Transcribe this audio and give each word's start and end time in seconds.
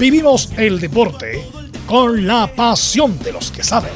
Vivimos 0.00 0.48
el 0.56 0.80
deporte 0.80 1.46
con 1.84 2.26
la 2.26 2.46
pasión 2.46 3.18
de 3.18 3.32
los 3.32 3.50
que 3.50 3.62
saben. 3.62 3.92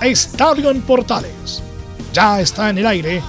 Estadio 0.00 0.70
en 0.70 0.80
Portales 0.80 1.62
ya 2.14 2.40
está 2.40 2.70
en 2.70 2.78
el 2.78 2.86
aire 2.86 3.22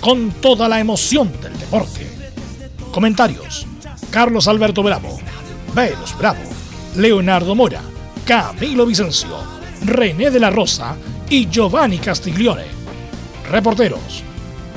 con 0.00 0.30
toda 0.40 0.66
la 0.66 0.80
emoción 0.80 1.30
del 1.42 1.52
deporte. 1.58 2.10
Comentarios: 2.90 3.66
Carlos 4.10 4.48
Alberto 4.48 4.82
Bravo, 4.82 5.20
Velos 5.74 6.16
Bravo, 6.16 6.40
Leonardo 6.96 7.54
Mora, 7.54 7.82
Camilo 8.24 8.86
Vicencio, 8.86 9.36
René 9.84 10.30
de 10.30 10.40
la 10.40 10.48
Rosa 10.48 10.96
y 11.28 11.50
Giovanni 11.50 11.98
Castiglione. 11.98 12.64
Reporteros: 13.50 14.22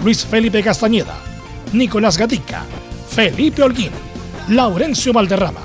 Luis 0.03 0.25
Felipe 0.25 0.61
Castañeda, 0.61 1.15
Nicolás 1.71 2.17
Gatica, 2.17 2.65
Felipe 3.09 3.63
Holguín, 3.63 3.91
Laurencio 4.49 5.13
Valderrama, 5.13 5.64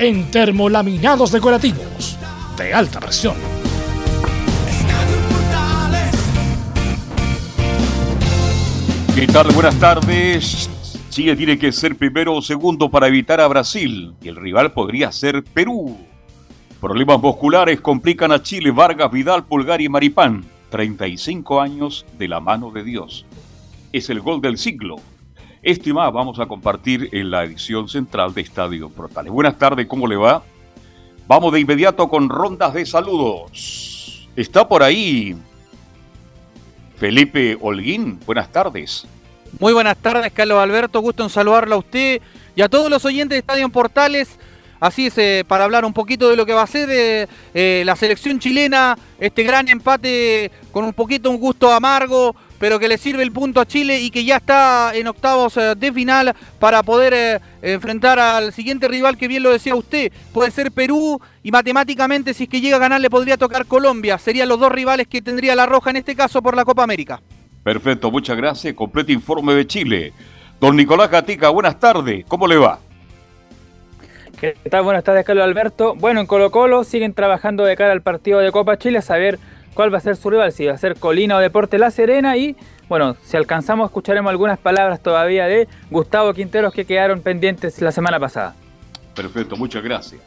en 0.00 0.30
termolaminados 0.30 1.30
decorativos 1.30 2.16
de 2.56 2.72
alta 2.72 3.00
presión. 3.00 3.34
¿Qué 9.14 9.26
tal? 9.26 9.48
Buenas 9.52 9.78
tardes. 9.78 10.70
Chile 11.10 11.36
tiene 11.36 11.58
que 11.58 11.70
ser 11.70 11.96
primero 11.96 12.34
o 12.34 12.40
segundo 12.40 12.90
para 12.90 13.08
evitar 13.08 13.42
a 13.42 13.48
Brasil 13.48 14.14
y 14.22 14.28
el 14.28 14.36
rival 14.36 14.72
podría 14.72 15.12
ser 15.12 15.44
Perú. 15.44 15.98
Problemas 16.80 17.20
musculares 17.20 17.82
complican 17.82 18.32
a 18.32 18.42
Chile 18.42 18.70
Vargas, 18.70 19.12
Vidal, 19.12 19.44
Pulgar 19.44 19.82
y 19.82 19.90
Maripán. 19.90 20.44
35 20.70 21.60
años 21.60 22.06
de 22.18 22.28
la 22.28 22.40
mano 22.40 22.70
de 22.70 22.84
Dios. 22.84 23.26
Es 23.92 24.08
el 24.08 24.20
gol 24.20 24.40
del 24.40 24.56
siglo. 24.56 24.96
Este 25.62 25.92
más 25.92 26.10
vamos 26.10 26.38
a 26.40 26.46
compartir 26.46 27.10
en 27.12 27.30
la 27.30 27.44
edición 27.44 27.86
central 27.86 28.32
de 28.32 28.40
Estadio 28.40 28.88
Portales. 28.88 29.30
Buenas 29.30 29.58
tardes, 29.58 29.86
¿cómo 29.86 30.06
le 30.06 30.16
va? 30.16 30.42
Vamos 31.28 31.52
de 31.52 31.60
inmediato 31.60 32.08
con 32.08 32.30
rondas 32.30 32.72
de 32.72 32.86
saludos. 32.86 34.26
Está 34.34 34.66
por 34.66 34.82
ahí 34.82 35.36
Felipe 36.96 37.58
Holguín. 37.60 38.18
Buenas 38.24 38.50
tardes. 38.50 39.06
Muy 39.58 39.74
buenas 39.74 39.98
tardes, 39.98 40.32
Carlos 40.32 40.58
Alberto. 40.58 41.00
Gusto 41.00 41.24
en 41.24 41.28
saludarlo 41.28 41.74
a 41.74 41.78
usted 41.78 42.22
y 42.56 42.62
a 42.62 42.68
todos 42.70 42.90
los 42.90 43.04
oyentes 43.04 43.36
de 43.36 43.40
Estadio 43.40 43.68
Portales. 43.68 44.38
Así 44.80 45.08
es, 45.08 45.18
eh, 45.18 45.44
para 45.46 45.64
hablar 45.64 45.84
un 45.84 45.92
poquito 45.92 46.30
de 46.30 46.36
lo 46.36 46.46
que 46.46 46.54
va 46.54 46.62
a 46.62 46.66
ser 46.66 46.88
de 46.88 47.28
eh, 47.52 47.82
la 47.84 47.96
selección 47.96 48.38
chilena, 48.38 48.96
este 49.18 49.42
gran 49.42 49.68
empate 49.68 50.50
con 50.72 50.84
un 50.84 50.94
poquito 50.94 51.28
un 51.28 51.36
gusto 51.36 51.70
amargo, 51.70 52.34
pero 52.60 52.78
que 52.78 52.88
le 52.88 52.98
sirve 52.98 53.22
el 53.22 53.32
punto 53.32 53.58
a 53.58 53.66
Chile 53.66 54.00
y 54.00 54.10
que 54.10 54.22
ya 54.22 54.36
está 54.36 54.92
en 54.94 55.08
octavos 55.08 55.56
eh, 55.56 55.74
de 55.74 55.92
final 55.92 56.36
para 56.58 56.82
poder 56.82 57.40
enfrentar 57.62 58.20
al 58.20 58.52
siguiente 58.52 58.86
rival 58.86 59.16
que 59.16 59.26
bien 59.26 59.42
lo 59.42 59.50
decía 59.50 59.74
usted, 59.74 60.12
puede 60.32 60.50
ser 60.50 60.70
Perú 60.70 61.20
y 61.42 61.50
matemáticamente 61.50 62.34
si 62.34 62.44
es 62.44 62.50
que 62.50 62.60
llega 62.60 62.76
a 62.76 62.80
ganar 62.80 63.00
le 63.00 63.08
podría 63.08 63.38
tocar 63.38 63.64
Colombia, 63.64 64.18
serían 64.18 64.48
los 64.48 64.60
dos 64.60 64.70
rivales 64.70 65.08
que 65.08 65.22
tendría 65.22 65.56
la 65.56 65.64
Roja 65.64 65.88
en 65.88 65.96
este 65.96 66.14
caso 66.14 66.42
por 66.42 66.54
la 66.54 66.66
Copa 66.66 66.84
América. 66.84 67.20
Perfecto, 67.64 68.10
muchas 68.10 68.36
gracias. 68.36 68.74
Completo 68.74 69.10
informe 69.10 69.54
de 69.54 69.66
Chile. 69.66 70.12
Don 70.60 70.76
Nicolás 70.76 71.10
Gatica, 71.10 71.48
buenas 71.48 71.80
tardes, 71.80 72.26
¿cómo 72.28 72.46
le 72.46 72.56
va? 72.56 72.78
¿Qué 74.40 74.54
tal? 74.70 74.84
Buenas 74.84 75.04
tardes, 75.04 75.26
Carlos 75.26 75.44
Alberto. 75.44 75.94
Bueno, 75.96 76.20
en 76.20 76.26
Colo 76.26 76.50
Colo 76.50 76.82
siguen 76.84 77.12
trabajando 77.12 77.64
de 77.64 77.76
cara 77.76 77.92
al 77.92 78.00
partido 78.00 78.38
de 78.38 78.50
Copa 78.50 78.78
Chile 78.78 78.96
a 78.96 79.02
saber 79.02 79.38
cuál 79.74 79.92
va 79.92 79.98
a 79.98 80.00
ser 80.00 80.16
su 80.16 80.30
rival, 80.30 80.52
si 80.52 80.66
va 80.66 80.74
a 80.74 80.78
ser 80.78 80.96
Colina 80.96 81.36
o 81.36 81.40
Deporte 81.40 81.78
La 81.78 81.90
Serena 81.90 82.36
y 82.36 82.56
bueno, 82.88 83.16
si 83.22 83.36
alcanzamos 83.36 83.86
escucharemos 83.86 84.30
algunas 84.30 84.58
palabras 84.58 85.00
todavía 85.00 85.46
de 85.46 85.68
Gustavo 85.90 86.34
Quinteros 86.34 86.74
que 86.74 86.84
quedaron 86.84 87.20
pendientes 87.20 87.80
la 87.80 87.92
semana 87.92 88.18
pasada. 88.18 88.54
Perfecto, 89.14 89.56
muchas 89.56 89.82
gracias. 89.82 90.20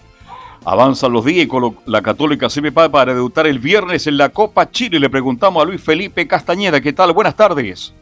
Avanzan 0.65 1.11
los 1.11 1.25
días 1.25 1.45
y 1.45 1.91
la 1.91 2.01
Católica 2.01 2.49
se 2.49 2.61
prepara 2.61 2.89
para 2.89 3.13
debutar 3.13 3.47
el 3.47 3.59
viernes 3.59 4.07
en 4.07 4.17
la 4.17 4.29
Copa 4.29 4.69
Chile. 4.71 4.97
Le 4.97 5.09
preguntamos 5.09 5.61
a 5.61 5.65
Luis 5.65 5.81
Felipe 5.81 6.25
Castañeda, 6.25 6.79
¿qué 6.79 6.93
tal? 6.93 7.11
Buenas 7.11 7.35
tardes. 7.35 7.93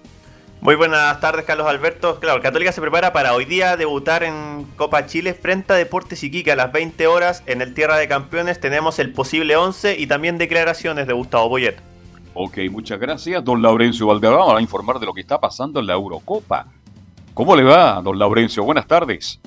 Muy 0.62 0.76
buenas 0.76 1.20
tardes, 1.20 1.44
Carlos 1.44 1.66
Alberto. 1.66 2.20
Claro, 2.20 2.40
Católica 2.40 2.72
se 2.72 2.82
prepara 2.82 3.12
para 3.12 3.34
hoy 3.34 3.46
día 3.46 3.78
debutar 3.78 4.22
en 4.22 4.68
Copa 4.76 5.08
Chile 5.08 5.34
frente 5.34 5.74
a 5.74 5.76
Deportes 5.76 6.24
Iquique 6.24 6.52
a 6.52 6.56
las 6.56 6.72
20 6.72 7.08
horas 7.08 7.42
en 7.48 7.64
el 7.64 7.74
Tierra 7.74 7.98
de 7.98 8.08
Campeones. 8.08 8.60
Tenemos 8.60 9.00
el 9.00 9.12
posible 9.12 9.56
11 9.56 10.00
y 10.00 10.06
también 10.06 10.38
declaraciones 10.38 11.08
de 11.08 11.14
Gustavo 11.14 11.50
Boyet. 11.50 11.82
Ok, 12.36 12.60
muchas 12.70 13.00
gracias. 13.00 13.44
Don 13.44 13.60
Laurencio 13.60 14.06
Valderrama 14.06 14.54
va 14.54 14.60
a 14.60 14.62
informar 14.62 15.00
de 15.00 15.08
lo 15.08 15.16
que 15.16 15.22
está 15.22 15.40
pasando 15.40 15.80
en 15.80 15.88
la 15.88 15.94
Eurocopa. 15.94 16.68
¿Cómo 17.34 17.56
le 17.56 17.64
va, 17.64 18.00
don 18.04 18.20
Laurencio? 18.20 18.64
Buenas 18.64 18.86
tardes. 18.86 19.40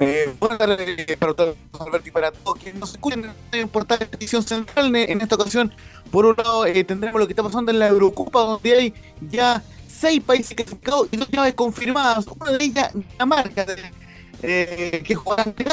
Eh, 0.00 0.34
buenas 0.40 0.58
tardes 0.58 1.16
para 1.16 1.34
todos, 1.34 1.56
Alberto, 1.78 2.08
y 2.08 2.10
para 2.10 2.32
todos 2.32 2.58
quienes 2.58 2.80
nos 2.80 2.92
escuchan 2.92 3.32
en 3.52 3.68
Portal 3.68 4.08
Edición 4.12 4.42
Central. 4.42 4.94
En 4.96 5.20
esta 5.20 5.36
ocasión, 5.36 5.72
por 6.10 6.26
un 6.26 6.34
lado, 6.36 6.66
eh, 6.66 6.82
tendremos 6.84 7.20
lo 7.20 7.26
que 7.26 7.32
está 7.32 7.42
pasando 7.42 7.70
en 7.70 7.78
la 7.78 7.88
Eurocopa, 7.88 8.40
donde 8.40 8.72
hay 8.72 8.94
ya 9.20 9.62
seis 9.88 10.20
países 10.22 10.56
clasificados 10.56 11.08
y 11.12 11.16
dos 11.16 11.28
llaves 11.30 11.54
confirmadas. 11.54 12.26
Una 12.26 12.52
de 12.52 12.64
ellas, 12.64 12.90
Dinamarca, 12.94 13.66
eh, 14.42 15.02
que 15.06 15.14
juega 15.14 15.44
ante 15.44 15.64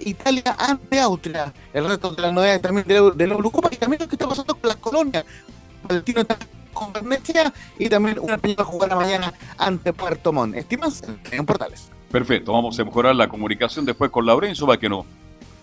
Italia 0.00 0.56
ante 0.58 1.00
Austria. 1.00 1.52
El 1.72 1.88
resto 1.88 2.10
de 2.10 2.22
las 2.22 2.32
novedades 2.32 2.60
también 2.60 2.86
de 2.86 3.26
la, 3.26 3.34
Eurocopa 3.34 3.70
y 3.72 3.76
también 3.76 4.02
lo 4.02 4.08
que 4.08 4.16
está 4.16 4.28
pasando 4.28 4.54
con 4.54 4.68
las 4.68 4.76
colonias. 4.76 5.24
Valentino 5.84 6.20
está 6.20 6.36
con 6.74 6.92
Venecia 6.92 7.52
y 7.78 7.88
también 7.88 8.18
una 8.18 8.38
peña 8.38 8.64
jugará 8.64 8.96
mañana 8.96 9.32
ante 9.56 9.92
Puerto 9.92 10.32
Montt. 10.32 10.56
Estimas 10.56 11.02
en 11.30 11.46
Portales. 11.46 11.90
Perfecto, 12.12 12.52
vamos 12.52 12.78
a 12.78 12.84
mejorar 12.84 13.16
la 13.16 13.26
comunicación 13.26 13.86
después 13.86 14.10
con 14.10 14.26
Laurencio 14.26 14.66
para 14.66 14.78
que 14.78 14.86
nos 14.86 15.06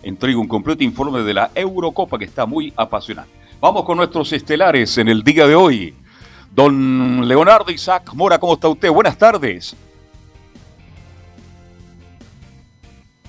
entregue 0.02 0.34
un 0.34 0.48
completo 0.48 0.82
informe 0.82 1.22
de 1.22 1.32
la 1.32 1.52
Eurocopa 1.54 2.18
que 2.18 2.24
está 2.24 2.44
muy 2.44 2.72
apasionante. 2.76 3.30
Vamos 3.60 3.84
con 3.84 3.96
nuestros 3.96 4.32
estelares 4.32 4.98
en 4.98 5.08
el 5.08 5.22
día 5.22 5.46
de 5.46 5.54
hoy. 5.54 5.94
Don 6.50 7.28
Leonardo 7.28 7.70
Isaac 7.70 8.12
Mora, 8.14 8.40
¿cómo 8.40 8.54
está 8.54 8.66
usted? 8.66 8.90
Buenas 8.90 9.16
tardes. 9.16 9.76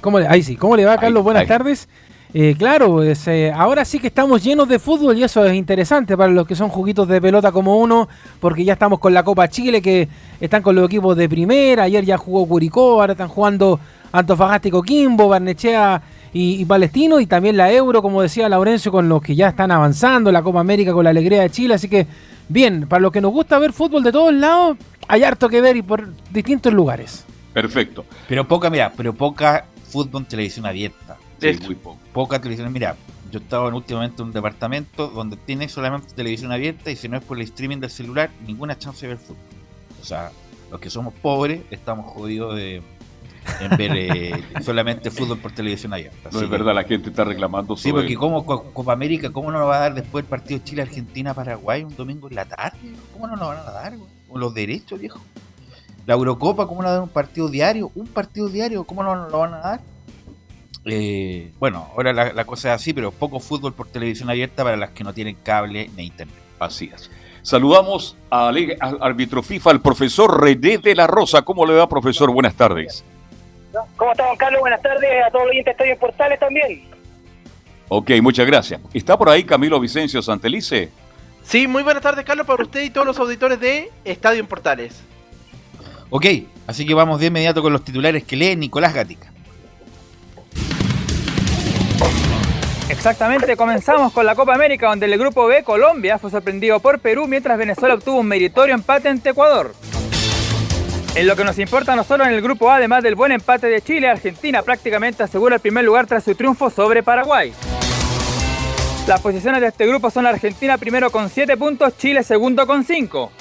¿Cómo 0.02 0.20
le, 0.20 0.28
ahí 0.28 0.42
sí, 0.42 0.56
¿cómo 0.56 0.76
le 0.76 0.86
va, 0.86 0.98
Carlos? 0.98 1.24
Buenas 1.24 1.46
tardes. 1.46 1.88
Eh, 2.34 2.56
claro, 2.58 2.94
pues, 2.94 3.28
eh, 3.28 3.52
ahora 3.53 3.84
sí 3.84 4.00
que 4.00 4.08
estamos 4.08 4.42
llenos 4.42 4.68
de 4.69 4.80
fútbol 4.80 5.18
y 5.18 5.24
eso 5.24 5.44
es 5.46 5.53
interesante 5.53 6.16
para 6.16 6.31
los 6.31 6.47
que 6.47 6.56
son 6.56 6.69
juguitos 6.69 7.06
de 7.08 7.19
pelota 7.19 7.52
como 7.52 7.78
uno, 7.78 8.08
porque 8.40 8.64
ya 8.64 8.74
estamos 8.74 9.00
con 9.00 9.14
la 9.14 9.24
Copa 9.24 9.50
Chile, 9.50 9.81
que 9.81 10.08
están 10.40 10.62
con 10.62 10.75
los 10.75 10.86
equipos 10.86 11.18
de 11.18 11.28
primera, 11.28 11.84
ayer 11.84 12.06
ya 12.06 12.18
jugó 12.18 12.46
Curicó, 12.47 13.02
ahora 13.02 13.14
están 13.14 13.28
jugando 13.28 13.81
Antofagástico 14.14 14.81
Quimbo, 14.81 15.28
Barnechea 15.28 16.02
y, 16.31 16.64
Palestino, 16.64 17.20
y 17.20 17.25
también 17.25 17.58
la 17.58 17.70
Euro, 17.70 18.02
como 18.02 18.22
decía 18.22 18.47
Laurencio, 18.47 18.94
con 18.94 19.09
los 19.09 19.22
que 19.22 19.36
ya 19.36 19.50
están 19.50 19.70
avanzando, 19.70 20.31
la 20.31 20.41
Copa 20.41 20.62
América 20.62 20.94
con 20.94 21.03
la 21.03 21.09
alegría 21.09 21.41
de 21.41 21.50
Chile, 21.50 21.74
así 21.74 21.90
que 21.90 22.08
bien, 22.47 22.88
para 22.88 23.02
los 23.02 23.12
que 23.12 23.20
nos 23.20 23.34
gusta 23.34 23.59
ver 23.59 23.74
fútbol 23.74 24.03
de 24.03 24.12
todos 24.14 24.34
lados, 24.34 24.78
hay 25.09 25.24
harto 25.24 25.50
que 25.50 25.59
ver 25.59 25.75
y 25.75 25.81
por 25.81 26.08
distintos 26.31 26.74
lugares. 26.74 27.25
Perfecto. 27.52 28.06
Pero 28.30 28.47
poca, 28.47 28.70
mira, 28.70 28.94
pero 28.96 29.14
poca 29.14 29.66
fútbol 29.84 30.22
en 30.22 30.28
televisión 30.29 30.66
abierta. 30.66 31.17
Sí, 31.41 31.59
muy 31.66 31.76
poco. 31.76 32.01
Poca 32.13 32.40
televisión. 32.40 32.72
Mira, 32.72 32.96
yo 33.31 33.40
estaba 33.40 33.69
en, 33.69 33.73
últimamente 33.73 34.22
en 34.22 34.28
un 34.28 34.34
departamento 34.34 35.08
donde 35.08 35.37
tiene 35.37 35.69
solamente 35.69 36.13
televisión 36.13 36.52
abierta 36.52 36.91
y 36.91 36.96
si 36.96 37.08
no 37.08 37.17
es 37.17 37.23
por 37.23 37.37
el 37.37 37.43
streaming 37.43 37.78
del 37.78 37.90
celular, 37.90 38.29
ninguna 38.46 38.78
chance 38.78 39.05
de 39.05 39.13
ver 39.13 39.17
fútbol. 39.17 39.37
O 40.02 40.05
sea, 40.05 40.31
los 40.69 40.79
que 40.79 40.90
somos 40.90 41.13
pobres 41.13 41.61
estamos 41.72 42.05
jodidos 42.13 42.55
de 42.55 42.81
en 43.59 43.78
ver 43.78 43.91
eh, 43.96 44.43
solamente 44.61 45.09
fútbol 45.09 45.40
por 45.40 45.52
televisión 45.52 45.93
abierta. 45.93 46.29
No 46.31 46.41
es 46.41 46.49
verdad, 46.49 46.75
la 46.75 46.84
gente 46.84 47.09
está 47.09 47.23
reclamando 47.23 47.75
Sí, 47.75 47.91
porque 47.91 48.16
como 48.16 48.46
Copa 48.46 48.93
América, 48.93 49.31
¿cómo 49.31 49.52
no 49.52 49.59
nos 49.59 49.69
va 49.69 49.78
a 49.78 49.79
dar 49.79 49.93
después 49.96 50.23
el 50.23 50.29
partido 50.29 50.59
Chile-Argentina-Paraguay 50.63 51.84
un 51.84 51.96
domingo 51.96 52.28
en 52.28 52.35
la 52.35 52.46
tarde? 52.46 52.78
¿Cómo 53.13 53.28
no 53.28 53.35
nos 53.35 53.47
van 53.47 53.58
a 53.59 53.72
dar? 53.72 53.93
Con 54.28 54.40
los 54.40 54.53
derechos, 54.53 54.99
viejo. 54.99 55.19
La 56.05 56.16
Eurocopa, 56.16 56.67
¿cómo 56.67 56.81
nos 56.81 56.90
van 56.90 56.91
a 56.91 56.96
dar 56.96 57.03
un 57.03 57.09
partido 57.09 57.47
diario? 57.47 57.91
¿Un 57.96 58.08
partido 58.08 58.49
diario? 58.49 58.84
¿Cómo 58.84 59.03
no 59.03 59.29
lo 59.29 59.40
van 59.40 59.53
a 59.53 59.59
dar? 59.59 59.81
Eh, 60.86 61.52
bueno, 61.60 61.90
ahora 61.96 62.12
la, 62.14 62.46
cosa 62.46 62.70
es 62.70 62.82
así, 62.82 62.94
pero 62.94 63.12
poco 63.12 63.40
fútbol 63.40 63.74
por 63.74 63.88
televisión 63.88 64.30
abierta 64.30 64.64
para 64.64 64.78
las 64.78 64.92
que 64.92 65.04
no 65.04 65.14
tienen 65.14 65.36
cable 65.44 65.90
ni 65.96 66.06
internet. 66.06 66.36
Así 66.60 66.92
es. 66.94 67.10
Saludamos 67.44 68.16
al, 68.30 68.78
árbitro 69.00 69.42
FIFA, 69.42 69.72
al 69.72 69.82
profesor 69.82 70.42
René 70.42 70.78
de 70.78 70.96
la 70.96 71.08
Rosa. 71.08 71.42
¿Cómo 71.42 71.66
le 71.66 71.74
va, 71.74 71.88
profesor? 71.88 72.32
Buenas 72.32 72.54
tardes. 72.54 73.04
¿Cómo 73.96 74.12
está, 74.12 74.26
Carlos? 74.38 74.62
Buenas 74.62 74.82
tardes 74.82 75.10
a 75.26 75.32
todos 75.32 75.46
los 75.46 75.52
oyentes 75.52 75.66
de 75.66 75.72
Estadio 75.72 76.00
Portales 76.00 76.40
también. 76.40 76.84
Ok, 77.88 78.12
muchas 78.22 78.46
gracias. 78.46 78.80
¿Está 78.94 79.18
por 79.18 79.30
ahí 79.30 79.44
Camilo 79.44 79.80
Vicencio 79.80 80.22
Santelice? 80.22 80.90
Sí, 81.44 81.68
muy 81.68 81.84
buenas 81.84 82.04
tardes, 82.04 82.24
Carlos, 82.26 82.46
para 82.46 82.64
usted 82.64 82.84
y 82.84 82.90
todos 82.90 83.08
los 83.08 83.18
auditores 83.20 83.60
de 83.60 83.90
Estadio 84.06 84.40
en 84.40 84.48
Portales. 84.48 85.02
Ok, 86.10 86.26
así 86.68 86.86
que 86.86 86.94
vamos 86.94 87.20
de 87.20 87.28
inmediato 87.28 87.62
con 87.62 87.74
los 87.74 87.84
titulares 87.84 88.24
que 88.24 88.36
lee 88.36 88.56
Nicolás 88.56 88.94
Gatica. 88.94 89.31
Exactamente, 92.91 93.55
comenzamos 93.55 94.11
con 94.11 94.26
la 94.26 94.35
Copa 94.35 94.53
América, 94.53 94.90
donde 94.90 95.05
el 95.05 95.17
grupo 95.17 95.47
B, 95.47 95.64
Colombia, 95.64 96.20
fue 96.20 96.29
sorprendido 96.29 96.82
por 96.82 96.99
Perú, 96.99 97.26
mientras 97.26 97.58
Venezuela 97.58 97.96
obtuvo 97.96 98.20
un 98.20 98.28
meritorio 98.28 98.76
empate 98.76 99.08
ante 99.08 99.29
Ecuador. 99.29 99.73
En 101.16 101.26
lo 101.26 101.38
que 101.38 101.46
nos 101.46 101.58
importa 101.58 101.93
a 101.93 101.96
nosotros 101.96 102.28
en 102.28 102.34
el 102.34 102.41
grupo 102.41 102.70
A, 102.70 102.76
además 102.76 103.02
del 103.02 103.16
buen 103.16 103.32
empate 103.32 103.67
de 103.67 103.82
Chile, 103.82 104.09
Argentina 104.09 104.61
prácticamente 104.61 105.23
asegura 105.23 105.55
el 105.55 105.61
primer 105.61 105.85
lugar 105.85 106.05
tras 106.05 106.26
su 106.26 106.35
triunfo 106.35 106.70
sobre 106.70 107.02
Paraguay. 107.02 107.53
Las 109.08 109.22
posiciones 109.22 109.61
de 109.61 109.67
este 109.67 109.87
grupo 109.87 110.11
son 110.11 110.28
Argentina 110.28 110.78
primero 110.78 111.11
con 111.11 111.29
7 111.29 111.55
puntos, 111.55 111.97
Chile 111.97 112.23
segundo 112.23 112.67
con 112.67 112.84
5. 112.84 113.32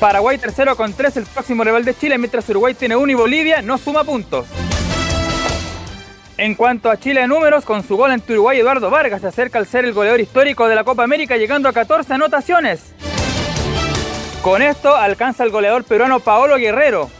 Paraguay 0.00 0.38
tercero 0.38 0.76
con 0.76 0.94
3, 0.94 1.18
el 1.18 1.26
próximo 1.26 1.62
rival 1.62 1.84
de 1.84 1.94
Chile, 1.94 2.16
mientras 2.16 2.48
Uruguay 2.48 2.72
tiene 2.72 2.96
1 2.96 3.12
y 3.12 3.14
Bolivia 3.14 3.60
no 3.60 3.76
suma 3.76 4.02
puntos. 4.02 4.46
En 6.38 6.54
cuanto 6.54 6.88
a 6.88 6.96
Chile 6.96 7.22
de 7.22 7.26
números, 7.26 7.64
con 7.64 7.82
su 7.82 7.96
gol 7.96 8.12
ante 8.12 8.32
Uruguay, 8.32 8.60
Eduardo 8.60 8.90
Vargas 8.90 9.22
se 9.22 9.26
acerca 9.26 9.58
al 9.58 9.66
ser 9.66 9.84
el 9.84 9.92
goleador 9.92 10.20
histórico 10.20 10.68
de 10.68 10.76
la 10.76 10.84
Copa 10.84 11.02
América, 11.02 11.36
llegando 11.36 11.68
a 11.68 11.72
14 11.72 12.14
anotaciones. 12.14 12.94
Con 14.40 14.62
esto 14.62 14.94
alcanza 14.94 15.42
el 15.42 15.50
goleador 15.50 15.82
peruano 15.82 16.20
Paolo 16.20 16.56
Guerrero. 16.56 17.10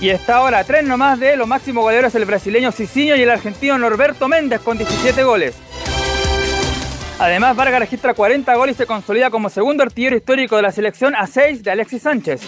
Y 0.00 0.08
está 0.08 0.36
ahora 0.36 0.60
a 0.60 0.64
tres 0.64 0.82
nomás 0.84 1.20
de 1.20 1.36
los 1.36 1.46
máximos 1.46 1.84
goleadores 1.84 2.14
el 2.14 2.24
brasileño 2.24 2.72
Cicinho 2.72 3.16
y 3.16 3.22
el 3.22 3.30
argentino 3.30 3.76
Norberto 3.76 4.28
Méndez 4.28 4.62
con 4.62 4.78
17 4.78 5.22
goles. 5.22 5.54
Además, 7.18 7.54
Vargas 7.54 7.80
registra 7.80 8.14
40 8.14 8.54
goles 8.54 8.76
y 8.76 8.78
se 8.78 8.86
consolida 8.86 9.28
como 9.28 9.50
segundo 9.50 9.82
artillero 9.82 10.16
histórico 10.16 10.56
de 10.56 10.62
la 10.62 10.72
selección 10.72 11.14
a 11.14 11.26
6 11.26 11.62
de 11.62 11.70
Alexis 11.70 12.02
Sánchez. 12.02 12.40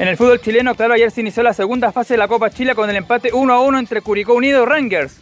En 0.00 0.08
el 0.08 0.16
fútbol 0.16 0.40
chileno, 0.40 0.74
claro, 0.74 0.94
ayer 0.94 1.10
se 1.10 1.20
inició 1.20 1.42
la 1.42 1.52
segunda 1.52 1.92
fase 1.92 2.14
de 2.14 2.18
la 2.18 2.26
Copa 2.26 2.48
Chile 2.48 2.74
con 2.74 2.88
el 2.88 2.96
empate 2.96 3.34
1 3.34 3.52
a 3.52 3.60
1 3.60 3.78
entre 3.78 4.00
Curicó 4.00 4.32
Unido 4.32 4.62
y 4.62 4.66
Rangers. 4.66 5.18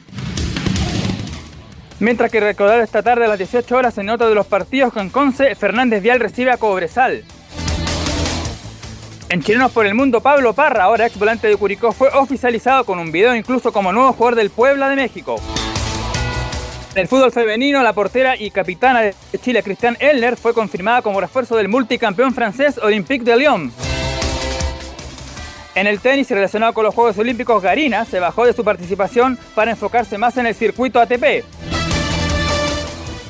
Mientras 1.99 2.31
que 2.31 2.39
recordar 2.39 2.79
esta 2.79 3.03
tarde 3.03 3.25
a 3.25 3.29
las 3.29 3.39
18 3.39 3.75
horas 3.75 3.99
en 3.99 4.07
nota 4.07 4.29
de 4.29 4.37
los 4.37 4.47
partidos 4.47 4.93
con 4.93 5.11
Conce, 5.11 5.57
Fernández 5.57 6.01
Vial 6.01 6.21
recibe 6.21 6.53
a 6.53 6.59
Cobresal. 6.59 7.25
En 9.31 9.43
Chilenos 9.43 9.73
por 9.73 9.85
el 9.85 9.97
Mundo, 9.97 10.21
Pablo 10.21 10.53
Parra, 10.53 10.85
ahora 10.85 11.07
ex 11.07 11.19
volante 11.19 11.49
de 11.49 11.57
Curicó, 11.57 11.91
fue 11.91 12.11
oficializado 12.11 12.85
con 12.85 13.01
un 13.01 13.11
video 13.11 13.35
incluso 13.35 13.73
como 13.73 13.93
nuevo 13.93 14.13
jugador 14.13 14.37
del 14.37 14.51
Puebla 14.51 14.89
de 14.91 14.95
México. 14.95 15.41
En 16.93 17.01
el 17.01 17.09
fútbol 17.09 17.33
femenino, 17.33 17.83
la 17.83 17.95
portera 17.95 18.37
y 18.37 18.53
capitana 18.53 19.01
de 19.01 19.15
Chile, 19.41 19.65
Cristian 19.65 19.97
Elner, 19.99 20.37
fue 20.37 20.55
confirmada 20.55 21.03
como 21.03 21.21
refuerzo 21.21 21.57
del 21.57 21.67
multicampeón 21.67 22.33
francés 22.33 22.79
Olympique 22.79 23.25
de 23.25 23.37
Lyon. 23.37 23.73
En 25.75 25.87
el 25.87 26.01
tenis 26.01 26.31
relacionado 26.31 26.73
con 26.73 26.85
los 26.85 26.95
Juegos 26.95 27.19
Olímpicos, 27.19 27.63
Garina 27.63 28.05
se 28.05 28.19
bajó 28.19 28.47
de 28.47 28.53
su 28.53 28.65
participación 28.65 29.39
para 29.55 29.71
enfocarse 29.71 30.19
más 30.19 30.37
en 30.37 30.47
el 30.47 30.55
circuito 30.55 31.01
ATP. 31.01 31.45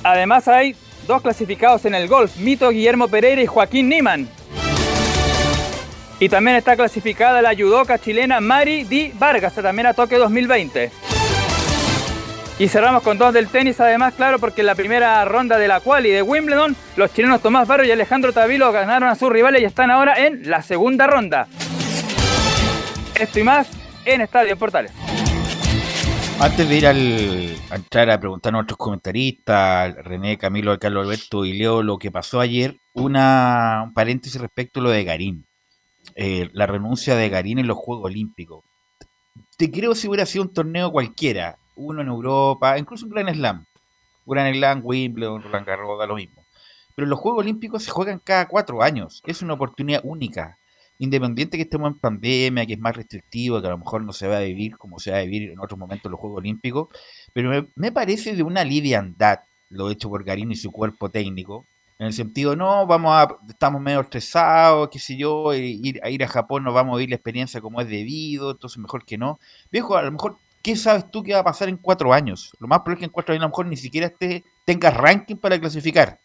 Además 0.03 0.49
hay 0.49 0.75
dos 1.07 1.23
clasificados 1.23 1.85
en 1.85 1.95
el 1.95 2.09
golf, 2.09 2.37
Mito 2.37 2.71
Guillermo 2.71 3.09
Pereira 3.09 3.43
y 3.43 3.47
Joaquín 3.47 3.89
Niman. 3.89 4.29
Y 6.21 6.29
también 6.29 6.57
está 6.57 6.75
clasificada 6.77 7.43
la 7.43 7.55
judoka 7.55 7.99
chilena 7.99 8.41
Mari 8.41 8.85
Di 8.85 9.13
Vargas, 9.15 9.55
también 9.55 9.87
a 9.87 9.95
Tokio 9.95 10.19
2020. 10.19 10.91
Y 12.59 12.67
cerramos 12.67 13.05
con 13.05 13.19
dos 13.19 13.33
del 13.33 13.47
tenis, 13.49 13.79
además, 13.81 14.15
claro, 14.15 14.41
porque 14.41 14.63
en 14.63 14.67
la 14.67 14.75
primera 14.75 15.25
ronda 15.25 15.59
de 15.59 15.69
la 15.69 15.79
quali 15.79 16.11
de 16.11 16.23
Wimbledon, 16.23 16.75
los 16.97 17.13
chilenos 17.13 17.41
Tomás 17.41 17.69
Barro 17.69 17.85
y 17.85 17.93
Alejandro 17.93 18.33
Tavilo 18.33 18.73
ganaron 18.73 19.09
a 19.09 19.15
sus 19.15 19.31
rivales 19.31 19.63
y 19.63 19.65
están 19.65 19.93
ahora 19.93 20.27
en 20.27 20.51
la 20.51 20.63
segunda 20.63 21.07
ronda. 21.07 21.47
Esto 23.19 23.41
y 23.41 23.43
más 23.43 23.69
en 24.05 24.21
Estadio 24.21 24.57
Portales. 24.57 24.93
Antes 26.41 26.69
de 26.69 26.77
ir 26.77 26.87
al, 26.87 27.57
a 27.69 27.75
entrar 27.75 28.09
a 28.11 28.21
preguntar 28.21 28.51
a 28.51 28.59
nuestros 28.59 28.77
comentaristas, 28.77 29.93
René, 30.05 30.39
Camilo, 30.39 30.79
Carlos 30.79 31.05
Alberto 31.05 31.45
y 31.45 31.55
Leo, 31.55 31.83
lo 31.83 31.99
que 31.99 32.13
pasó 32.13 32.39
ayer, 32.39 32.77
una, 32.95 33.83
un 33.87 33.93
paréntesis 33.93 34.41
respecto 34.41 34.79
a 34.79 34.85
lo 34.85 34.91
de 34.91 35.03
Garín. 35.03 35.45
Eh, 36.15 36.49
la 36.53 36.67
renuncia 36.67 37.17
de 37.17 37.29
Garín 37.29 37.59
en 37.59 37.67
los 37.67 37.77
Juegos 37.77 38.05
Olímpicos. 38.05 38.63
Te 39.57 39.69
creo 39.69 39.97
si 39.97 40.07
hubiera 40.07 40.25
sido 40.25 40.45
un 40.45 40.55
torneo 40.55 40.93
cualquiera, 40.93 41.59
uno 41.75 42.03
en 42.03 42.09
Europa, 42.09 42.79
incluso 42.79 43.05
un 43.07 43.11
Gran 43.11 43.35
Slam. 43.35 43.65
Gran 44.27 44.55
Slam, 44.55 44.81
Wimbledon, 44.85 45.43
Roland 45.43 45.67
Garros, 45.67 45.99
da 45.99 46.07
lo 46.07 46.15
mismo. 46.15 46.45
Pero 46.95 47.09
los 47.09 47.19
Juegos 47.19 47.41
Olímpicos 47.41 47.83
se 47.83 47.91
juegan 47.91 48.21
cada 48.23 48.47
cuatro 48.47 48.81
años. 48.81 49.23
Es 49.27 49.43
una 49.43 49.55
oportunidad 49.55 50.03
única. 50.05 50.57
Independiente 50.99 51.57
que 51.57 51.63
estemos 51.63 51.93
en 51.93 51.99
pandemia, 51.99 52.67
que 52.67 52.75
es 52.75 52.79
más 52.79 52.97
restrictivo, 52.97 53.61
que 53.61 53.69
a 53.69 53.71
lo 53.71 53.79
mejor 53.79 54.03
no 54.05 54.13
se 54.13 54.27
va 54.27 54.39
a 54.39 54.41
vivir 54.41 54.77
como 54.77 54.99
se 54.99 55.13
va 55.13 55.19
a 55.19 55.23
vivir 55.23 55.51
en 55.51 55.61
otros 55.61 55.79
momentos 55.79 56.11
los 56.11 56.21
Juegos 56.21 56.39
Olímpicos. 56.39 56.89
Pero 57.33 57.51
me, 57.51 57.67
me 57.77 57.93
parece 57.93 58.35
de 58.35 58.43
una 58.43 58.65
liviandad 58.65 59.41
lo 59.71 59.91
hecho 59.91 60.09
por 60.09 60.25
Garín 60.25 60.51
y 60.53 60.57
su 60.57 60.71
cuerpo 60.71 61.09
técnico. 61.09 61.67
En 61.99 62.07
el 62.07 62.13
sentido, 62.13 62.55
no, 62.55 62.87
vamos 62.87 63.13
a, 63.13 63.37
estamos 63.49 63.81
medio 63.81 64.01
estresados, 64.01 64.89
qué 64.91 64.99
sé 65.01 65.17
yo, 65.17 65.53
ir, 65.53 66.01
a 66.03 66.11
ir 66.11 66.23
a 66.23 66.29
Japón 66.29 66.63
no 66.63 66.73
vamos 66.73 66.95
a 66.95 66.99
vivir 66.99 67.11
la 67.11 67.17
experiencia 67.17 67.61
como 67.61 67.81
es 67.81 67.89
debido, 67.89 68.53
entonces 68.53 68.79
mejor 68.79 69.05
que 69.05 69.19
no. 69.19 69.41
Viejo, 69.73 69.97
a 69.97 70.03
lo 70.03 70.13
mejor 70.13 70.37
¿qué 70.63 70.77
sabes 70.77 71.11
tú 71.11 71.23
que 71.23 71.35
va 71.35 71.41
a 71.41 71.45
pasar 71.45 71.69
en 71.69 71.77
cuatro 71.77 72.13
años? 72.13 72.53
Lo 72.61 72.69
más 72.69 72.81
probable 72.81 72.95
es 72.95 72.99
que 73.01 73.05
en 73.07 73.13
cuatro 73.13 73.33
años 73.33 73.43
a 73.43 73.47
lo 73.47 73.51
mejor 73.51 73.67
ni 73.67 73.77
siquiera 73.77 74.07
esté, 74.07 74.45
tengas 74.65 74.95
ranking 74.97 75.37
para 75.37 75.59
clasificar. 75.59 76.19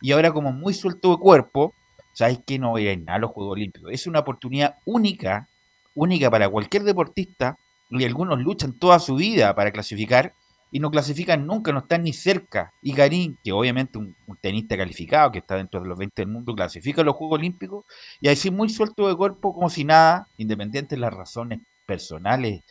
Y 0.00 0.12
ahora 0.12 0.32
como 0.32 0.52
muy 0.52 0.74
suelto 0.74 1.10
de 1.10 1.18
cuerpo, 1.18 1.74
sabes 2.12 2.40
que 2.46 2.58
no 2.58 2.70
voy 2.70 2.88
a 2.88 2.96
nada 2.96 3.14
a 3.14 3.18
los 3.18 3.30
Juegos 3.30 3.52
Olímpicos. 3.52 3.90
Es 3.92 4.06
una 4.06 4.20
oportunidad 4.20 4.76
única, 4.84 5.48
única 5.94 6.30
para 6.30 6.48
cualquier 6.48 6.82
deportista, 6.82 7.56
y 7.90 8.04
algunos 8.04 8.38
luchan 8.38 8.72
toda 8.78 8.98
su 8.98 9.16
vida 9.16 9.54
para 9.54 9.72
clasificar, 9.72 10.34
y 10.72 10.78
no 10.78 10.90
clasifican 10.90 11.46
nunca, 11.46 11.72
no 11.72 11.80
están 11.80 12.04
ni 12.04 12.12
cerca. 12.12 12.72
Y 12.80 12.92
Garín, 12.92 13.36
que 13.42 13.50
obviamente 13.52 13.98
un, 13.98 14.14
un 14.26 14.36
tenista 14.36 14.76
calificado, 14.76 15.32
que 15.32 15.40
está 15.40 15.56
dentro 15.56 15.80
de 15.80 15.88
los 15.88 15.98
20 15.98 16.22
del 16.22 16.28
mundo, 16.28 16.54
clasifica 16.54 17.02
a 17.02 17.04
los 17.04 17.16
Juegos 17.16 17.38
Olímpicos, 17.40 17.84
y 18.20 18.28
así 18.28 18.50
muy 18.50 18.68
suelto 18.68 19.08
de 19.08 19.16
cuerpo, 19.16 19.52
como 19.52 19.68
si 19.68 19.84
nada, 19.84 20.28
independiente 20.36 20.94
de 20.94 21.00
las 21.00 21.12
razones 21.12 21.60
personales 21.86 22.62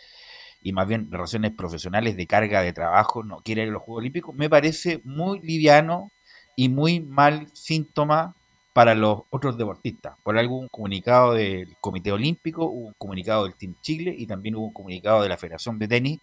y 0.61 0.73
más 0.73 0.87
bien 0.87 1.11
razones 1.11 1.51
profesionales 1.55 2.17
de 2.17 2.27
carga 2.27 2.61
de 2.61 2.73
trabajo, 2.73 3.23
no 3.23 3.37
quiere 3.37 3.63
ir 3.63 3.69
a 3.69 3.71
los 3.71 3.83
Juegos 3.83 4.01
Olímpicos, 4.01 4.35
me 4.35 4.49
parece 4.49 5.01
muy 5.03 5.39
liviano 5.39 6.11
y 6.55 6.69
muy 6.69 6.99
mal 6.99 7.47
síntoma 7.53 8.35
para 8.79 8.95
los 8.95 9.23
otros 9.29 9.57
deportistas. 9.57 10.15
Por 10.23 10.37
algo 10.37 10.57
un 10.57 10.69
comunicado 10.69 11.33
del 11.33 11.75
Comité 11.81 12.13
Olímpico, 12.13 12.63
hubo 12.63 12.87
un 12.87 12.93
comunicado 12.97 13.43
del 13.43 13.55
Team 13.55 13.75
Chile 13.81 14.15
y 14.17 14.25
también 14.25 14.55
hubo 14.55 14.67
un 14.67 14.73
comunicado 14.73 15.21
de 15.21 15.27
la 15.27 15.35
Federación 15.35 15.77
de 15.79 15.89
Tenis, 15.89 16.21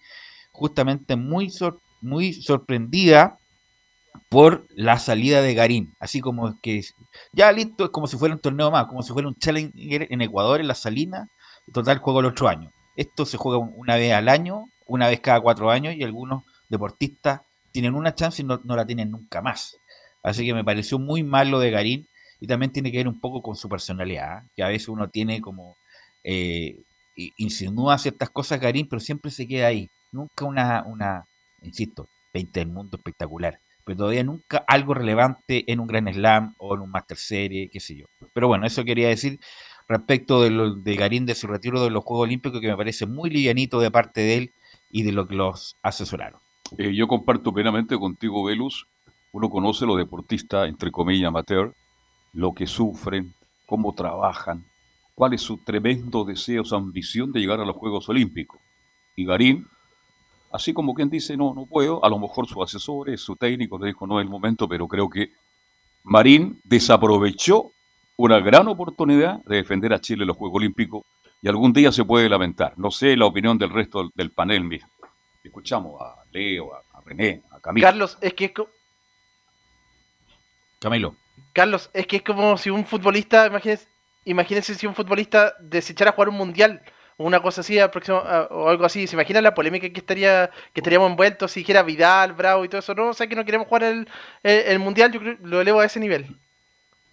justamente 0.53 1.17
muy, 1.17 1.51
sor 1.51 1.83
muy 2.01 2.33
sorprendida 2.33 3.37
por 4.31 4.65
la 4.75 4.99
salida 4.99 5.43
de 5.43 5.53
Garín, 5.53 5.93
así 6.01 6.23
como 6.23 6.59
que 6.63 6.83
ya 7.35 7.53
listo, 7.53 7.85
es 7.85 7.91
como 7.91 8.07
si 8.07 8.17
fuera 8.17 8.35
un 8.35 8.41
torneo 8.41 8.71
más, 8.71 8.87
como 8.87 9.03
si 9.03 9.13
fuera 9.13 9.29
un 9.29 9.35
challenger 9.35 10.07
en 10.11 10.23
Ecuador, 10.23 10.59
en 10.59 10.69
la 10.69 10.75
Salina, 10.75 11.29
total 11.75 11.99
juego 11.99 12.21
el 12.21 12.27
otro 12.27 12.49
año. 12.49 12.73
Esto 12.97 13.27
se 13.27 13.37
juega 13.37 13.59
una 13.59 13.97
vez 13.97 14.15
al 14.15 14.31
año, 14.31 14.65
una 14.87 15.09
vez 15.09 15.21
cada 15.21 15.43
cuatro 15.43 15.71
años, 15.71 15.95
y 15.95 16.05
algunos 16.05 16.45
deportistas 16.71 17.43
tienen 17.71 17.95
una 17.95 18.15
chance 18.15 18.41
y 18.41 18.47
no, 18.47 18.63
no 18.65 18.77
la 18.77 18.87
tienen 18.87 19.11
nunca 19.11 19.43
más. 19.43 19.77
Así 20.23 20.47
que 20.47 20.55
me 20.55 20.65
pareció 20.65 20.99
muy 20.99 21.23
mal 21.23 21.51
lo 21.51 21.59
de 21.59 21.71
Garín, 21.71 22.09
y 22.41 22.47
también 22.47 22.73
tiene 22.73 22.91
que 22.91 22.99
ver 22.99 23.09
un 23.09 23.21
poco 23.21 23.43
con 23.43 23.57
su 23.57 23.69
personalidad, 23.69 24.43
que 24.55 24.63
a 24.63 24.69
veces 24.69 24.89
uno 24.89 25.09
tiene 25.09 25.41
como, 25.41 25.77
eh, 26.25 26.77
insinúa 27.37 27.99
ciertas 27.99 28.31
cosas 28.31 28.61
Garín, 28.61 28.89
pero 28.89 29.01
siempre 29.01 29.31
se 29.31 29.49
queda 29.49 29.69
ahí. 29.69 29.89
Nunca 30.13 30.45
una, 30.45 30.83
una 30.87 31.25
insisto, 31.63 32.09
20 32.35 32.61
del 32.61 32.69
mundo 32.69 32.97
espectacular, 32.97 33.59
pero 33.85 33.99
todavía 33.99 34.25
nunca 34.25 34.65
algo 34.67 34.95
relevante 34.95 35.71
en 35.71 35.81
un 35.81 35.87
Gran 35.87 36.13
Slam 36.13 36.55
o 36.59 36.75
en 36.75 36.83
un 36.83 36.91
Master 36.91 37.17
Series, 37.17 37.71
qué 37.71 37.81
sé 37.81 37.97
yo. 37.97 38.07
Pero 38.35 38.49
bueno, 38.49 38.67
eso 38.67 38.85
quería 38.85 39.09
decir 39.09 39.41
respecto 39.89 40.43
de, 40.43 40.51
lo, 40.51 40.75
de 40.75 40.97
Garín 40.97 41.27
de 41.27 41.35
su 41.35 41.47
retiro 41.47 41.83
de 41.83 41.91
los 41.91 42.05
Juegos 42.05 42.25
Olímpicos, 42.25 42.61
que 42.61 42.69
me 42.69 42.77
parece 42.77 43.07
muy 43.07 43.31
livianito 43.31 43.81
de 43.81 43.91
parte 43.91 44.21
de 44.21 44.37
él 44.37 44.53
y 44.91 45.03
de 45.03 45.13
lo 45.13 45.27
que 45.27 45.35
los 45.35 45.77
asesoraron. 45.83 46.41
Eh, 46.79 46.95
yo 46.95 47.07
comparto 47.07 47.53
plenamente 47.53 47.97
contigo, 47.97 48.45
Velus. 48.45 48.87
Uno 49.33 49.51
conoce 49.51 49.85
a 49.85 49.89
los 49.89 49.99
deportistas, 49.99 50.69
entre 50.69 50.91
comillas, 50.91 51.29
amateur, 51.29 51.73
lo 52.37 52.53
que 52.53 52.67
sufren, 52.67 53.35
cómo 53.65 53.95
trabajan, 53.95 54.65
cuál 55.15 55.33
es 55.33 55.41
su 55.41 55.57
tremendo 55.57 56.23
deseo, 56.25 56.65
su 56.65 56.77
ambición 56.77 57.33
de 57.33 57.41
llegar 57.41 57.61
a 57.61 57.65
los 57.65 57.77
Juegos 57.77 58.09
Olímpicos. 58.11 58.61
Y 59.17 59.25
Garín, 59.25 59.67
así 60.53 60.75
como 60.75 60.95
quien 60.95 61.09
dice, 61.09 61.35
no, 61.35 61.55
no 61.55 61.65
puedo, 61.65 62.05
a 62.05 62.11
lo 62.11 62.19
mejor 62.19 62.47
sus 62.47 62.63
asesores, 62.63 63.23
su 63.23 63.37
técnico 63.37 63.79
le 63.79 63.87
dijo, 63.87 64.07
no 64.07 64.21
es 64.21 64.25
el 64.25 64.31
momento, 64.31 64.69
pero 64.69 64.87
creo 64.87 65.09
que 65.09 65.31
Marín 66.05 66.61
desaprovechó 66.63 67.73
una 68.19 68.39
gran 68.41 68.69
oportunidad 68.69 69.43
de 69.45 69.57
defender 69.57 69.95
a 69.95 70.01
Chile 70.01 70.25
en 70.25 70.29
los 70.29 70.37
Juegos 70.37 70.59
Olímpicos 70.59 71.05
y 71.41 71.49
algún 71.49 71.73
día 71.73 71.91
se 71.91 72.05
puede 72.05 72.29
lamentar. 72.29 72.75
No 72.77 72.91
sé 72.91 73.17
la 73.17 73.25
opinión 73.25 73.57
del 73.57 73.71
resto 73.71 74.11
del 74.15 74.31
panel, 74.31 74.79
Escuchamos 75.43 76.01
a 76.03 76.23
Leo, 76.33 76.75
a, 76.75 77.01
René, 77.01 77.41
a 77.51 77.61
Camilo. 77.61 77.87
Carlos, 77.87 78.19
es 78.21 78.35
que 78.35 78.53
Camilo. 80.81 81.17
Carlos, 81.57 81.91
es 81.95 82.07
que 82.07 82.17
es 82.17 82.23
como 82.23 82.57
si 82.59 82.69
un 82.71 82.85
futbolista, 82.85 83.47
imagínense, 83.47 83.87
imagínense 84.27 84.75
si 84.75 84.87
un 84.87 84.95
futbolista 84.95 85.55
desechara 85.59 86.13
jugar 86.13 86.29
un 86.29 86.37
mundial 86.37 86.83
o 87.17 87.25
una 87.25 87.41
cosa 87.41 87.63
así 87.63 87.79
aproxima- 87.79 88.25
a- 88.35 88.49
o 88.51 88.69
algo 88.69 88.85
así. 88.85 89.07
¿Se 89.07 89.17
imagina 89.17 89.41
la 89.41 89.55
polémica 89.55 89.89
que 89.89 90.01
estaría 90.01 90.51
que 90.75 90.81
estaríamos 90.81 91.11
envueltos 91.11 91.51
si 91.53 91.61
dijera 91.61 91.83
Vidal, 91.83 92.35
Bravo 92.35 92.65
y 92.65 92.69
todo 92.69 92.81
eso? 92.81 92.95
No, 92.95 93.09
o 93.09 93.15
sea 93.15 93.27
que 93.27 93.35
no 93.37 93.45
queremos 93.47 93.69
jugar 93.69 93.85
el, 93.85 94.07
el, 94.43 94.59
el 94.73 94.79
mundial, 94.79 95.11
yo 95.13 95.21
creo 95.21 95.37
lo 95.43 95.61
elevo 95.63 95.81
a 95.81 95.87
ese 95.87 95.99
nivel. 95.99 96.27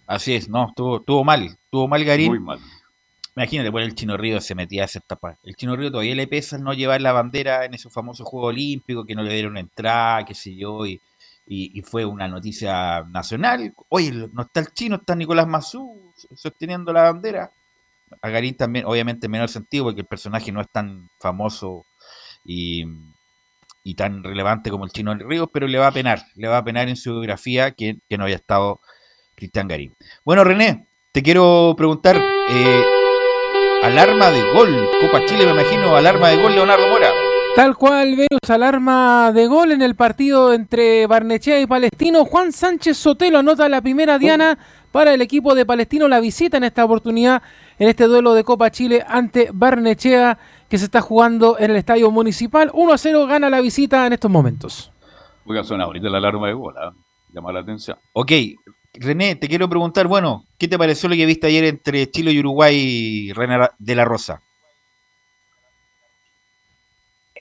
Así 0.06 0.34
es, 0.34 0.48
no, 0.48 0.68
estuvo, 0.68 0.98
estuvo 0.98 1.24
mal, 1.24 1.44
estuvo 1.44 1.88
mal 1.88 2.04
Garín. 2.04 2.28
Muy 2.28 2.38
mal. 2.40 2.58
Imagínate, 3.36 3.70
bueno, 3.70 3.86
el 3.86 3.94
Chino 3.94 4.16
Río 4.16 4.40
se 4.40 4.54
metía 4.54 4.82
a 4.82 4.84
hacer 4.84 5.02
tapar. 5.06 5.36
El 5.42 5.56
Chino 5.56 5.74
Río 5.74 5.90
todavía 5.90 6.14
le 6.14 6.28
pesa 6.28 6.58
no 6.58 6.72
llevar 6.74 7.00
la 7.00 7.12
bandera 7.12 7.64
en 7.64 7.74
esos 7.74 7.92
famosos 7.92 8.28
Juegos 8.28 8.50
Olímpicos, 8.50 9.06
que 9.06 9.14
no 9.16 9.22
le 9.22 9.32
dieron 9.32 9.56
entrada, 9.56 10.24
qué 10.24 10.34
sé 10.34 10.54
yo, 10.54 10.86
y, 10.86 11.00
y, 11.46 11.78
y 11.78 11.82
fue 11.82 12.04
una 12.04 12.28
noticia 12.28 13.02
nacional. 13.04 13.72
Oye, 13.88 14.12
no 14.32 14.42
está 14.42 14.60
el 14.60 14.72
chino, 14.72 14.96
está 14.96 15.14
Nicolás 15.14 15.46
Mazú 15.46 16.12
sosteniendo 16.34 16.92
la 16.92 17.04
bandera. 17.04 17.50
A 18.22 18.28
Garín 18.28 18.56
también, 18.56 18.84
obviamente, 18.86 19.26
en 19.26 19.32
menor 19.32 19.48
sentido, 19.48 19.84
porque 19.84 20.02
el 20.02 20.06
personaje 20.06 20.52
no 20.52 20.60
es 20.60 20.68
tan 20.70 21.08
famoso 21.18 21.84
y, 22.44 22.84
y 23.82 23.94
tan 23.94 24.22
relevante 24.22 24.70
como 24.70 24.84
el 24.84 24.92
Chino 24.92 25.14
Río, 25.14 25.48
pero 25.48 25.66
le 25.66 25.78
va 25.78 25.88
a 25.88 25.92
penar, 25.92 26.22
le 26.36 26.48
va 26.48 26.58
a 26.58 26.64
penar 26.64 26.88
en 26.88 26.96
su 26.96 27.10
biografía 27.10 27.72
que, 27.72 27.98
que 28.08 28.16
no 28.16 28.24
haya 28.26 28.36
estado 28.36 28.80
Cristian 29.34 29.66
Garín. 29.66 29.94
Bueno, 30.24 30.44
René, 30.44 30.86
te 31.12 31.22
quiero 31.22 31.74
preguntar, 31.76 32.16
eh, 32.16 32.84
alarma 33.82 34.30
de 34.30 34.42
gol, 34.52 34.88
Copa 35.00 35.24
Chile, 35.26 35.46
me 35.46 35.52
imagino, 35.52 35.96
alarma 35.96 36.28
de 36.28 36.42
gol, 36.42 36.54
Leonardo 36.54 36.88
Mora. 36.88 37.10
Tal 37.56 37.76
cual, 37.76 38.16
Venus, 38.16 38.50
alarma 38.50 39.30
de 39.32 39.46
gol 39.46 39.70
en 39.70 39.80
el 39.80 39.94
partido 39.94 40.52
entre 40.52 41.06
Barnechea 41.06 41.60
y 41.60 41.68
Palestino. 41.68 42.24
Juan 42.24 42.50
Sánchez 42.50 42.96
Sotelo 42.96 43.38
anota 43.38 43.68
la 43.68 43.80
primera 43.80 44.18
diana 44.18 44.58
para 44.90 45.14
el 45.14 45.22
equipo 45.22 45.54
de 45.54 45.64
Palestino. 45.64 46.08
La 46.08 46.18
visita 46.18 46.56
en 46.56 46.64
esta 46.64 46.84
oportunidad, 46.84 47.42
en 47.78 47.88
este 47.88 48.04
duelo 48.04 48.34
de 48.34 48.42
Copa 48.42 48.72
Chile 48.72 49.04
ante 49.06 49.50
Barnechea, 49.52 50.36
que 50.68 50.78
se 50.78 50.86
está 50.86 51.00
jugando 51.00 51.56
en 51.56 51.70
el 51.70 51.76
estadio 51.76 52.10
municipal. 52.10 52.72
1 52.74 52.92
a 52.92 52.98
0 52.98 53.26
gana 53.28 53.48
la 53.48 53.60
visita 53.60 54.04
en 54.04 54.14
estos 54.14 54.32
momentos. 54.32 54.90
Oiga, 55.46 55.62
suena 55.62 55.84
ahorita 55.84 56.08
la 56.08 56.18
alarma 56.18 56.48
de 56.48 56.54
gol, 56.54 56.74
¿ah? 56.76 56.92
llama 57.32 57.52
la 57.52 57.60
atención. 57.60 57.96
Ok, 58.14 58.32
René, 58.94 59.36
te 59.36 59.46
quiero 59.46 59.68
preguntar, 59.68 60.08
bueno, 60.08 60.44
¿qué 60.58 60.66
te 60.66 60.76
pareció 60.76 61.08
lo 61.08 61.14
que 61.14 61.24
viste 61.24 61.46
ayer 61.46 61.64
entre 61.64 62.10
Chile 62.10 62.32
y 62.32 62.40
Uruguay, 62.40 63.32
René 63.32 63.68
de 63.78 63.94
la 63.94 64.04
Rosa? 64.04 64.42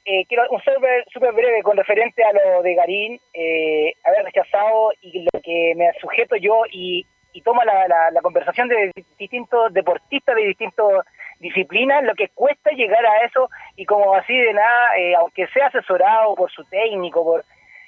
Eh, 0.06 0.26
quiero 0.28 0.44
un 0.50 0.62
súper 0.62 1.32
breve 1.34 1.64
con 1.64 1.78
referente 1.78 2.24
a 2.24 2.34
lo 2.34 2.62
de 2.62 2.76
Garín, 2.76 3.20
eh, 3.34 3.94
haber 4.04 4.26
rechazado 4.26 4.92
y 5.02 5.24
lo 5.24 5.42
que 5.42 5.74
me 5.76 5.92
sujeto 6.02 6.36
yo 6.36 6.64
y, 6.72 7.06
y 7.32 7.42
toma 7.42 7.64
la, 7.64 7.88
la, 7.88 8.12
la 8.12 8.22
conversación 8.22 8.68
de 8.68 8.92
distintos 9.18 9.74
deportistas 9.74 10.36
de 10.36 10.48
distintas 10.48 11.06
disciplinas, 11.40 12.04
lo 12.04 12.16
que 12.16 12.30
cuesta 12.30 12.72
llegar 12.72 13.06
a 13.06 13.26
eso 13.26 13.50
y 13.76 13.86
como 13.86 14.14
así 14.14 14.38
de 14.38 14.54
nada, 14.54 14.98
eh, 14.98 15.16
aunque 15.16 15.48
sea 15.48 15.68
asesorado 15.68 16.36
por 16.36 16.52
su 16.52 16.64
técnico, 16.66 17.24
por 17.24 17.44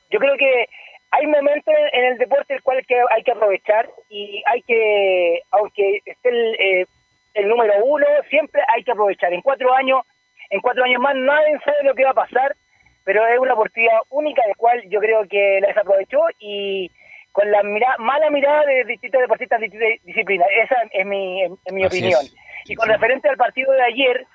yo 0.10 0.20
creo 0.20 0.38
que 0.38 0.70
hay 1.12 1.28
momentos 1.28 1.74
en 1.92 2.06
el 2.06 2.18
deporte 2.18 2.54
el 2.54 2.64
cual 2.64 2.86
que 2.86 2.96
hay 3.10 3.24
que 3.24 3.32
aprovechar 3.32 3.90
y 4.10 4.44
hay 4.46 4.62
que, 4.64 5.42
aunque 5.52 6.02
esté 6.06 6.30
el, 6.30 6.56
eh, 6.60 6.86
el 7.34 7.48
número 7.48 7.74
uno, 7.84 8.06
siempre 8.30 8.62
hay 8.74 8.84
que 8.84 8.92
aprovechar. 8.92 9.34
En 9.34 9.42
cuatro 9.42 9.74
años 9.74 10.02
en 10.50 10.62
cuatro 10.62 10.84
años 10.84 11.02
más 11.02 11.16
nadie 11.16 11.60
sabe 11.64 11.84
lo 11.84 11.96
que 11.96 12.04
va 12.04 12.12
a 12.12 12.16
pasar, 12.26 12.56
pero 13.04 13.26
es 13.28 13.40
una 13.40 13.54
oportunidad 13.54 14.00
única 14.10 14.42
de 14.48 14.56
cual 14.56 14.82
yo 14.90 15.00
creo 15.00 15.28
que 15.28 15.60
la 15.62 15.68
desaprovechó 15.68 16.22
y 16.40 16.92
con 17.32 17.52
la 17.52 17.64
mira 17.64 17.96
mala 18.00 18.30
mirada 18.30 18.66
de 18.66 18.86
distintos 18.86 19.22
deportistas 19.22 19.60
de 19.60 19.68
distintas 19.68 20.06
disciplinas. 20.06 20.48
Esa 20.64 20.76
es 20.92 21.06
mi, 21.06 21.44
es 21.44 21.74
mi 21.74 21.84
Así 21.84 21.98
opinión. 21.98 22.22
es. 22.24 22.36
Y 22.66 22.76
con 22.76 22.90
referente 22.90 23.30
al 23.30 23.38
partido 23.38 23.72
de 23.74 23.84
ayer, 23.84 24.26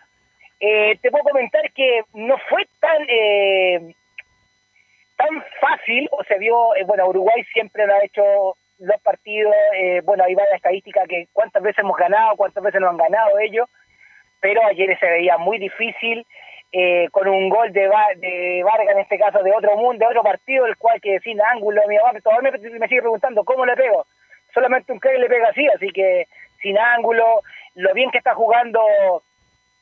eh, 0.60 0.98
te 1.00 1.10
puedo 1.10 1.24
comentar 1.24 1.72
que 1.72 2.02
no 2.12 2.36
fue 2.48 2.66
tan 2.78 2.98
eh, 3.08 3.94
tan 5.16 5.44
fácil, 5.60 6.08
o 6.12 6.24
se 6.24 6.38
vio, 6.38 6.74
eh, 6.76 6.84
bueno, 6.84 7.06
Uruguay 7.08 7.44
siempre 7.52 7.86
lo 7.86 7.94
ha 7.94 8.04
hecho 8.04 8.56
los 8.78 9.00
partidos, 9.02 9.54
eh, 9.76 10.00
bueno, 10.04 10.24
ahí 10.24 10.34
va 10.34 10.44
la 10.48 10.56
estadística 10.56 11.04
que 11.06 11.28
cuántas 11.32 11.62
veces 11.62 11.80
hemos 11.80 11.96
ganado, 11.96 12.36
cuántas 12.36 12.62
veces 12.64 12.80
no 12.80 12.88
han 12.88 12.96
ganado 12.96 13.38
ellos, 13.38 13.68
pero 14.40 14.64
ayer 14.66 14.98
se 14.98 15.06
veía 15.06 15.38
muy 15.38 15.58
difícil, 15.58 16.26
eh, 16.72 17.08
con 17.10 17.26
un 17.28 17.48
gol 17.48 17.72
de, 17.72 17.90
de 18.16 18.62
Vargas, 18.64 18.94
en 18.94 19.00
este 19.00 19.18
caso 19.18 19.42
de 19.42 19.52
otro 19.52 19.76
mundo, 19.76 20.04
de 20.04 20.10
otro 20.10 20.22
partido, 20.22 20.66
el 20.66 20.76
cual 20.76 21.00
que 21.00 21.18
sin 21.20 21.40
ángulo, 21.40 21.82
mi 21.88 21.96
mamá 21.96 22.18
todavía 22.20 22.52
me, 22.52 22.88
sigue 22.88 23.00
preguntando 23.00 23.44
cómo 23.44 23.66
le 23.66 23.74
pego, 23.74 24.06
solamente 24.54 24.92
un 24.92 25.00
que 25.00 25.18
le 25.18 25.28
pega 25.28 25.48
así, 25.48 25.66
así 25.68 25.88
que 25.90 26.26
sin 26.62 26.78
ángulo, 26.78 27.42
lo 27.74 27.92
bien 27.94 28.10
que 28.10 28.18
está 28.18 28.34
jugando 28.34 28.80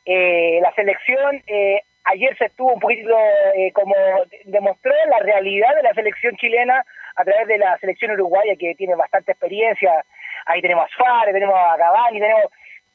eh, 0.04 0.60
la 0.62 0.72
selección, 0.72 1.42
eh, 1.46 1.82
ayer 2.04 2.36
se 2.38 2.46
estuvo 2.46 2.72
un 2.72 2.80
poquito 2.80 3.16
eh, 3.54 3.70
como 3.72 3.94
demostró 4.44 4.92
la 5.10 5.18
realidad 5.18 5.74
de 5.76 5.82
la 5.82 5.92
selección 5.92 6.36
chilena 6.36 6.84
a 7.16 7.24
través 7.24 7.48
de 7.48 7.58
la 7.58 7.76
selección 7.78 8.12
uruguaya 8.12 8.54
que 8.58 8.74
tiene 8.74 8.94
bastante 8.94 9.32
experiencia, 9.32 10.04
ahí 10.46 10.62
tenemos 10.62 10.86
a 10.86 10.96
Suárez, 10.96 11.34
tenemos 11.34 11.54
a 11.54 11.76
Cavani, 11.76 12.20
tenemos 12.20 12.44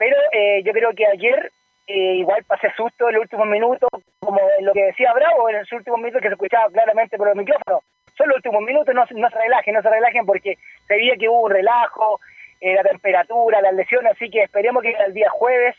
pero 0.04 0.18
eh, 0.34 0.62
yo 0.64 0.74
creo 0.74 0.92
que 0.94 1.06
ayer 1.08 1.50
eh, 1.88 2.16
igual 2.16 2.44
pasé 2.44 2.70
susto 2.76 3.08
en 3.08 3.16
los 3.16 3.22
últimos 3.22 3.48
minutos, 3.48 3.90
como 4.20 4.40
lo 4.62 4.74
que 4.74 4.84
decía 4.86 5.14
Bravo 5.14 5.50
en 5.50 5.60
los 5.60 5.72
últimos 5.72 6.00
minutos 6.00 6.22
que 6.22 6.28
se 6.28 6.34
escuchaba 6.34 6.70
claramente 6.72 7.18
por 7.18 7.30
el 7.30 7.36
micrófono. 7.38 7.80
Son 8.18 8.28
los 8.28 8.36
últimos 8.38 8.62
minutos, 8.64 8.94
no, 8.94 9.06
no 9.10 9.30
se 9.30 9.40
relajen, 9.40 9.74
no 9.76 9.82
se 9.82 9.90
relajen 9.90 10.26
porque 10.26 10.58
se 10.88 10.96
veía 10.96 11.16
que 11.16 11.30
hubo 11.30 11.44
un 11.44 11.52
relajo, 11.52 12.20
eh, 12.60 12.74
la 12.76 12.84
temperatura, 12.84 13.62
las 13.62 13.74
lesiones, 13.74 14.12
así 14.12 14.30
que 14.30 14.44
esperemos 14.44 14.84
que 14.84 14.92
el 14.92 15.14
día 15.14 15.30
jueves 15.30 15.76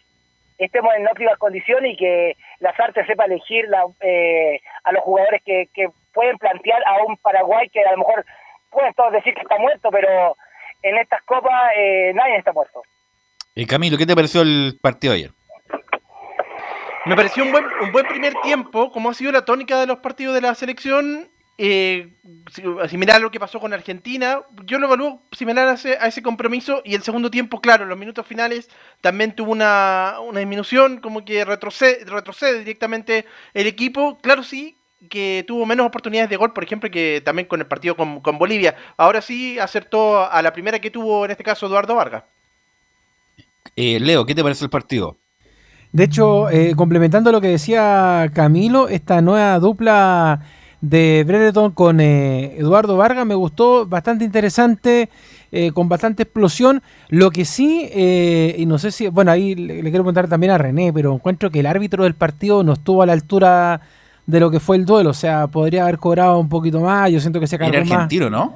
estemos 0.57 0.95
en 0.95 1.07
óptimas 1.07 1.37
condiciones 1.39 1.93
y 1.93 1.97
que 1.97 2.37
las 2.61 2.79
artes 2.81 3.07
sepa 3.07 3.25
elegir 3.27 3.69
la- 3.69 3.85
eh, 4.01 4.61
a 4.85 4.93
los 4.93 5.03
jugadores 5.03 5.43
que, 5.45 5.69
que 5.75 5.89
pueden 6.15 6.39
plantear 6.39 6.83
a 6.87 7.03
un 7.05 7.17
Paraguay 7.19 7.69
que 7.69 7.83
a 7.83 7.91
lo 7.93 7.99
mejor 7.99 8.25
pueden 8.71 8.95
todos 8.95 9.13
decir 9.13 9.35
que 9.35 9.43
está 9.43 9.59
muerto, 9.59 9.91
pero 9.91 10.37
en 10.83 10.97
estas 10.97 11.23
copas 11.25 11.73
eh, 11.77 12.13
nadie 12.15 12.37
está 12.37 12.53
muerto. 12.53 12.83
Eh, 13.57 13.67
Camilo, 13.67 13.97
¿qué 13.97 14.07
te 14.07 14.17
pareció 14.17 14.43
el 14.43 14.79
partido 14.81 15.15
ayer? 15.15 15.33
Me 17.07 17.15
pareció 17.15 17.45
un 17.45 17.53
buen, 17.53 17.65
un 17.83 17.93
buen 17.93 18.07
primer 18.07 18.35
tiempo, 18.43 18.91
como 18.91 19.11
ha 19.11 19.15
sido 19.15 19.31
la 19.31 19.45
tónica 19.45 19.79
de 19.79 19.87
los 19.87 19.99
partidos 19.99 20.35
de 20.35 20.41
la 20.41 20.55
selección, 20.55 21.29
eh, 21.59 22.15
si- 22.51 22.63
similar 22.89 23.17
a 23.17 23.19
lo 23.21 23.31
que 23.31 23.39
pasó 23.39 23.61
con 23.61 23.73
Argentina. 23.73 24.41
Yo 24.65 24.79
lo 24.79 24.87
evalúo 24.87 25.23
similar 25.31 25.69
a 25.69 25.75
ese, 25.75 25.99
a 26.01 26.07
ese 26.07 26.23
compromiso 26.23 26.81
y 26.85 26.95
el 26.95 27.03
segundo 27.03 27.31
tiempo, 27.31 27.61
claro, 27.61 27.85
los 27.85 27.99
minutos 27.99 28.27
finales 28.27 28.69
también 29.03 29.37
tuvo 29.37 29.53
una, 29.53 30.17
disminución, 30.35 30.99
como 30.99 31.25
que 31.25 31.45
retrocede, 31.45 32.05
retrocede 32.07 32.61
directamente 32.61 33.27
el 33.53 33.67
equipo. 33.69 34.19
Claro, 34.21 34.43
sí, 34.43 34.77
que 35.11 35.45
tuvo 35.47 35.67
menos 35.67 35.87
oportunidades 35.87 36.31
de 36.31 36.37
gol, 36.37 36.55
por 36.55 36.65
ejemplo, 36.65 36.91
que 36.91 37.23
también 37.25 37.47
con 37.47 37.61
el 37.61 37.67
partido 37.67 37.97
con, 37.97 38.21
con 38.21 38.39
Bolivia. 38.39 38.75
Ahora 38.97 39.21
sí 39.21 39.59
acertó 39.61 40.29
a 40.29 40.43
la 40.43 40.53
primera 40.53 40.81
que 40.81 40.91
tuvo, 40.91 41.25
en 41.27 41.31
este 41.31 41.45
caso, 41.45 41.67
Eduardo 41.67 41.95
Vargas. 41.95 42.25
Eh, 43.77 43.99
Leo, 44.01 44.25
¿qué 44.27 44.35
te 44.35 44.43
pareció 44.43 44.65
el 44.65 44.71
partido? 44.71 45.17
De 45.93 46.05
hecho, 46.05 46.51
eh, 46.51 46.75
complementando 46.77 47.31
lo 47.33 47.41
que 47.41 47.49
decía 47.49 48.31
Camilo, 48.35 48.89
esta 48.89 49.21
nueva 49.21 49.59
dupla 49.61 50.41
de 50.81 51.25
Brereton 51.27 51.71
con 51.73 52.01
eh, 52.01 52.57
Eduardo 52.59 52.97
Vargas 52.97 53.25
me 53.25 53.35
gustó, 53.35 53.87
bastante 53.87 54.25
interesante, 54.25 55.09
eh, 55.53 55.71
con 55.73 55.89
bastante 55.89 56.25
explosión. 56.25 56.83
Lo 57.09 57.31
que 57.31 57.45
sí, 57.45 57.89
eh, 57.93 58.55
y 58.59 58.67
no 58.67 58.79
sé 58.79 58.91
si, 58.91 59.07
bueno, 59.09 59.31
ahí 59.31 59.55
le, 59.55 59.77
le 59.83 59.91
quiero 59.91 60.03
preguntar 60.05 60.29
también 60.29 60.53
a 60.53 60.59
René, 60.59 60.93
pero 60.93 61.15
encuentro 61.15 61.51
que 61.51 61.61
el 61.61 61.67
árbitro 61.67 62.03
del 62.05 62.15
partido 62.15 62.65
no 62.65 62.73
estuvo 62.73 63.03
a 63.03 63.07
la 63.07 63.13
altura 63.13 63.81
de 64.27 64.41
lo 64.41 64.51
que 64.51 64.59
fue 64.59 64.77
el 64.77 64.85
duelo, 64.87 65.11
o 65.11 65.15
sea, 65.15 65.47
podría 65.47 65.85
haber 65.85 65.99
cobrado 65.99 66.39
un 66.39 66.49
poquito 66.49 66.81
más, 66.81 67.11
yo 67.11 67.21
siento 67.21 67.39
que 67.41 67.47
se 67.47 67.57
cargó 67.59 67.73
Era 67.77 67.85
más. 67.85 67.93
argentino, 67.93 68.29
¿no? 68.31 68.55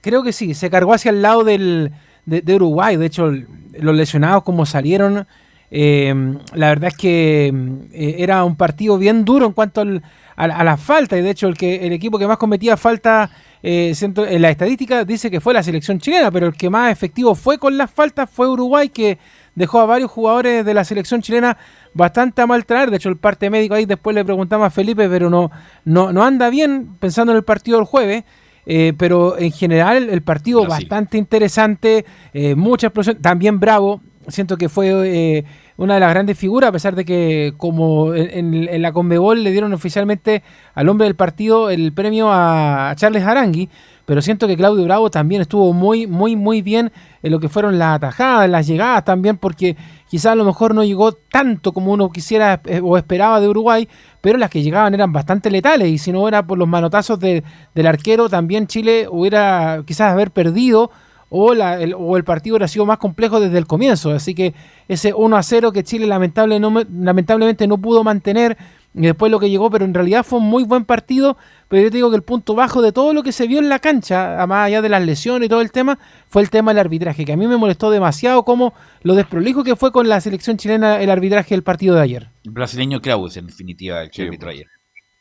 Creo 0.00 0.22
que 0.22 0.32
sí, 0.32 0.52
se 0.54 0.68
cargó 0.68 0.92
hacia 0.94 1.10
el 1.10 1.22
lado 1.22 1.44
del, 1.44 1.92
de, 2.26 2.40
de 2.42 2.54
Uruguay. 2.56 2.96
De 2.96 3.06
hecho, 3.06 3.28
el- 3.28 3.46
los 3.78 3.94
lesionados 3.94 4.42
como 4.42 4.66
salieron, 4.66 5.26
eh, 5.70 6.14
la 6.54 6.68
verdad 6.68 6.88
es 6.88 6.96
que 6.96 7.46
eh, 7.92 8.16
era 8.18 8.44
un 8.44 8.56
partido 8.56 8.98
bien 8.98 9.24
duro 9.24 9.46
en 9.46 9.52
cuanto 9.52 9.80
al- 9.80 10.02
a, 10.36 10.44
a 10.44 10.64
la 10.64 10.76
falta. 10.76 11.16
Y 11.16 11.22
de 11.22 11.30
hecho, 11.30 11.48
el, 11.48 11.56
que, 11.56 11.86
el 11.86 11.92
equipo 11.92 12.18
que 12.18 12.26
más 12.26 12.36
cometía 12.36 12.76
falta 12.76 13.30
eh, 13.62 13.94
en 14.00 14.42
la 14.42 14.50
estadística 14.50 15.04
dice 15.04 15.30
que 15.30 15.40
fue 15.40 15.54
la 15.54 15.62
selección 15.62 15.98
chilena, 15.98 16.30
pero 16.30 16.46
el 16.48 16.52
que 16.54 16.68
más 16.68 16.92
efectivo 16.92 17.34
fue 17.34 17.58
con 17.58 17.78
las 17.78 17.90
faltas 17.90 18.28
fue 18.28 18.48
Uruguay, 18.48 18.88
que 18.90 19.18
dejó 19.54 19.80
a 19.80 19.86
varios 19.86 20.10
jugadores 20.10 20.64
de 20.64 20.74
la 20.74 20.84
selección 20.84 21.22
chilena 21.22 21.56
bastante 21.94 22.42
a 22.42 22.46
mal. 22.46 22.64
De 22.66 22.96
hecho, 22.96 23.08
el 23.08 23.16
parte 23.16 23.48
médico 23.50 23.74
ahí 23.74 23.84
después 23.86 24.14
le 24.14 24.24
preguntamos 24.24 24.66
a 24.66 24.70
Felipe, 24.70 25.08
pero 25.08 25.30
no, 25.30 25.50
no, 25.84 26.12
no 26.12 26.24
anda 26.24 26.50
bien 26.50 26.96
pensando 26.98 27.32
en 27.32 27.38
el 27.38 27.44
partido 27.44 27.78
del 27.78 27.86
jueves. 27.86 28.24
Eh, 28.64 28.92
pero 28.96 29.38
en 29.38 29.50
general 29.50 30.08
el 30.08 30.22
partido 30.22 30.62
Brasil. 30.62 30.88
bastante 30.88 31.18
interesante, 31.18 32.04
eh, 32.32 32.54
mucha 32.54 32.88
explosión, 32.88 33.16
también 33.16 33.58
bravo, 33.58 34.00
siento 34.28 34.56
que 34.56 34.68
fue 34.68 34.90
eh, 35.04 35.44
una 35.76 35.94
de 35.94 36.00
las 36.00 36.10
grandes 36.10 36.38
figuras, 36.38 36.68
a 36.68 36.72
pesar 36.72 36.94
de 36.94 37.04
que 37.04 37.54
como 37.56 38.14
en, 38.14 38.80
la 38.80 38.92
Conmebol 38.92 39.42
le 39.42 39.50
dieron 39.50 39.72
oficialmente 39.72 40.42
al 40.74 40.88
hombre 40.88 41.06
del 41.06 41.16
partido 41.16 41.70
el 41.70 41.92
premio 41.92 42.28
a 42.30 42.94
Charles 42.96 43.24
Arangui, 43.24 43.68
pero 44.04 44.20
siento 44.22 44.46
que 44.46 44.56
Claudio 44.56 44.84
Bravo 44.84 45.10
también 45.10 45.42
estuvo 45.42 45.72
muy, 45.72 46.06
muy, 46.06 46.36
muy 46.36 46.62
bien 46.62 46.92
en 47.22 47.32
lo 47.32 47.38
que 47.38 47.48
fueron 47.48 47.78
las 47.78 47.96
atajadas, 47.96 48.48
las 48.48 48.66
llegadas 48.66 49.04
también, 49.04 49.36
porque 49.36 49.76
quizás 50.08 50.32
a 50.32 50.34
lo 50.34 50.44
mejor 50.44 50.74
no 50.74 50.82
llegó 50.84 51.12
tanto 51.12 51.72
como 51.72 51.92
uno 51.92 52.10
quisiera 52.10 52.60
eh, 52.64 52.80
o 52.82 52.96
esperaba 52.96 53.40
de 53.40 53.48
Uruguay, 53.48 53.88
pero 54.20 54.38
las 54.38 54.50
que 54.50 54.62
llegaban 54.62 54.94
eran 54.94 55.12
bastante 55.12 55.50
letales 55.50 55.88
y 55.88 55.98
si 55.98 56.12
no 56.12 56.26
era 56.26 56.46
por 56.46 56.58
los 56.58 56.68
manotazos 56.68 57.18
del 57.18 57.86
arquero, 57.86 58.28
también 58.28 58.66
Chile 58.66 59.06
hubiera 59.10 59.82
quizás 59.86 60.12
haber 60.12 60.30
perdido 60.30 60.90
o, 61.34 61.52
el, 61.52 61.94
o 61.96 62.16
el 62.18 62.24
partido 62.24 62.54
hubiera 62.54 62.68
sido 62.68 62.84
más 62.84 62.98
complejo 62.98 63.40
desde 63.40 63.56
el 63.56 63.66
comienzo. 63.66 64.10
Así 64.10 64.34
que 64.34 64.54
ese 64.86 65.14
1 65.14 65.34
a 65.36 65.42
0 65.42 65.72
que 65.72 65.82
Chile 65.82 66.06
no, 66.06 66.82
lamentablemente 66.92 67.66
no 67.66 67.78
pudo 67.78 68.04
mantener 68.04 68.58
y 68.94 69.02
después 69.02 69.30
lo 69.32 69.40
que 69.40 69.48
llegó, 69.48 69.70
pero 69.70 69.84
en 69.84 69.94
realidad 69.94 70.24
fue 70.24 70.38
un 70.38 70.46
muy 70.46 70.64
buen 70.64 70.84
partido. 70.84 71.36
Pero 71.68 71.82
yo 71.82 71.90
te 71.90 71.96
digo 71.96 72.10
que 72.10 72.16
el 72.16 72.22
punto 72.22 72.54
bajo 72.54 72.82
de 72.82 72.92
todo 72.92 73.14
lo 73.14 73.22
que 73.22 73.32
se 73.32 73.46
vio 73.46 73.58
en 73.58 73.68
la 73.68 73.78
cancha, 73.78 74.44
más 74.46 74.66
allá 74.66 74.82
de 74.82 74.88
las 74.88 75.02
lesiones 75.04 75.46
y 75.46 75.48
todo 75.48 75.60
el 75.62 75.72
tema, 75.72 75.98
fue 76.28 76.42
el 76.42 76.50
tema 76.50 76.72
del 76.72 76.80
arbitraje, 76.80 77.24
que 77.24 77.32
a 77.32 77.36
mí 77.36 77.46
me 77.46 77.56
molestó 77.56 77.90
demasiado 77.90 78.44
como 78.44 78.74
lo 79.02 79.14
desprolijo 79.14 79.64
que 79.64 79.76
fue 79.76 79.92
con 79.92 80.08
la 80.08 80.20
selección 80.20 80.56
chilena 80.58 81.00
el 81.00 81.10
arbitraje 81.10 81.54
del 81.54 81.62
partido 81.62 81.94
de 81.94 82.02
ayer. 82.02 82.28
El 82.44 82.50
brasileño 82.50 83.00
Klaus, 83.00 83.36
en 83.36 83.46
definitiva, 83.46 84.02
el 84.02 84.10
que 84.10 84.22
arbitró 84.22 84.50
ayer. 84.50 84.66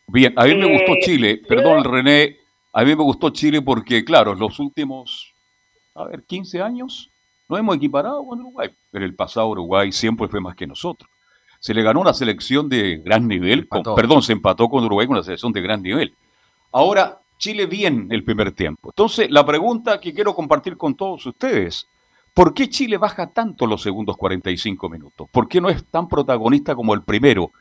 Bien, 0.08 0.34
a 0.36 0.46
mí 0.46 0.56
me 0.56 0.72
gustó 0.72 0.94
Chile, 1.02 1.42
perdón 1.48 1.84
René, 1.86 2.36
a 2.74 2.84
mí 2.84 2.96
me 2.96 3.04
gustó 3.04 3.30
Chile 3.30 3.62
porque, 3.62 4.04
claro, 4.04 4.36
los 4.36 4.60
últimos 4.60 5.32
a 5.96 6.06
ver, 6.06 6.24
15 6.24 6.62
años, 6.62 7.10
no 7.50 7.58
hemos 7.58 7.76
equiparado 7.76 8.26
con 8.26 8.40
Uruguay. 8.40 8.70
Pero 8.92 9.06
el 9.06 9.16
pasado 9.16 9.50
Uruguay 9.50 9.92
siempre 9.92 10.28
fue 10.28 10.40
más 10.40 10.56
que 10.56 10.68
nosotros. 10.68 11.10
Se 11.62 11.74
le 11.74 11.82
ganó 11.82 12.02
una 12.02 12.14
selección 12.14 12.68
de 12.68 12.98
gran 12.98 13.26
nivel, 13.26 13.70
perdón, 13.96 14.22
se 14.22 14.34
empató 14.34 14.68
con 14.68 14.84
Uruguay 14.84 15.08
con 15.08 15.16
una 15.16 15.24
selección 15.24 15.54
de 15.54 15.62
gran 15.62 15.82
nivel. 15.82 16.14
Ahora, 16.74 17.20
Chile 17.38 17.68
bien 17.68 18.08
el 18.12 18.26
primer 18.26 18.52
tiempo. 18.52 18.90
Entonces, 18.90 19.32
la 19.32 19.46
pregunta 19.46 20.02
que 20.02 20.14
quiero 20.14 20.36
compartir 20.36 20.76
con 20.76 20.96
todos 20.96 21.26
ustedes, 21.26 21.88
¿por 22.34 22.54
qué 22.54 22.70
Chile 22.70 22.98
baja 22.98 23.28
tanto 23.28 23.66
los 23.66 23.82
segundos 23.82 24.18
45 24.18 24.90
minutos? 24.90 25.30
¿Por 25.32 25.48
qué 25.48 25.62
no 25.62 25.70
es 25.70 25.86
tan 25.86 26.10
protagonista 26.10 26.76
como 26.76 26.94
el 26.94 27.04
primero? 27.04 27.52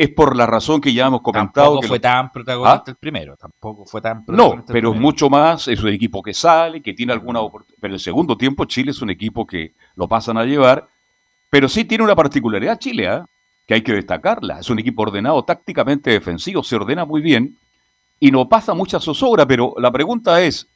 es 0.00 0.08
por 0.08 0.34
la 0.34 0.46
razón 0.46 0.80
que 0.80 0.94
ya 0.94 1.08
hemos 1.08 1.20
comentado. 1.20 1.72
Tampoco 1.72 1.86
fue 1.86 2.00
tan 2.00 2.32
protagonista 2.32 2.84
¿Ah? 2.86 2.90
el 2.90 2.96
primero, 2.96 3.36
tampoco 3.36 3.84
fue 3.84 4.00
tan 4.00 4.24
No, 4.28 4.64
pero 4.66 4.94
es 4.94 4.98
mucho 4.98 5.28
más, 5.28 5.68
es 5.68 5.82
un 5.82 5.90
equipo 5.90 6.22
que 6.22 6.32
sale, 6.32 6.80
que 6.80 6.94
tiene 6.94 7.12
alguna 7.12 7.40
oportunidad. 7.40 7.78
Pero 7.82 7.92
el 7.92 8.00
segundo 8.00 8.34
tiempo 8.38 8.64
Chile 8.64 8.92
es 8.92 9.02
un 9.02 9.10
equipo 9.10 9.46
que 9.46 9.74
lo 9.96 10.08
pasan 10.08 10.38
a 10.38 10.44
llevar, 10.46 10.88
pero 11.50 11.68
sí 11.68 11.84
tiene 11.84 12.02
una 12.02 12.16
particularidad 12.16 12.78
Chile, 12.78 13.08
¿ah? 13.08 13.26
Que 13.70 13.74
hay 13.74 13.82
que 13.82 13.92
destacarla. 13.92 14.58
Es 14.58 14.68
un 14.68 14.80
equipo 14.80 15.02
ordenado 15.02 15.44
tácticamente 15.44 16.10
defensivo, 16.10 16.64
se 16.64 16.74
ordena 16.74 17.04
muy 17.04 17.20
bien 17.20 17.56
y 18.18 18.32
no 18.32 18.48
pasa 18.48 18.74
mucha 18.74 18.98
zozobra, 18.98 19.46
pero 19.46 19.74
la 19.78 19.92
pregunta 19.92 20.42
es, 20.42 20.66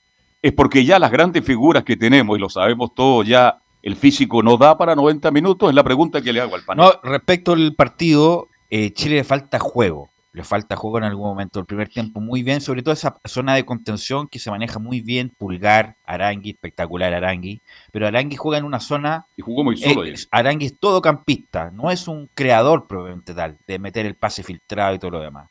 ¿es 0.41 0.53
porque 0.53 0.85
ya 0.85 1.01
las 1.01 1.11
grandes 1.11 1.45
figuras 1.45 1.83
que 1.83 1.97
tenemos, 1.97 2.39
y 2.39 2.41
lo 2.41 2.49
sabemos 2.49 2.95
todos 2.95 3.27
ya, 3.27 3.59
el 3.83 3.97
físico 3.97 4.45
no 4.45 4.57
da 4.57 4.79
para 4.79 4.95
90 4.95 5.33
minutos? 5.33 5.71
Es 5.71 5.75
la 5.75 5.83
pregunta 5.83 6.23
que 6.23 6.33
le 6.33 6.41
hago 6.41 6.55
al 6.55 6.63
panel. 6.63 6.85
No, 6.85 7.11
respecto 7.11 7.55
al 7.55 7.75
partido, 7.75 8.47
eh, 8.71 8.93
Chile 8.93 9.17
le 9.17 9.25
falta 9.25 9.59
juego. 9.59 10.11
Le 10.35 10.43
falta 10.43 10.75
juego 10.75 10.99
en 10.99 11.05
algún 11.05 11.29
momento. 11.29 11.61
El 11.61 11.65
primer 11.65 11.89
tiempo 11.89 12.21
muy 12.21 12.43
bien, 12.43 12.61
sobre 12.61 12.83
todo 12.83 12.93
esa 12.93 13.21
zona 13.25 13.55
de 13.55 13.65
contención 13.65 14.27
que 14.27 14.41
se 14.41 14.51
maneja 14.51 14.81
muy 14.81 15.01
bien. 15.01 15.33
Pulgar, 15.39 15.97
Arangui, 16.05 16.51
espectacular 16.51 17.15
Arangui. 17.15 17.63
Pero 17.93 18.09
Arangui 18.09 18.35
juega 18.35 18.59
en 18.59 18.65
una 18.65 18.81
zona. 18.81 19.27
Y 19.37 19.43
jugó 19.43 19.63
muy 19.63 19.77
solo. 19.77 20.03
Arangui 20.33 20.67
es 20.67 20.79
todo 20.81 21.01
campista, 21.01 21.71
no 21.71 21.89
es 21.93 22.09
un 22.09 22.29
creador 22.35 22.89
probablemente 22.89 23.33
tal, 23.33 23.57
de 23.65 23.79
meter 23.79 24.07
el 24.07 24.17
pase 24.17 24.43
filtrado 24.43 24.97
y 24.97 24.99
todo 24.99 25.13
lo 25.13 25.21
demás. 25.21 25.49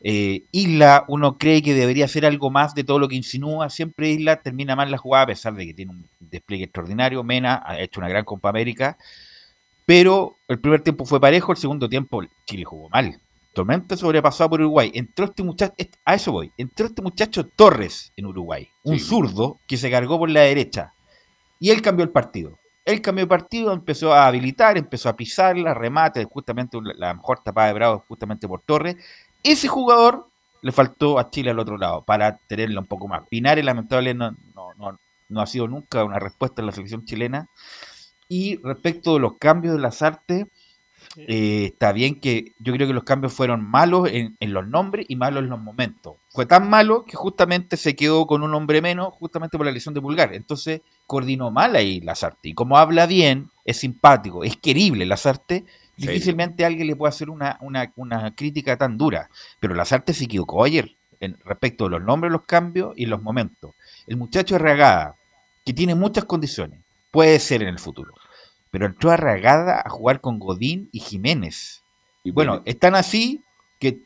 Eh, 0.00 0.44
Isla, 0.52 1.06
uno 1.08 1.38
cree 1.38 1.62
que 1.62 1.72
debería 1.72 2.04
hacer 2.04 2.26
algo 2.26 2.50
más 2.50 2.74
de 2.74 2.84
todo 2.84 2.98
lo 2.98 3.08
que 3.08 3.16
insinúa. 3.16 3.70
Siempre 3.70 4.10
Isla 4.10 4.42
termina 4.42 4.76
mal 4.76 4.90
la 4.90 4.98
jugada, 4.98 5.24
a 5.24 5.28
pesar 5.28 5.54
de 5.54 5.66
que 5.66 5.72
tiene 5.72 5.92
un 5.92 6.06
despliegue 6.20 6.64
extraordinario. 6.64 7.24
Mena 7.24 7.62
ha 7.64 7.80
hecho 7.80 8.00
una 8.00 8.08
gran 8.10 8.26
Copa 8.26 8.50
América 8.50 8.98
pero 9.86 10.36
el 10.48 10.58
primer 10.58 10.82
tiempo 10.82 11.04
fue 11.06 11.20
parejo, 11.20 11.52
el 11.52 11.58
segundo 11.58 11.88
tiempo 11.88 12.20
Chile 12.44 12.64
jugó 12.64 12.90
mal. 12.90 13.20
Totalmente 13.56 13.96
sobrepasado 13.96 14.50
por 14.50 14.60
Uruguay. 14.60 14.92
Entró 14.92 15.24
este 15.24 15.42
muchacho, 15.42 15.72
a 16.04 16.14
eso 16.14 16.30
voy, 16.30 16.52
entró 16.58 16.84
este 16.84 17.00
muchacho 17.00 17.46
Torres 17.46 18.12
en 18.14 18.26
Uruguay, 18.26 18.68
un 18.82 19.00
zurdo 19.00 19.60
que 19.66 19.78
se 19.78 19.90
cargó 19.90 20.18
por 20.18 20.28
la 20.28 20.42
derecha. 20.42 20.92
Y 21.58 21.70
él 21.70 21.80
cambió 21.80 22.04
el 22.04 22.10
partido. 22.10 22.58
Él 22.84 23.00
cambió 23.00 23.22
el 23.22 23.28
partido, 23.28 23.72
empezó 23.72 24.12
a 24.12 24.26
habilitar, 24.26 24.76
empezó 24.76 25.08
a 25.08 25.16
pisarla, 25.16 25.72
remate, 25.72 26.22
justamente 26.26 26.76
la 26.98 27.14
mejor 27.14 27.42
tapada 27.42 27.68
de 27.68 27.72
Bravo 27.72 28.04
justamente 28.06 28.46
por 28.46 28.60
Torres. 28.60 28.96
Ese 29.42 29.68
jugador 29.68 30.28
le 30.60 30.70
faltó 30.70 31.18
a 31.18 31.30
Chile 31.30 31.50
al 31.50 31.58
otro 31.58 31.78
lado 31.78 32.02
para 32.02 32.36
tenerla 32.36 32.80
un 32.80 32.86
poco 32.86 33.08
más. 33.08 33.26
Pinares, 33.26 33.64
lamentablemente, 33.64 34.38
no, 34.54 34.74
no, 34.74 34.98
no 35.30 35.40
ha 35.40 35.46
sido 35.46 35.66
nunca 35.66 36.04
una 36.04 36.18
respuesta 36.18 36.60
en 36.60 36.66
la 36.66 36.72
selección 36.72 37.06
chilena. 37.06 37.48
Y 38.28 38.56
respecto 38.56 39.14
de 39.14 39.20
los 39.20 39.38
cambios 39.38 39.74
de 39.76 39.80
las 39.80 40.02
artes, 40.02 40.44
eh, 41.16 41.70
está 41.72 41.92
bien 41.92 42.20
que 42.20 42.52
yo 42.58 42.72
creo 42.72 42.86
que 42.86 42.94
los 42.94 43.04
cambios 43.04 43.32
fueron 43.32 43.64
malos 43.64 44.08
en, 44.10 44.36
los 44.40 44.66
nombres 44.66 45.06
y 45.08 45.16
malos 45.16 45.42
en 45.42 45.50
los 45.50 45.60
momentos. 45.60 46.14
Fue 46.30 46.46
tan 46.46 46.68
malo 46.68 47.04
que 47.04 47.16
justamente 47.16 47.76
se 47.76 47.96
quedó 47.96 48.26
con 48.26 48.42
un 48.42 48.54
hombre 48.54 48.82
menos, 48.82 49.14
justamente 49.14 49.56
por 49.56 49.66
la 49.66 49.72
lesión 49.72 49.94
de 49.94 50.00
Pulgar. 50.00 50.34
Entonces 50.34 50.82
coordinó 51.06 51.50
mal 51.50 51.76
ahí 51.76 52.00
Lazarte. 52.00 52.50
Y 52.50 52.54
como 52.54 52.78
habla 52.78 53.06
bien, 53.06 53.50
es 53.64 53.78
simpático, 53.78 54.44
es 54.44 54.56
querible 54.56 55.06
Lazarte, 55.06 55.64
difícilmente 55.96 56.64
alguien 56.64 56.86
le 56.86 56.96
puede 56.96 57.10
hacer 57.10 57.30
una, 57.30 57.58
una, 57.60 57.92
una 57.96 58.34
crítica 58.34 58.76
tan 58.76 58.98
dura. 58.98 59.30
Pero 59.60 59.74
Lazarte 59.74 60.12
se 60.12 60.24
equivocó 60.24 60.64
ayer 60.64 60.96
en, 61.20 61.38
respecto 61.44 61.84
de 61.84 61.90
los 61.90 62.02
nombres, 62.02 62.32
los 62.32 62.42
cambios 62.42 62.92
y 62.96 63.06
los 63.06 63.22
momentos. 63.22 63.72
El 64.06 64.16
muchacho 64.16 64.56
es 64.56 64.62
regada, 64.62 65.16
que 65.64 65.72
tiene 65.72 65.94
muchas 65.94 66.24
condiciones 66.24 66.80
Puede 67.16 67.40
ser 67.40 67.62
en 67.62 67.68
el 67.68 67.78
futuro. 67.78 68.12
Pero 68.70 68.86
entró 68.86 69.10
a 69.10 69.16
Ragada 69.16 69.82
a 69.84 69.90
jugar 69.90 70.20
con 70.20 70.38
Godín 70.38 70.88
y 70.92 71.00
Jiménez. 71.00 71.82
Y 72.24 72.30
bueno, 72.30 72.62
están 72.64 72.94
así 72.94 73.40
que 73.78 74.00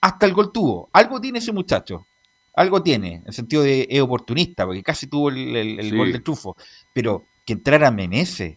hasta 0.00 0.26
el 0.26 0.34
gol 0.34 0.52
tuvo. 0.52 0.88
Algo 0.92 1.20
tiene 1.20 1.38
ese 1.38 1.52
muchacho. 1.52 2.06
Algo 2.56 2.82
tiene, 2.82 3.16
en 3.16 3.22
el 3.26 3.32
sentido 3.32 3.62
de 3.62 3.86
es 3.90 4.00
oportunista, 4.00 4.64
porque 4.64 4.82
casi 4.82 5.08
tuvo 5.08 5.28
el, 5.28 5.96
gol 5.96 6.12
del 6.12 6.22
trufo. 6.22 6.56
Pero 6.92 7.24
que 7.44 7.54
entrara 7.54 7.90
Menezes, 7.90 8.56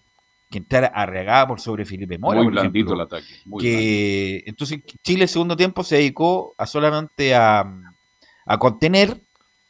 que 0.50 0.58
entrara 0.58 0.88
Arregada 0.88 1.48
por 1.48 1.60
sobre 1.60 1.86
Felipe 1.86 2.18
Mora. 2.18 2.42
Muy 2.42 2.52
blandito 2.52 2.94
el 2.94 3.02
ataque. 3.02 3.26
que, 3.60 4.44
entonces 4.46 4.82
Chile 5.04 5.28
segundo 5.28 5.58
tiempo 5.58 5.84
se 5.84 5.96
dedicó 5.96 6.54
a 6.58 6.66
solamente 6.66 7.34
a, 7.36 7.66
a 8.46 8.58
contener 8.58 9.18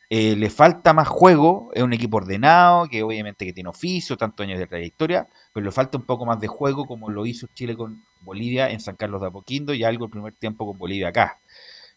eh, 0.09 0.37
le 0.37 0.49
falta 0.49 0.93
más 0.93 1.07
juego, 1.09 1.69
es 1.73 1.83
un 1.83 1.91
equipo 1.91 2.17
ordenado, 2.17 2.87
que 2.87 3.03
obviamente 3.03 3.45
que 3.45 3.51
tiene 3.51 3.69
oficio, 3.69 4.15
tantos 4.15 4.45
años 4.45 4.57
de 4.57 4.65
trayectoria, 4.65 5.27
pero 5.51 5.65
le 5.65 5.71
falta 5.71 5.97
un 5.97 6.05
poco 6.05 6.25
más 6.25 6.39
de 6.39 6.47
juego 6.47 6.85
como 6.85 7.09
lo 7.09 7.25
hizo 7.25 7.47
Chile 7.53 7.75
con 7.75 8.05
Bolivia 8.21 8.69
en 8.69 8.79
San 8.79 8.95
Carlos 8.95 9.19
de 9.19 9.27
Apoquindo 9.27 9.73
y 9.73 9.83
algo 9.83 10.05
el 10.05 10.11
primer 10.11 10.33
tiempo 10.33 10.65
con 10.65 10.77
Bolivia 10.77 11.09
acá. 11.09 11.39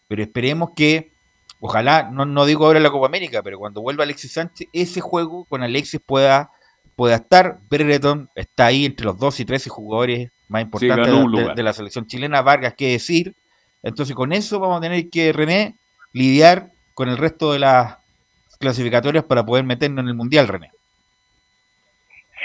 Pero 0.08 0.22
esperemos 0.22 0.70
que, 0.74 1.12
ojalá, 1.60 2.10
no, 2.10 2.24
no 2.24 2.46
digo 2.46 2.66
ahora 2.66 2.78
en 2.78 2.82
la 2.82 2.90
Copa 2.90 3.06
América, 3.06 3.44
pero 3.44 3.60
cuando 3.60 3.80
vuelva 3.80 4.02
Alexis 4.02 4.32
Sánchez, 4.32 4.66
ese 4.72 5.00
juego 5.00 5.44
con 5.44 5.62
Alexis 5.62 6.00
pueda, 6.04 6.50
pueda 6.96 7.14
estar. 7.14 7.60
Brereton 7.70 8.28
está 8.34 8.66
ahí 8.66 8.86
entre 8.86 9.06
los 9.06 9.18
2 9.18 9.38
y 9.38 9.44
13 9.44 9.70
jugadores 9.70 10.32
más 10.48 10.62
importantes 10.62 11.06
de, 11.14 11.54
de 11.54 11.62
la 11.62 11.72
selección 11.72 12.08
chilena, 12.08 12.42
Vargas, 12.42 12.74
qué 12.76 12.90
decir. 12.90 13.36
Entonces 13.84 14.16
con 14.16 14.32
eso 14.32 14.58
vamos 14.58 14.78
a 14.78 14.80
tener 14.80 15.08
que, 15.10 15.32
René, 15.32 15.76
lidiar 16.12 16.72
con 16.94 17.08
el 17.08 17.16
resto 17.16 17.52
de 17.52 17.60
las 17.60 17.99
clasificatorias 18.60 19.24
para 19.24 19.42
poder 19.42 19.64
meternos 19.64 20.04
en 20.04 20.08
el 20.08 20.14
Mundial, 20.14 20.46
René. 20.46 20.70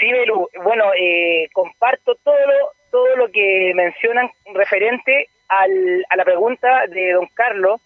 Sí, 0.00 0.10
Belu, 0.10 0.48
bueno, 0.62 0.84
eh, 0.98 1.48
comparto 1.52 2.14
todo 2.24 2.34
lo, 2.34 2.72
todo 2.90 3.16
lo 3.16 3.30
que 3.30 3.72
mencionan 3.74 4.30
referente 4.54 5.28
al, 5.48 6.04
a 6.08 6.16
la 6.16 6.24
pregunta 6.24 6.86
de 6.88 7.12
don 7.12 7.26
Carlos, 7.34 7.80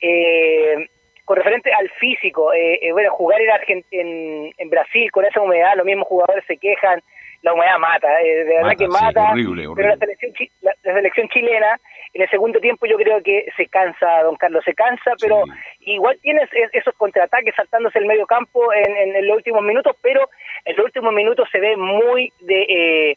eh, 0.00 0.88
con 1.24 1.36
referente 1.36 1.72
al 1.72 1.88
físico. 1.90 2.52
Eh, 2.52 2.90
bueno, 2.92 3.10
jugar 3.12 3.40
en, 3.40 3.84
en, 3.90 4.52
en, 4.56 4.70
Brasil 4.70 5.10
con 5.10 5.24
esa 5.24 5.40
humedad, 5.40 5.74
los 5.76 5.86
mismos 5.86 6.06
jugadores 6.06 6.44
se 6.46 6.56
quejan, 6.56 7.00
la 7.42 7.54
humedad 7.54 7.78
mata, 7.78 8.08
de 8.18 8.44
verdad 8.44 8.76
que 8.76 8.88
mata, 8.88 9.32
pero 9.34 9.88
la 9.88 9.96
selección, 9.96 10.32
la 10.62 10.94
selección 10.94 11.28
chilena 11.28 11.78
en 12.14 12.22
el 12.22 12.30
segundo 12.30 12.58
tiempo 12.60 12.86
yo 12.86 12.96
creo 12.96 13.22
que 13.22 13.46
se 13.56 13.66
cansa, 13.66 14.22
don 14.22 14.36
Carlos, 14.36 14.64
se 14.64 14.74
cansa, 14.74 15.12
pero 15.20 15.44
igual 15.92 16.18
tienes 16.20 16.48
esos 16.72 16.94
contraataques 16.94 17.54
saltándose 17.54 17.98
el 17.98 18.06
medio 18.06 18.26
campo 18.26 18.72
en, 18.72 19.26
los 19.26 19.36
últimos 19.36 19.62
minutos, 19.62 19.96
pero 20.02 20.28
en 20.64 20.76
los 20.76 20.86
últimos 20.86 21.12
minutos 21.12 21.48
se 21.50 21.60
ve 21.60 21.76
muy 21.76 22.32
de, 22.40 23.16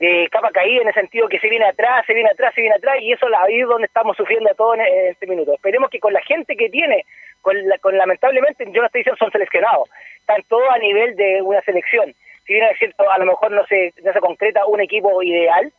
eh, 0.00 0.28
capa 0.30 0.50
caída 0.50 0.82
en 0.82 0.88
el 0.88 0.94
sentido 0.94 1.28
que 1.28 1.38
se 1.38 1.48
viene 1.48 1.66
atrás, 1.66 2.04
se 2.06 2.14
viene 2.14 2.30
atrás, 2.30 2.54
se 2.54 2.62
viene 2.62 2.76
atrás, 2.76 2.96
y 3.00 3.12
eso 3.12 3.28
es 3.28 3.34
ahí 3.38 3.60
donde 3.60 3.86
estamos 3.86 4.16
sufriendo 4.16 4.50
a 4.50 4.54
todos 4.54 4.76
en, 4.76 5.08
este 5.10 5.26
minuto. 5.26 5.54
Esperemos 5.54 5.90
que 5.90 6.00
con 6.00 6.12
la 6.12 6.22
gente 6.22 6.56
que 6.56 6.70
tiene, 6.70 7.04
con, 7.42 7.56
con 7.80 7.96
lamentablemente, 7.96 8.64
yo 8.72 8.80
no 8.80 8.86
estoy 8.86 9.00
diciendo 9.00 9.18
son 9.18 9.30
seleccionados, 9.30 9.90
están 10.20 10.42
todos 10.48 10.68
a 10.70 10.78
nivel 10.78 11.16
de 11.16 11.42
una 11.42 11.60
selección. 11.62 12.14
Si 12.46 12.54
bien 12.54 12.64
es 12.66 12.78
cierto, 12.78 13.08
a 13.10 13.18
lo 13.18 13.26
mejor 13.26 13.52
no 13.52 13.64
se, 13.66 13.92
no 14.02 14.12
se 14.12 14.20
concreta 14.20 14.66
un 14.66 14.80
equipo 14.80 15.22
ideal, 15.22 15.72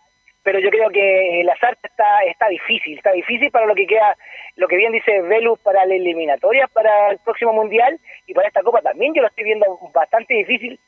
pero 0.44 0.60
yo 0.60 0.70
creo 0.70 0.90
que 0.90 1.42
la 1.44 1.54
Lasarte 1.54 1.88
está, 1.88 2.24
está 2.24 2.48
difícil, 2.48 2.98
está 2.98 3.12
difícil 3.12 3.52
para 3.52 3.66
lo 3.66 3.76
que 3.76 3.86
queda, 3.86 4.18
lo 4.56 4.68
que 4.68 4.78
bien 4.78 4.92
dice 4.92 5.22
Velus 5.22 5.60
para 5.60 5.86
la 5.86 5.96
eliminatoria, 5.96 6.68
para 6.68 7.12
el 7.12 7.20
próximo 7.20 7.54
Mundial 7.54 8.00
y 8.26 8.34
para 8.34 8.48
esta 8.48 8.64
Copa 8.64 8.82
también, 8.82 9.14
yo 9.14 9.22
lo 9.22 9.28
estoy 9.28 9.44
viendo 9.44 9.66
bastante 9.94 10.34
difícil. 10.34 10.80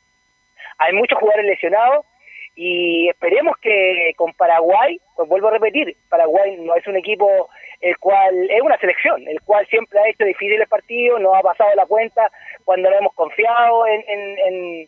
Hay 0.80 0.94
muchos 0.94 1.20
jugadores 1.20 1.46
lesionados 1.46 2.06
y 2.56 3.10
esperemos 3.10 3.58
que 3.58 4.14
con 4.16 4.34
Paraguay, 4.34 5.00
pues 5.16 5.28
vuelvo 5.28 5.48
a 5.48 5.52
repetir, 5.52 5.96
Paraguay 6.10 6.58
no 6.58 6.76
es 6.76 6.86
un 6.88 6.96
equipo 6.96 7.50
el 7.82 7.98
cual 7.98 8.50
es 8.50 8.62
una 8.62 8.78
selección, 8.78 9.28
el 9.28 9.42
cual 9.42 9.68
siempre 9.68 10.00
ha 10.00 10.08
hecho 10.08 10.24
difíciles 10.24 10.70
partidos, 10.70 11.20
no 11.20 11.36
ha 11.36 11.42
pasado 11.42 11.70
la 11.76 11.86
cuenta 11.86 12.32
cuando 12.64 12.90
no 12.90 12.98
hemos 12.98 13.14
confiado 13.14 13.86
en, 13.88 14.04
en, 14.08 14.40
en, 14.40 14.88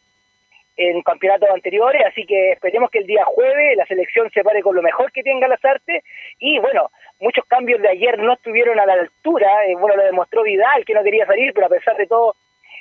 campeonatos 1.04 1.50
anteriores, 1.50 2.02
así 2.06 2.26
que 2.26 2.52
esperemos 2.52 2.92
que 2.92 3.00
el 3.00 3.08
día 3.08 3.24
jueves 3.26 3.78
la 3.78 3.86
selección 3.86 4.30
se 4.32 4.44
pare 4.44 4.62
con 4.62 4.76
lo 4.76 4.82
mejor 4.82 5.12
que 5.12 5.24
tenga 5.24 5.48
las 5.48 5.64
artes 5.64 6.04
y 6.40 6.60
bueno, 6.60 6.92
muchos 7.20 7.46
cambios 7.46 7.82
de 7.82 7.90
ayer 7.90 8.20
no 8.20 8.34
estuvieron 8.34 8.80
a 8.80 8.86
la 8.86 8.94
altura, 8.94 9.66
eh, 9.68 9.76
bueno, 9.76 9.96
lo 9.96 10.04
demostró 10.04 10.44
Vidal 10.44 10.84
que 10.86 10.94
no 10.94 11.04
quería 11.04 11.26
salir, 11.26 11.54
pero 11.54 11.68
a 11.68 11.70
pesar 11.70 11.96
de 11.96 12.08
todo 12.08 12.36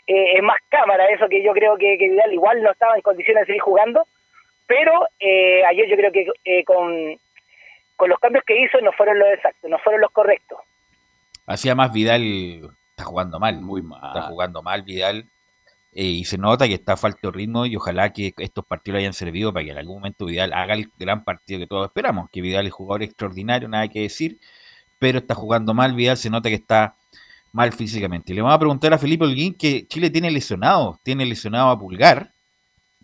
eh, 0.06 0.36
es 0.36 0.42
más 0.42 0.58
cámara 0.68 1.06
eso 1.06 1.28
que 1.28 1.42
yo 1.42 1.52
creo 1.52 1.76
que, 1.76 1.96
que 1.98 2.08
Vidal 2.08 2.32
igual 2.32 2.62
no 2.62 2.72
estaba 2.72 2.96
en 2.96 3.02
condiciones 3.02 3.42
de 3.42 3.46
seguir 3.46 3.62
jugando, 3.62 4.06
pero 4.66 5.06
eh, 5.20 5.64
ayer 5.64 5.88
yo 5.88 5.96
creo 5.96 6.12
que 6.12 6.26
eh, 6.44 6.64
con, 6.64 7.18
con 7.96 8.08
los 8.08 8.18
cambios 8.18 8.44
que 8.44 8.60
hizo 8.60 8.80
no 8.80 8.92
fueron 8.92 9.18
los 9.18 9.28
exactos, 9.28 9.70
no 9.70 9.78
fueron 9.78 10.00
los 10.00 10.10
correctos. 10.10 10.58
Hacía 11.46 11.74
más 11.74 11.92
Vidal, 11.92 12.22
está 12.90 13.04
jugando 13.04 13.38
mal, 13.38 13.60
muy 13.60 13.82
mal. 13.82 14.00
Está 14.04 14.22
jugando 14.22 14.62
mal 14.62 14.82
Vidal. 14.82 15.24
Eh, 15.96 16.06
y 16.06 16.24
se 16.24 16.38
nota 16.38 16.66
que 16.66 16.74
está 16.74 16.96
falto 16.96 17.30
ritmo 17.30 17.66
y 17.66 17.76
ojalá 17.76 18.12
que 18.12 18.34
estos 18.38 18.64
partidos 18.64 18.98
hayan 18.98 19.12
servido 19.12 19.52
para 19.52 19.64
que 19.64 19.70
en 19.70 19.78
algún 19.78 19.96
momento 19.98 20.26
Vidal 20.26 20.52
haga 20.52 20.74
el 20.74 20.90
gran 20.98 21.22
partido 21.22 21.60
que 21.60 21.68
todos 21.68 21.86
esperamos, 21.86 22.28
que 22.32 22.40
Vidal 22.40 22.66
es 22.66 22.72
jugador 22.72 23.04
extraordinario, 23.04 23.68
nada 23.68 23.86
que 23.86 24.00
decir, 24.00 24.40
pero 24.98 25.18
está 25.18 25.36
jugando 25.36 25.72
mal 25.72 25.94
Vidal, 25.94 26.16
se 26.16 26.30
nota 26.30 26.48
que 26.48 26.56
está 26.56 26.96
mal 27.52 27.72
físicamente. 27.72 28.34
Le 28.34 28.42
vamos 28.42 28.56
a 28.56 28.58
preguntar 28.58 28.92
a 28.92 28.98
Felipe 28.98 29.24
Holguín 29.24 29.54
que 29.54 29.86
Chile 29.86 30.10
tiene 30.10 30.32
lesionado, 30.32 30.98
tiene 31.04 31.24
lesionado 31.26 31.70
a 31.70 31.78
Pulgar, 31.78 32.32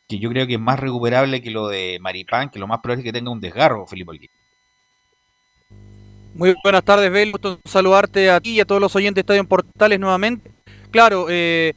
que 0.08 0.18
yo 0.18 0.28
creo 0.28 0.48
que 0.48 0.54
es 0.54 0.60
más 0.60 0.80
recuperable 0.80 1.40
que 1.40 1.52
lo 1.52 1.68
de 1.68 1.98
Maripán, 2.00 2.50
que 2.50 2.58
lo 2.58 2.66
más 2.66 2.80
probable 2.80 3.02
es 3.02 3.04
que 3.04 3.12
tenga 3.12 3.30
un 3.30 3.40
desgarro, 3.40 3.86
Felipe 3.86 4.10
Olguín. 4.10 4.30
Muy 6.34 6.56
buenas 6.64 6.82
tardes, 6.82 7.12
Bel. 7.12 7.30
Gusto 7.30 7.60
saludarte 7.64 8.30
a 8.30 8.40
ti 8.40 8.50
y 8.54 8.60
a 8.60 8.64
todos 8.64 8.80
los 8.80 8.96
oyentes 8.96 9.14
de 9.14 9.20
Estadio 9.20 9.44
Portales 9.44 10.00
nuevamente. 10.00 10.50
Claro, 10.90 11.26
eh, 11.28 11.74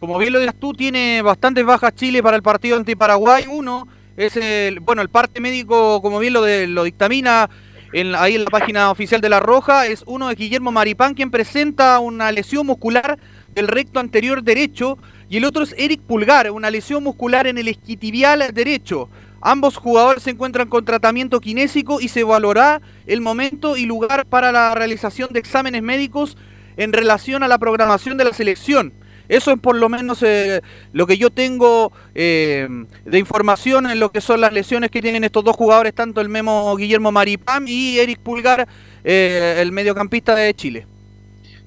como 0.00 0.18
bien 0.18 0.32
lo 0.32 0.40
dirás 0.40 0.54
tú, 0.58 0.72
tiene 0.72 1.20
bastantes 1.20 1.64
bajas 1.64 1.94
Chile 1.94 2.22
para 2.22 2.36
el 2.36 2.42
partido 2.42 2.76
anti 2.76 2.96
Paraguay. 2.96 3.44
Uno 3.48 3.86
es 4.16 4.34
el, 4.36 4.80
bueno, 4.80 5.02
el 5.02 5.10
parte 5.10 5.40
médico, 5.40 6.00
como 6.00 6.18
bien 6.18 6.32
lo, 6.32 6.42
de, 6.42 6.66
lo 6.66 6.84
dictamina 6.84 7.50
en, 7.92 8.14
ahí 8.14 8.34
en 8.34 8.44
la 8.44 8.50
página 8.50 8.90
oficial 8.90 9.20
de 9.20 9.28
La 9.28 9.40
Roja, 9.40 9.86
es 9.86 10.02
uno 10.06 10.28
de 10.28 10.36
Guillermo 10.36 10.72
Maripán, 10.72 11.14
quien 11.14 11.30
presenta 11.30 11.98
una 11.98 12.32
lesión 12.32 12.66
muscular 12.66 13.18
del 13.54 13.68
recto 13.68 14.00
anterior 14.00 14.42
derecho 14.42 14.96
y 15.28 15.36
el 15.36 15.44
otro 15.44 15.64
es 15.64 15.74
Eric 15.76 16.00
Pulgar, 16.00 16.50
una 16.50 16.70
lesión 16.70 17.04
muscular 17.04 17.46
en 17.46 17.58
el 17.58 17.68
esquitibial 17.68 18.42
derecho. 18.54 19.10
Ambos 19.42 19.76
jugadores 19.76 20.22
se 20.22 20.30
encuentran 20.30 20.68
con 20.68 20.84
tratamiento 20.84 21.40
kinésico 21.40 22.00
y 22.00 22.08
se 22.08 22.20
evaluará 22.20 22.80
el 23.06 23.20
momento 23.20 23.76
y 23.76 23.86
lugar 23.86 24.26
para 24.26 24.50
la 24.50 24.74
realización 24.74 25.30
de 25.32 25.40
exámenes 25.40 25.82
médicos 25.82 26.36
en 26.76 26.92
relación 26.92 27.42
a 27.42 27.48
la 27.48 27.58
programación 27.58 28.16
de 28.16 28.24
la 28.24 28.32
selección. 28.32 28.92
Eso 29.30 29.52
es 29.52 29.60
por 29.60 29.76
lo 29.76 29.88
menos 29.88 30.24
eh, 30.24 30.60
lo 30.92 31.06
que 31.06 31.16
yo 31.16 31.30
tengo 31.30 31.92
eh, 32.16 32.68
de 33.04 33.18
información 33.18 33.88
en 33.88 34.00
lo 34.00 34.10
que 34.10 34.20
son 34.20 34.40
las 34.40 34.52
lesiones 34.52 34.90
que 34.90 35.00
tienen 35.00 35.22
estos 35.22 35.44
dos 35.44 35.54
jugadores, 35.54 35.94
tanto 35.94 36.20
el 36.20 36.28
Memo 36.28 36.74
Guillermo 36.74 37.12
Maripam 37.12 37.64
y 37.68 38.00
Eric 38.00 38.18
Pulgar, 38.18 38.66
eh, 39.04 39.58
el 39.60 39.70
mediocampista 39.70 40.34
de 40.34 40.52
Chile. 40.52 40.86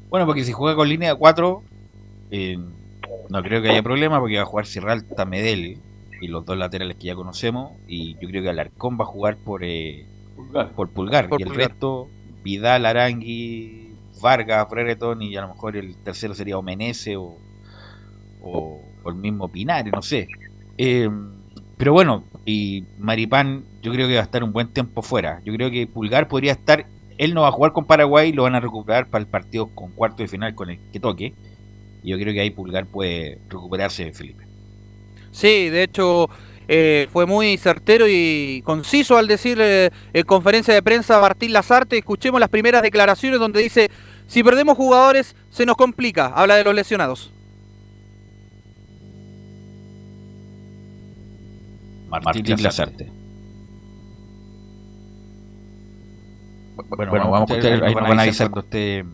Bueno, 0.10 0.26
porque 0.26 0.44
si 0.44 0.52
juega 0.52 0.76
con 0.76 0.90
línea 0.90 1.14
de 1.14 1.16
4, 1.18 1.64
no 3.30 3.44
creo 3.44 3.62
que 3.62 3.70
haya 3.70 3.82
problema 3.82 4.20
porque 4.20 4.36
va 4.36 4.44
a 4.44 4.46
jugar 4.46 4.66
Sierralta 4.66 5.24
Medel 5.24 5.78
y 6.20 6.28
los 6.28 6.46
dos 6.46 6.58
laterales 6.58 6.98
que 6.98 7.08
ya 7.08 7.16
conocemos. 7.16 7.72
Y 7.88 8.16
yo 8.20 8.28
creo 8.28 8.44
que 8.44 8.50
Alarcón 8.50 8.98
va 9.00 9.04
a 9.04 9.08
jugar 9.08 9.38
por, 9.38 9.64
eh, 9.64 10.06
pulgar. 10.36 10.72
por 10.72 10.90
Pulgar. 10.90 11.30
y 11.40 11.44
el 11.44 11.56
resto, 11.56 12.10
Vidal, 12.44 12.86
Arangui, 12.86 13.96
Vargas, 14.22 14.70
Brereton 14.70 15.22
y 15.22 15.38
a 15.38 15.42
lo 15.44 15.48
mejor 15.48 15.78
el 15.78 15.96
tercero 15.96 16.34
sería 16.34 16.58
Omenese 16.58 17.16
o, 17.16 17.38
o, 18.44 18.82
el 19.06 19.16
mismo 19.16 19.50
Pinares, 19.50 19.92
no 19.94 20.02
sé. 20.02 20.28
Eh, 20.78 21.10
pero 21.78 21.94
bueno, 21.94 22.24
y 22.46 22.84
Maripán 23.00 23.64
yo 23.82 23.92
creo 23.92 24.08
que 24.08 24.16
va 24.16 24.22
a 24.22 24.24
estar 24.24 24.44
un 24.44 24.54
buen 24.54 24.68
tiempo 24.70 25.02
fuera. 25.02 25.42
Yo 25.44 25.54
creo 25.54 25.72
que 25.72 25.88
Pulgar 25.88 26.28
podría 26.28 26.54
estar, 26.54 26.86
él 27.18 27.34
no 27.34 27.42
va 27.42 27.50
a 27.50 27.52
jugar 27.52 27.74
con 27.74 27.86
Paraguay, 27.86 28.32
lo 28.32 28.44
van 28.44 28.56
a 28.56 28.60
recuperar 28.60 29.08
para 29.08 29.24
el 29.24 29.28
partido 29.28 29.68
con 29.74 29.92
cuarto 29.92 30.24
de 30.24 30.30
final 30.30 30.56
con 30.56 30.70
el 30.70 30.80
que 30.92 31.00
toque 31.00 31.34
yo 32.04 32.18
creo 32.20 32.34
que 32.34 32.42
ahí 32.42 32.50
Pulgar 32.50 32.86
puede 32.86 33.40
recuperarse, 33.50 34.12
Felipe. 34.12 34.46
Sí, 35.32 35.70
de 35.70 35.84
hecho 35.84 36.30
eh, 36.68 37.08
fue 37.12 37.26
muy 37.26 37.58
certero 37.58 38.06
y 38.08 38.62
conciso 38.66 39.18
al 39.18 39.28
decir 39.28 39.58
eh, 39.62 39.90
en 40.12 40.24
conferencia 40.26 40.74
de 40.74 40.84
prensa 40.84 41.20
Martín 41.20 41.54
Lazarte. 41.54 41.98
Escuchemos 41.98 42.40
las 42.40 42.50
primeras 42.50 42.82
declaraciones 42.82 43.40
donde 43.40 43.62
dice, 43.62 43.90
si 44.28 44.44
perdemos 44.44 44.78
jugadores 44.78 45.36
se 45.50 45.66
nos 45.66 45.78
complica. 45.78 46.28
Habla 46.28 46.56
de 46.56 46.64
los 46.66 46.76
lesionados. 46.76 47.32
Martín, 52.22 52.62
Lazarte. 52.62 53.12
Bueno, 56.90 57.30
vamos, 57.30 57.52
a 57.52 57.56
escuchar, 57.56 57.84
ahí 57.84 57.94
van 57.94 58.20
a 58.20 58.24
avisar 58.24 58.52
usted 58.56 59.06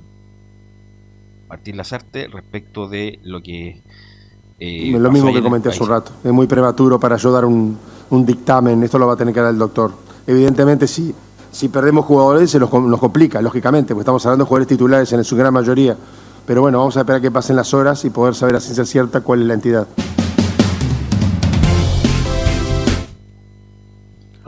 Martín 1.50 1.78
Lazarte 1.78 2.28
respecto 2.28 2.88
de 2.88 3.20
lo 3.24 3.42
que... 3.42 3.82
Eh, 4.60 4.92
lo 4.98 5.12
mismo 5.12 5.34
que 5.34 5.42
comenté 5.42 5.70
hace 5.70 5.82
un 5.82 5.90
rato. 5.90 6.12
Es 6.24 6.32
muy 6.32 6.46
prematuro 6.46 7.00
para 7.00 7.16
yo 7.16 7.32
dar 7.32 7.46
un, 7.46 7.78
dictamen. 8.12 8.84
Esto 8.84 9.00
lo 9.00 9.08
va 9.08 9.14
a 9.14 9.18
tener 9.18 9.34
que 9.34 9.40
dar 9.40 9.52
el 9.52 9.58
doctor. 9.58 9.94
Evidentemente, 10.28 10.86
si, 10.86 11.16
si 11.52 11.70
perdemos 11.70 12.06
jugadores, 12.06 12.52
se 12.52 12.60
nos, 12.60 12.70
complica, 12.70 13.42
lógicamente, 13.42 13.94
porque 13.94 14.02
estamos 14.02 14.26
hablando 14.26 14.44
de 14.44 14.48
jugadores 14.50 14.68
titulares 14.68 15.12
en 15.14 15.24
su 15.24 15.36
gran 15.36 15.54
mayoría. 15.54 15.96
Pero 16.46 16.62
bueno, 16.62 16.80
vamos 16.80 16.98
a 16.98 17.02
esperar 17.02 17.22
que 17.22 17.32
pasen 17.32 17.56
las 17.56 17.74
horas 17.74 18.04
y 18.06 18.10
poder 18.10 18.36
saber 18.36 18.58
a 18.58 18.60
ciencia 18.60 18.86
cierta 18.86 19.22
cuál 19.22 19.42
es 19.42 19.48
la 19.48 19.54
entidad. 19.54 19.88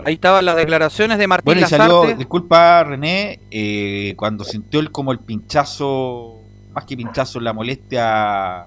Ahí 0.06 0.16
estaban 0.16 0.46
las 0.46 0.56
declaraciones 0.56 1.18
de 1.18 1.28
Martín 1.28 1.46
bueno, 1.46 1.62
Lazarte. 1.62 2.16
disculpa 2.16 2.84
René, 2.84 3.40
eh, 3.52 4.14
cuando 4.18 4.44
sintió 4.44 4.80
el, 4.80 4.92
como 4.92 5.12
el 5.12 5.20
pinchazo 5.20 6.42
más 6.74 6.86
que 6.86 6.96
pinchazo, 6.96 7.40
la 7.40 7.54
molestia. 7.54 8.66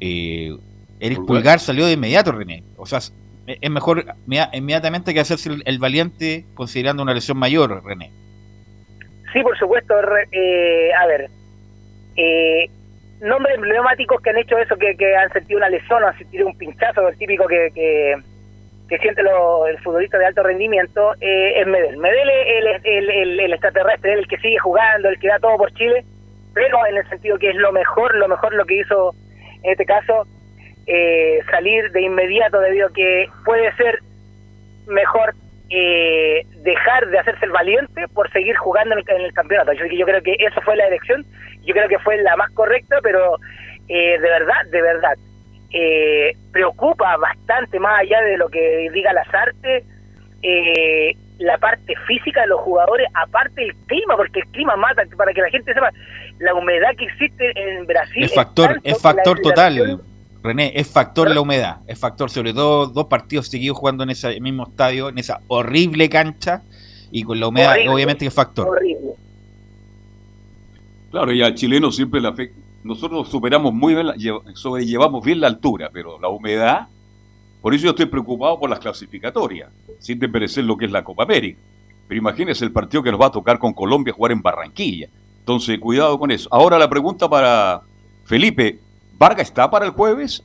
Eh, 0.00 0.56
Eric 0.98 1.24
Pulgar. 1.24 1.60
salió 1.60 1.86
de 1.86 1.92
inmediato, 1.92 2.32
René. 2.32 2.62
O 2.76 2.86
sea, 2.86 2.98
es 3.46 3.70
mejor 3.70 4.04
inmediatamente 4.52 5.14
que 5.14 5.20
hacerse 5.20 5.50
el, 5.64 5.78
valiente 5.78 6.44
considerando 6.54 7.02
una 7.02 7.14
lesión 7.14 7.38
mayor, 7.38 7.82
René. 7.84 8.10
Sí, 9.32 9.42
por 9.42 9.56
supuesto. 9.58 9.94
Eh, 10.32 10.90
a 10.92 11.06
ver, 11.06 11.30
eh, 12.16 12.68
nombres 13.20 13.54
emblemáticos 13.54 14.20
que 14.20 14.30
han 14.30 14.38
hecho 14.38 14.58
eso, 14.58 14.76
que, 14.76 14.96
han 15.16 15.32
sentido 15.32 15.58
una 15.58 15.68
lesión 15.68 16.02
o 16.02 16.06
han 16.06 16.18
sentido 16.18 16.46
un 16.46 16.56
pinchazo, 16.56 17.08
el 17.08 17.16
típico 17.16 17.46
que, 17.46 17.70
que, 17.74 18.16
siente 18.98 19.22
el 19.22 19.78
futbolista 19.82 20.18
de 20.18 20.26
alto 20.26 20.42
rendimiento, 20.42 21.14
eh, 21.20 21.60
es 21.60 21.66
Medel. 21.66 21.96
Medel 21.98 22.28
es 22.30 22.84
el, 22.84 23.10
el, 23.10 23.40
el, 23.40 23.52
extraterrestre, 23.52 24.14
el 24.14 24.26
que 24.26 24.38
sigue 24.38 24.58
jugando, 24.58 25.08
el 25.08 25.18
que 25.18 25.28
da 25.28 25.38
todo 25.38 25.56
por 25.56 25.72
Chile 25.74 26.04
pero 26.52 26.84
en 26.86 26.96
el 26.96 27.08
sentido 27.08 27.38
que 27.38 27.50
es 27.50 27.56
lo 27.56 27.72
mejor, 27.72 28.14
lo 28.16 28.28
mejor 28.28 28.54
lo 28.54 28.64
que 28.64 28.80
hizo 28.80 29.14
en 29.62 29.72
este 29.72 29.84
caso, 29.84 30.26
eh, 30.86 31.40
salir 31.50 31.90
de 31.92 32.02
inmediato 32.02 32.60
debido 32.60 32.88
a 32.88 32.92
que 32.92 33.28
puede 33.44 33.74
ser 33.76 33.98
mejor 34.86 35.34
eh, 35.68 36.44
dejar 36.62 37.08
de 37.08 37.18
hacerse 37.18 37.44
el 37.44 37.52
valiente 37.52 38.08
por 38.08 38.30
seguir 38.32 38.56
jugando 38.56 38.96
en 38.96 39.20
el, 39.20 39.32
campeonato. 39.34 39.72
Yo, 39.74 39.84
yo, 39.86 40.06
creo 40.06 40.22
que 40.22 40.34
esa 40.38 40.60
fue 40.62 40.76
la 40.76 40.86
elección, 40.86 41.24
yo 41.62 41.74
creo 41.74 41.88
que 41.88 41.98
fue 41.98 42.16
la 42.22 42.36
más 42.36 42.50
correcta, 42.52 42.98
pero 43.02 43.36
eh, 43.88 44.18
de 44.18 44.28
verdad, 44.28 44.66
de 44.70 44.82
verdad, 44.82 45.14
preocupa 46.52 47.16
bastante 47.16 47.78
más 47.78 48.00
allá 48.00 48.20
de 48.22 48.36
lo 48.36 48.48
que 48.48 48.88
diga 48.92 49.12
las 49.12 49.32
artes. 49.32 49.84
Eh, 50.42 51.16
la 51.40 51.56
parte 51.58 51.94
física 52.06 52.42
de 52.42 52.48
los 52.48 52.60
jugadores, 52.60 53.06
aparte 53.14 53.64
el 53.64 53.74
clima, 53.86 54.16
porque 54.16 54.40
el 54.40 54.46
clima 54.48 54.76
mata, 54.76 55.02
para 55.16 55.32
que 55.32 55.40
la 55.40 55.48
gente 55.48 55.72
sepa, 55.72 55.90
la 56.38 56.54
humedad 56.54 56.90
que 56.96 57.06
existe 57.06 57.52
en 57.56 57.86
Brasil. 57.86 58.24
Es 58.24 58.34
factor, 58.34 58.78
es, 58.84 59.00
factor 59.00 59.40
total, 59.40 60.00
René, 60.42 60.72
es 60.74 60.90
factor 60.90 61.30
la 61.30 61.40
humedad, 61.40 61.78
es 61.86 61.98
factor, 61.98 62.30
sobre 62.30 62.52
todo 62.52 62.86
dos 62.86 63.06
partidos 63.06 63.48
seguidos 63.48 63.78
jugando 63.78 64.04
en 64.04 64.10
ese 64.10 64.38
mismo 64.40 64.64
estadio, 64.64 65.08
en 65.08 65.18
esa 65.18 65.40
horrible 65.48 66.08
cancha, 66.08 66.62
y 67.10 67.22
con 67.22 67.40
la 67.40 67.48
humedad, 67.48 67.76
obviamente 67.88 68.20
que 68.20 68.28
es 68.28 68.34
factor. 68.34 68.68
Horrible. 68.68 69.12
Claro, 71.10 71.32
y 71.32 71.42
al 71.42 71.54
chileno 71.54 71.90
siempre 71.90 72.20
la 72.20 72.32
fe, 72.32 72.52
nosotros 72.82 73.28
superamos 73.28 73.72
muy 73.74 73.94
bien, 73.94 74.08
sobrellevamos 74.54 75.24
bien 75.24 75.40
la 75.40 75.48
altura, 75.48 75.90
pero 75.92 76.18
la 76.18 76.28
humedad, 76.28 76.88
por 77.60 77.74
eso 77.74 77.84
yo 77.84 77.90
estoy 77.90 78.06
preocupado 78.06 78.58
por 78.58 78.70
las 78.70 78.78
clasificatorias 78.78 79.70
sin 79.98 80.18
desmerecer 80.18 80.64
lo 80.64 80.76
que 80.76 80.86
es 80.86 80.90
la 80.90 81.04
Copa 81.04 81.24
América. 81.24 81.58
Pero 82.08 82.18
imagínense 82.18 82.64
el 82.64 82.72
partido 82.72 83.02
que 83.02 83.12
nos 83.12 83.20
va 83.20 83.26
a 83.26 83.30
tocar 83.30 83.58
con 83.58 83.72
Colombia 83.72 84.12
jugar 84.12 84.32
en 84.32 84.42
Barranquilla. 84.42 85.08
Entonces, 85.40 85.78
cuidado 85.78 86.18
con 86.18 86.30
eso. 86.30 86.48
Ahora 86.50 86.78
la 86.78 86.88
pregunta 86.88 87.28
para 87.28 87.82
Felipe, 88.24 88.78
¿Vargas 89.18 89.48
está 89.48 89.70
para 89.70 89.84
el 89.84 89.92
jueves? 89.92 90.42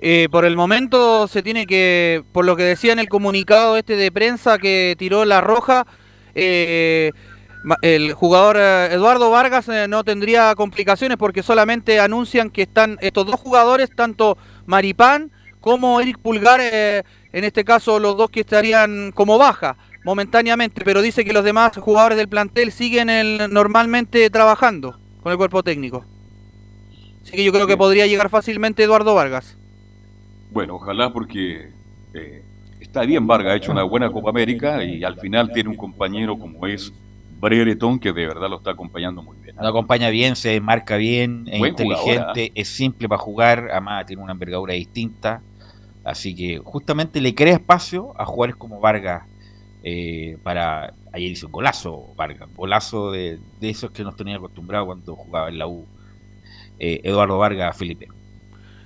Eh, 0.00 0.28
por 0.30 0.44
el 0.44 0.56
momento 0.56 1.26
se 1.28 1.42
tiene 1.42 1.66
que, 1.66 2.22
por 2.32 2.44
lo 2.44 2.56
que 2.56 2.62
decía 2.62 2.92
en 2.92 2.98
el 2.98 3.08
comunicado 3.08 3.76
este 3.76 3.96
de 3.96 4.10
prensa 4.10 4.58
que 4.58 4.94
tiró 4.96 5.24
la 5.24 5.40
roja, 5.40 5.86
eh, 6.34 7.10
el 7.82 8.12
jugador 8.12 8.56
eh, 8.58 8.92
Eduardo 8.92 9.30
Vargas 9.30 9.68
no 9.88 10.04
tendría 10.04 10.54
complicaciones 10.54 11.16
porque 11.18 11.42
solamente 11.42 12.00
anuncian 12.00 12.50
que 12.50 12.62
están 12.62 12.98
estos 13.00 13.26
dos 13.26 13.40
jugadores, 13.40 13.90
tanto 13.94 14.36
Maripán 14.66 15.30
como 15.60 16.00
Eric 16.00 16.18
Pulgar, 16.18 16.60
en 16.60 17.44
este 17.44 17.64
caso 17.64 18.00
los 18.00 18.16
dos 18.16 18.30
que 18.30 18.40
estarían 18.40 19.12
como 19.12 19.38
baja 19.38 19.76
momentáneamente, 20.04 20.82
pero 20.84 21.02
dice 21.02 21.24
que 21.24 21.32
los 21.32 21.44
demás 21.44 21.76
jugadores 21.76 22.18
del 22.18 22.28
plantel 22.28 22.72
siguen 22.72 23.08
normalmente 23.52 24.28
trabajando 24.30 24.98
con 25.22 25.32
el 25.32 25.38
cuerpo 25.38 25.62
técnico. 25.62 26.04
Así 27.22 27.32
que 27.32 27.44
yo 27.44 27.52
creo 27.52 27.66
que 27.66 27.76
podría 27.76 28.06
llegar 28.06 28.28
fácilmente 28.28 28.82
Eduardo 28.82 29.14
Vargas. 29.14 29.56
Bueno, 30.50 30.74
ojalá 30.74 31.12
porque 31.12 31.70
eh, 32.14 32.42
está 32.80 33.02
bien 33.02 33.26
Vargas, 33.26 33.52
ha 33.52 33.56
hecho 33.56 33.72
una 33.72 33.84
buena 33.84 34.10
Copa 34.10 34.30
América 34.30 34.82
y 34.84 35.04
al 35.04 35.18
final 35.18 35.52
tiene 35.52 35.70
un 35.70 35.76
compañero 35.76 36.36
como 36.36 36.66
es 36.66 36.92
Brereton 37.42 37.98
que 37.98 38.12
de 38.12 38.26
verdad 38.26 38.48
lo 38.48 38.58
está 38.58 38.70
acompañando 38.70 39.20
muy 39.20 39.36
bien. 39.38 39.56
Lo 39.60 39.66
acompaña 39.66 40.10
bien, 40.10 40.36
se 40.36 40.60
marca 40.60 40.96
bien, 40.96 41.48
es 41.50 41.58
inteligente, 41.58 42.48
¿ah? 42.48 42.52
es 42.54 42.68
simple 42.68 43.08
para 43.08 43.20
jugar, 43.20 43.68
además 43.72 44.06
tiene 44.06 44.22
una 44.22 44.32
envergadura 44.32 44.74
distinta. 44.74 45.42
Así 46.04 46.36
que 46.36 46.58
justamente 46.58 47.20
le 47.20 47.34
crea 47.34 47.54
espacio 47.54 48.14
a 48.16 48.24
jugadores 48.24 48.56
como 48.56 48.80
Vargas 48.80 49.24
eh, 49.82 50.38
para... 50.42 50.94
Ayer 51.12 51.30
hizo 51.32 51.46
un 51.46 51.52
golazo, 51.52 52.14
Vargas, 52.16 52.48
golazo 52.54 53.10
de, 53.10 53.38
esos 53.60 53.90
que 53.90 54.02
nos 54.04 54.16
tenía 54.16 54.36
acostumbrados 54.36 54.86
cuando 54.86 55.14
jugaba 55.14 55.48
en 55.48 55.58
la 55.58 55.66
U. 55.66 55.84
Eh, 56.78 57.00
Eduardo 57.04 57.36
Vargas, 57.38 57.76
Felipe. 57.76 58.08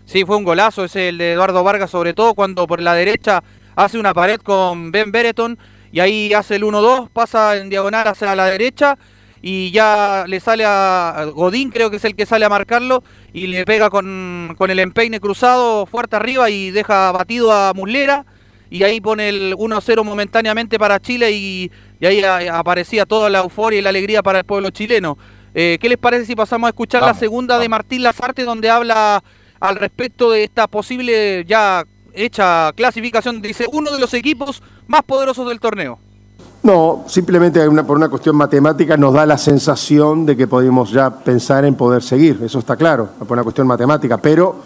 Sí, 0.07 0.25
fue 0.25 0.37
un 0.37 0.45
golazo 0.45 0.85
ese 0.85 1.11
el 1.11 1.19
de 1.19 1.33
Eduardo 1.35 1.63
Vargas, 1.63 1.91
sobre 1.91 2.15
todo 2.15 2.35
cuando 2.35 2.67
por 2.67 2.81
la 2.81 2.95
derecha 2.95 3.45
hace 3.77 3.99
una 3.99 4.15
pared 4.15 4.41
con 4.41 4.91
Ben 4.91 5.13
Bereton 5.13 5.59
y 5.97 6.01
ahí 6.01 6.35
hace 6.35 6.57
el 6.57 6.63
1-2, 6.63 7.09
pasa 7.11 7.57
en 7.57 7.71
diagonal 7.71 8.07
hacia 8.07 8.37
la 8.37 8.45
derecha 8.45 8.99
y 9.41 9.71
ya 9.71 10.27
le 10.29 10.41
sale 10.41 10.63
a 10.67 11.31
Godín, 11.35 11.71
creo 11.71 11.91
que 11.91 11.97
es 11.97 12.05
el 12.05 12.15
que 12.15 12.27
sale 12.27 12.45
a 12.45 12.51
marcarlo 12.51 13.03
y 13.33 13.47
le 13.47 13.65
pega 13.65 13.89
con, 13.89 14.55
con 14.59 14.71
el 14.71 14.79
empeine 14.79 15.21
cruzado 15.21 15.87
fuerte 15.87 16.17
arriba 16.17 16.51
y 16.51 16.71
deja 16.71 17.13
batido 17.13 17.51
a 17.51 17.73
Muslera. 17.73 18.27
Y 18.69 18.83
ahí 18.83 19.01
pone 19.01 19.31
el 19.31 19.55
1-0 19.55 20.05
momentáneamente 20.05 20.79
para 20.79 21.01
Chile 21.01 21.31
y, 21.33 21.71
ahí 22.03 22.23
aparecía 22.23 23.07
toda 23.07 23.31
la 23.31 23.39
euforia 23.39 23.79
y 23.79 23.83
la 23.83 23.89
alegría 23.89 24.23
para 24.23 24.41
el 24.41 24.45
pueblo 24.45 24.69
chileno. 24.69 25.17
Eh, 25.55 25.79
¿Qué 25.81 25.89
les 25.89 25.97
parece 25.97 26.27
si 26.27 26.37
pasamos 26.37 26.67
a 26.67 26.73
escuchar 26.73 27.01
la 27.01 27.15
segunda 27.15 27.59
de 27.59 27.71
Martín 27.71 28.03
Lazarte 28.03 28.45
donde 28.45 28.69
habla 28.69 29.25
al 29.61 29.77
respecto 29.77 30.31
de 30.31 30.45
esta 30.45 30.67
posible 30.67 31.47
ya 31.47 31.87
hecha 32.17 32.73
clasificación, 32.75 33.41
dice, 33.43 33.67
uno 33.71 33.91
de 33.91 34.01
los 34.01 34.15
equipos 34.15 34.63
más 34.87 35.03
poderosos 35.03 35.49
del 35.49 35.61
torneo. 35.61 35.99
No, 36.63 37.05
simplemente 37.07 37.65
por 37.83 37.97
una 37.97 38.09
cuestión 38.09 38.35
matemática 38.35 38.97
nos 38.97 39.15
da 39.15 39.25
la 39.25 39.39
sensación 39.39 40.27
de 40.27 40.37
que 40.37 40.49
podemos 40.49 40.91
ya 40.91 41.11
pensar 41.11 41.65
en 41.65 41.77
poder 41.77 42.03
seguir, 42.03 42.41
eso 42.43 42.59
está 42.59 42.75
claro, 42.75 43.09
por 43.21 43.33
una 43.33 43.45
cuestión 43.45 43.69
matemática, 43.69 44.17
pero 44.17 44.57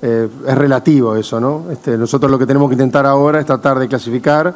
eh, 0.00 0.28
es 0.46 0.54
relativo 0.54 1.14
eso, 1.16 1.38
¿no? 1.40 1.66
Este, 1.70 1.98
nosotros 1.98 2.30
lo 2.30 2.38
que 2.38 2.46
tenemos 2.46 2.68
que 2.68 2.74
intentar 2.74 3.04
ahora 3.04 3.40
es 3.40 3.46
tratar 3.46 3.78
de 3.78 3.88
clasificar 3.88 4.54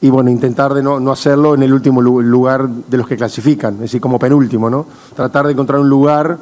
y 0.00 0.10
bueno, 0.10 0.28
intentar 0.28 0.74
de 0.74 0.82
no, 0.82 1.00
no 1.00 1.10
hacerlo 1.10 1.54
en 1.54 1.62
el 1.62 1.72
último 1.72 2.02
lugar 2.02 2.68
de 2.68 2.98
los 2.98 3.08
que 3.08 3.16
clasifican, 3.16 3.74
es 3.74 3.80
decir, 3.80 4.00
como 4.00 4.18
penúltimo, 4.18 4.68
¿no? 4.68 4.84
Tratar 5.14 5.46
de 5.46 5.52
encontrar 5.52 5.80
un 5.80 5.88
lugar 5.88 6.36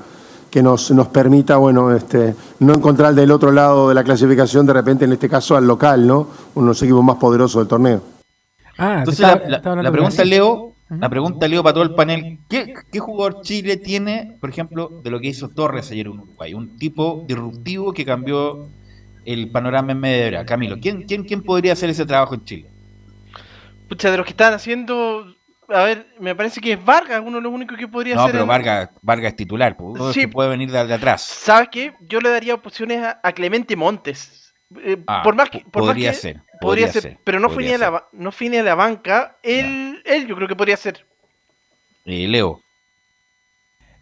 que 0.55 0.63
nos, 0.63 0.89
nos 0.93 1.09
permita, 1.09 1.57
bueno, 1.57 1.93
este, 1.93 2.33
no 2.61 2.75
encontrar 2.75 3.13
del 3.13 3.33
otro 3.33 3.51
lado 3.51 3.89
de 3.89 3.95
la 3.97 4.05
clasificación, 4.05 4.65
de 4.65 4.73
repente, 4.73 5.05
en 5.05 5.13
este 5.13 5.29
caso, 5.29 5.57
al 5.57 5.67
local, 5.67 6.07
¿no? 6.07 6.29
Uno 6.55 6.67
de 6.67 6.71
los 6.71 6.81
equipos 6.81 7.03
más 7.03 7.17
poderosos 7.17 7.63
del 7.63 7.67
torneo. 7.67 8.01
Ah, 8.79 8.99
Entonces, 9.01 9.27
la, 9.49 9.61
pregunta, 9.91 10.25
Leo, 10.25 10.75
la 10.91 11.09
pregunta, 11.09 11.49
Leo, 11.49 11.65
para 11.65 11.75
todo 11.75 11.83
el 11.83 11.97
panel, 11.97 12.39
¿qué, 12.49 12.73
¿qué, 12.93 13.01
jugador 13.01 13.43
Chile 13.43 13.79
tiene, 13.79 14.37
por 14.41 14.49
ejemplo, 14.49 14.93
de 15.03 15.11
lo 15.11 15.19
que 15.19 15.27
hizo 15.27 15.49
Torres 15.49 15.91
ayer 15.91 16.07
en 16.07 16.21
Uruguay? 16.21 16.55
Un 16.55 16.79
tipo 16.79 17.25
disruptivo 17.27 17.93
que 17.93 18.05
cambió 18.05 18.69
el 19.25 19.51
panorama 19.51 19.91
en 19.91 19.99
media 19.99 20.47
Camilo, 20.47 20.77
¿quién, 20.81 21.03
quién, 21.03 21.25
¿quién 21.25 21.43
podría 21.43 21.73
hacer 21.73 21.91
ese 21.91 22.07
trabajo 22.07 22.37
en 22.37 22.45
Chile? 22.45 22.67
Pucha, 23.89 24.09
de 24.09 24.19
los 24.19 24.25
que 24.25 24.31
están 24.31 24.55
haciendo 24.55 25.34
a 25.69 25.83
ver, 25.85 26.07
me 26.19 26.35
parece 26.35 26.61
que 26.61 26.73
es 26.73 26.85
Vargas 26.85 27.23
uno 27.25 27.39
de 27.39 27.43
los 27.43 27.53
únicos 27.53 27.77
que 27.79 27.89
podría 27.89 28.17
ser. 28.17 28.27
No, 28.27 28.33
pero 28.33 28.47
Vargas, 28.47 28.91
Vargas 29.03 29.33
es 29.33 29.37
titular, 29.37 29.77
sí. 30.13 30.27
puede 30.27 30.49
venir 30.49 30.71
de, 30.71 30.79
atrás. 30.79 31.23
¿Sabes 31.23 31.69
qué? 31.71 31.95
Yo 32.01 32.21
le 32.21 32.31
daría 32.31 32.55
opciones 32.55 33.03
a, 33.23 33.33
Clemente 33.33 33.77
Montes. 33.77 34.55
Eh, 34.83 34.97
ah, 35.07 35.23
por 35.23 35.35
más 35.35 35.51
que. 35.51 35.61
podría 35.71 36.13
ser. 36.13 36.43
Podría, 36.61 36.91
ser, 36.91 37.19
pero 37.25 37.39
no 37.39 37.51
fue, 37.51 37.65
ni 37.65 37.73
a 37.73 37.79
la, 37.79 38.09
no 38.13 38.33
fue 38.33 38.49
ni 38.49 38.57
a 38.57 38.63
la 38.63 38.75
banca. 38.75 39.37
Él, 39.43 40.03
él 40.05 40.27
yo 40.27 40.35
creo 40.37 40.49
que 40.49 40.57
podría 40.57 40.77
ser. 40.77 41.07
Eh, 42.05 42.27
Leo. 42.29 42.61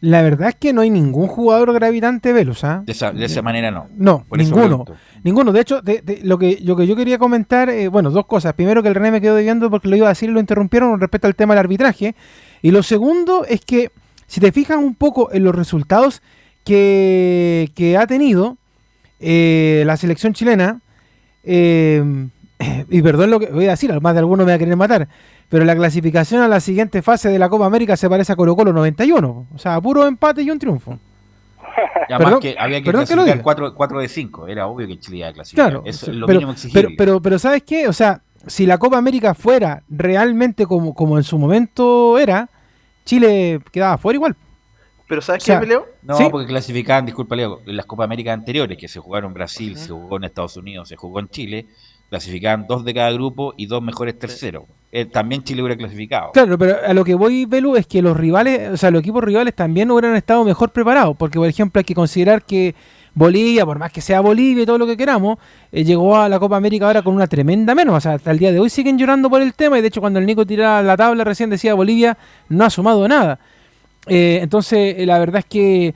La 0.02 0.20
verdad 0.20 0.48
es 0.48 0.56
que 0.56 0.72
no 0.72 0.80
hay 0.80 0.90
ningún 0.90 1.28
jugador 1.28 1.72
gravitante 1.72 2.32
Velus, 2.32 2.64
¿ah? 2.64 2.82
De, 2.84 2.90
esa, 2.90 3.40
manera 3.40 3.70
no. 3.70 3.86
No, 3.96 4.26
ninguno. 4.36 4.84
Ninguno. 5.22 5.52
De 5.52 5.60
hecho, 5.60 5.80
lo, 6.24 6.38
que, 6.38 6.58
lo 6.60 6.74
que 6.74 6.88
yo 6.88 6.96
quería 6.96 7.18
comentar, 7.18 7.70
eh, 7.70 7.86
bueno, 7.86 8.10
dos 8.10 8.26
cosas. 8.26 8.52
Primero, 8.54 8.82
que 8.82 8.88
el 8.88 8.96
René 8.96 9.12
me 9.12 9.20
quedó 9.20 9.36
debiendo 9.36 9.70
porque 9.70 9.86
lo 9.86 9.94
iba 9.94 10.06
a 10.06 10.08
decir 10.08 10.28
y 10.28 10.32
lo 10.32 10.40
interrumpieron 10.40 10.98
respecto 10.98 11.28
al 11.28 11.36
tema 11.36 11.54
del 11.54 11.60
arbitraje. 11.60 12.16
Y 12.62 12.72
lo 12.72 12.82
segundo 12.82 13.44
es 13.48 13.60
que, 13.64 13.92
si 14.26 14.40
te 14.40 14.50
fijas 14.50 14.76
un 14.76 14.96
poco 14.96 15.32
en 15.32 15.44
los 15.44 15.54
resultados 15.54 16.20
que, 16.64 17.96
ha 17.96 18.06
tenido 18.08 18.56
eh, 19.20 19.84
la 19.86 19.96
selección 19.96 20.32
chilena, 20.32 20.80
eh, 21.44 22.02
y 22.90 23.02
perdón 23.02 23.30
lo 23.30 23.38
que 23.38 23.46
voy 23.46 23.66
a 23.66 23.70
decir, 23.70 24.00
más 24.00 24.14
de 24.14 24.18
alguno 24.18 24.44
me 24.44 24.50
va 24.50 24.56
a 24.56 24.58
querer 24.58 24.76
matar, 24.76 25.06
pero 25.52 25.66
la 25.66 25.76
clasificación 25.76 26.40
a 26.40 26.48
la 26.48 26.60
siguiente 26.60 27.02
fase 27.02 27.28
de 27.28 27.38
la 27.38 27.50
Copa 27.50 27.66
América 27.66 27.94
se 27.94 28.08
parece 28.08 28.32
a 28.32 28.36
Colo 28.36 28.56
Colo 28.56 28.72
91. 28.72 29.48
O 29.54 29.58
sea, 29.58 29.78
puro 29.82 30.06
empate 30.06 30.40
y 30.40 30.50
un 30.50 30.58
triunfo. 30.58 30.98
perdón, 32.08 32.40
que 32.40 32.56
había 32.58 32.82
que 32.82 32.90
clasificar 32.90 33.42
4, 33.42 34.00
de 34.00 34.08
5. 34.08 34.48
Era 34.48 34.66
obvio 34.66 34.86
que 34.86 34.98
Chile 34.98 35.18
iba 35.18 35.28
a 35.28 35.32
clasificar. 35.34 35.68
Claro, 35.68 35.82
Eso 35.84 36.10
es 36.10 36.16
lo 36.16 36.26
pero, 36.26 36.40
pero, 36.72 36.88
pero, 36.96 37.20
pero, 37.20 37.38
¿sabes 37.38 37.64
qué? 37.64 37.86
O 37.86 37.92
sea, 37.92 38.22
si 38.46 38.64
la 38.64 38.78
Copa 38.78 38.96
América 38.96 39.34
fuera 39.34 39.82
realmente 39.90 40.64
como, 40.64 40.94
como 40.94 41.18
en 41.18 41.22
su 41.22 41.36
momento 41.36 42.18
era, 42.18 42.48
Chile 43.04 43.60
quedaba 43.70 43.98
fuera 43.98 44.16
igual. 44.16 44.34
¿Pero 45.06 45.20
sabes 45.20 45.44
qué, 45.44 45.60
Leo? 45.66 45.86
No, 46.00 46.16
porque 46.30 46.46
clasificaban, 46.46 47.04
disculpa, 47.04 47.36
Leo, 47.36 47.60
en 47.66 47.76
las 47.76 47.84
Copas 47.84 48.06
Américas 48.06 48.32
anteriores, 48.32 48.78
que 48.78 48.88
se 48.88 49.00
jugaron 49.00 49.32
en 49.32 49.34
Brasil, 49.34 49.76
se 49.76 49.90
jugó 49.90 50.16
en 50.16 50.24
Estados 50.24 50.56
Unidos, 50.56 50.88
se 50.88 50.96
jugó 50.96 51.20
en 51.20 51.28
Chile, 51.28 51.66
clasificaban 52.12 52.66
dos 52.68 52.84
de 52.84 52.92
cada 52.92 53.10
grupo 53.10 53.54
y 53.56 53.64
dos 53.64 53.82
mejores 53.82 54.18
terceros. 54.18 54.64
Eh, 54.92 55.06
también 55.06 55.42
Chile 55.44 55.62
hubiera 55.62 55.78
clasificado. 55.78 56.32
Claro, 56.32 56.58
pero 56.58 56.76
a 56.86 56.92
lo 56.92 57.04
que 57.04 57.14
voy, 57.14 57.46
Belu, 57.46 57.74
es 57.74 57.86
que 57.86 58.02
los 58.02 58.14
rivales, 58.14 58.68
o 58.70 58.76
sea, 58.76 58.90
los 58.90 59.00
equipos 59.00 59.24
rivales 59.24 59.54
también 59.54 59.90
hubieran 59.90 60.14
estado 60.14 60.44
mejor 60.44 60.72
preparados, 60.72 61.16
porque 61.16 61.38
por 61.38 61.48
ejemplo 61.48 61.78
hay 61.78 61.84
que 61.84 61.94
considerar 61.94 62.42
que 62.42 62.74
Bolivia, 63.14 63.64
por 63.64 63.78
más 63.78 63.90
que 63.90 64.02
sea 64.02 64.20
Bolivia 64.20 64.64
y 64.64 64.66
todo 64.66 64.76
lo 64.76 64.86
que 64.86 64.94
queramos, 64.94 65.38
eh, 65.72 65.84
llegó 65.84 66.14
a 66.14 66.28
la 66.28 66.38
Copa 66.38 66.58
América 66.58 66.86
ahora 66.86 67.00
con 67.00 67.14
una 67.14 67.26
tremenda 67.26 67.74
menos. 67.74 67.96
O 67.96 68.00
sea, 68.02 68.12
hasta 68.12 68.30
el 68.30 68.38
día 68.38 68.52
de 68.52 68.60
hoy 68.60 68.68
siguen 68.68 68.98
llorando 68.98 69.30
por 69.30 69.40
el 69.40 69.54
tema 69.54 69.78
y 69.78 69.80
de 69.80 69.88
hecho 69.88 70.02
cuando 70.02 70.18
el 70.18 70.26
Nico 70.26 70.44
tiraba 70.44 70.82
la 70.82 70.98
tabla 70.98 71.24
recién 71.24 71.48
decía 71.48 71.72
Bolivia 71.72 72.18
no 72.50 72.66
ha 72.66 72.68
sumado 72.68 73.08
nada. 73.08 73.38
Eh, 74.06 74.40
entonces, 74.42 75.06
la 75.06 75.18
verdad 75.18 75.38
es 75.38 75.46
que 75.46 75.94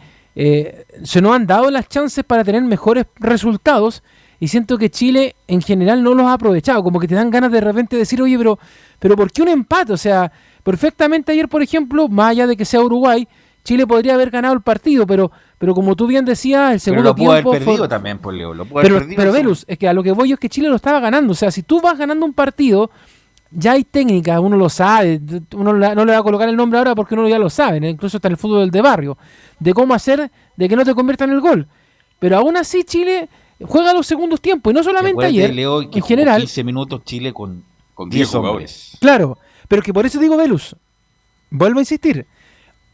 se 1.02 1.20
nos 1.20 1.35
han 1.35 1.46
dado 1.46 1.70
las 1.70 1.88
chances 1.90 2.24
para 2.24 2.44
tener 2.44 2.62
mejores 2.62 3.05
resultados 3.16 4.02
y 4.38 4.49
siento 4.49 4.79
que 4.79 4.90
Chile 4.90 5.35
en 5.49 5.62
general 5.62 6.03
no 6.03 6.14
los 6.14 6.27
ha 6.27 6.35
aprovechado, 6.35 6.83
como 6.83 7.01
que 7.01 7.09
te 7.09 7.14
dan 7.14 7.31
ganas 7.31 7.51
de 7.53 7.61
repente 7.61 7.96
decir, 7.96 8.20
oye, 8.20 8.37
pero, 8.37 8.59
pero 8.99 9.16
¿por 9.16 9.31
qué 9.31 9.42
un 9.42 9.49
empate? 9.49 9.92
O 9.92 9.96
sea, 9.96 10.31
perfectamente 10.62 11.33
ayer, 11.33 11.49
por 11.49 11.62
ejemplo, 11.62 12.09
más 12.09 12.31
allá 12.31 12.46
de 12.46 12.57
que 12.57 12.64
sea 12.64 12.81
Uruguay, 12.81 13.27
Chile 13.64 13.87
podría 13.87 14.14
haber 14.14 14.31
ganado 14.31 14.55
el 14.55 14.61
partido, 14.61 15.07
pero, 15.07 15.33
pero 15.59 15.75
como 15.75 15.96
tú 15.96 16.07
bien 16.07 16.25
decías, 16.25 16.72
el 16.75 16.81
segundo 16.81 17.14
pero 17.14 17.27
lo 17.27 17.33
tiempo. 17.33 17.51
Haber 17.51 17.64
perdido 17.64 17.88
también, 17.88 18.18
por 18.18 18.33
Leo. 18.33 18.55
Lo 18.55 18.64
pero, 18.64 19.03
pero 19.16 19.33
Velus, 19.33 19.64
es 19.66 19.77
que 19.77 19.88
a 19.88 19.92
lo 19.92 20.05
que 20.05 20.12
voy 20.12 20.29
yo 20.29 20.35
es 20.35 20.40
que 20.40 20.49
Chile 20.49 20.68
lo 20.68 20.77
estaba 20.77 21.01
ganando. 21.01 21.33
O 21.33 21.35
sea, 21.35 21.51
si 21.51 21.64
tú 21.64 21.81
vas 21.81 21.99
ganando 21.99 22.25
un 22.25 22.33
partido, 22.33 22.90
ya 23.51 23.72
hay 23.72 23.83
técnica, 23.83 24.38
uno 24.38 24.57
lo 24.57 24.68
sabe. 24.68 25.20
Uno 25.55 25.72
no 25.72 26.05
le 26.05 26.12
va 26.12 26.18
a 26.18 26.22
colocar 26.22 26.49
el 26.49 26.55
nombre 26.55 26.79
ahora 26.79 26.94
porque 26.94 27.14
uno 27.14 27.29
ya 27.29 27.40
lo 27.40 27.51
sabe, 27.51 27.79
incluso 27.88 28.18
está 28.18 28.29
en 28.29 28.33
el 28.33 28.38
fútbol 28.38 28.70
de 28.70 28.81
barrio, 28.81 29.18
de 29.59 29.75
cómo 29.75 29.94
hacer 29.94 30.31
de 30.57 30.68
que 30.68 30.77
no 30.77 30.85
te 30.85 30.94
conviertan 30.94 31.31
en 31.31 31.35
el 31.35 31.40
gol. 31.40 31.66
Pero 32.20 32.37
aún 32.38 32.57
así, 32.57 32.85
Chile 32.85 33.29
juega 33.64 33.92
los 33.92 34.07
segundos 34.07 34.40
tiempos. 34.40 34.73
Y 34.73 34.75
no 34.75 34.83
solamente 34.83 35.25
ayer, 35.25 35.51
en 35.51 36.03
general. 36.03 36.40
15 36.40 36.64
minutos 36.64 37.05
Chile 37.05 37.33
con, 37.33 37.62
con 37.95 38.11
10 38.11 38.35
hombres. 38.35 38.97
Claro, 39.01 39.38
pero 39.69 39.83
que 39.83 39.92
por 39.92 40.05
eso 40.07 40.19
digo, 40.21 40.37
Velus, 40.37 40.75
vuelvo 41.51 41.79
a 41.79 41.83
insistir. 41.83 42.27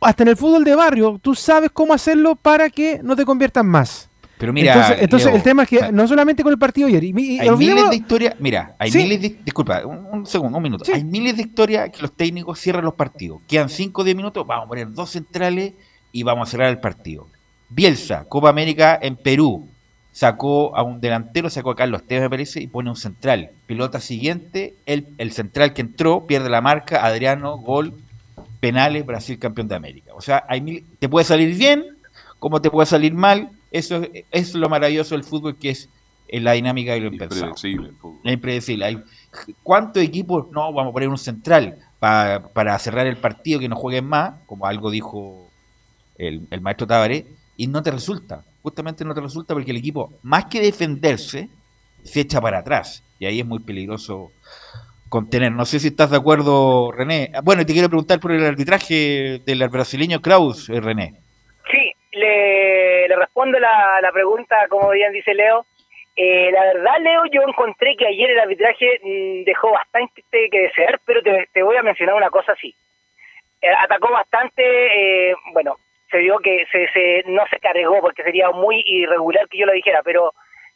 Hasta 0.00 0.24
en 0.24 0.28
el 0.30 0.36
fútbol 0.36 0.64
de 0.64 0.74
barrio, 0.74 1.18
tú 1.22 1.34
sabes 1.34 1.70
cómo 1.72 1.92
hacerlo 1.92 2.34
para 2.34 2.68
que 2.70 3.00
no 3.02 3.14
te 3.14 3.24
conviertan 3.24 3.66
más. 3.66 4.08
Pero 4.36 4.52
mira, 4.52 4.72
entonces, 4.74 5.02
entonces 5.04 5.26
Leo, 5.28 5.36
el 5.36 5.42
tema 5.44 5.62
es 5.62 5.68
que 5.68 5.76
o 5.76 5.80
sea, 5.80 5.92
no 5.92 6.08
solamente 6.08 6.42
con 6.42 6.52
el 6.52 6.58
partido 6.58 6.88
ayer. 6.88 7.04
y- 7.04 7.38
hay 7.38 7.48
miles 7.56 7.88
de 7.90 7.94
historias, 7.94 8.34
mira, 8.40 8.74
hay 8.76 8.90
Sí. 8.90 8.98
miles 8.98 9.22
de, 9.22 9.28
disculpa, 9.44 9.86
un, 9.86 10.04
un 10.10 10.26
segundo, 10.26 10.56
un 10.58 10.62
minuto, 10.64 10.84
Sí. 10.84 10.90
hay 10.92 11.04
miles 11.04 11.36
de 11.36 11.42
historias 11.42 11.90
que 11.90 12.02
los 12.02 12.10
técnicos 12.10 12.58
cierran 12.58 12.84
los 12.84 12.94
partidos, 12.94 13.40
quedan 13.46 13.68
5 13.68 14.00
o 14.00 14.04
10 14.04 14.16
minutos, 14.16 14.44
vamos 14.44 14.64
a 14.64 14.68
poner 14.68 14.92
dos 14.92 15.10
centrales 15.10 15.74
y 16.10 16.24
vamos 16.24 16.48
a 16.48 16.50
cerrar 16.50 16.70
el 16.70 16.80
partido. 16.80 17.28
Bielsa, 17.68 18.24
Copa 18.28 18.48
América 18.48 18.98
en 19.00 19.14
Perú, 19.14 19.68
sacó 20.12 20.76
a 20.76 20.82
un 20.82 21.00
delantero, 21.00 21.48
sacó 21.50 21.70
a 21.70 21.76
Carlos 21.76 22.02
Tevez 22.06 22.22
me 22.22 22.30
parece, 22.30 22.60
y 22.60 22.66
pone 22.66 22.90
un 22.90 22.96
central. 22.96 23.50
Pelota 23.66 23.98
siguiente, 23.98 24.74
el, 24.86 25.08
el 25.18 25.32
central 25.32 25.72
que 25.72 25.80
entró 25.80 26.26
pierde 26.26 26.50
la 26.50 26.60
marca, 26.60 27.04
Adriano, 27.04 27.56
gol, 27.56 27.94
penales, 28.60 29.04
Brasil 29.06 29.38
campeón 29.38 29.68
de 29.68 29.74
América. 29.74 30.12
O 30.14 30.20
sea, 30.20 30.44
hay 30.48 30.60
mil, 30.60 30.86
te 30.98 31.08
puede 31.08 31.24
salir 31.24 31.56
bien, 31.56 31.84
como 32.38 32.60
te 32.60 32.70
puede 32.70 32.86
salir 32.86 33.14
mal, 33.14 33.50
eso 33.70 34.02
es, 34.12 34.24
es 34.30 34.54
lo 34.54 34.68
maravilloso 34.68 35.14
del 35.14 35.24
fútbol 35.24 35.56
que 35.56 35.70
es 35.70 35.88
eh, 36.28 36.40
la 36.40 36.52
dinámica 36.52 36.96
y 36.96 37.00
lo 37.00 37.06
impensado. 37.06 37.46
Impredecible 37.46 37.88
el 37.88 37.96
fútbol. 37.96 38.20
Es 38.24 38.32
impredecible. 38.34 38.84
Hay, 38.84 39.02
¿Cuántos 39.62 40.02
equipos 40.02 40.46
no 40.52 40.72
vamos 40.72 40.90
a 40.90 40.92
poner 40.92 41.08
un 41.08 41.18
central 41.18 41.78
pa- 41.98 42.50
para 42.52 42.78
cerrar 42.78 43.06
el 43.06 43.16
partido 43.16 43.58
que 43.58 43.68
no 43.68 43.76
jueguen 43.76 44.04
más? 44.04 44.34
Como 44.46 44.66
algo 44.66 44.90
dijo 44.90 45.48
el, 46.18 46.46
el 46.50 46.60
maestro 46.60 46.86
Tabaré, 46.86 47.26
y 47.56 47.66
no 47.66 47.82
te 47.82 47.90
resulta. 47.90 48.44
Justamente 48.62 49.04
no 49.04 49.14
te 49.14 49.20
resulta 49.20 49.54
porque 49.54 49.70
el 49.72 49.78
equipo, 49.78 50.12
más 50.22 50.46
que 50.46 50.60
defenderse, 50.60 51.48
se 52.04 52.20
echa 52.20 52.40
para 52.40 52.58
atrás. 52.58 53.02
Y 53.18 53.26
ahí 53.26 53.40
es 53.40 53.46
muy 53.46 53.60
peligroso 53.60 54.30
contener. 55.08 55.52
No 55.52 55.64
sé 55.64 55.78
si 55.78 55.88
estás 55.88 56.10
de 56.10 56.16
acuerdo, 56.16 56.90
René. 56.92 57.30
Ah, 57.34 57.40
Bueno, 57.42 57.64
te 57.66 57.72
quiero 57.72 57.88
preguntar 57.88 58.20
por 58.20 58.32
el 58.32 58.44
arbitraje 58.44 59.40
del 59.44 59.68
brasileño 59.68 60.20
Kraus, 60.20 60.68
eh, 60.70 60.80
René. 60.80 61.14
Sí, 61.70 61.92
le, 62.12 63.08
respondo 63.08 63.58
la, 63.58 64.10
pregunta, 64.12 64.56
como 64.68 64.90
bien 64.90 65.12
dice 65.12 65.34
Leo. 65.34 65.66
Eh, 66.14 66.50
la 66.52 66.64
verdad, 66.64 67.00
Leo, 67.00 67.22
yo 67.32 67.42
encontré 67.46 67.96
que 67.96 68.06
ayer 68.06 68.30
el 68.30 68.40
arbitraje 68.40 69.00
mm, 69.02 69.44
dejó 69.44 69.72
bastante 69.72 70.22
que 70.30 70.60
desear, 70.60 71.00
pero 71.04 71.22
te, 71.22 71.48
te 71.52 71.62
voy 71.62 71.76
a 71.76 71.82
mencionar 71.82 72.14
una 72.14 72.30
cosa 72.30 72.52
así. 72.52 72.74
Eh, 73.62 73.70
atacó 73.70 74.10
bastante, 74.10 74.62
eh, 75.30 75.34
bueno, 75.52 75.76
se 76.12 76.18
vio 76.18 76.38
que 76.38 76.64
se, 76.70 76.86
se, 76.88 77.24
no 77.26 77.42
se 77.50 77.58
cargó 77.58 78.00
porque 78.00 78.22
sería 78.22 78.50
muy 78.50 78.82
irregular 78.86 79.48
que 79.48 79.58
yo 79.58 79.66
lo 79.66 79.72
dijera, 79.72 80.02
pero 80.04 80.32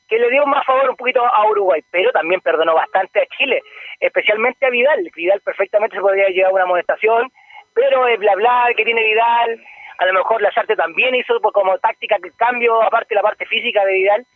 que 0.09 0.19
le 0.19 0.31
dio 0.31 0.47
más 0.47 0.65
favor 0.65 0.89
un 0.89 0.97
poquito 0.97 1.25
a 1.25 1.47
Uruguay, 1.49 1.83
pero 1.91 2.11
también 2.11 2.41
perdonó 2.41 2.75
bastante 2.75 3.21
a 3.21 3.27
Chile, 3.37 3.61
especialmente 4.01 4.65
a 4.65 4.71
Vidal. 4.71 5.11
Vidal 5.15 5.41
perfectamente 5.43 5.97
se 5.97 6.03
podría 6.03 6.29
llevar 6.29 6.53
una 6.53 6.63
amonestación, 6.63 7.31
pero 7.75 8.09
es 8.09 8.19
bla 8.19 8.35
bla 8.35 8.69
que 8.77 8.85
tiene 8.85 9.05
Vidal, 9.05 9.61
a 9.99 10.07
lo 10.07 10.13
mejor 10.15 10.41
Lazarte 10.41 10.75
también 10.75 11.15
hizo 11.15 11.41
como 11.41 11.79
táctica 11.79 12.17
el 12.23 12.35
cambio, 12.37 12.83
aparte 12.83 13.15
la 13.15 13.23
parte 13.23 13.47
física 13.47 13.85
de 13.85 13.93
Vidal, 13.93 14.27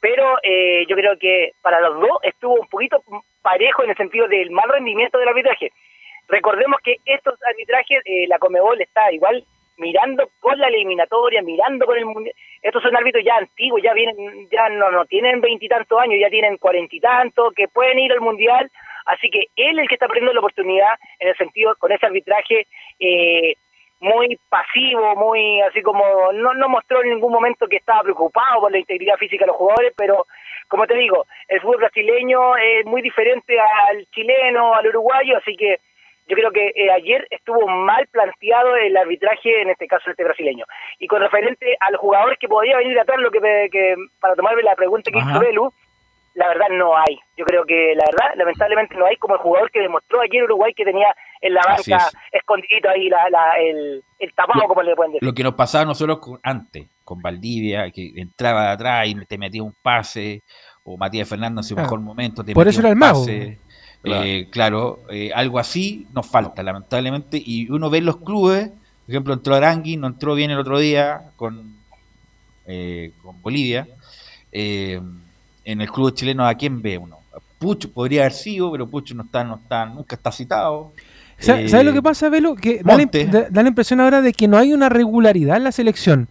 pero 0.00 0.38
eh, 0.42 0.86
yo 0.88 0.96
creo 0.96 1.18
que 1.18 1.52
para 1.62 1.80
los 1.80 2.00
dos 2.00 2.18
estuvo 2.22 2.54
un 2.54 2.68
poquito 2.68 3.02
parejo 3.42 3.84
en 3.84 3.90
el 3.90 3.96
sentido 3.96 4.28
del 4.28 4.50
mal 4.50 4.68
rendimiento 4.68 5.18
del 5.18 5.28
arbitraje. 5.28 5.70
Recordemos 6.28 6.80
que 6.82 6.96
estos 7.04 7.38
arbitrajes, 7.42 8.02
eh, 8.04 8.26
la 8.28 8.38
Comebol 8.38 8.80
está 8.80 9.10
igual 9.12 9.44
mirando 9.78 10.30
con 10.40 10.58
la 10.58 10.68
eliminatoria, 10.68 11.42
mirando 11.42 11.86
con 11.86 11.96
el 11.96 12.04
mundial. 12.04 12.34
Estos 12.62 12.82
son 12.82 12.96
árbitros 12.96 13.24
ya 13.24 13.36
antiguos, 13.36 13.82
ya 13.82 13.94
vienen, 13.94 14.48
ya 14.50 14.68
no, 14.68 14.90
no 14.90 15.04
tienen 15.06 15.40
veintitantos 15.40 15.98
años, 15.98 16.18
ya 16.20 16.28
tienen 16.28 16.58
cuarenta 16.58 16.94
y 16.94 17.00
tantos, 17.00 17.54
que 17.54 17.68
pueden 17.68 17.98
ir 17.98 18.12
al 18.12 18.20
mundial. 18.20 18.70
Así 19.06 19.30
que 19.30 19.46
él 19.56 19.78
es 19.78 19.82
el 19.82 19.88
que 19.88 19.94
está 19.94 20.06
perdiendo 20.06 20.34
la 20.34 20.40
oportunidad 20.40 20.94
en 21.18 21.28
el 21.28 21.36
sentido 21.36 21.74
con 21.78 21.90
ese 21.92 22.04
arbitraje 22.04 22.66
eh, 23.00 23.54
muy 24.00 24.38
pasivo, 24.48 25.16
muy 25.16 25.60
así 25.62 25.82
como 25.82 26.04
no, 26.32 26.54
no 26.54 26.68
mostró 26.68 27.02
en 27.02 27.10
ningún 27.10 27.32
momento 27.32 27.66
que 27.66 27.76
estaba 27.76 28.02
preocupado 28.02 28.60
por 28.60 28.70
la 28.70 28.78
integridad 28.78 29.16
física 29.16 29.44
de 29.44 29.48
los 29.48 29.56
jugadores, 29.56 29.92
pero 29.96 30.26
como 30.68 30.86
te 30.86 30.94
digo, 30.94 31.24
el 31.48 31.60
fútbol 31.60 31.78
brasileño 31.78 32.56
es 32.56 32.84
muy 32.84 33.00
diferente 33.00 33.58
al 33.58 34.06
chileno, 34.10 34.74
al 34.74 34.86
uruguayo, 34.88 35.38
así 35.38 35.56
que 35.56 35.78
yo 36.28 36.36
creo 36.36 36.50
que 36.52 36.68
eh, 36.76 36.90
ayer 36.92 37.26
estuvo 37.30 37.66
mal 37.66 38.06
planteado 38.12 38.76
el 38.76 38.96
arbitraje, 38.96 39.62
en 39.62 39.70
este 39.70 39.86
caso 39.86 40.10
este 40.10 40.24
brasileño. 40.24 40.64
Y 40.98 41.06
con 41.06 41.20
referente 41.22 41.76
al 41.80 41.96
jugador 41.96 42.36
que 42.38 42.48
podía 42.48 42.76
venir 42.76 42.98
atrás, 42.98 43.18
lo 43.20 43.30
que, 43.30 43.40
que 43.72 43.94
para 44.20 44.34
tomarme 44.36 44.62
la 44.62 44.76
pregunta 44.76 45.10
que 45.10 45.18
Ajá. 45.18 45.30
hizo 45.30 45.40
Belu, 45.40 45.72
la 46.34 46.46
verdad 46.48 46.66
no 46.70 46.96
hay. 46.96 47.18
Yo 47.36 47.44
creo 47.44 47.64
que 47.64 47.94
la 47.96 48.04
verdad, 48.04 48.34
lamentablemente 48.36 48.94
no 48.94 49.06
hay 49.06 49.16
como 49.16 49.34
el 49.34 49.40
jugador 49.40 49.70
que 49.72 49.80
demostró 49.80 50.20
ayer 50.20 50.44
Uruguay 50.44 50.72
que 50.74 50.84
tenía 50.84 51.08
en 51.40 51.54
la 51.54 51.62
banca 51.66 51.96
es. 51.96 52.16
escondidito 52.32 52.88
ahí 52.90 53.08
la, 53.08 53.28
la- 53.30 53.58
el, 53.58 54.02
el 54.20 54.34
tapado, 54.34 54.60
Lo- 54.60 54.68
como 54.68 54.82
le 54.82 54.94
pueden 54.94 55.12
decir. 55.14 55.26
Lo 55.26 55.34
que 55.34 55.42
nos 55.42 55.54
pasaba 55.54 55.82
a 55.82 55.86
nosotros 55.86 56.18
con- 56.20 56.38
antes, 56.44 56.86
con 57.02 57.20
Valdivia, 57.20 57.90
que 57.90 58.12
entraba 58.16 58.66
de 58.66 58.72
atrás 58.72 59.08
y 59.08 59.14
te 59.26 59.36
metía 59.38 59.62
un 59.64 59.74
pase, 59.82 60.42
o 60.84 60.96
Matías 60.96 61.28
Fernández 61.28 61.64
en 61.64 61.68
su 61.70 61.76
mejor 61.76 62.00
momento, 62.00 62.44
te 62.44 62.52
Por 62.54 62.64
metía 62.66 62.70
eso 62.70 62.80
un 62.80 62.84
era 62.86 62.92
el 62.92 62.96
mago. 62.98 63.18
pase. 63.20 63.58
Eh, 64.04 64.46
claro, 64.50 65.00
eh, 65.10 65.30
algo 65.34 65.58
así 65.58 66.06
nos 66.14 66.26
falta, 66.26 66.62
lamentablemente, 66.62 67.42
y 67.44 67.68
uno 67.70 67.90
ve 67.90 68.00
los 68.00 68.18
clubes, 68.18 68.68
por 68.68 69.10
ejemplo, 69.14 69.34
entró 69.34 69.54
Arangui, 69.54 69.96
no 69.96 70.06
entró 70.06 70.34
bien 70.34 70.50
el 70.50 70.58
otro 70.58 70.78
día 70.78 71.30
con, 71.36 71.74
eh, 72.66 73.12
con 73.22 73.40
Bolivia. 73.42 73.86
Eh, 74.52 75.00
en 75.64 75.80
el 75.80 75.90
club 75.90 76.14
chileno, 76.14 76.46
¿a 76.46 76.54
quién 76.54 76.80
ve 76.80 76.96
uno? 76.98 77.18
Pucho 77.58 77.90
podría 77.90 78.22
haber 78.22 78.32
sido, 78.32 78.70
pero 78.70 78.86
Pucho 78.88 79.14
no 79.14 79.24
está, 79.24 79.42
no 79.44 79.56
está, 79.56 79.84
nunca 79.86 80.14
está 80.16 80.30
citado. 80.32 80.92
Sa- 81.38 81.60
Eh, 81.60 81.68
¿Sabes 81.68 81.84
lo 81.86 81.92
que 81.92 82.02
pasa, 82.02 82.28
Velo? 82.28 82.54
Que 82.54 82.80
la, 82.84 82.96
da 83.50 83.62
la 83.62 83.68
impresión 83.68 84.00
ahora 84.00 84.22
de 84.22 84.32
que 84.32 84.46
no 84.48 84.56
hay 84.56 84.72
una 84.72 84.88
regularidad 84.88 85.56
en 85.56 85.64
la 85.64 85.72
selección. 85.72 86.28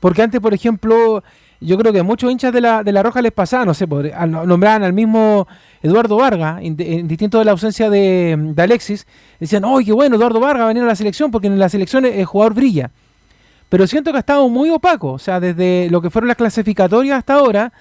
Porque 0.00 0.22
antes, 0.22 0.40
por 0.40 0.52
ejemplo, 0.54 1.22
yo 1.64 1.78
creo 1.78 1.92
que 1.92 2.02
muchos 2.02 2.30
hinchas 2.30 2.52
de 2.52 2.60
la, 2.60 2.82
de 2.82 2.92
la 2.92 3.02
Roja 3.02 3.22
les 3.22 3.32
pasaba, 3.32 3.64
no 3.64 3.74
sé, 3.74 3.86
nombraban 3.86 4.82
al 4.82 4.92
mismo 4.92 5.46
Eduardo 5.82 6.16
Vargas, 6.16 6.60
distinto 6.60 7.38
de 7.38 7.44
la 7.44 7.52
ausencia 7.52 7.88
de, 7.90 8.36
de 8.38 8.62
Alexis, 8.62 9.06
decían, 9.40 9.64
¡ay, 9.64 9.84
qué 9.84 9.92
bueno, 9.92 10.16
Eduardo 10.16 10.40
Vargas 10.40 10.60
va 10.60 10.64
a 10.64 10.68
venir 10.68 10.82
a 10.82 10.86
la 10.86 10.96
selección! 10.96 11.30
Porque 11.30 11.46
en 11.46 11.58
la 11.58 11.68
selección 11.68 12.04
el 12.04 12.24
jugador 12.24 12.54
brilla. 12.54 12.90
Pero 13.68 13.86
siento 13.86 14.10
que 14.10 14.18
ha 14.18 14.20
estado 14.20 14.48
muy 14.48 14.68
opaco, 14.70 15.12
o 15.12 15.18
sea, 15.18 15.40
desde 15.40 15.88
lo 15.90 16.02
que 16.02 16.10
fueron 16.10 16.28
las 16.28 16.36
clasificatorias 16.36 17.16
hasta 17.18 17.34
ahora, 17.34 17.72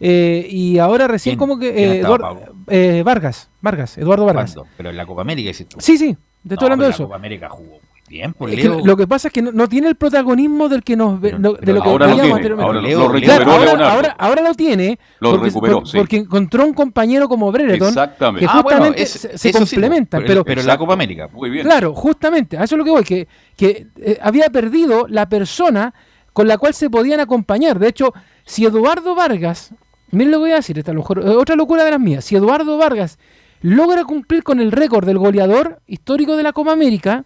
eh, 0.00 0.46
y 0.50 0.78
ahora 0.78 1.08
recién 1.08 1.32
¿Quién- 1.32 1.38
como 1.38 1.58
que... 1.58 1.68
eh, 1.70 2.00
Eduardo- 2.02 2.38
eh, 2.68 3.02
Vargas, 3.04 3.48
Vargas, 3.62 3.96
Eduardo 3.98 4.24
Vargas. 4.26 4.54
¿Cuándo? 4.54 4.70
Pero 4.76 4.90
en 4.90 4.96
la 4.96 5.06
Copa 5.06 5.22
América, 5.22 5.48
dices 5.48 5.66
tú. 5.68 5.78
Sí, 5.80 5.96
sí, 5.96 6.16
te 6.46 6.54
estoy 6.54 6.68
No, 6.68 6.74
hablando 6.74 6.84
de 6.84 6.88
la 6.90 6.94
eso. 6.94 7.04
Copa 7.04 7.16
América 7.16 7.48
jugó 7.48 7.78
muy 8.08 8.16
bien, 8.16 8.32
por 8.32 8.48
Es 8.50 8.56
que 8.56 8.62
Leo. 8.68 8.80
lo 8.84 8.96
que 8.96 9.06
pasa 9.06 9.28
es 9.28 9.34
que 9.34 9.42
no, 9.42 9.52
no 9.52 9.68
tiene 9.68 9.88
el 9.88 9.96
protagonismo 9.96 10.68
del 10.68 10.82
que 10.82 10.96
nos 10.96 11.20
ve- 11.20 11.34
no- 11.38 11.52
de 11.52 11.72
lo 11.72 11.82
que 11.82 11.88
ahora 11.88 12.06
lo 12.06 12.12
veíamos 12.16 12.20
tiene, 12.22 12.32
anteriormente. 12.34 12.66
ahora 12.66 12.80
lo- 12.80 12.88
Leo, 12.88 12.98
lo 13.08 13.12
Leo, 13.14 13.22
Claro, 13.22 13.44
recuperó 13.44 13.70
ahora, 13.70 13.92
ahora, 13.92 14.16
ahora 14.18 14.42
lo 14.42 14.54
tiene 14.54 14.98
Lo 15.20 15.30
porque, 15.32 15.44
recuperó, 15.46 15.78
por- 15.80 15.88
sí. 15.88 15.96
porque 15.98 16.16
encontró 16.16 16.64
un 16.64 16.74
compañero 16.74 17.28
como 17.28 17.52
Brereton 17.52 17.88
Exactamente. 17.88 18.46
que 18.46 18.50
Ah, 18.50 18.62
bueno, 18.62 18.78
justamente 18.78 19.02
es- 19.02 19.10
se, 19.10 19.38
sí, 19.38 19.52
complementan. 19.52 20.22
pero- 20.26 20.44
pero, 20.44 20.62
la. 20.62 20.78
Copa 20.78 20.92
América. 20.94 21.28
Muy 21.32 21.50
bien. 21.50 21.64
claro, 21.66 21.94
justamente, 21.94 22.56
a 22.56 22.64
eso 22.64 22.74
es 22.74 22.78
lo 22.78 22.84
que 22.84 22.90
voy, 22.90 23.04
que, 23.04 23.28
que 23.56 23.86
eh, 24.00 24.18
había 24.22 24.48
perdido 24.50 25.06
la 25.08 25.28
persona 25.28 25.92
con 26.32 26.46
la 26.48 26.56
cual 26.56 26.72
se 26.74 26.88
podían 26.88 27.20
acompañar. 27.20 27.78
De 27.78 27.88
hecho, 27.88 28.14
si 28.44 28.64
Eduardo 28.64 29.14
Vargas, 29.14 29.72
miren 30.12 30.30
lo 30.30 30.38
que 30.38 30.42
voy 30.42 30.50
a 30.52 30.56
decir, 30.56 30.78
esta 30.78 30.92
a 30.92 30.94
lo 30.94 31.00
mejor, 31.00 31.18
eh, 31.18 31.28
otra 31.30 31.56
locura 31.56 31.84
de 31.84 31.90
las 31.90 32.00
mías, 32.00 32.24
si 32.24 32.36
Eduardo 32.36 32.78
Vargas 32.78 33.18
logra 33.60 34.04
cumplir 34.04 34.44
con 34.44 34.60
el 34.60 34.70
récord 34.70 35.04
del 35.04 35.18
goleador 35.18 35.80
histórico 35.88 36.36
de 36.36 36.44
la 36.44 36.52
Copa 36.52 36.70
América, 36.72 37.24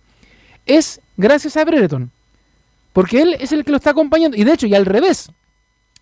es 0.66 1.00
gracias 1.16 1.56
a 1.56 1.64
Brereton. 1.64 2.10
Porque 2.92 3.22
él 3.22 3.36
es 3.40 3.52
el 3.52 3.64
que 3.64 3.70
lo 3.70 3.78
está 3.78 3.90
acompañando. 3.90 4.36
Y 4.36 4.44
de 4.44 4.52
hecho, 4.52 4.66
y 4.66 4.74
al 4.74 4.84
revés, 4.84 5.30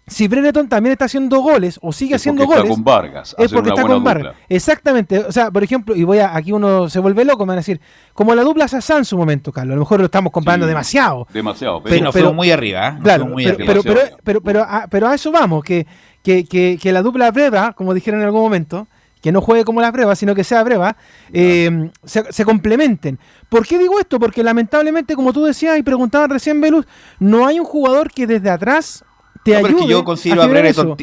si 0.08 0.26
Brereton 0.26 0.68
también 0.68 0.90
está 0.92 1.04
haciendo 1.04 1.38
goles 1.40 1.78
o 1.82 1.92
sigue 1.92 2.16
Es 2.16 2.22
haciendo 2.22 2.42
porque 2.44 2.54
está 2.56 2.62
goles, 2.62 2.74
con 2.76 2.84
Vargas. 2.84 3.36
es 3.38 3.52
porque 3.52 3.68
está 3.68 3.82
con 3.82 4.02
Vargas. 4.02 4.32
dupla. 4.34 4.46
Exactamente. 4.48 5.18
O 5.20 5.30
sea, 5.30 5.52
por 5.52 5.62
ejemplo, 5.62 5.94
y 5.94 6.02
voy 6.02 6.18
a, 6.18 6.34
aquí 6.34 6.50
uno 6.50 6.88
se 6.90 6.98
vuelve 6.98 7.24
loco, 7.24 7.44
me 7.46 7.50
van 7.50 7.58
a 7.58 7.60
decir, 7.60 7.80
como 8.12 8.34
la 8.34 8.42
dupla 8.42 8.66
Sassá 8.66 8.98
en 8.98 9.04
su 9.04 9.16
momento, 9.16 9.52
Carlos. 9.52 9.74
A 9.74 9.76
lo 9.76 9.82
mejor 9.82 10.00
lo 10.00 10.06
estamos 10.06 10.32
comparando 10.32 10.66
Sí. 10.66 10.70
demasiado. 10.70 11.28
Demasiado. 11.32 11.80
Pero- 11.84 11.96
pero- 11.96 12.12
fuimos 12.12 12.34
muy 12.34 12.50
arriba. 12.50 12.88
¿eh? 12.88 12.98
Claro, 13.04 13.26
muy 13.26 13.44
pero, 13.44 13.54
arriba. 13.54 13.66
pero, 13.72 13.82
pero, 13.84 13.94
demasiado. 13.94 14.20
pero, 14.24 14.40
pero 14.40 14.62
a, 14.64 14.86
pero 14.90 15.06
a 15.08 15.14
eso 15.14 15.30
vamos, 15.30 15.62
que, 15.62 15.86
que, 16.24 16.44
que, 16.44 16.76
que 16.82 16.92
la 16.92 17.02
dupla 17.02 17.30
breva, 17.30 17.72
como 17.74 17.94
dijeron 17.94 18.18
en 18.20 18.26
algún 18.26 18.42
momento, 18.42 18.88
que 19.20 19.32
no 19.32 19.40
juegue 19.40 19.64
como 19.64 19.80
la 19.80 19.90
breva, 19.90 20.14
sino 20.16 20.34
que 20.34 20.44
sea 20.44 20.62
breva, 20.62 20.96
eh, 21.32 21.90
se, 22.04 22.32
se 22.32 22.44
complementen. 22.44 23.18
¿Por 23.48 23.66
qué 23.66 23.78
digo 23.78 23.98
esto? 23.98 24.18
Porque 24.18 24.42
lamentablemente, 24.42 25.14
como 25.14 25.32
tú 25.32 25.44
decías 25.44 25.78
y 25.78 25.82
preguntabas 25.82 26.30
recién, 26.30 26.60
Velus, 26.60 26.86
no 27.18 27.46
hay 27.46 27.58
un 27.60 27.66
jugador 27.66 28.10
que 28.10 28.26
desde 28.26 28.50
atrás 28.50 29.04
te 29.44 29.52
No, 29.52 29.56
pero 29.62 29.68
es 29.68 29.74
ayude 29.74 29.86
que 29.86 29.90
yo 29.90 30.04
considero 30.04 30.42
a, 30.42 30.46
Brereton, 30.46 30.96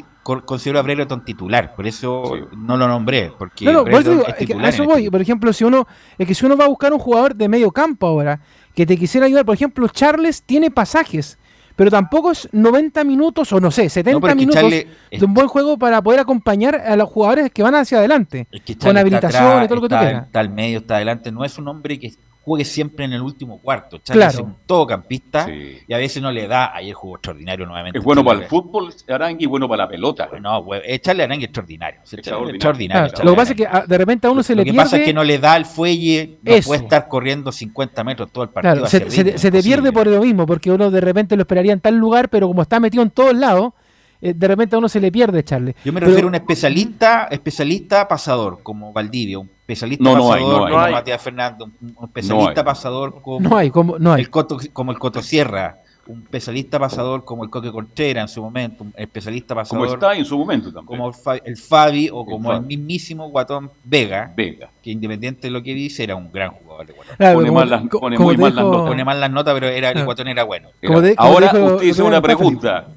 considero 0.46 0.80
a 0.80 0.82
Brereton 0.84 1.26
titular, 1.26 1.76
por 1.76 1.88
eso 1.88 2.24
Sí. 2.36 2.44
no 2.58 2.78
lo 2.78 2.88
nombré, 2.88 3.32
porque 3.38 3.66
No, 3.66 3.74
no, 3.74 3.84
por 3.84 3.94
eso 3.94 4.12
digo, 4.12 4.28
es 4.28 4.38
titular 4.38 4.66
a 4.66 4.70
eso 4.70 4.84
en 4.84 4.90
voy. 4.90 5.00
este 5.00 5.12
Por 5.12 5.22
ejemplo, 5.22 5.54
si 5.54 5.64
uno, 5.64 5.88
es 6.18 6.28
que 6.28 6.36
si 6.36 6.46
uno 6.46 6.56
va 6.56 6.66
a 6.66 6.68
buscar 6.68 6.94
un 6.94 7.00
jugador 7.00 7.36
de 7.36 7.50
medio 7.50 7.72
campo 7.72 8.06
ahora, 8.08 8.40
que 8.76 8.86
te 8.86 8.96
quisiera 8.98 9.26
ayudar, 9.26 9.44
por 9.46 9.56
ejemplo, 9.56 9.88
Charles 9.88 10.44
tiene 10.44 10.70
pasajes, 10.70 11.40
pero 11.78 11.90
tampoco 11.90 12.32
es 12.32 12.50
90 12.52 13.06
minutos 13.06 13.54
o 13.54 13.62
no 13.62 13.72
sé, 13.72 13.88
70 13.88 14.28
No, 14.28 14.36
minutos 14.36 14.60
Charles 14.62 14.86
es- 15.10 15.20
de 15.22 15.26
un 15.26 15.34
buen 15.34 15.48
juego 15.48 15.78
para 15.78 16.02
poder 16.02 16.20
acompañar 16.20 16.76
a 16.76 16.96
los 16.98 17.08
jugadores 17.08 17.52
que 17.52 17.64
van 17.64 17.76
hacia 17.76 18.00
adelante. 18.00 18.48
Es 18.52 18.62
que 18.62 18.76
con 18.78 18.98
habilitación 18.98 19.44
atrás, 19.46 19.64
y 19.64 19.68
todo 19.68 19.76
lo 19.76 19.82
que 19.84 19.88
tú 19.90 19.96
está, 19.96 20.06
quieras. 20.06 20.26
Está 20.26 20.40
al 20.42 20.50
medio, 20.50 20.80
está 20.80 20.96
adelante. 20.98 21.32
No 21.32 21.46
es 21.46 21.58
un 21.58 21.68
hombre 21.70 21.98
que 22.00 22.12
juegue 22.48 22.64
siempre 22.64 23.04
en 23.04 23.12
el 23.12 23.22
último 23.22 23.60
cuarto. 23.60 23.98
Charlie 23.98 24.22
claro. 24.22 24.34
es 24.34 24.40
un 24.40 24.56
todocampista 24.66 25.50
y 25.52 25.94
a 25.94 25.98
veces 25.98 26.24
no 26.24 26.32
le 26.32 26.48
da. 26.48 26.74
Ayer 26.74 26.94
jugó 26.94 27.18
extraordinario 27.18 27.66
nuevamente. 27.66 28.00
Es 28.00 28.06
bueno 28.06 28.24
para 28.24 28.40
el 28.40 28.46
fútbol, 28.46 28.94
Arangui, 29.10 29.44
y 29.44 29.48
bueno 29.48 29.68
para 29.68 29.84
la 29.84 29.90
pelota. 29.90 30.30
No, 30.42 30.66
echarle 30.86 31.24
Arangui 31.24 31.44
extraordinario. 31.44 32.00
Extraordinario. 32.00 32.56
extraordinario 32.56 33.10
claro, 33.12 33.26
lo 33.26 33.32
que 33.32 33.36
pasa 33.36 33.52
es 33.52 33.58
que 33.58 33.68
ah, 33.68 33.84
de 33.86 33.98
repente 33.98 34.28
a 34.28 34.32
uno 34.32 34.44
se 34.44 34.56
lo 34.56 34.60
le 34.60 34.64
pierde. 34.64 34.78
Lo 34.78 34.82
que 34.82 34.86
pasa 34.86 34.98
es 34.98 35.06
que 35.06 35.14
no 35.14 35.26
le 35.26 35.40
da 35.40 35.58
el 35.58 35.66
fuelle, 35.66 36.40
no 36.42 36.56
puede 36.66 36.84
estar 36.84 37.10
corriendo 37.10 37.52
50 37.52 38.04
metros 38.06 38.32
todo 38.32 38.46
el 38.46 38.50
partido. 38.50 38.76
Claro, 38.76 38.88
se, 38.88 39.00
ritmo, 39.00 39.38
se, 39.38 39.52
te 39.52 39.62
pierde 39.62 39.92
por 39.92 40.08
lo 40.08 40.22
mismo, 40.22 40.46
porque 40.46 40.72
uno 40.72 40.90
de 40.90 41.02
repente 41.02 41.36
lo 41.36 41.42
esperaría 41.42 41.74
en 41.74 41.82
tal 41.82 41.98
lugar, 41.98 42.30
pero 42.30 42.48
como 42.48 42.62
está 42.62 42.80
metido 42.80 43.04
en 43.04 43.10
todos 43.10 43.36
lados 43.36 43.74
eh, 44.22 44.34
de 44.34 44.48
repente 44.48 44.76
a 44.76 44.80
uno 44.80 44.90
se 44.90 45.00
le 45.00 45.12
pierde 45.12 45.40
echarle. 45.40 45.76
Yo 45.84 45.94
me 45.94 46.00
refiero 46.00 46.26
a 46.26 46.30
un 46.30 46.36
especialista, 46.36 47.28
especialista 47.30 48.08
pasador, 48.08 48.60
como 48.64 48.92
Valdivia, 48.92 49.40
un 49.40 49.50
especialista 49.62 50.04
pasador 50.04 50.70
como 50.70 50.92
Matías 50.92 51.22
Fernández, 51.22 51.68
un 51.82 52.06
especialista 52.06 52.64
pasador 52.64 53.22
como, 53.22 53.50
no 53.50 53.58
hay, 53.58 53.70
como, 53.70 54.00
no 54.00 54.14
hay. 54.14 54.22
El 54.22 54.30
Coto, 54.30 54.58
como 54.74 54.92
el 54.92 55.00
Coto 55.00 55.22
Sierra, 55.22 55.78
un 56.08 56.22
especialista 56.24 56.80
pasador 56.80 57.26
como 57.26 57.44
el 57.44 57.50
Coque 57.50 57.72
Contreras 57.72 58.24
en 58.24 58.34
su 58.34 58.42
momento, 58.42 58.84
un 58.84 58.94
especialista 58.96 59.54
pasador. 59.54 59.86
Como 59.86 59.94
está 59.94 60.16
en 60.16 60.26
su 60.26 60.38
momento 60.38 60.72
también. 60.72 60.86
Como 60.86 61.12
el 61.44 61.58
Fabi 61.58 62.10
o 62.12 62.26
como 62.26 62.54
el, 62.54 62.62
mismísimo 62.62 63.30
Guatón 63.30 63.70
Vega, 63.84 64.32
Vega, 64.36 64.70
que 64.82 64.92
independiente 64.92 65.48
de 65.48 65.52
lo 65.52 65.62
que 65.62 65.74
dice, 65.74 66.04
era 66.04 66.16
un 66.16 66.32
gran 66.32 66.52
jugador 66.52 66.88
de 66.88 66.94
Guatón. 66.94 67.16
pone, 67.18 67.52
mal 67.52 67.70
las, 67.70 67.84
pone 67.84 68.18
muy 68.18 68.38
mal 68.38 68.56
las 68.56 68.66
notas. 68.66 68.88
Pone 68.88 69.06
mal 69.06 69.20
las 69.20 69.32
notas, 69.32 69.54
pero 69.54 69.68
era, 69.68 69.92
el 69.92 70.06
Guatón 70.06 70.28
era 70.28 70.44
bueno. 70.44 70.70
ahora 71.18 71.52
usted 71.54 71.88
hizo 71.88 72.06
una 72.06 72.22
pregunta. 72.22 72.88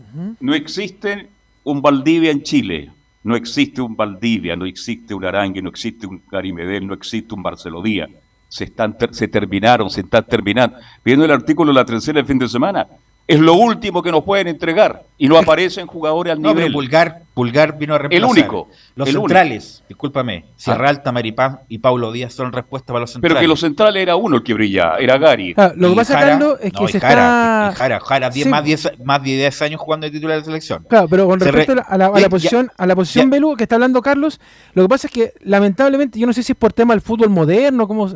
No 0.41 0.55
existe 0.55 1.29
un 1.65 1.83
Valdivia 1.83 2.31
en 2.31 2.43
Chile. 2.43 2.91
No 3.23 3.37
existe 3.37 3.83
un 3.83 3.97
Valdivia, 3.97 4.57
no 4.57 4.65
existe 4.65 5.15
un 5.15 5.25
Arangue, 5.25 5.61
no 5.61 5.69
existe 5.69 6.07
un 6.07 6.19
Carimedel, 6.19 6.87
no 6.87 6.95
existe 6.95 7.35
un 7.35 7.43
Barcelodía. 7.43 8.09
Se, 8.49 8.65
están 8.65 8.97
se 9.11 9.29
terminaron, 9.29 9.91
se 9.91 10.01
están 10.01 10.25
terminando. 10.25 10.77
Viendo 11.05 11.25
el 11.25 11.31
artículo 11.31 11.73
la 11.73 11.85
tercera 11.85 12.21
el 12.21 12.27
fin 12.27 12.39
de 12.39 12.49
semana, 12.49 12.87
es 13.31 13.39
lo 13.39 13.55
último 13.55 14.03
que 14.03 14.11
nos 14.11 14.24
pueden 14.24 14.49
entregar 14.49 15.05
y 15.16 15.28
no 15.28 15.39
aparecen 15.39 15.87
jugadores 15.87 16.33
al 16.33 16.43
nivel. 16.43 16.72
Pulgar, 16.72 17.22
Pulgar 17.33 17.78
vino 17.78 17.95
a 17.95 17.99
reemplazar. 17.99 18.24
El 18.24 18.31
único. 18.31 18.68
Los 18.97 19.09
centrales, 19.09 19.85
discúlpame, 19.89 20.47
ah. 20.66 20.72
Alta, 20.72 21.12
Maripán 21.12 21.61
y 21.68 21.78
Paulo 21.78 22.11
Díaz 22.11 22.35
son 22.35 22.53
respuestas 22.53 22.89
para 22.89 23.01
los 23.01 23.12
centrales. 23.12 23.35
Pero 23.35 23.41
que 23.41 23.47
los 23.47 23.61
centrales 23.61 24.03
era 24.03 24.16
uno 24.16 24.39
el 24.39 24.43
que 24.43 24.53
brillaba, 24.53 24.99
era 24.99 25.16
Gary. 25.16 25.55
Ah, 25.57 25.72
lo 25.76 25.91
que 25.91 25.97
pasa, 25.97 26.18
Carlos, 26.18 26.59
es 26.61 26.72
que 26.72 26.89
se 26.89 26.97
está... 26.99 27.72
Jara, 27.76 28.01
Jara, 28.01 28.31
más, 28.49 28.64
10, 28.64 29.05
más 29.05 29.22
de 29.22 29.31
10 29.37 29.62
años 29.62 29.81
jugando 29.81 30.07
de 30.07 30.11
titular 30.11 30.37
de 30.39 30.45
selección. 30.45 30.85
Claro, 30.89 31.07
pero 31.09 31.28
con 31.28 31.39
respecto 31.39 31.74
a, 31.87 31.97
la, 31.97 32.28
posición, 32.28 32.72
a 32.76 32.87
la 32.87 32.97
posición 32.97 33.31
Belú 33.31 33.55
que 33.57 33.62
está 33.62 33.76
hablando 33.76 34.03
Carlos, 34.03 34.41
lo 34.74 34.83
que 34.83 34.89
pasa 34.89 35.07
es 35.07 35.12
que 35.12 35.35
lamentablemente, 35.43 36.18
yo 36.18 36.26
no 36.26 36.33
sé 36.33 36.43
si 36.43 36.53
es 36.53 36.59
por 36.59 36.72
tema 36.72 36.95
del 36.95 37.01
fútbol 37.01 37.31
moderno, 37.31 37.87
como 37.87 38.11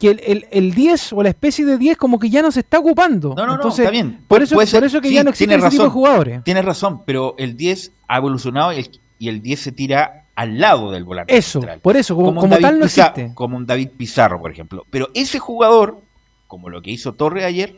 que 0.00 0.10
el, 0.10 0.46
el, 0.50 0.74
10 0.74 1.12
o 1.12 1.22
la 1.22 1.28
especie 1.28 1.66
de 1.66 1.76
10 1.76 1.98
como 1.98 2.18
que 2.18 2.30
ya 2.30 2.40
no 2.40 2.50
se 2.50 2.60
está 2.60 2.78
ocupando. 2.78 3.34
No, 3.36 3.46
no, 3.46 3.58
no, 3.58 3.68
está 3.68 3.90
bien. 3.90 4.24
Por 4.26 4.42
eso, 4.42 4.56
por 4.56 4.64
eso 4.64 5.00
que 5.00 5.12
ya 5.12 5.22
no 5.22 5.30
existen 5.30 5.60
ese 5.60 5.68
tipo 5.68 5.84
de 5.84 5.90
jugadores. 5.90 6.42
Tienes 6.42 6.64
razón, 6.64 7.02
pero 7.04 7.34
el 7.36 7.54
10 7.54 7.92
ha 8.08 8.16
evolucionado 8.16 8.72
y 8.72 9.28
el, 9.28 9.42
10 9.42 9.60
se 9.60 9.72
tira 9.72 10.24
al 10.34 10.58
lado 10.58 10.90
del 10.90 11.04
volante. 11.04 11.36
Eso, 11.36 11.60
por 11.82 11.98
eso, 11.98 12.16
como, 12.16 12.48
tal 12.58 12.78
no 12.78 12.86
existe. 12.86 13.32
Como 13.34 13.58
un 13.58 13.66
David 13.66 13.90
Pizarro, 13.94 14.40
por 14.40 14.50
ejemplo. 14.50 14.86
Pero 14.88 15.10
ese 15.14 15.38
jugador, 15.38 16.00
como 16.46 16.70
lo 16.70 16.80
que 16.80 16.90
hizo 16.90 17.12
Torre 17.12 17.44
ayer, 17.44 17.76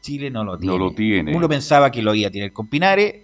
Chile 0.00 0.30
no 0.30 0.44
lo 0.44 0.56
tiene. 0.56 0.78
No 0.78 0.84
lo 0.84 0.92
tiene. 0.92 1.36
Uno 1.36 1.48
pensaba 1.48 1.90
que 1.90 2.02
lo 2.02 2.14
iba 2.14 2.28
a 2.28 2.30
tener 2.30 2.52
con 2.52 2.68
Pinares, 2.68 3.16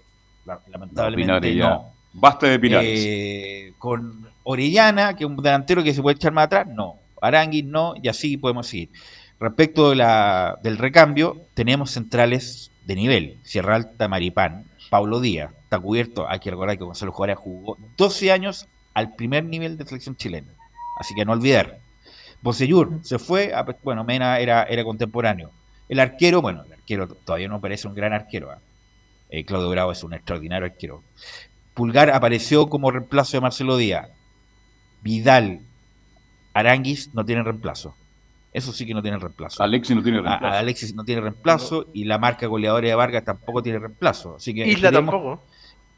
lamentablemente 0.45 1.55
no. 1.55 1.93
Basta 2.13 2.49
de 2.49 2.59
Pinares. 2.59 2.99
Eh, 3.01 3.73
con 3.79 4.27
Orellana, 4.43 5.15
que 5.15 5.23
es 5.23 5.31
un 5.31 5.37
delantero 5.37 5.85
que 5.85 5.95
se 5.95 6.03
puede 6.03 6.17
echar 6.17 6.33
más 6.33 6.47
atrás, 6.47 6.67
no. 6.67 7.00
Arangui 7.21 7.63
no, 7.63 7.95
y 8.03 8.09
así 8.09 8.37
podemos 8.37 8.67
seguir. 8.67 8.91
Respecto 9.39 9.91
de 9.91 9.97
la, 9.97 10.59
del 10.63 10.77
recambio, 10.77 11.47
tenemos 11.55 11.91
centrales 11.91 12.71
de 12.87 12.95
nivel. 12.95 13.39
Sierra 13.43 13.77
Alta, 13.77 14.09
Maripán, 14.09 14.67
Paulo 14.91 15.21
Díaz, 15.21 15.53
está 15.63 15.79
cubierto. 15.79 16.29
Hay 16.29 16.41
que 16.41 16.51
recordar 16.51 16.77
que 16.77 16.85
Gonzalo 16.85 17.13
Juárez 17.13 17.39
jugó 17.39 17.79
12 17.97 18.33
años 18.33 18.69
al 18.93 19.15
primer 19.15 19.45
nivel 19.45 19.79
de 19.79 19.87
selección 19.87 20.17
chilena. 20.17 20.53
Así 20.99 21.15
que 21.15 21.25
no 21.25 21.33
olvidar. 21.33 21.79
Bosellur 22.43 23.01
se 23.03 23.19
fue, 23.19 23.53
bueno, 23.83 24.05
Mena 24.05 24.39
era, 24.39 24.65
era 24.65 24.85
contemporáneo. 24.85 25.51
El 25.89 26.01
arquero, 26.01 26.43
bueno, 26.43 26.65
el 26.65 26.73
arquero 26.73 27.09
todavía 27.09 27.49
no 27.49 27.61
parece 27.61 27.89
un 27.89 27.95
gran 27.95 28.13
arquero. 28.13 28.51
¿ah? 28.51 28.59
Eh, 29.31 29.45
Claudio 29.45 29.71
Bravo 29.71 29.93
es 29.93 30.03
un 30.05 30.13
extraordinario 30.13 30.67
arquero. 30.67 31.03
Pulgar 31.75 32.11
apareció 32.11 32.69
como 32.69 32.91
reemplazo 32.91 33.37
de 33.37 33.41
Marcelo 33.41 33.77
Díaz. 33.77 34.11
Vidal 35.03 35.61
Aranguis 36.61 37.11
no 37.15 37.25
tiene 37.25 37.43
reemplazo. 37.43 37.95
Eso 38.53 38.73
sí 38.73 38.85
que 38.85 38.95
no 38.95 39.03
tiene 39.03 39.19
reemplazo. 39.19 39.63
Alexis 39.63 39.95
no 39.95 40.03
tiene 40.03 40.21
reemplazo. 40.21 40.57
Alexis 40.57 40.95
no 40.95 41.05
tiene 41.05 41.21
reemplazo 41.21 41.87
y 41.93 42.05
la 42.05 42.19
marca 42.19 42.47
goleadora 42.47 42.89
de 42.89 42.95
Vargas 42.95 43.25
tampoco 43.25 43.63
tiene 43.63 43.79
reemplazo. 43.79 44.37
Así 44.37 44.53
que 44.53 44.67
Isla 44.67 44.91
tampoco. 44.91 45.43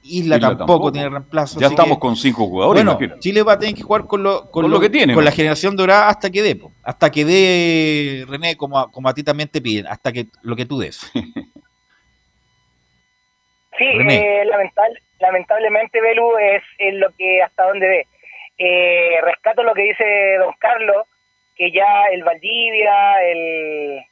Isla, 0.05 0.41
tampoco, 0.41 0.91
tiene 0.91 1.09
reemplazo. 1.09 1.61
Ya 1.61 1.69
estamos 1.69 1.99
con 1.99 2.17
cinco 2.17 2.49
jugadores. 2.49 2.85
Bueno, 2.85 2.99
Chile 3.21 3.45
va 3.45 3.53
a 3.53 3.59
tener 3.59 3.75
que 3.75 3.83
jugar 3.83 4.05
con 4.07 4.23
lo, 4.23 4.51
con, 4.51 4.69
lo, 4.69 4.81
que 4.81 4.91
tiene. 4.91 5.15
Con 5.15 5.25
la 5.25 5.31
generación 5.31 5.77
dorada 5.77 6.09
hasta 6.09 6.29
que 6.29 6.43
dé. 6.43 6.61
Hasta 6.83 7.09
que 7.11 7.25
dé, 7.25 8.25
René, 8.29 8.57
como 8.57 8.81
a, 8.81 8.91
como 8.91 9.09
a 9.09 9.15
ti 9.15 9.23
también 9.23 9.49
te 9.49 9.61
piden. 9.63 9.87
Hasta 9.87 10.11
que 10.13 10.27
lo 10.43 10.57
que 10.57 10.67
tú 10.67 10.81
des. 10.81 10.97
sí, 13.79 13.85
eh, 13.85 14.43
lamentablemente, 15.21 16.01
Belu, 16.01 16.37
es, 16.37 16.65
es 16.79 16.95
lo 16.95 17.11
que 17.17 17.41
hasta 17.41 17.69
donde 17.69 17.87
ve 17.87 18.07
eh, 18.65 19.21
rescato 19.23 19.63
lo 19.63 19.75
que 19.75 19.83
dice 19.83 20.37
don 20.39 20.55
Carlos, 20.59 21.07
que 21.57 21.71
ya 21.71 22.05
el 22.11 22.23
Valdivia, 22.23 23.23
el, 23.23 24.05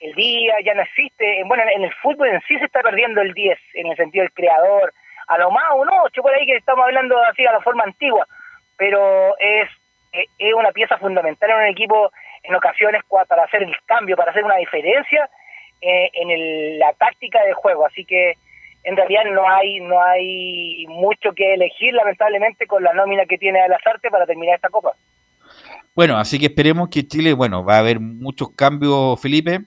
el 0.00 0.14
Día 0.14 0.56
ya 0.64 0.74
no 0.74 0.82
existe. 0.82 1.42
Bueno, 1.46 1.64
en 1.74 1.84
el 1.84 1.94
fútbol 1.94 2.28
en 2.28 2.40
sí 2.42 2.58
se 2.58 2.66
está 2.66 2.80
perdiendo 2.80 3.20
el 3.22 3.32
10, 3.32 3.58
en 3.74 3.86
el 3.88 3.96
sentido 3.96 4.22
del 4.22 4.32
creador. 4.32 4.92
A 5.28 5.38
lo 5.38 5.50
más 5.50 5.64
un 5.74 5.88
8 5.88 6.22
por 6.22 6.34
ahí 6.34 6.44
que 6.44 6.56
estamos 6.56 6.84
hablando 6.84 7.18
así 7.24 7.46
a 7.46 7.52
la 7.52 7.60
forma 7.60 7.84
antigua, 7.84 8.26
pero 8.76 9.34
es, 9.38 9.70
es 10.12 10.54
una 10.54 10.70
pieza 10.72 10.98
fundamental 10.98 11.50
en 11.50 11.56
un 11.56 11.66
equipo 11.66 12.12
en 12.42 12.54
ocasiones 12.54 13.02
para 13.08 13.44
hacer 13.44 13.62
el 13.62 13.74
cambio, 13.86 14.16
para 14.16 14.30
hacer 14.30 14.44
una 14.44 14.56
diferencia 14.56 15.30
eh, 15.80 16.10
en 16.12 16.78
la 16.78 16.92
táctica 16.92 17.42
de 17.42 17.54
juego. 17.54 17.86
Así 17.86 18.04
que 18.04 18.34
en 18.84 18.96
realidad 18.96 19.22
no 19.32 19.48
hay 19.48 19.80
no 19.80 20.00
hay 20.02 20.86
mucho 20.88 21.32
que 21.34 21.54
elegir 21.54 21.94
lamentablemente 21.94 22.66
con 22.66 22.82
la 22.82 22.92
nómina 22.92 23.24
que 23.26 23.38
tiene 23.38 23.60
Alazarte 23.60 24.10
para 24.10 24.26
terminar 24.26 24.56
esta 24.56 24.68
copa. 24.68 24.92
Bueno, 25.94 26.18
así 26.18 26.38
que 26.38 26.46
esperemos 26.46 26.88
que 26.88 27.06
Chile, 27.06 27.32
bueno, 27.32 27.64
va 27.64 27.76
a 27.76 27.78
haber 27.78 28.00
muchos 28.00 28.50
cambios, 28.50 29.20
Felipe. 29.20 29.60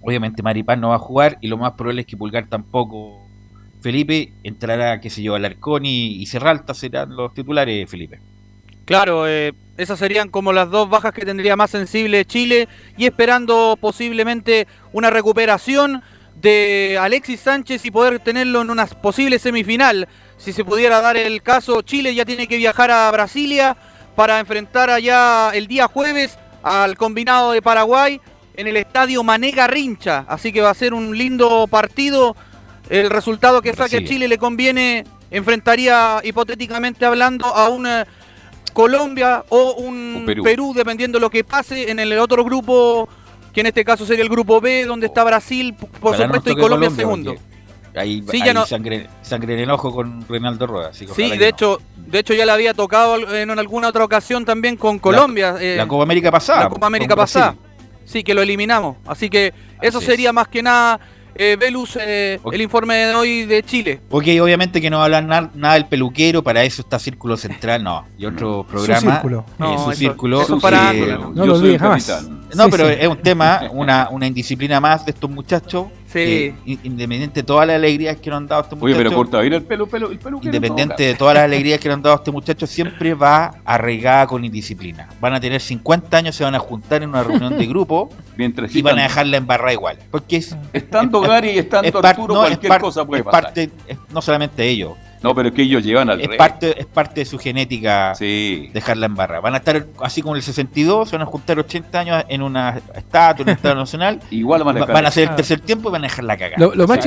Obviamente 0.00 0.42
Maripán 0.42 0.80
no 0.80 0.90
va 0.90 0.96
a 0.96 1.00
jugar 1.00 1.36
y 1.40 1.48
lo 1.48 1.56
más 1.56 1.72
probable 1.72 2.02
es 2.02 2.06
que 2.06 2.16
Pulgar 2.16 2.48
tampoco. 2.48 3.20
Felipe 3.82 4.32
entrará, 4.44 5.00
qué 5.00 5.10
sé 5.10 5.22
yo, 5.22 5.34
Alarcón 5.34 5.84
y, 5.84 6.22
y 6.22 6.26
Serralta 6.26 6.74
serán 6.74 7.16
los 7.16 7.34
titulares, 7.34 7.90
Felipe. 7.90 8.20
Claro, 8.84 9.28
eh, 9.28 9.52
esas 9.76 9.98
serían 9.98 10.28
como 10.28 10.52
las 10.52 10.70
dos 10.70 10.88
bajas 10.88 11.12
que 11.12 11.24
tendría 11.24 11.56
más 11.56 11.70
sensible 11.70 12.24
Chile 12.24 12.68
y 12.96 13.06
esperando 13.06 13.76
posiblemente 13.80 14.66
una 14.92 15.10
recuperación 15.10 16.02
de 16.40 16.98
Alexis 17.00 17.40
Sánchez 17.40 17.84
y 17.84 17.90
poder 17.90 18.18
tenerlo 18.20 18.62
en 18.62 18.70
una 18.70 18.86
posible 18.86 19.38
semifinal. 19.38 20.08
Si 20.38 20.52
se 20.52 20.64
pudiera 20.64 21.00
dar 21.00 21.16
el 21.16 21.42
caso, 21.42 21.82
Chile 21.82 22.14
ya 22.14 22.24
tiene 22.24 22.46
que 22.46 22.56
viajar 22.56 22.90
a 22.90 23.10
Brasilia 23.10 23.76
para 24.16 24.40
enfrentar 24.40 24.90
allá 24.90 25.50
el 25.50 25.66
día 25.66 25.86
jueves 25.86 26.38
al 26.62 26.96
combinado 26.96 27.52
de 27.52 27.62
Paraguay 27.62 28.20
en 28.54 28.66
el 28.66 28.76
estadio 28.76 29.22
Manega 29.22 29.66
Rincha. 29.66 30.24
Así 30.28 30.52
que 30.52 30.60
va 30.60 30.70
a 30.70 30.74
ser 30.74 30.94
un 30.94 31.16
lindo 31.16 31.66
partido. 31.68 32.36
El 32.90 33.10
resultado 33.10 33.62
que 33.62 33.72
saque 33.72 34.04
Chile 34.04 34.28
le 34.28 34.38
conviene, 34.38 35.04
enfrentaría 35.30 36.20
hipotéticamente 36.24 37.04
hablando 37.04 37.46
a 37.46 37.68
una 37.68 38.06
Colombia 38.72 39.44
o 39.48 39.74
un 39.74 40.24
Perú. 40.26 40.42
Perú, 40.42 40.72
dependiendo 40.74 41.18
de 41.18 41.20
lo 41.20 41.30
que 41.30 41.44
pase 41.44 41.90
en 41.90 41.98
el 41.98 42.18
otro 42.18 42.44
grupo 42.44 43.08
que 43.52 43.60
en 43.60 43.66
este 43.66 43.84
caso 43.84 44.06
sería 44.06 44.22
el 44.22 44.30
grupo 44.30 44.60
B, 44.60 44.84
donde 44.86 45.06
está 45.06 45.24
Brasil, 45.24 45.74
por 46.00 46.16
supuesto, 46.16 46.50
y 46.50 46.56
Colombia, 46.56 46.90
segundo. 46.90 47.34
Ahí, 47.94 48.24
sí, 48.30 48.42
ya 48.42 48.54
no... 48.54 48.64
sangre, 48.64 49.06
sangre, 49.20 49.52
en 49.52 49.60
el 49.60 49.70
ojo 49.70 49.92
con 49.92 50.26
Reinaldo 50.26 50.66
Rueda. 50.66 50.92
sí, 50.94 51.06
de 51.06 51.48
hecho, 51.48 51.78
de 51.94 52.20
hecho 52.20 52.32
ya 52.32 52.46
le 52.46 52.52
había 52.52 52.72
tocado 52.72 53.34
en 53.34 53.50
alguna 53.50 53.88
otra 53.88 54.02
ocasión 54.02 54.46
también 54.46 54.76
con 54.76 54.98
Colombia. 54.98 55.52
La, 55.52 55.82
eh, 55.82 55.86
Copa 55.86 56.02
América 56.02 56.30
pasada. 56.30 56.64
La 56.64 56.68
Copa 56.70 56.86
América 56.86 57.14
pasada. 57.14 57.54
Sí, 58.06 58.24
que 58.24 58.32
lo 58.32 58.40
eliminamos. 58.40 58.96
Así 59.06 59.28
que 59.28 59.52
eso 59.82 60.00
sería 60.00 60.32
más 60.32 60.48
que 60.48 60.62
nada 60.62 60.98
eh, 61.34 61.56
Velus, 61.58 61.96
eh, 62.00 62.38
el 62.52 62.60
informe 62.60 62.94
de 62.94 63.14
hoy 63.14 63.44
de 63.46 63.62
Chile. 63.62 64.00
Ok, 64.10 64.24
obviamente 64.40 64.80
que 64.80 64.90
no 64.90 64.98
va 64.98 65.04
a 65.04 65.06
hablar 65.06 65.50
nada 65.54 65.74
del 65.74 65.86
peluquero, 65.86 66.42
para 66.42 66.62
eso 66.62 66.82
está 66.82 66.98
Círculo 66.98 67.36
Central, 67.36 67.82
no. 67.82 68.04
Y 68.18 68.26
otro 68.26 68.66
programa. 68.68 69.00
Su 69.00 69.06
círculo. 69.06 69.44
Eh, 69.48 69.54
no, 69.58 69.84
su 69.84 69.92
círculo. 69.92 70.42
Eso 70.42 70.58
para 70.58 70.92
no, 70.92 71.46
lo 71.46 71.54
olvides 71.54 71.80
jamás. 71.80 72.28
No, 72.54 72.68
pero 72.68 72.88
es 72.88 73.08
un 73.08 73.18
tema, 73.18 73.68
una, 73.72 74.08
una 74.10 74.26
indisciplina 74.26 74.80
más 74.80 75.04
de 75.04 75.12
estos 75.12 75.30
muchachos. 75.30 75.86
Sí. 76.06 76.18
Eh, 76.18 76.54
independiente 76.82 77.40
de 77.40 77.42
todas 77.44 77.66
las 77.66 77.76
alegrías 77.76 78.18
que 78.18 78.28
nos 78.28 78.36
han 78.38 78.46
dado 78.46 78.62
este 78.62 78.74
muchacho. 78.74 78.86
Oye, 78.86 78.96
pero 78.96 79.16
corta 79.16 79.40
bien 79.40 79.54
el 79.54 79.62
pelo, 79.62 79.86
pelo, 79.86 80.10
el 80.10 80.18
pelo 80.18 80.40
Independiente 80.42 81.02
de 81.04 81.14
todas 81.14 81.34
las 81.34 81.44
alegrías 81.44 81.80
que 81.80 81.88
nos 81.88 81.96
han 81.96 82.02
dado 82.02 82.16
este 82.16 82.30
muchacho, 82.30 82.66
siempre 82.66 83.14
va 83.14 83.54
arraigada 83.64 84.26
con 84.26 84.44
indisciplina. 84.44 85.08
Van 85.20 85.32
a 85.32 85.40
tener 85.40 85.60
50 85.60 86.14
años, 86.14 86.36
se 86.36 86.44
van 86.44 86.54
a 86.54 86.58
juntar 86.58 87.02
en 87.02 87.08
una 87.08 87.22
reunión 87.22 87.56
de 87.56 87.66
grupo 87.66 88.10
Mientras 88.36 88.74
y 88.74 88.82
van 88.82 88.98
a 88.98 89.04
dejarla 89.04 89.38
embarrada 89.38 89.72
igual. 89.72 89.98
Porque 90.10 90.36
es, 90.36 90.54
estando 90.72 91.20
Gary 91.22 91.50
y 91.50 91.58
estando 91.58 92.06
Arturo, 92.06 92.34
cualquier 92.34 92.78
cosa 92.78 93.06
puede 93.06 93.24
pasar. 93.24 93.44
Parte, 93.44 93.70
no 94.10 94.20
solamente 94.20 94.68
ellos 94.68 94.92
no, 95.22 95.34
pero 95.34 95.48
es 95.48 95.54
que 95.54 95.62
ellos 95.62 95.84
llevan 95.84 96.10
al 96.10 96.20
es 96.20 96.28
Parte, 96.36 96.80
es 96.80 96.86
parte 96.86 97.20
de 97.20 97.26
su 97.26 97.38
genética 97.38 98.14
dejarla 98.18 99.06
en 99.06 99.14
barra. 99.14 99.40
Van 99.40 99.54
a 99.54 99.58
estar, 99.58 99.86
así 100.00 100.20
como 100.20 100.34
el 100.34 100.42
62, 100.42 101.08
se 101.08 101.16
van 101.16 101.22
a 101.22 101.30
juntar 101.30 101.58
80 101.58 101.98
años 101.98 102.24
en 102.28 102.42
una 102.42 102.80
estatua, 102.94 103.42
en 103.42 103.48
un 103.50 103.54
estado 103.54 103.74
nacional. 103.76 104.20
Igual 104.30 104.64
van 104.64 104.78
a, 104.78 104.86
van 104.86 105.04
a 105.04 105.08
hacer 105.08 105.28
el 105.28 105.36
tercer 105.36 105.60
tiempo 105.60 105.88
y 105.88 105.92
van 105.92 106.02
a 106.02 106.08
dejar 106.08 106.24
la 106.24 106.36
cagada. 106.36 106.74
Lo, 106.74 106.86
más, 106.88 106.98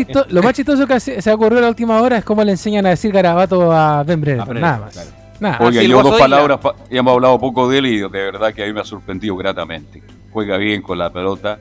chistoso 0.54 0.88
que 0.88 1.00
se, 1.00 1.34
ocurrió 1.34 1.58
en 1.58 1.64
la 1.64 1.70
última 1.70 2.02
hora 2.02 2.18
es 2.18 2.24
cómo 2.24 2.44
le 2.44 2.52
enseñan 2.52 2.86
a 2.86 2.90
decir 2.90 3.12
garabato 3.12 3.72
a 3.72 4.04
Ben 4.04 4.22
Brenner. 4.22 4.56
Nada 4.56 4.80
más. 4.80 5.14
Nada. 5.38 5.58
Oiga, 5.60 5.84
yo 5.84 6.02
dos 6.02 6.18
palabras, 6.18 6.60
y 6.90 6.98
hemos 6.98 7.14
hablado 7.14 7.38
poco 7.38 7.68
de 7.68 7.80
él 7.80 7.86
y 7.88 8.00
de 8.00 8.08
verdad 8.08 8.54
que 8.54 8.64
a 8.64 8.68
mí 8.68 8.72
me 8.72 8.80
ha 8.80 8.86
sorprendido 8.86 9.36
gratamente. 9.36 10.02
Juega 10.32 10.56
bien 10.56 10.82
con 10.82 10.98
la 10.98 11.12
pelota, 11.12 11.60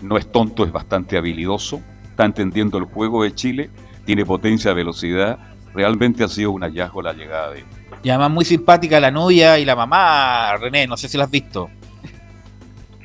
no 0.00 0.16
es 0.16 0.32
tonto, 0.32 0.64
es 0.64 0.72
bastante 0.72 1.18
habilidoso, 1.18 1.82
está 2.08 2.24
entendiendo 2.24 2.78
el 2.78 2.84
juego 2.84 3.22
de 3.22 3.34
Chile, 3.34 3.68
tiene 4.06 4.24
potencia, 4.24 4.72
velocidad 4.72 5.49
realmente 5.74 6.24
ha 6.24 6.28
sido 6.28 6.52
un 6.52 6.62
hallazgo 6.62 7.02
la 7.02 7.12
llegada 7.12 7.50
de 7.52 7.64
Y 8.02 8.10
además 8.10 8.30
muy 8.30 8.44
simpática 8.44 9.00
la 9.00 9.10
novia 9.10 9.58
y 9.58 9.64
la 9.64 9.76
mamá, 9.76 10.56
René, 10.56 10.86
no 10.86 10.96
sé 10.96 11.08
si 11.08 11.16
la 11.16 11.24
has 11.24 11.30
visto. 11.30 11.70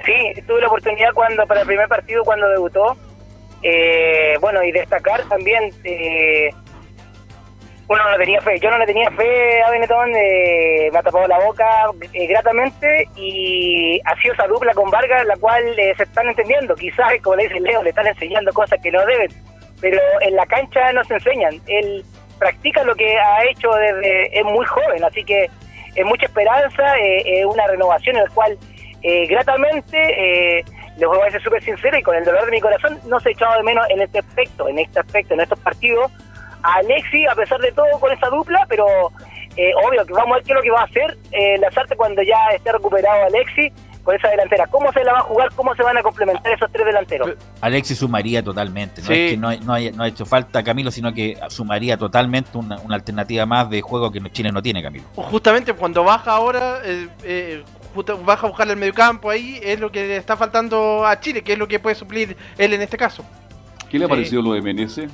Sí, 0.06 0.42
tuve 0.48 0.62
la 0.62 0.68
oportunidad 0.68 1.14
cuando 1.14 1.46
para 1.48 1.62
el 1.62 1.68
primer 1.68 1.88
partido 1.88 2.24
cuando 2.24 2.48
debutó. 2.50 2.96
Eh, 3.64 4.36
bueno, 4.40 4.64
y 4.64 4.72
destacar 4.72 5.24
también, 5.24 5.74
eh, 5.84 6.52
uno 7.88 8.12
no 8.12 8.18
tenía 8.18 8.40
fe, 8.42 8.60
yo 8.60 8.70
no 8.70 8.78
le 8.78 8.86
tenía 8.86 9.10
fe 9.12 9.64
a 9.64 9.72
Benetton, 9.72 10.12
eh, 10.16 10.90
me 10.92 11.00
ha 11.00 11.04
tapado 11.04 11.28
la 11.28 11.40
boca 11.40 11.66
eh, 12.14 12.28
gratamente 12.28 13.08
y 13.16 14.00
ha 14.06 14.16
sido 14.22 14.36
esa 14.36 14.48
dupla 14.48 14.74
con 14.74 14.92
Vargas 14.92 15.26
la 15.26 15.38
cual 15.38 15.64
se 15.76 16.04
están 16.04 16.28
entendiendo. 16.28 16.76
Quizás, 16.76 17.14
como 17.24 17.38
le 17.38 17.48
dice 17.48 17.60
Leo, 17.60 17.82
le 17.82 17.90
están 17.90 18.08
enseñando 18.08 18.54
cosas 18.54 18.80
que 18.82 18.92
no 18.92 19.04
deben, 19.06 19.32
pero 19.82 20.00
en 20.22 20.36
la 20.36 20.46
cancha 20.46 20.94
no 20.94 21.04
se 21.04 21.16
enseñan. 21.16 21.60
Él 21.68 22.04
practica 22.40 22.84
lo 22.84 22.96
que 22.96 23.18
ha 23.18 23.44
hecho 23.46 23.70
desde 23.72 24.38
es 24.38 24.46
muy 24.46 24.66
joven, 24.66 25.04
así 25.04 25.24
que 25.24 25.50
es 25.96 26.06
mucha 26.06 26.26
esperanza, 26.26 26.84
eh, 27.00 27.46
una 27.46 27.68
renovación 27.68 28.18
en 28.18 28.24
la 28.24 28.30
cual 28.30 28.58
eh, 29.08 29.28
gratamente, 29.28 29.98
eh, 30.60 30.66
les 30.98 31.08
voy 31.08 31.20
a 31.28 31.30
ser 31.30 31.40
súper 31.44 31.62
sincero 31.62 31.96
y 31.96 32.02
con 32.02 32.16
el 32.16 32.26
dolor 32.26 32.44
de 32.46 32.52
mi 32.52 32.60
corazón, 32.60 33.00
no 33.06 33.20
se 33.20 33.30
ha 33.30 33.32
echado 33.34 33.56
de 33.58 33.62
menos 33.62 33.86
en 33.92 34.02
este 34.02 34.18
aspecto, 34.18 34.68
en 34.68 34.80
este 34.80 35.00
aspecto, 35.00 35.36
en 35.36 35.42
estos 35.42 35.60
partidos, 35.60 36.12
a 36.64 36.78
Alexi, 36.78 37.24
a 37.28 37.36
pesar 37.36 37.60
de 37.60 37.72
todo, 37.72 37.88
con 38.00 38.12
esa 38.12 38.28
dupla, 38.30 38.66
pero 38.68 38.88
eh, 39.58 39.72
obvio 39.76 40.04
que 40.08 40.14
vamos 40.14 40.32
a 40.32 40.36
ver 40.38 40.44
qué 40.44 40.54
es 40.54 40.56
lo 40.56 40.62
que 40.64 40.72
va 40.72 40.82
a 40.82 40.86
hacer 40.86 41.18
eh, 41.32 41.58
Lazarte 41.60 41.96
cuando 41.96 42.24
ya 42.24 42.48
esté 42.56 42.72
recuperado 42.72 43.28
Alexi 43.28 43.72
con 44.06 44.16
esa 44.16 44.30
delantera. 44.30 44.68
¿Cómo 44.68 44.94
se 44.94 45.04
la 45.04 45.14
va 45.14 45.20
a 45.20 45.24
jugar? 45.24 45.50
¿Cómo 45.56 45.76
se 45.76 45.84
van 45.84 45.98
a 45.98 46.04
complementar 46.04 46.54
esos 46.54 46.72
tres 46.72 46.86
delanteros? 46.86 47.32
Alexis 47.60 47.98
sumaría 47.98 48.44
totalmente. 48.44 49.02
No 49.02 49.12
es 49.12 49.32
que 49.32 49.38
no, 49.38 49.52
no, 49.58 50.04
ha 50.04 50.08
hecho 50.08 50.26
falta 50.26 50.64
Camilo, 50.64 50.92
sino 50.92 51.12
que 51.14 51.38
sumaría 51.50 51.98
totalmente 51.98 52.58
una, 52.58 52.78
alternativa 52.90 53.46
más 53.46 53.70
de 53.70 53.82
juego 53.82 54.12
que 54.12 54.22
Chile 54.32 54.52
no 54.52 54.62
tiene, 54.62 54.82
Camilo. 54.82 55.06
Justamente 55.16 55.74
cuando 55.74 56.04
baja 56.04 56.32
ahora, 56.32 56.80
eh, 56.86 57.10
eh, 57.24 57.64
baja 58.24 58.46
a 58.46 58.50
buscar 58.50 58.70
el 58.70 58.78
mediocampo 58.78 59.30
ahí, 59.30 59.60
es 59.62 59.80
lo 59.80 59.92
que 59.92 60.08
le 60.08 60.18
está 60.18 60.38
faltando 60.38 61.06
a 61.06 61.20
Chile, 61.20 61.42
que 61.42 61.54
es 61.54 61.60
lo 61.60 61.68
que 61.68 61.80
puede 61.80 61.96
suplir 61.96 62.38
él 62.58 62.74
en 62.74 62.82
este 62.84 62.98
caso. 62.98 63.26
¿Qué 63.90 63.98
le 63.98 64.06
ha 64.06 64.08
parecido 64.08 64.42
lo 64.42 64.54
de 64.54 64.62
Menezes? 64.62 65.12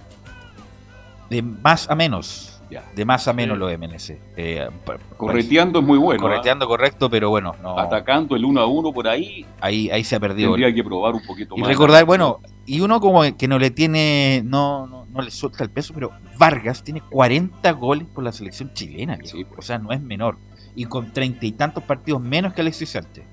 De 1.29 1.41
más 1.41 1.89
a 1.89 1.95
menos 1.95 2.50
de 2.95 3.05
más 3.05 3.27
a 3.27 3.33
menos 3.33 3.57
lo 3.57 3.67
de 3.67 3.77
MNC. 3.77 4.17
Eh, 4.37 4.69
Correteando 5.17 5.79
es 5.79 5.85
muy 5.85 5.97
bueno. 5.97 6.21
Correteando 6.21 6.67
correcto, 6.67 7.09
pero 7.09 7.29
bueno. 7.29 7.55
Atacando 7.77 8.35
el 8.35 8.45
uno 8.45 8.61
a 8.61 8.65
uno 8.65 8.93
por 8.93 9.07
ahí. 9.07 9.45
Ahí, 9.59 9.89
ahí 9.89 10.03
se 10.03 10.15
ha 10.15 10.19
perdido. 10.19 10.51
Tendría 10.51 10.73
que 10.73 10.83
probar 10.83 11.13
un 11.13 11.25
poquito 11.25 11.55
más. 11.57 11.67
Y 11.67 11.71
recordar, 11.71 12.05
bueno, 12.05 12.39
y 12.65 12.81
uno 12.81 12.99
como 12.99 13.21
que 13.37 13.47
no 13.47 13.59
le 13.59 13.71
tiene, 13.71 14.41
no, 14.45 14.87
no, 14.87 15.05
no, 15.05 15.21
le 15.21 15.31
suelta 15.31 15.63
el 15.63 15.69
peso, 15.69 15.93
pero 15.93 16.11
Vargas 16.37 16.83
tiene 16.83 17.01
40 17.01 17.71
goles 17.73 18.07
por 18.07 18.23
la 18.23 18.31
selección 18.31 18.73
chilena. 18.73 19.17
Sí, 19.23 19.43
pues. 19.43 19.59
O 19.59 19.61
sea, 19.61 19.77
no 19.77 19.91
es 19.91 20.01
menor. 20.01 20.37
Y 20.75 20.85
con 20.85 21.11
treinta 21.11 21.45
y 21.45 21.51
tantos 21.51 21.83
partidos 21.83 22.21
menos 22.21 22.53
que 22.53 22.61
Alexis 22.61 22.89
Sánchez. 22.89 23.25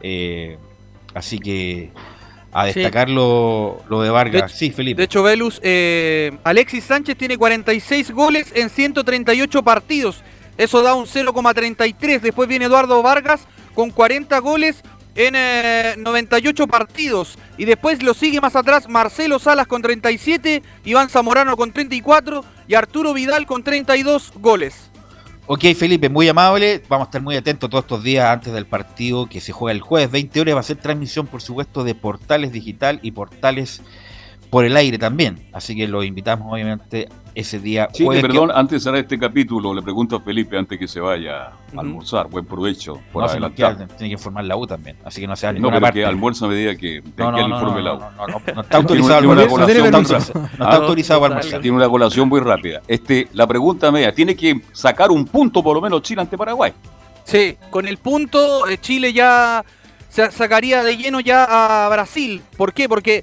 Eh, 0.00 0.58
así 1.14 1.38
que 1.38 1.90
a 2.52 2.66
destacar 2.66 3.08
lo, 3.08 3.84
de 3.88 4.10
Vargas. 4.10 4.52
sí, 4.52 4.70
Felipe. 4.70 4.98
De 4.98 5.04
hecho, 5.04 5.22
Velus, 5.22 5.60
eh, 5.62 6.36
Alexis 6.44 6.84
Sánchez 6.84 7.16
tiene 7.16 7.36
46 7.36 8.10
goles 8.12 8.52
en 8.54 8.70
138 8.70 9.62
partidos. 9.62 10.22
Eso 10.56 10.82
da 10.82 10.94
un 10.94 11.06
0,33. 11.06 12.20
Después 12.20 12.48
viene 12.48 12.64
Eduardo 12.64 13.02
Vargas 13.02 13.46
con 13.74 13.90
40 13.90 14.38
goles 14.40 14.82
en 15.14 16.02
98 16.02 16.62
eh, 16.62 16.66
partidos. 16.66 17.38
Y 17.56 17.64
después 17.64 18.02
lo 18.02 18.14
sigue 18.14 18.40
más 18.40 18.56
atrás 18.56 18.88
Marcelo 18.88 19.38
Salas 19.38 19.66
con 19.66 19.82
37, 19.82 20.62
Iván 20.84 21.08
Zamorano 21.08 21.56
con 21.56 21.72
34 21.72 22.44
y 22.66 22.74
Arturo 22.74 23.14
Vidal 23.14 23.46
con 23.46 23.62
32 23.62 24.32
goles. 24.36 24.87
Ok, 25.50 25.64
Felipe, 25.74 26.10
muy 26.10 26.28
amable. 26.28 26.82
Vamos 26.90 27.06
a 27.06 27.08
estar 27.08 27.22
muy 27.22 27.34
atentos 27.34 27.70
todos 27.70 27.84
estos 27.84 28.02
días 28.02 28.26
antes 28.26 28.52
del 28.52 28.66
partido 28.66 29.30
que 29.30 29.40
se 29.40 29.50
juega 29.50 29.74
el 29.74 29.80
jueves 29.80 30.10
20 30.10 30.42
horas. 30.42 30.56
Va 30.56 30.60
a 30.60 30.62
ser 30.62 30.76
transmisión, 30.76 31.26
por 31.26 31.40
supuesto, 31.40 31.84
de 31.84 31.94
Portales 31.94 32.52
Digital 32.52 33.00
y 33.02 33.12
Portales 33.12 33.80
por 34.50 34.64
el 34.64 34.76
aire 34.76 34.98
también. 34.98 35.48
Así 35.52 35.76
que 35.76 35.86
lo 35.86 36.02
invitamos, 36.02 36.52
obviamente, 36.52 37.08
ese 37.34 37.58
día. 37.58 37.88
Sí, 37.92 38.06
perdón, 38.06 38.50
antes 38.54 38.72
de 38.72 38.80
cerrar 38.80 39.00
este 39.00 39.18
capítulo, 39.18 39.74
le 39.74 39.82
pregunto 39.82 40.16
a 40.16 40.20
Felipe 40.20 40.56
antes 40.56 40.78
que 40.78 40.88
se 40.88 41.00
vaya 41.00 41.52
a 41.76 41.80
almorzar. 41.80 42.28
Buen 42.28 42.44
provecho 42.44 43.00
por 43.12 43.22
no, 43.22 43.28
adelantar. 43.28 43.76
tiene 43.76 43.96
que 43.96 44.06
informar 44.06 44.44
la 44.44 44.56
U 44.56 44.66
también, 44.66 44.96
así 45.04 45.20
que 45.20 45.26
no 45.26 45.36
se 45.36 45.46
va 45.46 45.50
a 45.50 45.52
No, 45.54 45.70
pero 45.70 45.92
que 45.92 46.04
almuerza 46.04 46.46
a 46.46 46.48
medida 46.48 46.74
que, 46.76 47.02
no, 47.16 47.34
que 47.34 47.40
informe 47.40 47.82
la 47.82 47.94
U. 47.94 47.98
No, 47.98 48.10
no, 48.26 48.42
no, 48.54 48.60
está 48.62 48.76
autorizado 48.78 49.22
no, 49.22 49.40
está 49.40 50.76
autorizado 50.76 51.20
para 51.20 51.36
almorzar. 51.36 51.60
Tiene 51.60 51.76
una 51.76 51.88
colación 51.88 52.28
muy 52.28 52.40
rápida. 52.40 52.80
Este, 52.88 53.28
la 53.32 53.46
pregunta 53.46 53.90
media, 53.92 54.12
¿tiene 54.12 54.34
que 54.34 54.60
sacar 54.72 55.10
un 55.10 55.24
punto 55.26 55.62
por 55.62 55.74
lo 55.74 55.80
menos 55.80 56.02
Chile 56.02 56.22
ante 56.22 56.36
Paraguay? 56.36 56.72
Sí, 57.24 57.56
con 57.70 57.86
el 57.86 57.98
punto 57.98 58.66
eh, 58.66 58.78
Chile 58.78 59.12
ya 59.12 59.62
se 60.08 60.30
sacaría 60.30 60.82
de 60.82 60.96
lleno 60.96 61.20
ya 61.20 61.44
a 61.84 61.88
Brasil. 61.90 62.42
¿Por 62.56 62.72
qué? 62.72 62.88
Porque 62.88 63.22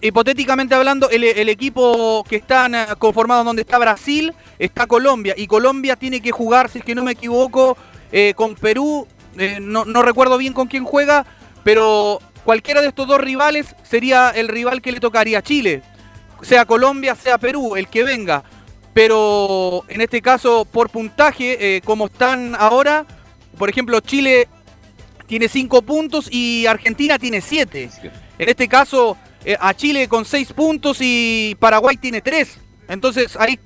hipotéticamente 0.00 0.74
hablando, 0.74 1.10
el, 1.10 1.48
equipo 1.48 2.24
que 2.28 2.36
están 2.36 2.74
eh, 2.74 2.86
conformado 2.98 3.44
donde 3.44 3.62
está 3.62 3.78
Brasil, 3.78 4.32
está 4.58 4.86
Colombia. 4.86 5.34
Y 5.36 5.46
Colombia 5.46 5.96
tiene 5.96 6.20
que 6.20 6.30
jugar, 6.30 6.68
si 6.68 6.78
es 6.78 6.84
que 6.84 6.94
no 6.94 7.02
me 7.02 7.12
equivoco, 7.12 7.76
eh, 8.10 8.34
con 8.34 8.54
Perú. 8.54 9.06
Eh, 9.38 9.58
no, 9.60 9.84
recuerdo 10.02 10.38
bien 10.38 10.52
con 10.52 10.68
quién 10.68 10.84
juega, 10.84 11.26
pero 11.64 12.20
cualquiera 12.44 12.80
de 12.80 12.88
estos 12.88 13.06
dos 13.06 13.20
rivales 13.20 13.74
sería 13.82 14.30
el 14.30 14.48
rival 14.48 14.82
que 14.82 14.92
le 14.92 15.00
tocaría 15.00 15.38
a 15.38 15.42
Chile. 15.42 15.82
Sea 16.42 16.64
Colombia, 16.64 17.14
sea 17.14 17.38
Perú, 17.38 17.76
el 17.76 17.88
que 17.88 18.04
venga. 18.04 18.44
Pero 18.94 19.84
en 19.88 20.00
este 20.00 20.20
caso, 20.20 20.66
por 20.66 20.90
puntaje, 20.90 21.80
como 21.84 22.06
están 22.06 22.54
ahora, 22.58 23.06
por 23.56 23.70
ejemplo, 23.70 24.00
Chile 24.00 24.48
tiene 25.26 25.48
5 25.48 25.80
puntos 25.82 26.28
y 26.30 26.66
Argentina 26.66 27.18
tiene 27.18 27.40
7. 27.40 27.88
En 28.38 28.48
este 28.48 28.68
caso, 28.68 29.16
eh, 29.16 29.31
a 29.58 29.74
Chile 29.74 30.08
con 30.08 30.24
6 30.24 30.52
puntos 30.52 30.98
y 31.00 31.56
Paraguay 31.58 31.96
tiene 31.96 32.20
3. 32.20 32.58
Entonces 32.88 33.36
ahí 33.36 33.58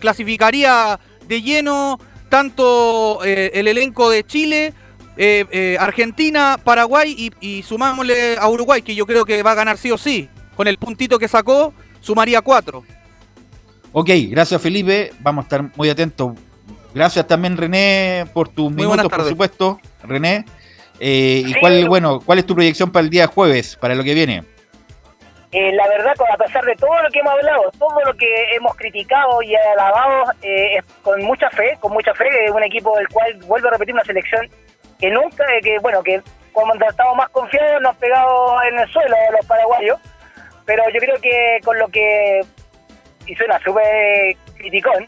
clasificaría 0.00 0.98
de 1.26 1.42
lleno 1.42 1.98
tanto 2.28 3.22
eh, 3.24 3.50
el 3.52 3.68
elenco 3.68 4.08
de 4.08 4.24
Chile, 4.24 4.72
eh, 5.18 5.76
Argentina, 5.78 6.58
Paraguay 6.64 7.30
y, 7.40 7.62
sumámosle 7.62 8.38
a 8.38 8.48
Uruguay, 8.48 8.80
que 8.80 8.94
yo 8.94 9.04
creo 9.04 9.26
que 9.26 9.42
va 9.42 9.50
a 9.50 9.54
ganar 9.54 9.76
sí 9.76 9.90
o 9.90 9.98
sí. 9.98 10.30
Con 10.56 10.66
el 10.66 10.78
puntito 10.78 11.18
que 11.18 11.28
sacó, 11.28 11.74
sumaría 12.00 12.40
4. 12.40 12.82
Ok, 13.92 14.10
gracias 14.30 14.62
Felipe, 14.62 15.12
vamos 15.20 15.42
a 15.42 15.44
estar 15.44 15.70
muy 15.76 15.90
atentos. 15.90 16.32
Gracias 16.94 17.26
también 17.26 17.58
René 17.58 18.26
por 18.32 18.48
tus 18.48 18.72
minutos, 18.72 19.08
por 19.10 19.28
supuesto. 19.28 19.78
René, 20.02 20.46
¿y 20.98 21.52
cuál, 21.60 21.86
bueno, 21.86 22.20
cuál 22.20 22.38
es 22.38 22.46
tu 22.46 22.54
proyección 22.54 22.90
para 22.90 23.04
el 23.04 23.10
día 23.10 23.26
jueves, 23.26 23.76
para 23.78 23.94
lo 23.94 24.02
que 24.02 24.14
viene? 24.14 24.44
Eh, 25.52 25.70
la 25.72 25.86
verdad, 25.86 26.14
a 26.32 26.36
pesar 26.38 26.64
de 26.64 26.74
todo 26.76 27.02
lo 27.02 27.10
que 27.10 27.18
hemos 27.18 27.34
hablado, 27.34 27.70
todo 27.78 28.00
lo 28.06 28.14
que 28.14 28.26
hemos 28.54 28.74
criticado 28.74 29.42
y 29.42 29.54
alabado, 29.54 30.32
eh, 30.40 30.80
con 31.02 31.22
mucha 31.22 31.50
fe, 31.50 31.76
con 31.78 31.92
mucha 31.92 32.14
fe, 32.14 32.26
es 32.46 32.50
un 32.50 32.62
equipo 32.62 32.96
del 32.96 33.06
cual 33.08 33.34
vuelvo 33.44 33.68
a 33.68 33.72
repetir 33.72 33.92
una 33.92 34.04
selección 34.04 34.48
que 34.98 35.10
nunca, 35.10 35.44
eh, 35.54 35.60
que 35.62 35.78
bueno, 35.80 36.02
que 36.02 36.22
cuando 36.52 36.86
estamos 36.88 37.16
más 37.16 37.28
confiados 37.28 37.82
nos 37.82 37.94
pegado 37.96 38.62
en 38.62 38.78
el 38.78 38.88
suelo 38.88 39.14
los 39.30 39.44
paraguayos, 39.44 40.00
pero 40.64 40.84
yo 40.88 41.00
creo 41.00 41.20
que 41.20 41.60
con 41.62 41.78
lo 41.78 41.86
que, 41.88 42.40
y 43.26 43.34
suena 43.34 43.58
súper 43.58 44.34
criticón, 44.56 45.06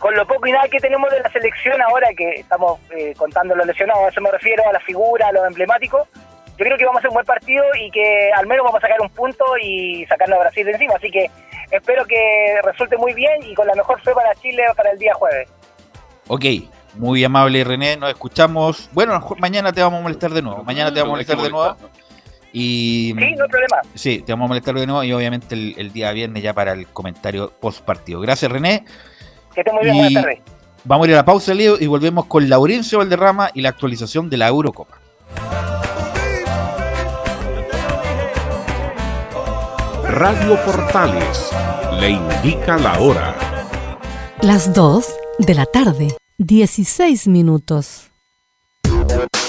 con 0.00 0.12
lo 0.16 0.26
poco 0.26 0.48
y 0.48 0.52
nada 0.52 0.68
que 0.68 0.80
tenemos 0.80 1.08
de 1.12 1.20
la 1.20 1.30
selección 1.30 1.80
ahora, 1.80 2.08
que 2.16 2.30
estamos 2.30 2.80
contando 3.16 3.54
los 3.54 3.64
lesionados, 3.64 4.06
a 4.06 4.08
eso 4.08 4.20
me 4.20 4.32
refiero, 4.32 4.68
a 4.68 4.72
la 4.72 4.80
figura, 4.80 5.28
a 5.28 5.32
los 5.32 5.46
emblemáticos, 5.46 6.08
yo 6.56 6.64
creo 6.64 6.78
que 6.78 6.84
vamos 6.84 6.98
a 6.98 7.00
hacer 7.00 7.10
un 7.10 7.14
buen 7.14 7.26
partido 7.26 7.64
y 7.80 7.90
que 7.90 8.30
al 8.36 8.46
menos 8.46 8.64
vamos 8.64 8.78
a 8.78 8.86
sacar 8.86 9.00
un 9.00 9.10
punto 9.10 9.44
y 9.60 10.06
sacarnos 10.06 10.38
a 10.38 10.42
Brasil 10.42 10.64
de 10.64 10.72
encima. 10.72 10.94
Así 10.96 11.10
que 11.10 11.28
espero 11.70 12.04
que 12.04 12.60
resulte 12.62 12.96
muy 12.96 13.12
bien 13.12 13.42
y 13.42 13.54
con 13.54 13.66
la 13.66 13.74
mejor 13.74 14.00
fe 14.02 14.12
para 14.12 14.34
Chile 14.36 14.62
para 14.76 14.90
el 14.90 14.98
día 14.98 15.14
jueves. 15.14 15.48
Ok, 16.28 16.44
muy 16.94 17.24
amable 17.24 17.64
René, 17.64 17.96
nos 17.96 18.10
escuchamos. 18.10 18.88
Bueno, 18.92 19.20
mañana 19.38 19.72
te 19.72 19.82
vamos 19.82 19.98
a 19.98 20.02
molestar 20.02 20.30
de 20.30 20.42
nuevo. 20.42 20.62
Mañana 20.62 20.92
te 20.92 21.00
vamos 21.00 21.10
a 21.10 21.14
molestar 21.14 21.38
de 21.38 21.50
nuevo. 21.50 21.76
Y, 22.52 23.12
sí, 23.18 23.34
no 23.34 23.44
hay 23.44 23.50
problema. 23.50 23.78
Sí, 23.94 24.20
te 24.20 24.32
vamos 24.32 24.46
a 24.46 24.48
molestar 24.48 24.76
de 24.76 24.86
nuevo 24.86 25.02
y 25.02 25.12
obviamente 25.12 25.56
el, 25.56 25.92
día 25.92 26.12
viernes 26.12 26.40
ya 26.40 26.54
para 26.54 26.72
el 26.72 26.86
comentario 26.86 27.50
post 27.60 27.84
partido. 27.84 28.20
Gracias 28.20 28.50
René. 28.50 28.84
Que 29.52 29.62
esté 29.62 29.72
muy 29.72 29.82
bien, 29.82 29.96
buenas 29.96 30.22
tardes. 30.22 30.38
Vamos 30.84 31.06
a 31.06 31.10
ir 31.10 31.14
a 31.14 31.18
la 31.18 31.24
pausa, 31.24 31.52
Leo, 31.52 31.76
y 31.80 31.86
volvemos 31.86 32.26
con 32.26 32.48
Laurencio 32.48 32.98
Valderrama 32.98 33.50
y 33.54 33.62
la 33.62 33.70
actualización 33.70 34.30
de 34.30 34.36
la 34.36 34.48
Eurocopa. 34.48 35.03
Radio 40.16 40.56
Portales 40.64 41.50
le 41.98 42.10
indica 42.10 42.78
la 42.78 43.00
hora. 43.00 43.34
Las 44.42 44.72
2 44.72 45.04
de 45.40 45.54
la 45.54 45.66
tarde, 45.66 46.16
16 46.38 47.26
minutos. 47.26 48.12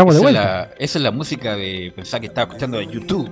Estamos 0.00 0.14
de 0.14 0.20
esa, 0.20 0.28
es 0.28 0.34
la, 0.34 0.74
esa 0.78 0.98
es 0.98 1.02
la 1.02 1.10
música 1.10 1.56
de. 1.56 1.92
Pensaba 1.94 2.20
que 2.20 2.26
estaba 2.26 2.48
escuchando 2.48 2.78
de 2.78 2.86
YouTube. 2.86 3.30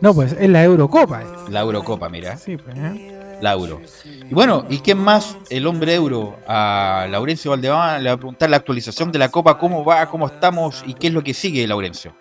No, 0.00 0.14
pues 0.14 0.36
es 0.38 0.48
la 0.48 0.64
Eurocopa. 0.64 1.22
esta. 1.22 1.50
La 1.50 1.60
Eurocopa, 1.60 2.08
mira. 2.08 2.36
Sí, 2.36 2.56
pues, 2.56 2.76
¿eh? 2.76 3.38
La 3.40 3.52
Euro. 3.52 3.80
Y 4.04 4.34
bueno, 4.34 4.66
¿y 4.68 4.78
quién 4.78 4.98
más? 4.98 5.36
El 5.48 5.66
hombre 5.66 5.94
euro. 5.94 6.36
A 6.46 7.06
Laurencio 7.10 7.50
Valdemar 7.50 8.00
le 8.00 8.10
va 8.10 8.14
a 8.14 8.18
preguntar 8.18 8.50
la 8.50 8.58
actualización 8.58 9.10
de 9.10 9.18
la 9.18 9.30
Copa, 9.30 9.58
cómo 9.58 9.84
va, 9.84 10.06
cómo 10.10 10.26
estamos 10.26 10.84
y 10.86 10.94
qué 10.94 11.06
es 11.06 11.12
lo 11.14 11.24
que 11.24 11.32
sigue, 11.32 11.66
Laurencio. 11.66 12.14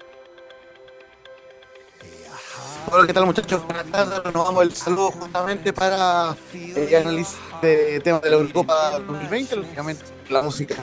Hola, 2.87 3.05
¿qué 3.05 3.13
tal 3.13 3.25
muchachos? 3.25 3.61
Buenas 3.65 3.85
tardes. 3.85 4.21
Nos 4.33 4.45
vamos 4.45 4.63
el 4.63 4.73
saludo 4.73 5.11
justamente 5.11 5.71
para 5.73 6.35
eh, 6.53 6.97
análisis 7.01 7.37
de 7.61 7.99
temas 7.99 8.21
de 8.21 8.29
la 8.31 8.35
Eurocopa 8.37 8.99
2020, 9.07 9.55
lógicamente 9.57 10.03
la 10.29 10.41
música 10.41 10.75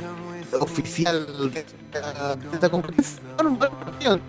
oficial 0.61 1.27
de 1.53 1.61
esta, 1.61 2.37
de 2.37 2.49
esta 2.55 2.69
un 3.49 3.59
partido. 3.59 4.21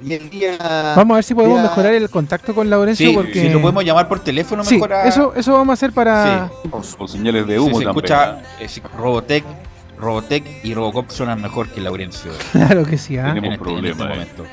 Y 0.00 0.12
el 0.14 0.30
día. 0.30 0.56
Vamos 0.94 1.14
a 1.14 1.16
ver 1.16 1.24
si 1.24 1.34
podemos 1.34 1.58
día- 1.60 1.68
mejorar 1.70 1.94
el 1.94 2.08
contacto 2.08 2.54
con 2.54 2.70
Laurencio 2.70 3.08
Sí, 3.08 3.14
porque 3.16 3.32
si 3.42 3.48
lo 3.48 3.60
podemos 3.60 3.84
llamar 3.84 4.06
por 4.08 4.20
teléfono, 4.20 4.62
Sí, 4.64 4.74
mejor 4.74 4.92
a- 4.92 5.08
eso, 5.08 5.32
eso 5.34 5.52
vamos 5.54 5.70
a 5.70 5.72
hacer 5.74 5.92
para. 5.92 6.48
Por 6.70 7.08
señales 7.10 7.46
de 7.48 7.54
Sí, 7.54 7.58
humo 7.58 7.78
se 7.78 7.84
también. 7.84 7.88
escucha 8.04 8.42
eh, 8.60 8.68
sí, 8.68 8.80
Robotech, 8.96 9.44
Robotech 9.98 10.44
y 10.64 10.72
Robocop 10.72 11.10
suenan 11.10 11.42
mejor 11.42 11.68
que 11.70 11.80
Laurencio. 11.80 12.30
Claro 12.52 12.84
que 12.84 12.96
sí, 12.96 13.18
¿ah? 13.18 13.34
Tenemos 13.34 13.48
en 13.48 13.52
este- 13.54 13.54
en 13.54 13.58
problema, 13.74 14.04
este 14.04 14.04
eh. 14.04 14.08
momento. 14.36 14.44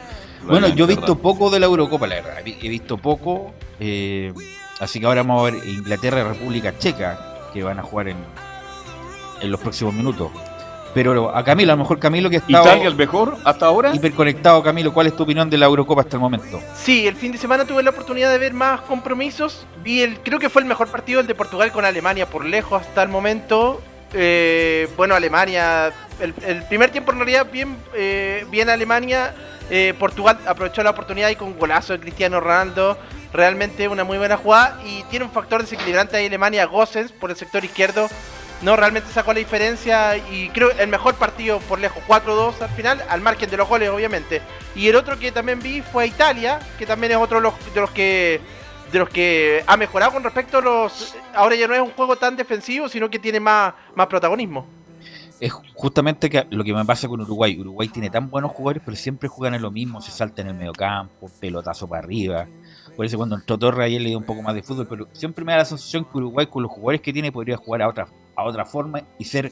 Bueno, 0.48 0.68
yo 0.70 0.86
he 0.86 0.88
visto 0.88 1.02
verdad. 1.02 1.18
poco 1.22 1.50
de 1.50 1.60
la 1.60 1.66
Eurocopa, 1.66 2.08
la 2.08 2.16
verdad. 2.16 2.38
He 2.46 2.58
he 2.66 2.70
visto 2.70 2.98
poco. 2.98 3.54
eh, 3.80 4.34
así 4.80 5.00
que 5.00 5.06
ahora 5.06 5.24
vamos 5.24 5.48
a 5.48 5.52
ver 5.52 5.68
Inglaterra 5.68 6.22
y 6.22 6.24
República 6.24 6.78
Checa, 6.78 7.20
que 7.54 7.64
van 7.64 7.80
a 7.80 7.84
jugar 7.84 8.10
en, 8.10 8.18
en 9.42 9.52
los 9.52 9.60
próximos 9.60 9.94
minutos. 9.94 10.32
Pero 10.94 11.36
a 11.36 11.44
Camilo, 11.44 11.74
a 11.74 11.76
lo 11.76 11.82
mejor 11.84 12.00
Camilo 12.00 12.30
que 12.30 12.38
está 12.38 12.50
¿Italia 12.62 12.88
el 12.88 12.96
mejor 12.96 13.38
hasta 13.44 13.66
ahora? 13.66 13.94
hiperconectado, 13.94 14.64
Camilo, 14.64 14.94
¿cuál 14.94 15.08
es 15.08 15.16
tu 15.18 15.24
opinión 15.24 15.50
de 15.50 15.58
la 15.58 15.66
Eurocopa 15.66 16.02
hasta 16.04 16.16
el 16.16 16.22
momento? 16.22 16.62
Sí, 16.74 17.06
el 17.06 17.16
fin 17.16 17.34
de 17.34 17.38
semana 17.38 17.66
tuve 17.66 17.84
la 17.84 17.90
oportunidad 17.90 18.32
de 18.32 18.38
ver 18.38 18.54
más 18.54 18.80
compromisos. 18.82 19.66
Vi 19.84 20.02
el, 20.02 20.20
creo 20.22 20.40
que 20.40 20.50
fue 20.50 20.62
el 20.62 20.68
mejor 20.70 20.88
partido 20.88 21.20
el 21.20 21.28
de 21.28 21.36
Portugal 21.36 21.74
con 21.74 21.84
Alemania 21.84 22.30
por 22.30 22.46
lejos 22.46 22.82
hasta 22.82 23.04
el 23.04 23.10
momento. 23.10 23.82
Eh, 24.14 24.88
bueno, 24.96 25.16
Alemania, 25.16 25.92
el, 26.20 26.64
primer 26.64 26.92
tiempo 26.92 27.12
en 27.12 27.18
realidad 27.18 27.48
bien, 27.52 27.78
eh, 27.94 28.46
bien 28.50 28.70
Alemania. 28.70 29.34
Eh, 29.70 29.94
Portugal 29.98 30.40
aprovechó 30.46 30.84
la 30.84 30.92
oportunidad 30.92 31.30
y 31.30 31.36
con 31.36 31.58
golazo 31.58 31.94
de 31.94 32.00
Cristiano 32.00 32.40
Ronaldo. 32.40 32.98
Realmente 33.34 33.88
una 33.88 34.04
muy 34.04 34.18
buena 34.18 34.38
jugada 34.38 34.80
y 34.86 35.04
tiene 35.04 35.26
un 35.26 35.32
factor 35.32 35.62
desequilibrante 35.62 36.16
ahí 36.16 36.28
Alemania, 36.28 36.66
Gossens 36.66 37.12
por 37.12 37.32
el 37.32 37.36
sector 37.36 37.66
izquierdo. 37.66 38.08
No, 38.62 38.78
realmente 38.78 39.12
sacó 39.12 39.34
la 39.34 39.40
diferencia 39.40 40.16
y 40.16 40.50
creo 40.50 40.72
el 40.72 40.88
mejor 40.88 41.16
partido 41.16 41.60
por 41.60 41.80
lejos, 41.80 42.02
4-2 42.08 42.62
al 42.62 42.70
final, 42.70 43.04
al 43.10 43.20
margen 43.20 43.50
de 43.50 43.58
los 43.58 43.68
goles 43.68 43.90
obviamente. 43.90 44.42
Y 44.76 44.88
el 44.88 44.96
otro 44.96 45.20
que 45.20 45.32
también 45.32 45.60
vi 45.60 45.82
fue 45.82 46.08
Italia, 46.08 46.60
que 46.80 46.86
también 46.86 47.12
es 47.12 47.18
otro 47.18 47.42
de 47.42 47.82
los 47.82 47.92
que 47.92 48.40
de 48.92 49.00
los 49.00 49.10
que 49.10 49.64
ha 49.66 49.78
mejorado 49.78 50.14
con 50.14 50.24
respecto 50.24 50.58
a 50.58 50.62
los. 50.62 51.16
Ahora 51.34 51.56
ya 51.56 51.68
no 51.68 51.74
es 51.74 51.82
un 51.82 51.92
juego 51.92 52.16
tan 52.16 52.36
defensivo, 52.36 52.88
sino 52.90 53.10
que 53.10 53.20
tiene 53.20 53.40
más, 53.40 53.74
más 53.96 54.08
protagonismo. 54.08 54.66
Es 55.40 55.52
justamente 55.74 56.30
que 56.30 56.46
lo 56.50 56.64
que 56.64 56.74
me 56.74 56.86
pasa 56.86 57.08
con 57.08 57.20
Uruguay. 57.22 57.60
Uruguay 57.60 57.90
tiene 57.90 58.10
tan 58.10 58.30
buenos 58.30 58.52
jugadores, 58.52 58.82
pero 58.86 58.96
siempre 58.96 59.28
juegan 59.28 59.54
en 59.56 59.62
lo 59.62 59.72
mismo, 59.72 60.02
se 60.02 60.12
salta 60.12 60.42
en 60.42 60.48
el 60.50 60.54
mediocampo, 60.54 61.30
pelotazo 61.42 61.88
para 61.88 62.04
arriba. 62.04 62.48
Por 62.96 63.06
eso 63.06 63.18
cuando 63.18 63.36
entró 63.36 63.58
Torre 63.58 63.84
ayer 63.84 64.02
le 64.02 64.10
dio 64.10 64.18
un 64.18 64.24
poco 64.24 64.42
más 64.42 64.56
de 64.56 64.64
fútbol, 64.64 64.88
pero 64.88 65.08
siempre 65.12 65.44
me 65.44 65.52
da 65.52 65.60
la 65.60 65.66
sensación 65.66 66.06
que 66.06 66.18
Uruguay 66.18 66.48
con 66.48 66.64
los 66.64 66.72
jugadores 66.72 67.02
que 67.02 67.12
tiene 67.12 67.32
podría 67.32 67.58
jugar 67.58 67.82
a 67.82 67.90
otra, 67.90 68.08
a 68.36 68.44
otra 68.44 68.66
forma 68.66 69.02
y 69.20 69.26
ser 69.26 69.52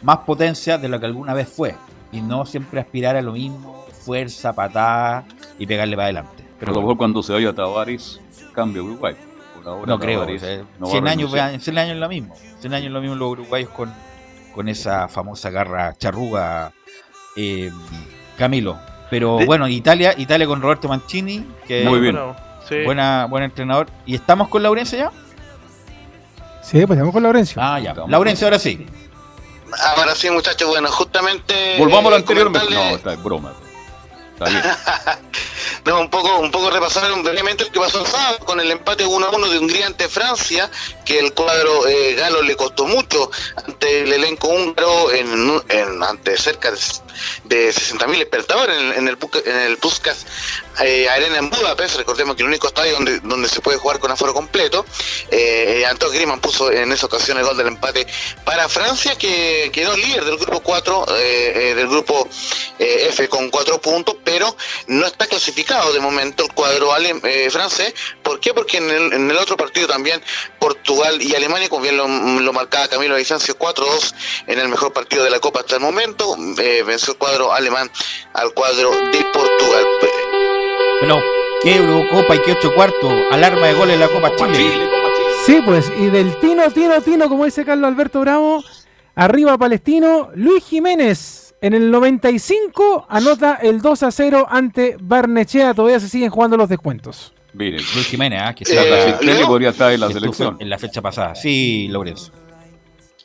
más 0.00 0.18
potencia 0.18 0.78
de 0.78 0.88
lo 0.88 0.98
que 0.98 1.06
alguna 1.06 1.34
vez 1.34 1.48
fue. 1.48 1.74
Y 2.10 2.22
no 2.22 2.46
siempre 2.46 2.80
aspirar 2.80 3.14
a 3.16 3.22
lo 3.22 3.32
mismo, 3.32 3.84
fuerza, 3.92 4.54
patada 4.54 5.26
y 5.58 5.66
pegarle 5.66 5.96
para 5.96 6.04
adelante. 6.04 6.44
Pero 6.58 6.72
a 6.72 6.74
lo 6.76 6.80
mejor 6.80 6.96
cuando 6.96 7.22
se 7.22 7.32
vaya 7.34 7.50
a 7.50 7.54
Tavares, 7.54 8.21
cambia 8.52 8.82
Uruguay. 8.82 9.14
Por 9.56 9.68
ahora 9.68 9.86
no 9.86 9.98
creo. 9.98 10.22
O 10.22 10.38
sea, 10.38 10.58
no 10.78 10.86
va 10.86 10.88
a 10.88 10.90
100, 10.90 11.08
años, 11.08 11.30
renunciar. 11.32 11.60
100 11.60 11.78
años 11.78 11.94
es 11.94 12.00
lo 12.00 12.08
mismo. 12.08 12.34
100 12.60 12.74
años 12.74 12.86
es 12.86 12.92
lo 12.92 13.00
mismo 13.00 13.16
los 13.16 13.30
uruguayos 13.30 13.70
con, 13.70 13.92
con 14.54 14.68
esa 14.68 15.08
famosa 15.08 15.50
garra 15.50 15.94
charruga 15.98 16.72
eh, 17.36 17.70
Camilo. 18.38 18.78
Pero 19.10 19.36
De- 19.38 19.46
bueno, 19.46 19.68
Italia, 19.68 20.14
Italia 20.16 20.46
con 20.46 20.60
Roberto 20.62 20.88
Mancini, 20.88 21.46
que 21.66 21.84
Muy 21.84 22.00
bien. 22.00 22.14
Bueno, 22.14 22.36
sí. 22.68 22.76
buena, 22.84 23.26
buen 23.26 23.44
entrenador. 23.44 23.88
¿Y 24.06 24.14
estamos 24.14 24.48
con 24.48 24.62
Laurencio 24.62 24.98
ya? 24.98 25.10
Sí, 26.62 26.78
pues 26.86 26.96
estamos 26.96 27.12
con 27.12 27.22
Laurencio. 27.22 27.60
Ah, 27.62 27.78
ya. 27.78 27.94
Laurencio, 28.08 28.46
ahora 28.46 28.58
sí. 28.58 28.86
Ahora 29.96 30.14
sí, 30.14 30.30
muchachos, 30.30 30.68
bueno, 30.68 30.88
justamente. 30.88 31.76
Volvamos 31.78 32.06
a 32.06 32.10
lo 32.10 32.16
eh, 32.16 32.20
anterior. 32.20 32.48
comentarle- 32.50 32.74
No, 32.90 32.96
está 32.96 33.12
es 33.14 33.22
broma. 33.22 33.52
No, 35.84 36.00
un 36.00 36.10
poco, 36.10 36.38
un 36.38 36.50
poco 36.52 36.70
repasar 36.70 37.10
brevemente 37.22 37.64
lo 37.64 37.72
que 37.72 37.80
pasó 37.80 38.00
el 38.00 38.06
sábado 38.06 38.38
con 38.46 38.60
el 38.60 38.70
empate 38.70 39.04
1 39.04 39.26
a 39.26 39.30
1 39.30 39.48
de 39.48 39.58
Hungría 39.58 39.86
ante 39.86 40.08
Francia, 40.08 40.70
que 41.04 41.18
el 41.18 41.32
cuadro 41.34 41.88
eh, 41.88 42.14
galo 42.14 42.40
le 42.42 42.54
costó 42.54 42.84
mucho 42.86 43.30
ante 43.66 44.02
el 44.02 44.12
elenco 44.12 44.46
húngaro 44.48 45.10
en, 45.10 45.60
en- 45.70 46.02
ante 46.04 46.36
cerca 46.38 46.70
de, 46.70 46.78
de 47.44 47.70
60.000 47.70 48.20
espectadores 48.20 48.76
en, 48.76 49.08
el 49.08 49.18
en 49.46 49.56
el 49.56 49.76
Puskas 49.78 50.26
eh, 50.80 51.08
Arena 51.08 51.38
en 51.38 51.50
Budapest, 51.50 51.96
recordemos 51.96 52.34
que 52.34 52.42
el 52.42 52.48
único 52.48 52.66
estadio 52.66 52.94
donde, 52.94 53.20
donde 53.20 53.48
se 53.48 53.60
puede 53.60 53.78
jugar 53.78 53.98
con 53.98 54.10
aforo 54.10 54.32
completo. 54.32 54.84
Eh, 55.30 55.84
Antonio 55.88 56.14
Griezmann 56.14 56.40
puso 56.40 56.70
en 56.70 56.90
esa 56.92 57.06
ocasión 57.06 57.38
el 57.38 57.44
gol 57.44 57.56
del 57.56 57.68
empate 57.68 58.06
para 58.44 58.68
Francia, 58.68 59.16
que 59.16 59.70
quedó 59.72 59.96
líder 59.96 60.24
del 60.24 60.38
grupo 60.38 60.60
4, 60.60 61.06
eh, 61.18 61.52
eh, 61.54 61.74
del 61.74 61.88
grupo 61.88 62.28
eh, 62.78 63.08
F 63.10 63.28
con 63.28 63.50
4 63.50 63.80
puntos, 63.80 64.16
pero 64.24 64.56
no 64.86 65.06
está 65.06 65.26
clasificado 65.26 65.92
de 65.92 66.00
momento 66.00 66.44
el 66.44 66.52
cuadro 66.52 66.96
eh, 66.96 67.50
francés. 67.50 67.94
¿Por 68.22 68.40
qué? 68.40 68.54
Porque 68.54 68.78
en 68.78 69.30
el, 69.30 69.36
otro 69.36 69.56
partido 69.56 69.88
también 69.88 70.22
Portugal 70.58 71.20
y 71.20 71.34
Alemania, 71.34 71.68
como 71.68 71.82
bien 71.82 71.96
lo, 71.96 72.06
lo 72.06 72.52
marcaba 72.52 72.88
Camilo 72.88 73.16
Vicencio, 73.16 73.58
4-2 73.58 74.14
en 74.46 74.58
el 74.58 74.68
mejor 74.68 74.92
partido 74.92 75.24
de 75.24 75.30
la 75.30 75.40
Copa 75.40 75.60
hasta 75.60 75.76
el 75.76 75.80
momento, 75.80 76.36
eh, 76.58 76.82
venció 77.02 77.12
el 77.12 77.18
cuadro 77.18 77.52
alemán 77.52 77.90
al 78.34 78.52
cuadro 78.54 78.90
de 79.10 79.24
Portugal. 79.32 79.84
Bueno, 81.00 81.20
¿qué 81.62 81.76
Eurocopa 81.76 82.36
y 82.36 82.38
qué 82.42 82.52
ocho 82.52 82.72
cuartos? 82.74 83.12
Alarma 83.32 83.66
de 83.66 83.74
goles 83.74 83.94
en 83.94 84.00
la 84.00 84.08
Copa 84.08 84.34
Chile. 84.36 84.88
Sí, 85.44 85.60
pues, 85.64 85.90
y 85.98 86.06
del 86.06 86.36
Tino, 86.38 86.70
Tino, 86.70 87.00
Tino, 87.00 87.28
como 87.28 87.44
dice 87.44 87.64
Carlos 87.64 87.88
Alberto 87.88 88.20
Bravo, 88.20 88.62
arriba 89.16 89.58
Palestino, 89.58 90.30
Luis 90.36 90.64
Jiménez 90.64 91.54
en 91.60 91.74
el 91.74 91.90
95 91.90 93.06
anota 93.08 93.58
el 93.60 93.80
2 93.82 94.02
a 94.04 94.10
0 94.12 94.46
ante 94.48 94.96
Barnechea, 95.00 95.74
todavía 95.74 95.98
se 96.00 96.08
siguen 96.08 96.30
jugando 96.30 96.56
los 96.56 96.68
descuentos. 96.68 97.32
Miren, 97.54 97.80
Luis 97.94 98.06
Jiménez, 98.06 98.40
ah, 98.42 98.54
que 98.54 98.64
Eh, 98.64 98.68
está 98.76 98.88
Casisterio 98.88 99.34
Leo. 99.34 99.46
podría 99.48 99.70
estar 99.70 99.92
en 99.92 100.00
la 100.00 100.08
selección. 100.10 100.56
en 100.60 100.70
la 100.70 100.78
fecha 100.78 101.02
pasada. 101.02 101.34
Sí, 101.34 101.88
Lorenzo. 101.90 102.32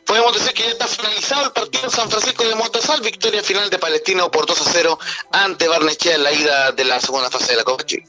Podemos 0.08 0.34
decir 0.34 0.54
que 0.54 0.64
ya 0.64 0.70
está 0.70 0.88
finalizado 0.88 1.46
el 1.46 1.52
partido 1.52 1.84
en 1.84 1.90
San 1.92 2.10
Francisco 2.10 2.44
de 2.46 2.56
Montesal, 2.56 3.02
victoria 3.02 3.44
final 3.44 3.70
de 3.70 3.78
Palestino 3.78 4.32
por 4.32 4.46
2 4.46 4.62
a 4.62 4.72
0 4.72 5.00
ante 5.34 5.68
Barnechea 5.68 6.16
en 6.16 6.24
la 6.24 6.32
ida 6.32 6.72
de 6.72 6.86
la 6.86 7.00
segunda 7.02 7.30
fase 7.30 7.52
de 7.52 7.58
la 7.58 7.64
Copa 7.66 7.86
Chile. 7.86 8.08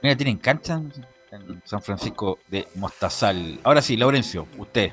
Mira, 0.00 0.16
tienen 0.16 0.38
cancha 0.38 0.74
en 0.74 1.60
San 1.64 1.82
Francisco 1.82 2.38
de 2.46 2.68
Mostazal. 2.76 3.58
Ahora 3.64 3.82
sí, 3.82 3.96
Laurencio, 3.96 4.46
usted. 4.58 4.92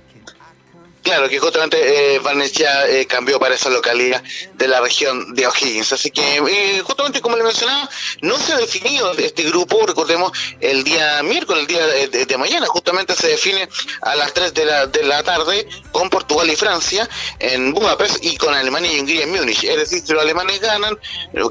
Claro, 1.03 1.27
que 1.27 1.37
justamente 1.37 2.15
eh, 2.15 2.19
Barnechea 2.19 2.87
eh, 2.87 3.05
cambió 3.05 3.37
para 3.37 3.55
esa 3.55 3.69
localidad 3.69 4.23
de 4.53 4.67
la 4.69 4.79
región 4.79 5.35
de 5.35 5.45
O'Higgins. 5.45 5.91
Así 5.91 6.09
que, 6.11 6.37
eh, 6.37 6.81
justamente 6.81 7.19
como 7.19 7.35
le 7.35 7.43
mencionaba, 7.43 7.89
no 8.21 8.37
se 8.37 8.53
ha 8.53 8.57
definido 8.57 9.11
este 9.17 9.43
grupo. 9.43 9.85
Recordemos, 9.85 10.31
el 10.61 10.85
día 10.85 11.21
miércoles, 11.23 11.63
el 11.63 11.67
día 11.67 11.85
de, 11.85 12.25
de- 12.25 12.37
mañana, 12.37 12.65
justamente 12.67 13.15
se 13.15 13.27
define 13.27 13.67
a 14.01 14.15
las 14.15 14.33
3 14.33 14.53
de 14.53 14.65
la, 14.65 14.87
de 14.87 15.03
la 15.03 15.21
tarde 15.23 15.67
con 15.91 16.09
Portugal 16.09 16.49
y 16.49 16.55
Francia 16.55 17.07
en 17.39 17.73
Budapest 17.73 18.23
y 18.23 18.37
con 18.37 18.53
Alemania 18.53 18.91
y 18.93 18.99
Hungría 19.01 19.23
en 19.23 19.31
Múnich. 19.31 19.63
Es 19.65 19.75
decir, 19.77 20.01
si 20.05 20.13
los 20.13 20.21
alemanes 20.21 20.59
ganan, 20.61 20.97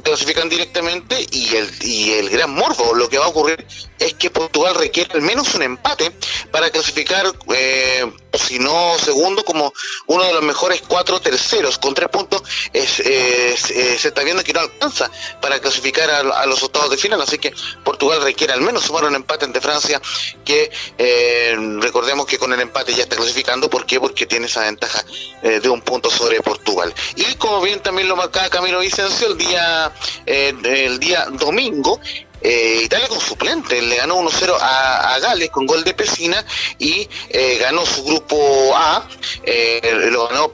clasifican 0.03 0.49
directamente 0.49 1.27
y 1.31 1.55
el, 1.57 1.71
y 1.83 2.13
el 2.15 2.31
gran 2.31 2.51
morbo, 2.55 2.95
lo 2.95 3.09
que 3.09 3.19
va 3.19 3.27
a 3.27 3.29
ocurrir 3.29 3.65
es 4.03 4.15
que 4.15 4.31
Portugal 4.31 4.75
requiere 4.75 5.15
al 5.15 5.23
menos 5.23 5.55
un 5.55 5.63
empate 5.63 6.11
para 6.51 6.71
clasificar, 6.71 7.25
eh, 7.55 8.13
si 8.35 8.59
no 8.59 8.99
segundo, 8.99 9.45
como 9.45 9.73
uno 10.07 10.25
de 10.25 10.33
los 10.33 10.43
mejores 10.43 10.83
cuatro 10.87 11.21
terceros. 11.21 11.79
Con 11.79 11.95
tres 11.95 12.09
puntos 12.09 12.43
es, 12.73 13.01
eh, 13.01 13.55
se 13.57 14.09
está 14.09 14.23
viendo 14.23 14.43
que 14.43 14.53
no 14.53 14.61
alcanza 14.61 15.11
para 15.41 15.61
clasificar 15.61 16.11
a, 16.11 16.47
los 16.47 16.63
octavos 16.63 16.91
de 16.91 16.97
final. 16.97 17.21
Así 17.23 17.39
que 17.39 17.55
Portugal 17.85 18.23
requiere 18.23 18.53
al 18.53 18.61
menos 18.61 18.85
sumar 18.85 19.05
un 19.05 19.15
empate 19.15 19.45
ante 19.45 19.61
Francia, 19.61 20.01
que 20.45 20.71
eh, 20.99 21.57
recordemos 21.81 22.27
que 22.27 22.39
con 22.39 22.53
el 22.53 22.61
empate 22.61 22.95
ya 22.95 23.05
está 23.05 23.17
clasificando. 23.17 23.71
¿Por 23.71 23.87
qué? 23.87 24.01
Porque 24.01 24.27
tiene 24.27 24.47
esa 24.47 24.63
ventaja 24.63 25.05
de 25.43 25.69
un 25.69 25.81
punto 25.81 26.11
sobre 26.11 26.41
Portugal. 26.41 26.95
Y 27.17 27.35
como 27.35 27.61
bien 27.61 27.81
también 27.81 28.09
lo 28.09 28.17
marcaba 28.17 28.49
Camilo 28.49 28.81
Vicencio, 28.81 29.29
el 29.29 29.39
día, 29.39 29.93
el 30.27 30.99
día 30.99 31.27
domingo. 31.31 32.01
Eh, 32.43 32.83
Italia 32.85 33.09
con 33.09 33.21
suplente, 33.21 33.81
le 33.81 33.97
ganó 33.97 34.17
1-0 34.17 34.57
a, 34.61 35.15
a 35.15 35.19
Gales 35.21 35.51
con 35.51 35.67
gol 35.67 35.85
de 35.85 35.95
Pesina 35.95 36.45
y 36.79 37.09
eh, 37.29 37.59
ganó 37.61 37.87
su 37.87 38.05
grupo 38.05 38.77
A, 38.77 39.07
eh, 39.45 40.09
lo 40.11 40.29
ganó 40.29 40.53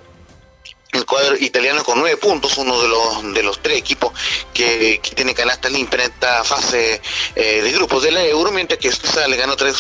el 0.93 1.05
cuadro 1.05 1.37
italiano 1.37 1.85
con 1.85 1.99
nueve 1.99 2.17
puntos, 2.17 2.57
uno 2.59 2.81
de 2.81 2.89
los 2.89 3.35
de 3.35 3.43
los 3.43 3.63
tres 3.63 3.79
equipos 3.79 4.13
que, 4.55 5.01
que 5.03 5.15
tiene 5.15 5.35
canasta 5.35 5.69
limpia 5.69 6.05
en 6.05 6.11
esta 6.11 6.43
fase 6.45 7.01
de 7.35 7.73
grupos 7.73 8.03
de 8.03 8.11
la 8.11 8.25
Euro, 8.25 8.51
mientras 8.51 8.81
que 8.81 8.91
Suiza 8.91 9.29
le 9.29 9.37
ganó 9.37 9.55
3, 9.55 9.77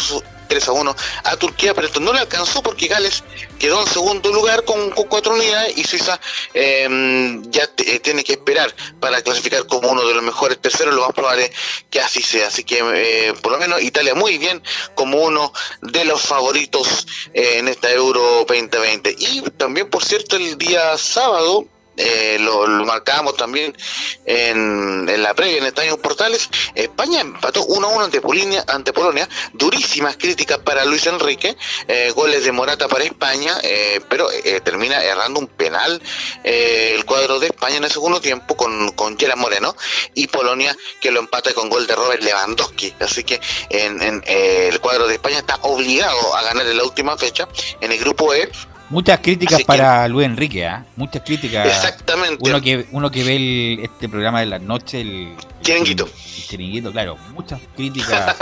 3 0.49 0.69
a 0.69 0.73
1 0.73 0.97
a 1.25 1.37
Turquía, 1.37 1.75
pero 1.75 1.87
esto 1.87 2.01
no 2.01 2.13
le 2.13 2.21
alcanzó 2.21 2.63
porque 2.63 2.89
Gales 2.89 3.23
quedó 3.59 3.81
en 3.81 3.87
segundo 3.87 4.33
lugar 4.33 4.65
con, 4.65 4.91
cuatro 4.91 5.35
unidades 5.35 5.77
y 5.77 5.85
Suiza 5.85 6.21
eh, 6.55 7.41
ya 7.51 7.69
tiene 8.03 8.25
que 8.25 8.33
esperar 8.33 8.75
para 9.01 9.23
clasificar 9.23 9.67
como 9.67 9.89
uno 9.89 10.07
de 10.07 10.15
los 10.15 10.23
mejores 10.23 10.59
terceros, 10.59 10.95
lo 10.95 11.03
más 11.03 11.13
probable 11.13 11.47
es 11.47 11.53
que 11.91 12.01
así 12.01 12.23
sea. 12.23 12.49
Así 12.49 12.65
que 12.65 12.81
eh, 12.95 13.35
por 13.43 13.53
lo 13.53 13.59
menos 13.59 13.83
Italia 13.83 14.15
muy 14.15 14.39
bien 14.39 14.63
como 14.95 15.23
uno 15.23 15.53
de 15.83 16.05
los 16.05 16.23
favoritos 16.23 17.07
eh, 17.35 17.59
en 17.59 17.69
esta 17.69 17.91
Euro 17.91 18.45
2020. 18.47 19.15
Y 19.19 19.43
también, 19.57 19.91
por 19.91 20.05
cierto, 20.05 20.37
el 20.37 20.57
día 20.59 20.97
sábado, 20.99 21.67
eh, 21.99 22.39
lo, 22.41 22.67
lo 22.67 22.85
marcábamos 22.85 23.37
también 23.37 23.77
en, 24.25 25.09
en 25.09 25.23
la 25.23 25.35
previa 25.35 25.59
en 25.59 25.67
Estadio 25.67 25.99
Portales, 25.99 26.49
España 26.75 27.21
empató 27.21 27.67
1-1 27.67 28.05
ante 28.05 28.21
ante 28.69 28.93
Polonia, 28.93 29.29
durísimas 29.53 30.17
críticas 30.17 30.59
para 30.59 30.85
Luis 30.85 31.07
Enrique, 31.07 31.57
eh, 31.87 32.13
goles 32.15 32.45
de 32.45 32.53
Morata 32.53 32.89
para 32.89 33.05
España, 33.05 33.55
eh, 33.63 34.01
pero 34.09 34.31
eh, 34.31 34.61
termina 34.61 35.03
errando 35.03 35.41
un 35.41 35.49
penal 35.49 36.01
eh, 36.45 36.93
el 36.95 37.05
cuadro 37.05 37.39
de 37.39 37.47
España 37.49 37.77
en 37.77 37.85
el 37.85 37.91
segundo 37.91 38.21
tiempo 38.21 38.57
con, 38.57 38.93
con 38.93 39.17
Moreno 39.37 39.75
y 40.15 40.27
Polonia 40.29 40.77
que 41.01 41.11
lo 41.11 41.21
empata 41.21 41.53
con 41.53 41.69
gol 41.69 41.87
de 41.87 41.95
Robert 41.95 42.23
Lewandowski, 42.23 42.95
así 43.01 43.25
que 43.25 43.41
en, 43.71 44.01
en, 44.03 44.25
eh, 44.27 44.69
el 44.71 44.81
cuadro 44.81 45.07
de 45.07 45.15
España 45.15 45.39
está 45.39 45.59
obligado 45.63 46.35
a 46.37 46.43
ganar 46.43 46.67
en 46.67 46.77
la 46.77 46.85
última 46.85 47.17
fecha 47.17 47.49
en 47.81 47.93
el 47.93 47.99
grupo 47.99 48.33
E 48.35 48.51
Muchas 48.91 49.21
críticas 49.21 49.55
Así 49.55 49.63
que- 49.65 49.67
para 49.67 50.09
Luis 50.09 50.27
Enrique, 50.27 50.67
¿ah? 50.67 50.85
Muchas 50.97 51.23
críticas. 51.23 51.67
Exactamente. 51.67 52.39
Uno 52.41 52.61
que, 52.63 52.87
uno 52.93 53.11
que 53.11 53.23
ve 53.25 53.37
el- 53.37 53.81
este 53.83 54.09
programa 54.09 54.41
de 54.41 54.47
la 54.47 54.59
noche, 54.59 55.01
el, 55.03 55.35
Chiringuito. 55.63 56.05
El, 56.07 56.43
chiringuito, 56.47 56.91
claro. 56.93 57.19
Muchas 57.35 57.61
críticas 57.77 58.35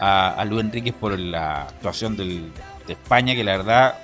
a, 0.00 0.30
a 0.34 0.44
Luis 0.44 0.62
Enrique 0.64 0.92
por 0.92 1.16
la 1.18 1.62
actuación 1.62 2.16
del- 2.16 2.50
de 2.86 2.92
España, 2.94 3.34
que 3.34 3.44
la 3.44 3.56
verdad 3.56 3.94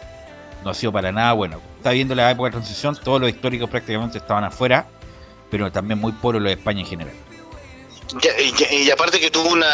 no 0.64 0.70
ha 0.70 0.74
sido 0.74 0.92
para 0.92 1.10
nada 1.10 1.32
bueno. 1.32 1.60
Está 1.78 1.90
viendo 1.90 2.14
la 2.14 2.30
época 2.30 2.50
de 2.50 2.52
transición, 2.52 2.96
todos 3.02 3.20
los 3.20 3.28
históricos 3.30 3.68
prácticamente 3.68 4.18
estaban 4.18 4.44
afuera, 4.44 4.86
pero 5.50 5.72
también 5.72 5.98
muy 5.98 6.12
pobre 6.12 6.38
lo 6.38 6.46
de 6.48 6.54
España 6.54 6.80
en 6.80 6.86
general. 6.86 7.14
Y, 8.70 8.74
y 8.86 8.90
aparte 8.90 9.20
que 9.20 9.30
tuvo 9.30 9.50
una, 9.50 9.66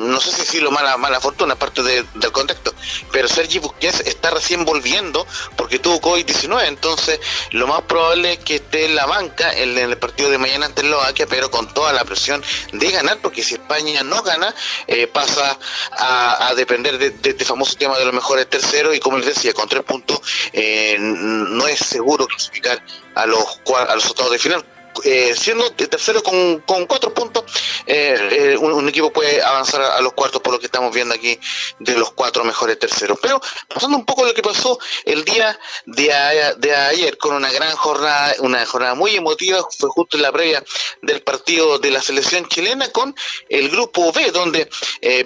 no 0.00 0.18
sé 0.20 0.30
si 0.32 0.40
decirlo, 0.40 0.70
mala, 0.70 0.96
mala 0.96 1.20
fortuna, 1.20 1.54
aparte 1.54 1.82
de- 1.82 2.04
del 2.14 2.32
contexto, 2.32 2.69
pero 3.12 3.28
Sergi 3.28 3.58
Busquets 3.58 4.00
está 4.00 4.30
recién 4.30 4.64
volviendo 4.64 5.26
porque 5.56 5.78
tuvo 5.78 6.00
COVID-19, 6.00 6.66
entonces 6.66 7.20
lo 7.50 7.66
más 7.66 7.82
probable 7.82 8.34
es 8.34 8.38
que 8.38 8.56
esté 8.56 8.86
en 8.86 8.94
la 8.94 9.06
banca 9.06 9.52
en, 9.52 9.76
el 9.78 9.96
partido 9.98 10.30
de 10.30 10.38
mañana 10.38 10.66
ante 10.66 10.82
Eslovaquia, 10.82 11.26
pero 11.26 11.50
con 11.50 11.72
toda 11.72 11.92
la 11.92 12.04
presión 12.04 12.42
de 12.72 12.90
ganar, 12.90 13.18
porque 13.18 13.42
si 13.42 13.54
España 13.54 14.02
no 14.02 14.22
gana, 14.22 14.54
eh, 14.86 15.06
pasa 15.06 15.58
a, 15.92 16.52
depender 16.56 16.98
de, 16.98 17.06
este 17.30 17.44
famoso 17.44 17.76
tema 17.76 17.98
de 17.98 18.04
los 18.04 18.14
mejores 18.14 18.48
terceros 18.48 18.94
y 18.94 19.00
como 19.00 19.18
les 19.18 19.26
decía, 19.26 19.52
con 19.52 19.68
tres 19.68 19.84
puntos 19.84 20.20
eh, 20.52 20.96
no 20.98 21.66
es 21.66 21.78
seguro 21.78 22.26
clasificar 22.26 22.82
a 23.14 23.26
los, 23.26 23.60
a 23.88 23.94
los 23.94 24.06
octavos 24.06 24.32
de 24.32 24.38
final 24.38 24.64
eh, 25.04 25.34
siendo 25.36 25.70
tercero 25.72 26.22
con, 26.22 26.60
cuatro 26.86 27.14
puntos, 27.14 27.44
eh, 27.86 28.16
eh, 28.30 28.56
un, 28.56 28.88
equipo 28.88 29.12
puede 29.12 29.40
avanzar 29.42 29.80
a, 29.82 30.00
los 30.00 30.12
cuartos 30.12 30.42
por 30.42 30.52
lo 30.52 30.58
que 30.58 30.66
estamos 30.66 30.94
viendo 30.94 31.14
aquí 31.14 31.38
de 31.78 31.96
los 31.96 32.12
cuatro 32.12 32.44
mejores 32.44 32.78
terceros. 32.78 33.18
Pero 33.22 33.40
pasando 33.68 33.96
un 33.96 34.04
poco 34.04 34.24
lo 34.24 34.34
que 34.34 34.42
pasó 34.42 34.78
el 35.04 35.24
día 35.24 35.58
de, 35.86 36.12
ayer 36.12 37.16
con 37.18 37.34
una 37.34 37.50
gran 37.52 37.74
jornada, 37.76 38.34
una 38.40 38.64
jornada 38.66 38.94
muy 38.94 39.14
emotiva, 39.14 39.64
fue 39.78 39.88
justo 39.90 40.16
en 40.16 40.22
la 40.22 40.32
previa 40.32 40.62
del 41.02 41.22
partido 41.22 41.78
de 41.78 41.90
la 41.90 42.02
selección 42.02 42.46
chilena 42.48 42.90
con 42.90 43.14
el 43.48 43.70
grupo 43.70 44.12
B, 44.12 44.30
donde 44.32 44.68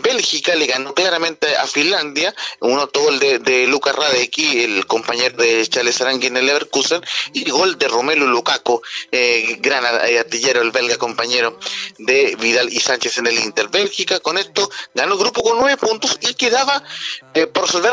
Bélgica 0.01 0.55
le 0.55 0.67
ganó 0.67 0.95
claramente 0.95 1.57
a 1.57 1.67
Finlandia, 1.67 2.35
uno 2.61 2.87
todo 2.89 3.09
el 3.09 3.19
de, 3.19 3.39
de 3.39 3.67
Lucas 3.67 3.95
Radecki, 3.95 4.63
el 4.63 4.87
compañero 4.87 5.37
de 5.37 5.67
Charles 5.67 6.01
Arangui 6.01 6.29
en 6.29 6.37
el 6.37 6.47
Leverkusen, 6.47 7.03
y 7.33 7.51
gol 7.51 7.79
de 7.79 7.89
Romelu 7.89 8.27
Lukaku. 8.27 8.81
Eh, 9.11 9.54
gran 9.61 9.85
artillero, 9.85 10.63
el 10.63 10.71
belga 10.71 10.97
compañero 10.97 11.59
de 11.99 12.37
Vidal 12.41 12.73
y 12.73 12.81
Sánchez 12.81 13.19
en 13.19 13.27
el 13.27 13.39
Inter. 13.39 13.69
Bélgica 13.69 14.21
con 14.21 14.39
esto 14.39 14.71
ganó 14.95 15.15
el 15.15 15.19
grupo 15.19 15.43
con 15.43 15.59
nueve 15.59 15.77
puntos 15.77 16.19
y 16.21 16.35
quedaba 16.35 16.83
eh, 17.35 17.47
por 17.47 17.67
resolver 17.67 17.93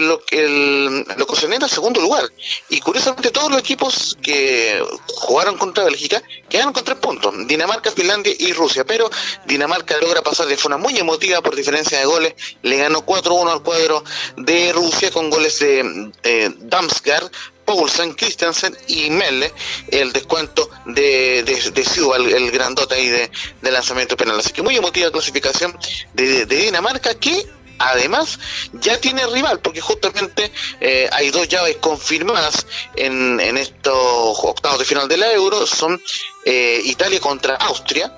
lo, 0.00 0.22
el, 0.30 1.04
lo 1.16 1.26
concerniente 1.26 1.64
al 1.64 1.70
segundo 1.70 2.00
lugar. 2.00 2.24
Y 2.68 2.80
curiosamente 2.80 3.30
todos 3.30 3.50
los 3.50 3.60
equipos 3.60 4.16
que 4.22 4.82
jugaron 5.06 5.56
contra 5.56 5.84
Bélgica 5.84 6.22
quedaron 6.48 6.72
con 6.72 6.84
tres 6.84 6.98
puntos, 6.98 7.34
Dinamarca, 7.46 7.90
Finlandia 7.90 8.32
y 8.38 8.52
Rusia, 8.52 8.84
pero 8.84 9.10
Dinamarca 9.46 9.96
logra 9.98 10.22
pasar 10.22 10.46
de 10.46 10.56
forma 10.56 10.78
muy 10.78 10.96
emotiva 10.98 11.40
por 11.40 11.56
diferencia 11.56 11.98
de 11.98 12.04
goles, 12.04 12.34
le 12.62 12.76
ganó 12.76 13.04
4-1 13.04 13.52
al 13.52 13.62
cuadro 13.62 14.04
de 14.36 14.72
Rusia 14.72 15.10
con 15.10 15.30
goles 15.30 15.58
de 15.58 16.12
eh, 16.22 16.50
Damsgaard, 16.58 17.30
Paulsen, 17.74 18.12
Christensen 18.12 18.76
y 18.86 19.08
Melle 19.08 19.52
el 19.88 20.12
descuento 20.12 20.68
de, 20.86 21.42
de, 21.42 21.70
de 21.70 22.36
el, 22.36 22.50
grandote 22.50 22.94
ahí 22.94 23.08
de, 23.08 23.30
lanzamiento 23.70 24.16
penal. 24.16 24.38
Así 24.38 24.52
que 24.52 24.62
muy 24.62 24.76
emotiva 24.76 25.10
clasificación 25.10 25.76
de, 26.12 26.44
Dinamarca 26.44 27.14
que 27.14 27.46
además 27.78 28.38
ya 28.74 29.00
tiene 29.00 29.26
rival 29.26 29.60
porque 29.60 29.80
justamente 29.80 30.52
eh, 30.80 31.08
hay 31.12 31.30
dos 31.30 31.48
llaves 31.48 31.78
confirmadas 31.78 32.66
en, 32.94 33.40
en 33.40 33.56
estos 33.56 34.38
octavos 34.44 34.78
de 34.78 34.84
final 34.84 35.08
de 35.08 35.16
la 35.16 35.32
Euro 35.32 35.66
son 35.66 36.00
eh, 36.44 36.80
Italia 36.84 37.20
contra 37.20 37.56
Austria 37.56 38.12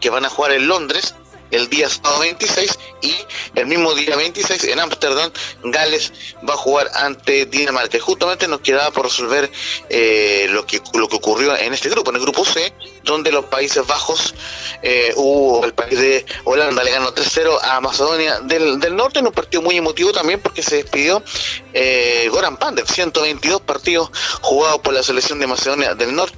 que 0.00 0.08
van 0.08 0.24
a 0.24 0.30
jugar 0.30 0.52
en 0.52 0.68
Londres 0.68 1.14
el 1.52 1.68
día 1.68 1.88
sábado 1.88 2.20
26 2.20 2.78
y 3.02 3.14
el 3.54 3.66
mismo 3.66 3.94
día 3.94 4.16
26 4.16 4.64
en 4.64 4.80
Ámsterdam 4.80 5.30
Gales 5.64 6.12
va 6.48 6.54
a 6.54 6.56
jugar 6.56 6.90
ante 6.94 7.46
Dinamarca. 7.46 8.00
Justamente 8.00 8.48
nos 8.48 8.60
quedaba 8.60 8.90
por 8.90 9.04
resolver 9.04 9.50
eh, 9.88 10.46
lo, 10.50 10.66
que, 10.66 10.80
lo 10.94 11.08
que 11.08 11.16
ocurrió 11.16 11.56
en 11.56 11.72
este 11.74 11.88
grupo, 11.88 12.10
en 12.10 12.16
el 12.16 12.22
grupo 12.22 12.44
C, 12.44 12.72
donde 13.04 13.30
los 13.30 13.44
Países 13.46 13.86
Bajos, 13.86 14.34
eh, 14.82 15.12
hubo 15.16 15.64
el 15.64 15.74
país 15.74 15.98
de 15.98 16.24
Holanda 16.44 16.82
le 16.82 16.90
ganó 16.90 17.14
3-0 17.14 17.58
a 17.62 17.80
Macedonia 17.80 18.40
del, 18.40 18.80
del, 18.80 18.96
Norte 18.96 19.18
en 19.18 19.26
un 19.26 19.32
partido 19.32 19.62
muy 19.62 19.76
emotivo 19.76 20.12
también 20.12 20.40
porque 20.40 20.62
se 20.62 20.76
despidió 20.76 21.22
eh, 21.74 22.28
Goran 22.30 22.56
Pandev, 22.56 22.86
122 22.86 23.60
partidos 23.62 24.10
jugados 24.40 24.80
por 24.80 24.94
la 24.94 25.02
selección 25.02 25.38
de 25.38 25.46
Macedonia 25.46 25.94
del 25.94 26.14
Norte, 26.14 26.36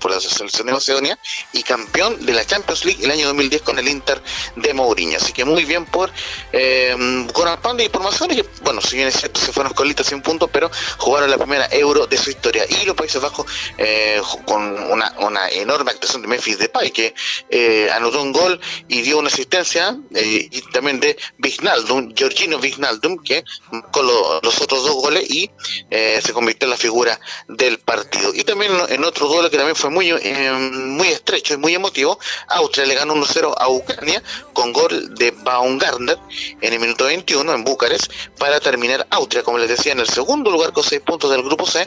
por 0.00 0.10
la 0.10 0.20
selección 0.20 0.66
de 0.66 0.72
Macedonia 0.72 1.18
y 1.52 1.62
campeón 1.62 2.24
de 2.24 2.32
la 2.32 2.44
Champions 2.44 2.84
League 2.84 3.04
el 3.04 3.10
año 3.10 3.26
2010 3.26 3.62
con 3.62 3.78
el 3.78 3.88
Inter 3.88 4.22
de 4.56 4.74
Mourinho. 4.74 5.18
Así 5.18 5.32
que 5.32 5.44
muy 5.44 5.64
bien 5.64 5.84
por 5.86 6.10
eh, 6.52 6.94
Goran 7.32 7.60
Pandev 7.60 7.86
y 7.86 7.88
por 7.88 8.02
Macedonia, 8.02 8.42
que 8.42 8.48
bueno, 8.62 8.80
si 8.80 8.96
bien 8.96 9.08
es 9.08 9.16
cierto, 9.16 9.40
se 9.40 9.52
fueron 9.52 9.72
colitas 9.74 10.06
sin 10.06 10.22
puntos, 10.22 10.48
pero 10.52 10.70
jugaron 10.98 11.30
la 11.30 11.38
primera 11.38 11.68
Euro 11.70 12.06
de 12.06 12.16
su 12.16 12.30
historia. 12.30 12.64
Y 12.68 12.84
los 12.86 12.96
Países 12.96 13.20
Bajos 13.20 13.46
eh, 13.78 14.20
con 14.46 14.62
una, 14.90 15.12
enorme 15.50 15.90
actuación 15.90 16.22
de 16.22 16.28
Memphis 16.28 16.58
Depay 16.58 16.90
que 16.90 17.14
anotó 17.92 18.22
un 18.22 18.32
gol 18.32 18.60
y 18.88 19.02
dio 19.02 19.18
una 19.18 19.28
asistencia 19.28 19.96
y 20.10 20.60
también 20.72 21.00
de 21.00 21.16
Vignaldum, 21.38 22.14
Georgino 22.14 22.58
Vignaldum 22.58 23.18
que 23.22 23.44
con 23.90 24.06
los 24.06 24.60
otros 24.60 24.84
dos 24.84 24.94
goles 24.94 25.30
y 25.30 25.50
eh, 25.90 26.20
se 26.24 26.32
convirtió 26.32 26.66
en 26.66 26.70
la 26.70 26.76
figura 26.76 27.18
del 27.48 27.78
partido. 27.78 28.32
Y 28.34 28.44
también 28.44 28.72
en 28.88 29.04
otro 29.04 29.28
duelo 29.28 29.50
que 29.50 29.56
también 29.56 29.76
fue 29.76 29.90
muy 29.90 30.12
muy 30.12 31.08
estrecho 31.08 31.54
y 31.54 31.56
muy 31.56 31.74
emotivo 31.74 32.18
Austria 32.48 32.86
le 32.86 32.94
ganó 32.94 33.14
1-0 33.14 33.54
a 33.56 33.68
Ucrania 33.68 34.22
con 34.52 34.72
gol 34.72 35.14
de 35.14 35.30
Baumgartner 35.30 36.18
en 36.60 36.72
el 36.72 36.78
minuto 36.80 37.04
21 37.04 37.52
en 37.52 37.64
Bucarest 37.64 38.12
para 38.38 38.60
terminar 38.60 39.06
Austria 39.10 39.42
como 39.42 39.58
les 39.58 39.68
decía 39.68 39.92
en 39.92 40.00
el 40.00 40.08
segundo 40.08 40.50
lugar 40.50 40.72
con 40.72 40.84
6 40.84 41.02
puntos 41.02 41.30
del 41.30 41.42
grupo 41.42 41.66
C 41.66 41.86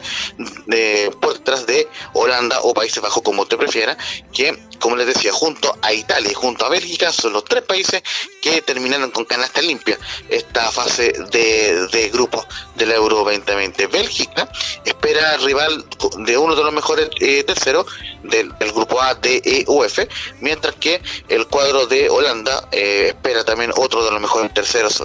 de, 0.68 1.12
por 1.20 1.34
detrás 1.34 1.66
de 1.66 1.88
Holanda 2.14 2.60
o 2.62 2.74
Países 2.74 3.02
Bajos 3.02 3.24
como 3.24 3.46
te 3.46 3.58
prefiera, 3.58 3.98
que 4.34 4.58
como 4.80 4.96
les 4.96 5.08
decía, 5.08 5.32
junto 5.32 5.78
a 5.82 5.94
Italia 5.94 6.32
y 6.32 6.34
junto 6.34 6.66
a 6.66 6.70
Bélgica 6.70 7.12
son 7.12 7.34
los 7.34 7.44
tres 7.44 7.64
países 7.64 8.02
que 8.42 8.62
terminaron 8.62 9.12
con 9.12 9.26
canasta 9.26 9.62
limpia 9.62 9.98
esta 10.30 10.72
fase 10.72 11.14
de, 11.32 11.69
de 11.74 12.10
grupo 12.10 12.46
de 12.76 12.86
la 12.86 12.96
Euro 12.96 13.18
2020. 13.18 13.88
Bélgica 13.88 14.50
espera 14.86 15.38
rival 15.38 15.86
de 16.20 16.38
uno 16.38 16.56
de 16.56 16.64
los 16.64 16.74
mejores 16.74 17.10
eh, 17.20 17.44
terceros 17.44 17.86
del, 18.24 18.54
grupo 18.74 19.02
A 19.02 19.16
de 19.16 19.42
EUF, 19.44 20.00
mientras 20.40 20.76
que 20.76 21.02
el 21.28 21.48
cuadro 21.48 21.88
de 21.88 22.10
Holanda 22.10 22.68
eh, 22.72 23.08
espera 23.10 23.44
también 23.44 23.72
otro 23.76 24.04
de 24.04 24.12
los 24.12 24.22
mejores 24.22 24.54
terceros. 24.54 25.04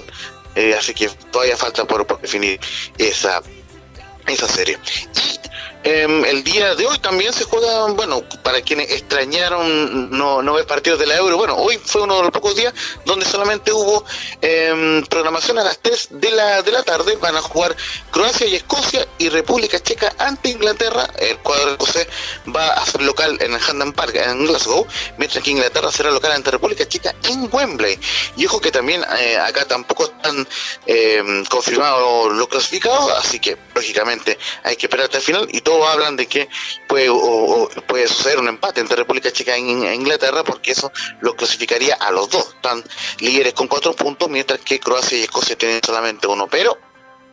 Eh, 0.55 0.75
así 0.79 0.95
que 0.95 1.09
todavía 1.33 1.57
falta 1.57 1.85
por, 1.85 2.07
definir 2.21 2.61
esa 2.99 3.43
esa 4.27 4.49
serie. 4.49 4.79
Em, 5.87 6.25
el 6.25 6.43
día 6.43 6.75
de 6.75 6.87
hoy 6.87 6.99
también 6.99 7.35
se 7.35 7.45
juega, 7.45 7.87
bueno, 7.89 8.23
para 8.43 8.63
quienes 8.63 8.91
extrañaron 8.91 10.11
no, 10.11 10.41
no 10.41 10.55
ver 10.55 10.67
partidos 10.67 10.99
de 10.99 11.07
la 11.07 11.17
Euro, 11.17 11.37
bueno, 11.37 11.57
hoy 11.57 11.79
fue 11.85 12.01
uno 12.01 12.17
de 12.17 12.23
los 12.23 12.31
pocos 12.31 12.57
días 12.57 12.73
donde 13.05 13.27
solamente 13.27 13.71
hubo 13.71 14.03
em, 14.41 15.05
programación 15.05 15.59
a 15.59 15.65
las 15.65 15.79
3 15.81 16.09
de 16.13 16.31
la, 16.31 16.63
de 16.63 16.73
la 16.73 16.83
tarde, 16.85 17.17
van 17.17 17.37
a 17.37 17.43
jugar 17.43 17.77
Croacia 18.11 18.47
y 18.47 18.55
Escocia 18.55 19.07
y 19.19 19.29
República 19.29 19.79
Checa 19.79 20.15
ante 20.19 20.49
Inglaterra, 20.49 21.07
el 21.19 21.37
cuadro 21.41 21.73
escocés 21.73 22.09
va 22.55 22.69
a 22.69 22.87
ser 22.87 23.03
local 23.03 23.37
en 23.43 23.53
el 23.53 23.61
Hampden 23.69 23.93
Park 23.93 24.15
en 24.15 24.47
Glasgow, 24.47 24.87
mientras 25.19 25.45
que 25.45 25.51
Inglaterra 25.51 25.93
será 25.93 26.11
local 26.11 26.33
ante 26.33 26.51
República 26.51 26.89
Checa 26.89 27.15
en 27.25 27.51
Wembley. 27.53 27.99
Y 28.39 28.47
ojo 28.47 28.59
que 28.59 28.71
también 28.71 29.05
eh, 29.19 29.37
acá 29.37 29.67
tampoco 29.67 30.05
están 30.05 30.49
eh, 30.87 31.45
confirmados 31.51 32.33
los 32.33 32.49
clasificados, 32.49 33.11
así 33.19 33.39
que 33.39 33.59
lógicamente 33.75 34.39
hay 34.63 34.77
que 34.77 34.87
esperar 34.87 35.05
hasta 35.05 35.19
el 35.19 35.25
final 35.25 35.47
y 35.53 35.61
todo 35.61 35.74
hablan 35.87 36.17
de 36.17 36.27
que 36.27 36.49
puede, 36.87 37.09
o, 37.11 37.69
puede 37.87 38.07
suceder 38.09 38.39
un 38.39 38.49
empate 38.49 38.81
entre 38.81 38.97
República 38.97 39.31
Checa 39.31 39.57
e 39.57 39.95
Inglaterra 39.95 40.45
porque 40.45 40.73
eso 40.73 40.93
lo 41.21 41.35
clasificaría 41.35 41.95
a 41.95 42.11
los 42.11 42.31
dos. 42.31 42.55
Están 42.55 42.85
líderes 43.21 43.55
con 43.55 43.69
cuatro 43.69 43.95
puntos 43.95 44.29
mientras 44.29 44.61
que 44.61 44.79
Croacia 44.79 45.19
y 45.19 45.23
Escocia 45.23 45.57
tienen 45.57 45.81
solamente 45.85 46.27
uno. 46.27 46.47
Pero 46.47 46.79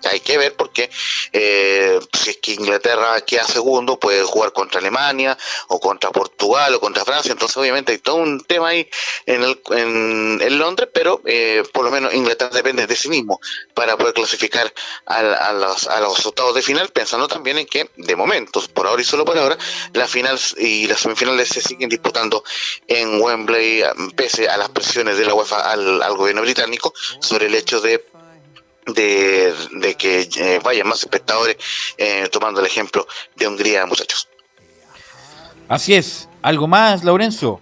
hay 0.09 0.19
que 0.19 0.37
ver 0.37 0.55
porque 0.55 0.89
eh, 1.31 1.99
si 2.13 2.31
es 2.31 2.37
que 2.37 2.53
Inglaterra 2.53 3.19
queda 3.21 3.45
segundo 3.45 3.99
puede 3.99 4.23
jugar 4.23 4.53
contra 4.53 4.79
Alemania 4.79 5.37
o 5.67 5.79
contra 5.79 6.11
Portugal 6.11 6.73
o 6.75 6.79
contra 6.79 7.05
Francia. 7.05 7.31
Entonces 7.31 7.57
obviamente 7.57 7.91
hay 7.91 7.99
todo 7.99 8.17
un 8.17 8.41
tema 8.41 8.69
ahí 8.69 8.89
en, 9.25 9.43
el, 9.43 9.61
en, 9.71 10.59
Londres 10.59 10.89
pero 10.93 11.21
eh, 11.25 11.63
por 11.73 11.85
lo 11.85 11.91
menos 11.91 12.13
Inglaterra 12.13 12.51
depende 12.53 12.85
de 12.85 12.95
sí 12.95 13.09
mismo 13.09 13.39
para 13.73 13.97
poder 13.97 14.13
clasificar 14.13 14.71
a, 15.05 15.53
los, 15.53 15.87
a 15.87 15.99
los 16.01 16.25
octavos 16.25 16.53
de 16.55 16.61
final 16.61 16.89
pensando 16.89 17.27
también 17.27 17.57
en 17.57 17.65
que 17.65 17.89
de 17.95 18.15
momentos 18.15 18.67
por 18.67 18.87
ahora 18.87 19.01
y 19.01 19.05
solo 19.05 19.25
por 19.25 19.37
ahora 19.37 19.57
las 19.93 20.09
finales 20.09 20.55
y 20.57 20.87
las 20.87 20.99
semifinales 20.99 21.49
se 21.49 21.61
siguen 21.61 21.89
disputando 21.89 22.43
en 22.87 23.21
Wembley 23.21 23.83
pese 24.15 24.49
a 24.49 24.57
las 24.57 24.69
presiones 24.69 25.17
de 25.17 25.25
la 25.25 25.33
UEFA 25.33 25.71
al, 25.71 26.01
al 26.01 26.15
gobierno 26.15 26.41
británico 26.41 26.93
sobre 27.19 27.47
el 27.47 27.55
hecho 27.55 27.81
de 27.81 28.10
de, 28.85 29.95
que 29.97 30.27
eh, 30.35 30.59
vayan 30.63 30.87
más 30.87 31.01
espectadores 31.01 31.57
eh, 31.97 32.27
tomando 32.31 32.59
el 32.59 32.67
ejemplo 32.67 33.07
de 33.35 33.47
Hungría, 33.47 33.85
muchachos. 33.85 34.27
Así 35.67 35.93
es. 35.93 36.27
¿Algo 36.41 36.67
más, 36.67 37.03
Lorenzo? 37.03 37.61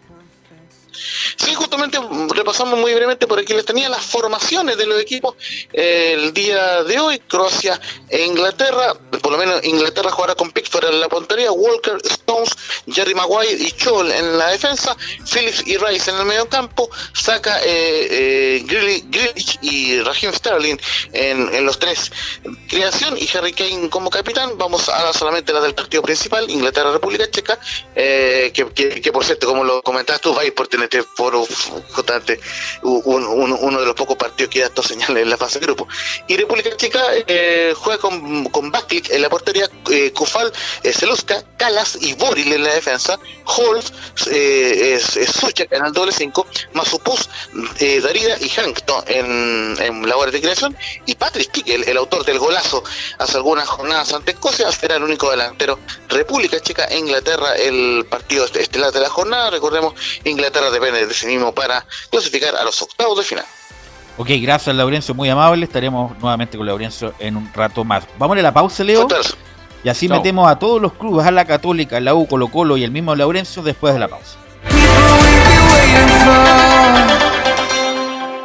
Sí, 1.38 1.54
justamente 1.56 2.00
mm, 2.00 2.30
repasamos 2.30 2.80
muy 2.80 2.94
brevemente 2.94 3.28
por 3.28 3.40
aquí 3.40 3.54
les 3.54 3.66
tenía 3.66 3.90
las 3.90 4.06
formaciones 4.06 4.78
de 4.78 4.86
los 4.86 5.00
equipos 5.00 5.36
eh, 5.74 6.14
el 6.18 6.34
día 6.34 6.84
de 6.84 7.00
hoy, 7.00 7.20
Croacia 7.20 7.80
e 8.10 8.26
Inglaterra, 8.26 8.96
por 9.22 9.32
lo 9.32 9.38
menos 9.38 9.64
Inglaterra 9.64 10.12
jugará 10.12 10.36
con 10.36 10.52
Pickford 10.52 10.86
en 10.86 11.00
la 11.00 11.10
puntería, 11.10 11.52
Walker, 11.52 11.98
Stones, 12.04 12.56
Jerry 12.92 13.16
Maguire 13.16 13.54
y 13.54 13.72
Chol 13.72 14.12
en 14.12 14.38
la 14.38 14.48
defensa, 14.48 14.96
Phillips 15.32 15.64
y 15.66 15.78
Rice 15.78 16.12
en 16.12 16.18
el 16.18 16.26
medio 16.26 16.48
campo, 16.50 16.90
saca 17.14 17.60
eh, 17.64 18.08
eh 18.12 18.66
y 19.62 20.02
Raheem 20.02 20.34
Sterling 20.34 20.78
en, 21.14 21.54
en, 21.54 21.66
los 21.66 21.80
tres. 21.80 22.12
Creación 22.68 23.18
y 23.18 23.28
Harry 23.36 23.54
Kane 23.54 23.90
como 23.90 24.10
capitán, 24.10 24.58
vamos 24.58 24.90
a 24.90 25.14
solamente 25.14 25.54
la 25.54 25.62
del 25.62 25.74
partido 25.74 26.04
principal, 26.04 26.50
Inglaterra-República 26.50 27.30
Checa, 27.30 27.60
eh, 27.96 28.52
que, 28.54 29.12
por 29.12 29.24
cierto, 29.24 29.48
como 29.48 29.64
lo 29.64 29.82
comentabas 29.82 30.22
tú, 30.22 30.34
vais 30.34 30.52
por 30.52 30.68
tener 30.68 30.89
este 30.90 31.04
foro 31.04 31.46
justamente 31.92 32.40
uno 32.82 33.80
de 33.80 33.86
los 33.86 33.96
pocos 33.96 34.16
partidos 34.16 34.52
que 34.52 34.62
da 34.62 34.68
estos 34.68 34.88
señales 34.88 35.24
en 35.24 35.30
la 35.30 35.38
fase 35.38 35.60
de 35.60 35.66
grupo. 35.66 35.88
Y 36.28 36.36
República 36.36 36.76
Checa 36.76 37.04
eh, 37.28 37.74
juega 37.76 38.00
con, 38.00 38.46
con 38.46 38.72
en 38.90 39.22
la 39.22 39.30
portería, 39.30 39.70
eh, 39.92 40.12
Kufal, 40.12 40.52
eh, 40.84 40.94
Calas 41.58 41.98
y 42.02 42.14
Boril 42.14 42.54
en 42.54 42.64
la 42.64 42.74
defensa, 42.74 43.20
Holz, 43.46 43.92
eh, 44.32 45.00
Suchak 45.00 45.72
en 45.72 45.86
el 45.86 45.92
doble 45.92 46.12
5, 46.12 46.48
Masupus, 46.74 47.30
Darida 48.02 48.38
y 48.40 48.50
Hankton 48.60 49.04
en, 49.08 49.76
en 49.80 50.10
labores 50.10 50.34
de 50.34 50.42
creación, 50.42 50.76
y 51.06 51.16
Patrick 51.16 51.52
Pique, 51.52 51.76
el, 51.76 51.98
autor 51.98 52.26
del 52.26 52.40
golazo 52.40 52.84
hace 53.18 53.38
algunas 53.38 53.68
jornadas 53.68 54.14
ante 54.14 54.32
Escocia, 54.32 54.72
será 54.72 54.96
el 54.96 55.04
único 55.04 55.30
delantero. 55.30 55.80
República 56.08 56.60
Checa 56.60 56.94
Inglaterra, 56.96 57.56
el 57.56 58.06
partido 58.10 58.46
estelar 58.46 58.92
de 58.92 59.00
la 59.02 59.10
jornada. 59.10 59.50
Recordemos, 59.50 59.94
Inglaterra 60.24 60.69
depende 60.72 61.06
de 61.06 61.14
sí 61.14 61.28
mismo 61.28 61.54
para 61.54 61.86
clasificar 62.10 62.56
a 62.56 62.64
los 62.64 62.82
octavos 62.82 63.18
de 63.18 63.24
final. 63.24 63.46
Ok, 64.18 64.30
gracias 64.42 64.76
Laurencio, 64.76 65.16
muy 65.16 65.30
amable. 65.30 65.66
Estaremos 65.66 66.18
nuevamente 66.20 66.58
con 66.58 66.68
Laurencio 66.68 67.14
en 67.20 67.38
un 67.38 67.52
rato 67.54 67.84
más. 67.84 68.04
Vamos 68.18 68.38
a 68.38 68.42
la 68.42 68.54
pausa, 68.54 68.84
Leo. 68.84 69.08
Y 69.84 69.88
así 69.88 70.10
metemos 70.10 70.50
a 70.50 70.60
todos 70.60 70.82
los 70.82 70.94
clubes, 70.94 71.26
a 71.26 71.32
la 71.32 71.46
Católica, 71.46 72.00
la 72.02 72.14
U, 72.14 72.28
Colo 72.28 72.50
Colo 72.50 72.76
y 72.76 72.84
el 72.84 72.92
mismo 72.92 73.16
Laurencio 73.16 73.64
después 73.64 73.94
de 73.94 74.00
la 74.00 74.10
pausa. 74.10 74.38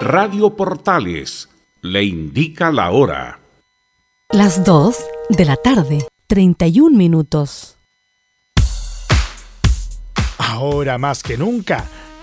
Radio 0.00 0.50
Portales 0.50 1.48
le 1.80 2.04
indica 2.04 2.70
la 2.70 2.90
hora. 2.90 3.40
Las 4.30 4.64
2 4.64 4.96
de 5.30 5.44
la 5.44 5.56
tarde, 5.56 6.06
31 6.28 6.96
minutos. 6.96 7.76
Ahora 10.38 10.98
más 10.98 11.22
que 11.22 11.36
nunca, 11.36 11.84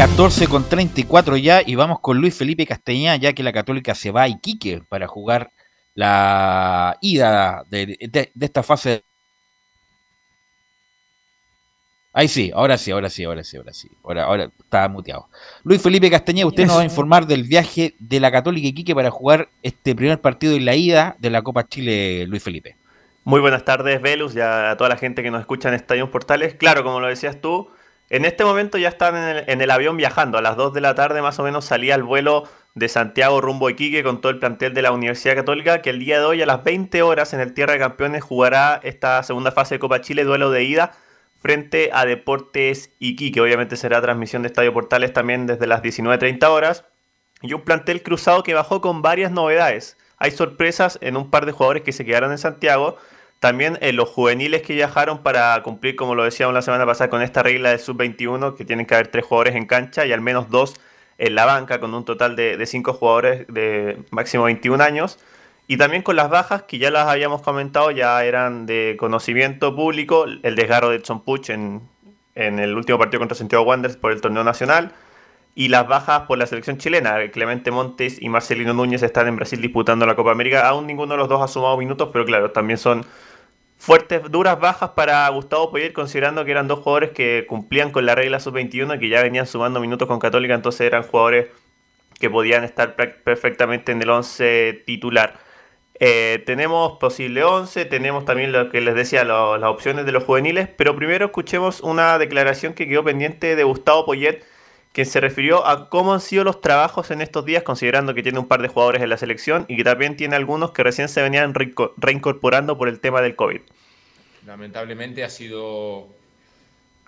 14 0.00 0.48
con 0.48 0.66
34 0.66 1.36
ya 1.36 1.60
y 1.60 1.74
vamos 1.74 2.00
con 2.00 2.16
Luis 2.16 2.34
Felipe 2.34 2.64
Castañeda 2.64 3.16
ya 3.16 3.34
que 3.34 3.42
la 3.42 3.52
Católica 3.52 3.94
se 3.94 4.10
va 4.10 4.22
a 4.22 4.28
Iquique 4.28 4.80
para 4.88 5.06
jugar 5.06 5.50
la 5.94 6.96
ida 7.02 7.64
de, 7.68 7.98
esta 8.40 8.62
fase. 8.62 9.02
Ahí 12.14 12.28
sí, 12.28 12.50
ahora 12.54 12.78
sí, 12.78 12.90
ahora 12.90 13.10
sí, 13.10 13.24
ahora 13.24 13.44
sí, 13.44 13.58
ahora 13.58 13.74
sí. 13.74 13.90
Ahora, 14.02 14.24
ahora 14.24 14.50
está 14.58 14.88
muteado. 14.88 15.28
Luis 15.64 15.82
Felipe 15.82 16.10
Castañeda, 16.10 16.46
usted 16.46 16.64
nos 16.64 16.78
va 16.78 16.80
a 16.80 16.84
informar 16.84 17.26
del 17.26 17.42
viaje 17.42 17.94
de 17.98 18.20
la 18.20 18.32
Católica 18.32 18.68
Iquique 18.68 18.94
para 18.94 19.10
jugar 19.10 19.50
este 19.62 19.94
primer 19.94 20.18
partido 20.18 20.54
y 20.54 20.60
la 20.60 20.74
ida 20.76 21.14
de 21.18 21.28
la 21.28 21.42
Copa 21.42 21.68
Chile, 21.68 22.24
Luis 22.26 22.42
Felipe. 22.42 22.74
Muy 23.24 23.42
buenas 23.42 23.66
tardes, 23.66 24.00
Velus, 24.00 24.34
y 24.34 24.40
a 24.40 24.74
toda 24.78 24.88
la 24.88 24.96
gente 24.96 25.22
que 25.22 25.30
nos 25.30 25.42
escucha 25.42 25.68
en 25.68 25.74
Estadio 25.74 26.10
Portales. 26.10 26.54
Claro, 26.54 26.84
como 26.84 27.00
lo 27.00 27.08
decías 27.08 27.38
tú, 27.42 27.68
en 28.10 28.24
este 28.24 28.44
momento 28.44 28.76
ya 28.76 28.88
están 28.88 29.44
en 29.46 29.60
el, 29.60 29.70
avión 29.70 29.96
viajando. 29.96 30.36
A 30.36 30.42
las 30.42 30.56
2 30.56 30.74
de 30.74 30.80
la 30.80 30.96
tarde 30.96 31.22
más 31.22 31.38
o 31.38 31.44
menos 31.44 31.64
salía 31.64 31.94
el 31.94 32.02
vuelo 32.02 32.42
de 32.74 32.88
Santiago 32.88 33.40
rumbo 33.40 33.68
a 33.68 33.70
Iquique 33.70 34.02
con 34.02 34.20
todo 34.20 34.32
el 34.32 34.40
plantel 34.40 34.74
de 34.74 34.82
la 34.82 34.90
Universidad 34.90 35.36
Católica 35.36 35.80
que 35.80 35.90
el 35.90 36.00
día 36.00 36.18
de 36.18 36.24
hoy 36.24 36.42
a 36.42 36.46
las 36.46 36.64
20 36.64 37.02
horas 37.02 37.32
en 37.34 37.40
el 37.40 37.54
Tierra 37.54 37.74
de 37.74 37.78
Campeones 37.78 38.24
jugará 38.24 38.80
esta 38.82 39.22
segunda 39.22 39.52
fase 39.52 39.76
de 39.76 39.78
Copa 39.78 40.00
Chile, 40.00 40.24
duelo 40.24 40.50
de 40.50 40.64
ida 40.64 40.92
frente 41.40 41.90
a 41.92 42.04
Deportes 42.04 42.90
Iquique. 42.98 43.40
Obviamente 43.40 43.76
será 43.76 44.02
transmisión 44.02 44.42
de 44.42 44.48
Estadio 44.48 44.72
Portales 44.72 45.12
también 45.12 45.46
desde 45.46 45.68
las 45.68 45.80
19.30 45.80 46.44
horas. 46.48 46.84
Y 47.42 47.54
un 47.54 47.62
plantel 47.62 48.02
cruzado 48.02 48.42
que 48.42 48.54
bajó 48.54 48.80
con 48.80 49.02
varias 49.02 49.30
novedades. 49.30 49.96
Hay 50.18 50.32
sorpresas 50.32 50.98
en 51.00 51.16
un 51.16 51.30
par 51.30 51.46
de 51.46 51.52
jugadores 51.52 51.84
que 51.84 51.92
se 51.92 52.04
quedaron 52.04 52.32
en 52.32 52.38
Santiago 52.38 52.96
También 53.40 53.78
eh, 53.80 53.94
los 53.94 54.10
juveniles 54.10 54.62
que 54.62 54.74
viajaron 54.74 55.22
para 55.22 55.62
cumplir, 55.62 55.96
como 55.96 56.14
lo 56.14 56.24
decíamos 56.24 56.54
la 56.54 56.60
semana 56.62 56.84
pasada, 56.84 57.08
con 57.08 57.22
esta 57.22 57.42
regla 57.42 57.70
de 57.70 57.78
sub-21, 57.78 58.54
que 58.54 58.66
tienen 58.66 58.84
que 58.84 58.94
haber 58.94 59.08
tres 59.08 59.24
jugadores 59.24 59.56
en 59.56 59.66
cancha 59.66 60.04
y 60.04 60.12
al 60.12 60.20
menos 60.20 60.50
dos 60.50 60.74
en 61.16 61.34
la 61.34 61.46
banca, 61.46 61.80
con 61.80 61.94
un 61.94 62.04
total 62.04 62.36
de, 62.36 62.58
de 62.58 62.66
cinco 62.66 62.92
jugadores 62.92 63.46
de 63.48 63.98
máximo 64.10 64.44
21 64.44 64.84
años. 64.84 65.18
Y 65.66 65.78
también 65.78 66.02
con 66.02 66.16
las 66.16 66.28
bajas, 66.28 66.64
que 66.64 66.78
ya 66.78 66.90
las 66.90 67.08
habíamos 67.08 67.40
comentado, 67.40 67.90
ya 67.92 68.22
eran 68.24 68.66
de 68.66 68.96
conocimiento 68.98 69.74
público, 69.74 70.26
el 70.42 70.54
desgarro 70.54 70.90
de 70.90 70.96
Edson 70.96 71.22
Puch 71.22 71.48
en, 71.48 71.80
en 72.34 72.58
el 72.58 72.76
último 72.76 72.98
partido 72.98 73.20
contra 73.20 73.36
Santiago 73.36 73.64
Wanderers 73.64 73.96
por 73.96 74.12
el 74.12 74.20
torneo 74.20 74.44
nacional, 74.44 74.92
y 75.54 75.68
las 75.68 75.88
bajas 75.88 76.22
por 76.22 76.38
la 76.38 76.46
selección 76.46 76.76
chilena. 76.78 77.16
Clemente 77.30 77.70
Montes 77.70 78.20
y 78.20 78.28
Marcelino 78.28 78.74
Núñez 78.74 79.02
están 79.02 79.28
en 79.28 79.36
Brasil 79.36 79.60
disputando 79.60 80.06
la 80.06 80.14
Copa 80.14 80.30
América. 80.30 80.68
Aún 80.68 80.86
ninguno 80.86 81.14
de 81.14 81.18
los 81.18 81.28
dos 81.28 81.42
ha 81.42 81.48
sumado 81.48 81.76
minutos, 81.76 82.10
pero 82.12 82.24
claro, 82.24 82.50
también 82.50 82.78
son 82.78 83.04
fuertes, 83.80 84.30
duras 84.30 84.60
bajas 84.60 84.90
para 84.90 85.26
Gustavo 85.30 85.70
Poyet, 85.70 85.92
considerando 85.94 86.44
que 86.44 86.50
eran 86.50 86.68
dos 86.68 86.80
jugadores 86.80 87.12
que 87.12 87.46
cumplían 87.48 87.90
con 87.90 88.04
la 88.04 88.14
regla 88.14 88.38
sub-21 88.38 88.96
y 88.96 88.98
que 89.00 89.08
ya 89.08 89.22
venían 89.22 89.46
sumando 89.46 89.80
minutos 89.80 90.06
con 90.06 90.18
Católica, 90.18 90.54
entonces 90.54 90.82
eran 90.82 91.02
jugadores 91.02 91.46
que 92.18 92.28
podían 92.28 92.62
estar 92.62 92.94
perfectamente 92.94 93.92
en 93.92 94.02
el 94.02 94.10
11 94.10 94.82
titular. 94.84 95.38
Eh, 95.98 96.42
tenemos 96.44 96.98
posible 96.98 97.42
11, 97.42 97.86
tenemos 97.86 98.26
también 98.26 98.52
lo 98.52 98.68
que 98.68 98.82
les 98.82 98.94
decía, 98.94 99.24
las 99.24 99.62
opciones 99.62 100.04
de 100.04 100.12
los 100.12 100.24
juveniles, 100.24 100.68
pero 100.68 100.94
primero 100.94 101.26
escuchemos 101.26 101.80
una 101.80 102.18
declaración 102.18 102.74
que 102.74 102.86
quedó 102.86 103.02
pendiente 103.02 103.56
de 103.56 103.64
Gustavo 103.64 104.04
Poyet, 104.04 104.44
que 104.92 105.04
se 105.04 105.20
refirió 105.20 105.66
a 105.66 105.88
cómo 105.88 106.12
han 106.12 106.20
sido 106.20 106.42
los 106.44 106.60
trabajos 106.60 107.10
en 107.10 107.20
estos 107.20 107.44
días, 107.44 107.62
considerando 107.62 108.14
que 108.14 108.22
tiene 108.22 108.38
un 108.38 108.48
par 108.48 108.60
de 108.60 108.68
jugadores 108.68 109.02
en 109.02 109.08
la 109.08 109.16
selección 109.16 109.64
y 109.68 109.76
que 109.76 109.84
también 109.84 110.16
tiene 110.16 110.36
algunos 110.36 110.72
que 110.72 110.82
recién 110.82 111.08
se 111.08 111.22
venían 111.22 111.54
reincorporando 111.96 112.76
por 112.76 112.88
el 112.88 112.98
tema 112.98 113.20
del 113.20 113.36
COVID. 113.36 113.60
Lamentablemente 114.46 115.22
ha 115.22 115.30
sido 115.30 116.08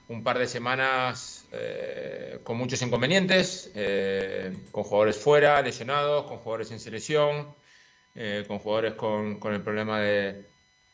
un 0.09 0.23
par 0.23 0.39
de 0.39 0.47
semanas 0.47 1.47
eh, 1.53 2.39
con 2.45 2.57
muchos 2.57 2.81
inconvenientes, 2.83 3.73
eh, 3.75 4.57
con 4.71 4.85
jugadores 4.85 5.17
fuera, 5.17 5.61
lesionados, 5.63 6.27
con 6.27 6.39
jugadores 6.39 6.71
en 6.71 6.79
selección, 6.79 7.53
eh, 8.15 8.45
con 8.47 8.59
jugadores 8.59 8.95
con 8.95 9.39
el 9.53 9.63
problema 9.63 10.01
de, 10.01 10.52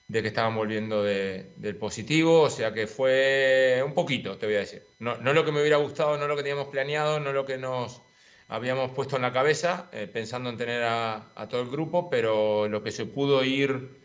de 0.08 0.22
que 0.22 0.28
estaban 0.28 0.54
volviendo 0.54 1.02
del 1.02 1.76
positivo, 1.76 2.40
o 2.42 2.50
sea 2.50 2.72
que 2.72 2.86
fue 2.86 3.82
un 3.84 3.92
poquito, 3.92 4.38
te 4.38 4.46
voy 4.46 4.56
a 4.56 4.60
decir. 4.60 4.82
No, 4.98 5.16
no 5.18 5.34
lo 5.34 5.44
que 5.44 5.52
me 5.52 5.60
hubiera 5.60 5.76
gustado, 5.76 6.16
no 6.16 6.26
lo 6.26 6.34
que 6.34 6.42
teníamos 6.42 6.68
planeado, 6.68 7.20
no 7.20 7.32
lo 7.32 7.44
que 7.44 7.58
nos 7.58 8.00
habíamos 8.48 8.90
puesto 8.92 9.16
en 9.16 9.22
la 9.22 9.32
cabeza, 9.34 9.90
eh, 9.92 10.08
pensando 10.10 10.48
en 10.48 10.56
tener 10.56 10.82
a, 10.82 11.26
todo 11.50 11.60
el 11.60 11.68
grupo, 11.68 12.08
pero 12.08 12.68
lo 12.68 12.82
que 12.82 12.90
se 12.90 13.04
pudo 13.04 13.44
ir 13.44 14.00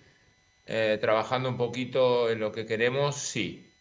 eh, 0.65 0.97
trabajando 0.99 1.47
un 1.47 1.57
poquito 1.57 2.29
en 2.29 2.41
lo 2.41 2.51
que 2.51 2.65
queremos, 2.65 3.15
sí. 3.15 3.71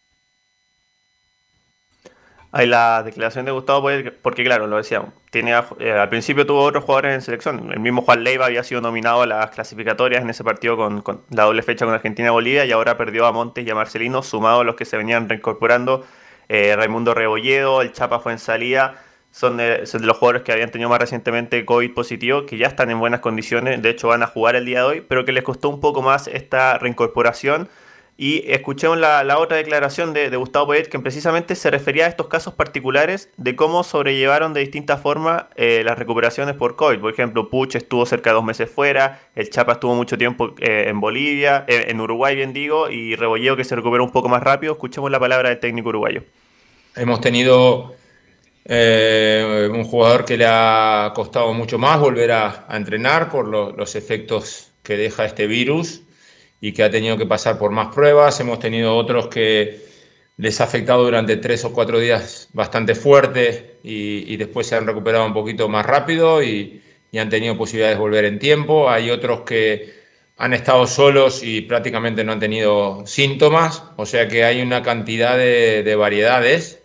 Hay 2.51 2.67
la 2.67 3.03
declaración 3.03 3.45
de 3.45 3.51
Gustavo 3.51 3.89
porque 4.21 4.45
claro, 4.45 4.67
lo 4.67 4.77
decíamos, 4.77 5.13
tiene, 5.33 5.51
eh, 5.79 5.91
al 5.91 6.09
principio 6.09 6.45
tuvo 6.45 6.61
otros 6.61 6.83
jugadores 6.83 7.15
en 7.15 7.21
selección. 7.23 7.71
El 7.71 7.79
mismo 7.79 8.03
Juan 8.03 8.23
Leiva 8.23 8.45
había 8.45 8.63
sido 8.63 8.81
nominado 8.81 9.23
a 9.23 9.25
las 9.25 9.49
clasificatorias 9.49 10.21
en 10.21 10.29
ese 10.29 10.43
partido 10.43 10.77
con, 10.77 11.23
la 11.31 11.43
doble 11.45 11.63
fecha 11.63 11.85
con 11.85 11.93
Argentina-Bolivia 11.95 12.65
y 12.65 12.71
ahora 12.71 12.97
perdió 12.97 13.25
a 13.25 13.31
Montes 13.31 13.65
y 13.65 13.69
a 13.71 13.73
Marcelino, 13.73 14.21
sumado 14.21 14.61
a 14.61 14.63
los 14.63 14.75
que 14.75 14.85
se 14.85 14.95
venían 14.95 15.27
reincorporando. 15.27 16.05
Eh, 16.49 16.75
Raimundo 16.75 17.15
Rebolledo, 17.15 17.81
el 17.81 17.93
Chapa 17.93 18.19
fue 18.19 18.33
en 18.33 18.37
salida. 18.37 19.01
Son 19.31 19.57
son 19.87 20.01
de, 20.01 20.05
los 20.05 20.17
jugadores 20.17 20.43
que 20.43 20.51
habían 20.51 20.69
tenido 20.69 20.87
más 20.91 20.99
recientemente 20.99 21.65
COVID 21.65 21.95
positivo, 21.95 22.45
que 22.45 22.59
ya 22.59 22.67
están 22.67 22.91
en 22.91 22.99
buenas 22.99 23.19
condiciones, 23.19 23.81
de 23.81 23.89
hecho 23.89 24.09
van 24.09 24.21
a 24.21 24.27
jugar 24.27 24.55
el 24.55 24.65
día 24.65 24.81
de 24.81 24.85
hoy, 24.85 25.01
pero 25.01 25.25
que 25.25 25.31
les 25.31 25.43
costó 25.43 25.69
un 25.69 25.79
poco 25.79 26.03
más 26.03 26.27
esta 26.27 26.77
reincorporación 26.77 27.69
y 28.15 28.43
escuchemos 28.51 28.99
la, 28.99 29.23
la 29.23 29.39
otra 29.39 29.57
declaración 29.57 30.13
de, 30.13 30.29
Gustavo 30.35 30.67
Poet, 30.67 30.83
que 30.83 30.99
precisamente 30.99 31.55
se 31.55 31.71
refería 31.71 32.05
a 32.05 32.09
estos 32.09 32.27
casos 32.27 32.53
particulares 32.53 33.29
de 33.37 33.55
cómo 33.55 33.83
sobrellevaron 33.83 34.53
de 34.53 34.59
distinta 34.59 34.97
forma 34.97 35.49
eh, 35.55 35.81
las 35.83 35.97
recuperaciones 35.97 36.55
por 36.55 36.75
COVID. 36.75 36.99
Por 36.99 37.11
ejemplo, 37.11 37.49
Puch 37.49 37.75
estuvo 37.75 38.05
cerca 38.05 38.29
de 38.29 38.35
dos 38.35 38.43
meses 38.43 38.69
fuera, 38.69 39.19
el 39.35 39.49
Chapa 39.49 39.73
estuvo 39.73 39.95
mucho 39.95 40.17
tiempo 40.17 40.53
eh, 40.59 40.85
en 40.87 40.99
Bolivia, 40.99 41.65
eh, 41.67 41.85
en 41.87 41.99
Uruguay, 41.99 42.35
bien 42.35 42.53
digo, 42.53 42.89
y 42.89 43.15
Rebolleo 43.15 43.55
que 43.55 43.63
se 43.63 43.75
recuperó 43.75 44.03
un 44.03 44.11
poco 44.11 44.29
más 44.29 44.43
rápido. 44.43 44.73
Escuchemos 44.73 45.09
la 45.09 45.19
palabra 45.19 45.49
del 45.49 45.59
técnico 45.59 45.89
uruguayo. 45.89 46.23
Hemos 46.95 47.19
tenido 47.19 47.95
un 48.65 49.83
jugador 49.83 50.23
que 50.23 50.37
le 50.37 50.45
ha 50.47 51.11
costado 51.15 51.51
mucho 51.53 51.77
más 51.77 51.99
volver 51.99 52.31
a, 52.31 52.67
entrenar 52.69 53.29
por 53.29 53.47
los 53.47 53.95
efectos 53.95 54.71
que 54.83 54.95
deja 54.95 55.25
este 55.25 55.47
virus 55.47 56.02
y 56.63 56.71
que 56.71 56.81
ha 56.81 56.89
tenido 56.89 57.17
que 57.17 57.25
pasar 57.25 57.57
por 57.57 57.71
más 57.71 57.93
pruebas. 57.93 58.39
Hemos 58.39 58.57
tenido 58.57 58.95
otros 58.95 59.27
que 59.27 59.81
les 60.37 60.61
ha 60.61 60.63
afectado 60.63 61.03
durante 61.03 61.35
tres 61.35 61.65
o 61.65 61.73
cuatro 61.73 61.99
días 61.99 62.47
bastante 62.53 62.95
fuerte 62.95 63.79
y, 63.83 64.37
después 64.37 64.67
se 64.67 64.77
han 64.77 64.87
recuperado 64.87 65.25
un 65.25 65.33
poquito 65.33 65.67
más 65.67 65.85
rápido 65.85 66.41
y, 66.41 66.81
han 67.19 67.29
tenido 67.29 67.57
posibilidades 67.57 67.97
de 67.97 68.01
volver 68.01 68.23
en 68.23 68.39
tiempo. 68.39 68.89
Hay 68.89 69.11
otros 69.11 69.41
que 69.41 69.93
han 70.37 70.53
estado 70.53 70.87
solos 70.87 71.43
y 71.43 71.61
prácticamente 71.61 72.23
no 72.23 72.31
han 72.31 72.39
tenido 72.39 73.05
síntomas, 73.05 73.83
o 73.97 74.05
sea 74.05 74.29
que 74.29 74.45
hay 74.45 74.61
una 74.61 74.81
cantidad 74.83 75.37
de, 75.37 75.95
variedades. 75.97 76.81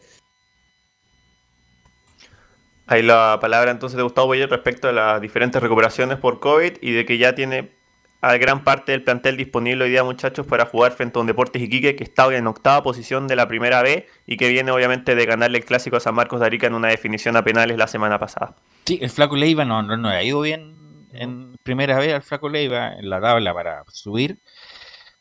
Hay 2.89 3.03
la 3.03 3.39
palabra 3.41 3.70
entonces 3.70 3.97
de 3.97 4.03
Gustavo 4.03 4.26
Boyer 4.26 4.51
respecto 4.51 4.89
a 4.89 4.93
las 4.93 5.20
diferentes 5.20 5.62
recuperaciones 5.62 6.18
por 6.18 6.41
COVID 6.41 6.79
y 6.81 6.91
de 6.91 7.07
que 7.07 7.16
ya 7.16 7.37
tiene 7.37 7.78
a 8.20 8.36
gran 8.36 8.64
parte 8.64 8.92
del 8.92 9.04
plantel 9.04 9.36
disponible 9.36 9.84
hoy 9.84 9.90
día, 9.90 10.02
muchachos, 10.02 10.46
para 10.46 10.66
jugar 10.66 10.92
frente 10.92 11.18
a 11.18 11.20
un 11.20 11.26
Deportes 11.26 11.62
Iquique 11.62 11.94
que 11.94 12.04
está 12.04 12.34
en 12.34 12.46
octava 12.46 12.82
posición 12.82 13.28
de 13.28 13.36
la 13.36 13.46
primera 13.46 13.82
B 13.82 14.06
y 14.26 14.36
que 14.36 14.48
viene 14.48 14.72
obviamente 14.72 15.14
de 15.14 15.26
ganarle 15.26 15.58
el 15.58 15.64
clásico 15.64 15.96
a 15.96 16.00
San 16.00 16.14
Marcos 16.14 16.40
de 16.40 16.46
Arica 16.46 16.66
en 16.66 16.74
una 16.74 16.88
definición 16.88 17.36
a 17.36 17.44
penales 17.44 17.76
la 17.76 17.86
semana 17.86 18.18
pasada. 18.18 18.56
Sí, 18.86 18.98
el 19.00 19.10
Flaco 19.10 19.36
Leiva 19.36 19.64
no, 19.64 19.82
no, 19.82 20.08
ha 20.08 20.22
ido 20.22 20.40
bien 20.40 21.06
en 21.12 21.56
primera 21.62 21.98
B 21.98 22.12
al 22.12 22.22
Flaco 22.22 22.48
Leiva 22.48 22.94
en 22.94 23.08
la 23.08 23.20
tabla 23.20 23.54
para 23.54 23.84
subir, 23.88 24.38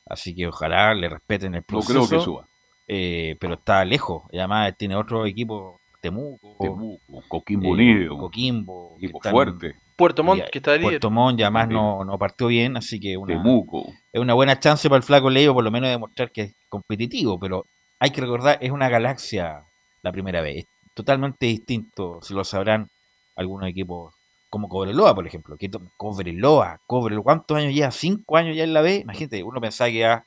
así 0.07 0.33
que 0.33 0.47
ojalá 0.47 0.93
le 0.95 1.09
respeten 1.09 1.53
el 1.53 1.63
proceso. 1.63 1.93
No 1.93 2.07
creo 2.07 2.19
que 2.19 2.25
suba. 2.25 2.47
Eh, 2.87 3.35
pero 3.39 3.55
está 3.55 3.83
lejos, 3.83 4.23
y 4.31 4.39
además 4.39 4.73
tiene 4.77 4.95
otro 4.95 5.25
equipo, 5.25 5.81
Temuco, 5.99 6.55
Temuco 6.59 7.23
Coquimbo 7.27 7.71
Unido, 7.71 8.17
Coquimbo, 8.17 8.95
equipo 8.97 9.19
fuerte. 9.21 9.75
Puerto 9.97 10.23
Montt, 10.23 10.43
que 10.51 10.59
está 10.59 10.71
líder. 10.71 10.83
Puerto 10.83 11.11
Montt 11.11 11.39
ya 11.39 11.49
más 11.49 11.67
no, 11.67 12.05
no, 12.05 12.17
partió 12.17 12.47
bien, 12.47 12.77
así 12.77 12.99
que 12.99 13.17
una, 13.17 13.33
es 13.33 14.21
una 14.21 14.33
buena 14.35 14.59
chance 14.59 14.87
para 14.87 14.97
el 14.97 15.03
flaco 15.03 15.29
Leo, 15.29 15.53
por 15.53 15.63
lo 15.63 15.71
menos 15.71 15.87
de 15.87 15.91
demostrar 15.91 16.31
que 16.31 16.41
es 16.43 16.55
competitivo, 16.69 17.39
pero 17.39 17.65
hay 17.99 18.11
que 18.11 18.21
recordar, 18.21 18.59
es 18.61 18.71
una 18.71 18.89
galaxia 18.89 19.63
la 20.03 20.11
primera 20.11 20.41
vez, 20.41 20.57
es 20.57 20.65
totalmente 20.93 21.47
distinto, 21.47 22.19
si 22.21 22.33
lo 22.33 22.43
sabrán 22.43 22.89
algunos 23.35 23.69
equipos 23.69 24.13
como 24.49 24.69
Cobreloa, 24.69 25.13
por 25.15 25.27
ejemplo, 25.27 25.57
que 25.57 25.69
Cobreloa, 25.97 26.79
Cobreloa, 26.85 27.23
¿cuántos 27.23 27.57
años 27.57 27.75
ya? 27.75 27.91
¿Cinco 27.91 28.37
años 28.37 28.55
ya 28.55 28.63
en 28.63 28.73
la 28.73 28.81
B? 28.81 28.97
Imagínate, 28.97 29.43
uno 29.43 29.59
pensaba 29.59 29.89
que 29.89 29.97
iba 29.97 30.23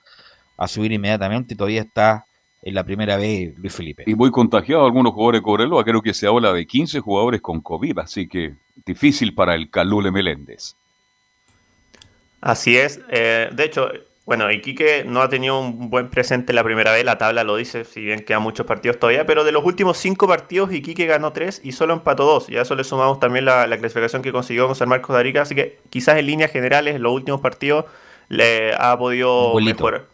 a 0.57 0.69
subir 0.69 0.93
inmediatamente 0.93 1.55
y 1.55 1.57
todavía 1.57 1.83
está 1.83 2.27
en 2.63 2.75
la 2.75 2.85
primera 2.85 3.17
vez 3.17 3.57
Luis 3.59 3.75
Felipe. 3.75 4.05
Y 4.07 4.15
muy 4.15 4.31
contagiado 4.31 4.85
algunos 4.85 5.13
jugadores 5.13 5.41
de 5.41 5.43
Cobreloa, 5.43 5.85
creo 5.85 6.03
que 6.03 6.15
se 6.15 6.27
habla 6.27 6.53
de 6.53 6.67
15 6.67 7.01
jugadores 7.01 7.41
con 7.41 7.61
COVID, 7.61 7.99
así 7.99 8.29
que 8.29 8.55
difícil 8.85 9.35
para 9.35 9.55
el 9.55 9.71
Calule 9.71 10.11
Meléndez. 10.11 10.77
Así 12.41 12.77
es, 12.77 13.01
eh, 13.11 13.51
de 13.53 13.65
hecho, 13.65 13.91
bueno, 14.25 14.51
Iquique 14.51 15.05
no 15.05 15.23
ha 15.23 15.29
tenido 15.29 15.59
un 15.59 15.91
buen 15.91 16.09
presente 16.09 16.53
en 16.53 16.57
la 16.57 16.65
primera 16.65 16.93
vez, 16.93 17.05
la 17.05 17.19
tabla 17.19 17.45
lo 17.45 17.57
dice, 17.57 17.85
si 17.85 18.01
bien 18.01 18.21
quedan 18.21 18.43
muchos 18.43 18.65
partidos 18.65 18.99
todavía, 18.99 19.27
pero 19.27 19.45
de 19.45 19.53
los 19.53 19.65
últimos 19.65 19.99
cinco 19.99 20.29
partidos 20.29 20.73
Iquique 20.73 21.07
ganó 21.07 21.33
tres 21.33 21.61
y 21.65 21.73
solo 21.73 21.95
empató 21.95 22.25
dos, 22.25 22.49
y 22.49 22.57
a 22.57 22.63
eso 22.63 22.75
le 22.75 22.85
sumamos 22.85 23.19
también 23.21 23.45
la, 23.45 23.67
clasificación 23.67 24.23
que 24.23 24.33
consiguió 24.33 24.67
con 24.67 24.77
San 24.77 24.89
Marcos 24.89 25.15
de 25.15 25.21
Arica, 25.21 25.43
así 25.43 25.55
que 25.55 25.79
quizás 25.91 26.17
en 26.17 26.27
líneas 26.27 26.51
generales 26.53 26.97
en 26.97 27.03
los 27.03 27.13
últimos 27.13 27.41
partidos 27.41 27.87
le 28.29 28.73
ha 28.75 28.97
podido 28.97 29.55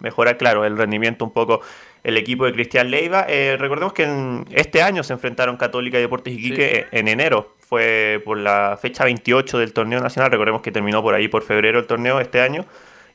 mejorar, 0.00 0.38
claro, 0.38 0.64
el 0.64 0.78
rendimiento 0.78 1.24
un 1.24 1.32
poco 1.32 1.60
el 2.06 2.16
equipo 2.16 2.44
de 2.44 2.52
Cristian 2.52 2.88
Leiva. 2.88 3.26
Eh, 3.28 3.56
recordemos 3.58 3.92
que 3.92 4.04
en 4.04 4.44
este 4.52 4.80
año 4.80 5.02
se 5.02 5.12
enfrentaron 5.12 5.56
Católica 5.56 5.98
y 5.98 6.02
Deportes 6.02 6.32
Iquique 6.34 6.86
en 6.92 7.08
enero. 7.08 7.56
Fue 7.58 8.22
por 8.24 8.38
la 8.38 8.78
fecha 8.80 9.02
28 9.02 9.58
del 9.58 9.72
torneo 9.72 9.98
nacional. 9.98 10.30
Recordemos 10.30 10.62
que 10.62 10.70
terminó 10.70 11.02
por 11.02 11.14
ahí 11.14 11.26
por 11.26 11.42
febrero 11.42 11.80
el 11.80 11.86
torneo 11.88 12.20
este 12.20 12.40
año. 12.40 12.64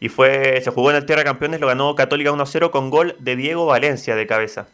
Y 0.02 0.10
fue 0.10 0.60
se 0.62 0.72
jugó 0.72 0.90
en 0.90 0.98
el 0.98 1.06
Tierra 1.06 1.24
Campeones, 1.24 1.62
lo 1.62 1.68
ganó 1.68 1.96
Católica 1.96 2.32
1-0 2.32 2.70
con 2.70 2.90
gol 2.90 3.16
de 3.20 3.38
Diego 3.38 3.66
Valencia 3.66 4.18
de 4.18 4.28
cabeza. 4.28 4.68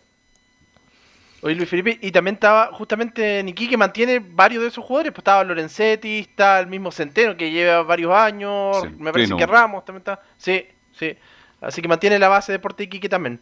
Oye, 1.44 1.53
Luis 1.53 1.69
Felipe, 1.69 1.99
y 2.02 2.10
también 2.10 2.34
estaba 2.34 2.72
justamente 2.73 3.44
Niki 3.44 3.69
que 3.69 3.77
mantiene 3.77 4.19
varios 4.19 4.64
de 4.64 4.69
esos 4.69 4.84
jugadores. 4.84 5.11
Pues 5.11 5.19
estaba 5.19 5.44
Lorenzetti, 5.44 6.22
está 6.22 6.60
el 6.60 6.65
mismo 6.65 6.91
Centeno 6.91 7.38
que 7.38 7.52
lleva 7.52 7.84
varios 7.84 8.11
años. 8.14 8.77
Me 8.98 9.14
parece 9.14 9.35
que 9.35 9.45
Ramos 9.45 9.85
también 9.85 9.99
está. 9.99 10.19
Sí, 10.38 10.65
sí. 10.91 11.15
Así 11.61 11.84
que 11.84 11.88
mantiene 11.88 12.18
la 12.18 12.30
base 12.30 12.52
de 12.52 12.57
Deportes 12.57 12.88
Iquique 12.88 13.10
también. 13.10 13.39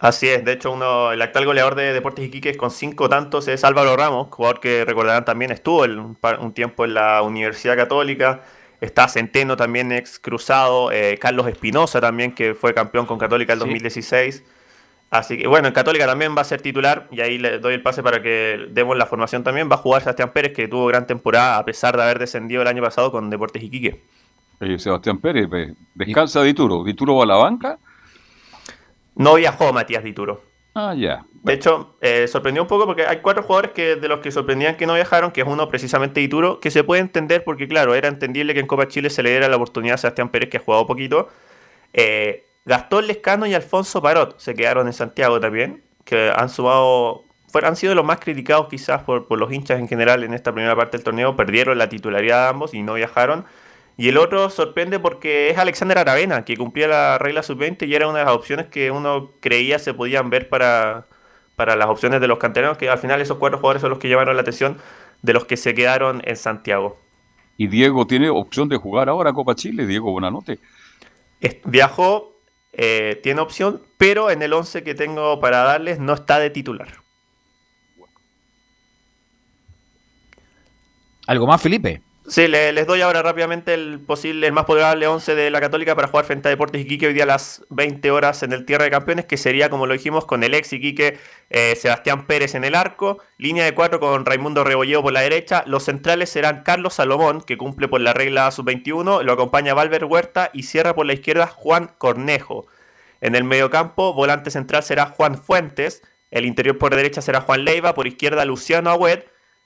Así 0.00 0.28
es, 0.28 0.46
de 0.46 0.52
hecho 0.52 0.72
uno, 0.72 1.12
el 1.12 1.20
actual 1.20 1.44
goleador 1.44 1.74
de 1.74 1.92
Deportes 1.92 2.24
Iquique 2.24 2.56
con 2.56 2.70
cinco 2.70 3.10
tantos 3.10 3.48
es 3.48 3.64
Álvaro 3.64 3.94
Ramos, 3.98 4.28
jugador 4.30 4.58
que 4.58 4.86
recordarán 4.86 5.26
también 5.26 5.50
estuvo 5.50 5.82
un, 5.82 6.52
tiempo 6.54 6.86
en 6.86 6.94
la 6.94 7.20
Universidad 7.20 7.76
Católica, 7.76 8.40
Está 8.80 9.08
Centeno 9.08 9.58
también 9.58 9.92
ex 9.92 10.18
cruzado, 10.18 10.90
eh, 10.90 11.18
Carlos 11.20 11.46
Espinosa 11.48 12.00
también 12.00 12.34
que 12.34 12.54
fue 12.54 12.72
campeón 12.72 13.04
con 13.04 13.18
Católica 13.18 13.52
el 13.52 13.58
2016. 13.58 14.42
Así 15.10 15.36
que 15.36 15.46
bueno, 15.46 15.68
en 15.68 15.74
Católica 15.74 16.06
también 16.06 16.34
va 16.34 16.40
a 16.40 16.44
ser 16.44 16.62
titular 16.62 17.06
y 17.10 17.20
ahí 17.20 17.36
le 17.36 17.58
doy 17.58 17.74
el 17.74 17.82
pase 17.82 18.02
para 18.02 18.22
que 18.22 18.68
demos 18.70 18.96
la 18.96 19.04
formación 19.04 19.44
también. 19.44 19.68
Va 19.70 19.74
a 19.74 19.78
jugar 19.78 20.00
Sebastián 20.00 20.32
Pérez 20.32 20.54
que 20.54 20.66
tuvo 20.66 20.86
gran 20.86 21.06
temporada 21.06 21.58
a 21.58 21.64
pesar 21.66 21.94
de 21.94 22.04
haber 22.04 22.18
descendido 22.18 22.62
el 22.62 22.68
año 22.68 22.82
pasado 22.82 23.12
con 23.12 23.28
Deportes 23.28 23.62
Iquique. 23.62 24.02
Eh, 24.60 24.78
Sebastián 24.78 25.18
Pérez, 25.18 25.46
pues, 25.46 25.74
descansa 25.94 26.42
Dituro. 26.42 26.82
¿Dituro 26.84 27.16
va 27.16 27.24
a 27.24 27.26
la 27.26 27.36
banca? 27.36 27.78
No 29.20 29.34
viajó 29.34 29.70
Matías 29.74 30.02
Dituro. 30.02 30.42
Ah, 30.74 30.94
ya. 30.96 31.26
De 31.42 31.52
hecho, 31.52 31.94
eh, 32.00 32.26
sorprendió 32.26 32.62
un 32.62 32.68
poco 32.68 32.86
porque 32.86 33.04
hay 33.04 33.18
cuatro 33.18 33.42
jugadores 33.42 33.72
que 33.72 33.96
de 33.96 34.08
los 34.08 34.20
que 34.20 34.32
sorprendían 34.32 34.78
que 34.78 34.86
no 34.86 34.94
viajaron, 34.94 35.30
que 35.30 35.42
es 35.42 35.46
uno 35.46 35.68
precisamente 35.68 36.20
Dituro, 36.20 36.58
que 36.58 36.70
se 36.70 36.84
puede 36.84 37.02
entender 37.02 37.44
porque, 37.44 37.68
claro, 37.68 37.94
era 37.94 38.08
entendible 38.08 38.54
que 38.54 38.60
en 38.60 38.66
Copa 38.66 38.88
Chile 38.88 39.10
se 39.10 39.22
le 39.22 39.28
diera 39.28 39.46
la 39.50 39.56
oportunidad 39.56 39.96
a 39.96 39.98
Sebastián 39.98 40.30
Pérez, 40.30 40.48
que 40.48 40.56
ha 40.56 40.60
jugado 40.60 40.86
poquito. 40.86 41.28
Eh, 41.92 42.46
Gastón 42.64 43.08
Lescano 43.08 43.46
y 43.46 43.52
Alfonso 43.52 44.00
Parot 44.00 44.38
se 44.38 44.54
quedaron 44.54 44.86
en 44.86 44.94
Santiago 44.94 45.38
también, 45.38 45.82
que 46.06 46.32
han 46.34 46.48
sumado, 46.48 47.24
han 47.62 47.76
sido 47.76 47.94
los 47.94 48.06
más 48.06 48.20
criticados 48.20 48.68
quizás 48.68 49.02
por, 49.02 49.28
por 49.28 49.38
los 49.38 49.52
hinchas 49.52 49.80
en 49.80 49.86
general 49.86 50.24
en 50.24 50.32
esta 50.32 50.50
primera 50.54 50.74
parte 50.74 50.96
del 50.96 51.04
torneo, 51.04 51.36
perdieron 51.36 51.76
la 51.76 51.90
titularidad 51.90 52.44
de 52.44 52.48
ambos 52.48 52.72
y 52.72 52.80
no 52.82 52.94
viajaron. 52.94 53.44
Y 54.00 54.08
el 54.08 54.16
otro 54.16 54.48
sorprende 54.48 54.98
porque 54.98 55.50
es 55.50 55.58
Alexander 55.58 55.98
Aravena, 55.98 56.46
que 56.46 56.56
cumplía 56.56 56.88
la 56.88 57.18
regla 57.18 57.42
sub-20 57.42 57.86
y 57.86 57.94
era 57.94 58.08
una 58.08 58.20
de 58.20 58.24
las 58.24 58.34
opciones 58.34 58.68
que 58.68 58.90
uno 58.90 59.32
creía 59.40 59.78
se 59.78 59.92
podían 59.92 60.30
ver 60.30 60.48
para, 60.48 61.06
para 61.54 61.76
las 61.76 61.86
opciones 61.86 62.22
de 62.22 62.26
los 62.26 62.38
canteranos, 62.38 62.78
que 62.78 62.88
al 62.88 62.96
final 62.96 63.20
esos 63.20 63.36
cuatro 63.36 63.58
jugadores 63.58 63.82
son 63.82 63.90
los 63.90 63.98
que 63.98 64.08
llevaron 64.08 64.36
la 64.36 64.40
atención 64.40 64.78
de 65.20 65.34
los 65.34 65.44
que 65.44 65.58
se 65.58 65.74
quedaron 65.74 66.22
en 66.24 66.34
Santiago. 66.36 66.98
Y 67.58 67.66
Diego 67.66 68.06
tiene 68.06 68.30
opción 68.30 68.70
de 68.70 68.78
jugar 68.78 69.10
ahora 69.10 69.34
Copa 69.34 69.54
Chile, 69.54 69.86
Diego 69.86 70.10
Bonanote. 70.12 70.60
Viajó, 71.66 72.32
eh, 72.72 73.20
tiene 73.22 73.42
opción, 73.42 73.82
pero 73.98 74.30
en 74.30 74.40
el 74.40 74.54
11 74.54 74.82
que 74.82 74.94
tengo 74.94 75.40
para 75.40 75.58
darles 75.58 75.98
no 75.98 76.14
está 76.14 76.38
de 76.38 76.48
titular. 76.48 76.88
¿Algo 81.26 81.46
más, 81.46 81.60
Felipe? 81.60 82.00
Sí, 82.26 82.46
les 82.48 82.86
doy 82.86 83.00
ahora 83.00 83.22
rápidamente 83.22 83.74
el 83.74 83.98
posible, 83.98 84.46
el 84.46 84.52
más 84.52 84.64
probable 84.64 85.06
11 85.06 85.34
de 85.34 85.50
la 85.50 85.58
Católica 85.58 85.96
para 85.96 86.06
jugar 86.06 86.26
frente 86.26 86.48
a 86.48 86.50
Deportes 86.50 86.82
Iquique 86.82 87.08
hoy 87.08 87.14
día 87.14 87.24
a 87.24 87.26
las 87.26 87.64
20 87.70 88.10
horas 88.10 88.42
en 88.42 88.52
el 88.52 88.66
Tierra 88.66 88.84
de 88.84 88.90
Campeones, 88.90 89.24
que 89.24 89.36
sería, 89.36 89.70
como 89.70 89.86
lo 89.86 89.94
dijimos, 89.94 90.26
con 90.26 90.44
el 90.44 90.54
ex 90.54 90.72
Iquique 90.72 91.18
eh, 91.48 91.74
Sebastián 91.76 92.26
Pérez 92.26 92.54
en 92.54 92.64
el 92.64 92.74
arco, 92.74 93.18
línea 93.38 93.64
de 93.64 93.74
cuatro 93.74 94.00
con 94.00 94.26
Raimundo 94.26 94.64
Rebolleo 94.64 95.02
por 95.02 95.12
la 95.12 95.22
derecha, 95.22 95.64
los 95.66 95.84
centrales 95.84 96.30
serán 96.30 96.62
Carlos 96.62 96.94
Salomón, 96.94 97.40
que 97.40 97.56
cumple 97.56 97.88
por 97.88 98.00
la 98.00 98.12
regla 98.12 98.50
sub-21, 98.50 99.22
lo 99.24 99.32
acompaña 99.32 99.74
Valver 99.74 100.04
Huerta 100.04 100.50
y 100.52 100.64
cierra 100.64 100.94
por 100.94 101.06
la 101.06 101.14
izquierda 101.14 101.46
Juan 101.48 101.90
Cornejo. 101.98 102.66
En 103.22 103.34
el 103.34 103.44
mediocampo, 103.44 104.12
volante 104.12 104.50
central 104.50 104.82
será 104.82 105.06
Juan 105.06 105.36
Fuentes, 105.36 106.02
el 106.30 106.44
interior 106.44 106.78
por 106.78 106.94
derecha 106.94 107.22
será 107.22 107.40
Juan 107.40 107.64
Leiva, 107.64 107.94
por 107.94 108.06
izquierda 108.06 108.44
Luciano 108.44 108.90
Agüed, 108.90 109.20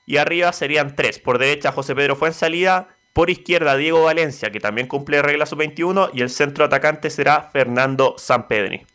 y 0.05 0.17
arriba 0.17 0.51
serían 0.53 0.95
tres. 0.95 1.19
Por 1.19 1.39
derecha 1.39 1.71
José 1.71 1.95
Pedro 1.95 2.15
Fuensalida, 2.15 2.89
por 3.13 3.29
izquierda 3.29 3.77
Diego 3.77 4.03
Valencia, 4.03 4.51
que 4.51 4.59
también 4.59 4.87
cumple 4.87 5.21
regla 5.21 5.45
sub-21, 5.45 6.11
y 6.13 6.21
el 6.21 6.29
centro 6.29 6.65
atacante 6.65 7.09
será 7.09 7.49
Fernando 7.51 8.15
Sampedri. 8.17 8.85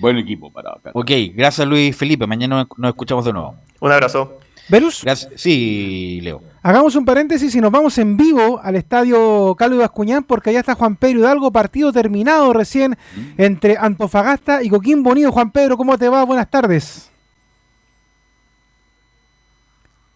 Buen 0.00 0.18
equipo 0.18 0.50
para 0.50 0.72
acá. 0.72 0.90
Ok, 0.94 1.10
gracias 1.34 1.66
Luis 1.66 1.96
Felipe, 1.96 2.26
mañana 2.26 2.66
nos 2.76 2.88
escuchamos 2.90 3.24
de 3.24 3.32
nuevo. 3.32 3.56
Un 3.80 3.92
abrazo. 3.92 4.38
¿Verus? 4.68 5.02
Sí, 5.36 6.20
Leo. 6.22 6.42
Hagamos 6.62 6.94
un 6.94 7.06
paréntesis 7.06 7.54
y 7.54 7.60
nos 7.60 7.70
vamos 7.70 7.96
en 7.96 8.18
vivo 8.18 8.60
al 8.62 8.76
estadio 8.76 9.54
Carlos 9.58 9.78
Bascuñán 9.78 10.24
porque 10.24 10.50
allá 10.50 10.60
está 10.60 10.74
Juan 10.74 10.96
Pedro 10.96 11.20
Hidalgo, 11.20 11.50
partido 11.50 11.90
terminado 11.90 12.52
recién 12.52 12.98
entre 13.38 13.78
Antofagasta 13.78 14.62
y 14.62 14.68
Coquimbo 14.68 15.12
Unido. 15.12 15.32
Juan 15.32 15.52
Pedro, 15.52 15.78
¿cómo 15.78 15.96
te 15.96 16.10
va? 16.10 16.22
Buenas 16.24 16.50
tardes. 16.50 17.10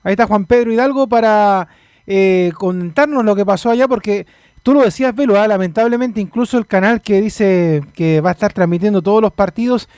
Ahí 0.02 0.12
está 0.12 0.26
Juan 0.26 0.46
Pedro 0.46 0.72
Hidalgo 0.72 1.06
para 1.08 1.68
eh, 2.06 2.52
contarnos 2.56 3.24
lo 3.24 3.36
que 3.36 3.46
pasó 3.46 3.70
allá, 3.70 3.88
porque 3.88 4.26
tú 4.62 4.74
lo 4.74 4.82
decías, 4.82 5.14
Velo, 5.14 5.40
¿ah? 5.40 5.46
lamentablemente 5.46 6.20
incluso 6.20 6.58
el 6.58 6.66
canal 6.66 7.00
que 7.00 7.20
dice 7.20 7.82
que 7.94 8.20
va 8.20 8.30
a 8.30 8.32
estar 8.32 8.52
transmitiendo 8.52 9.02
todos 9.02 9.22
los 9.22 9.32
partidos 9.32 9.88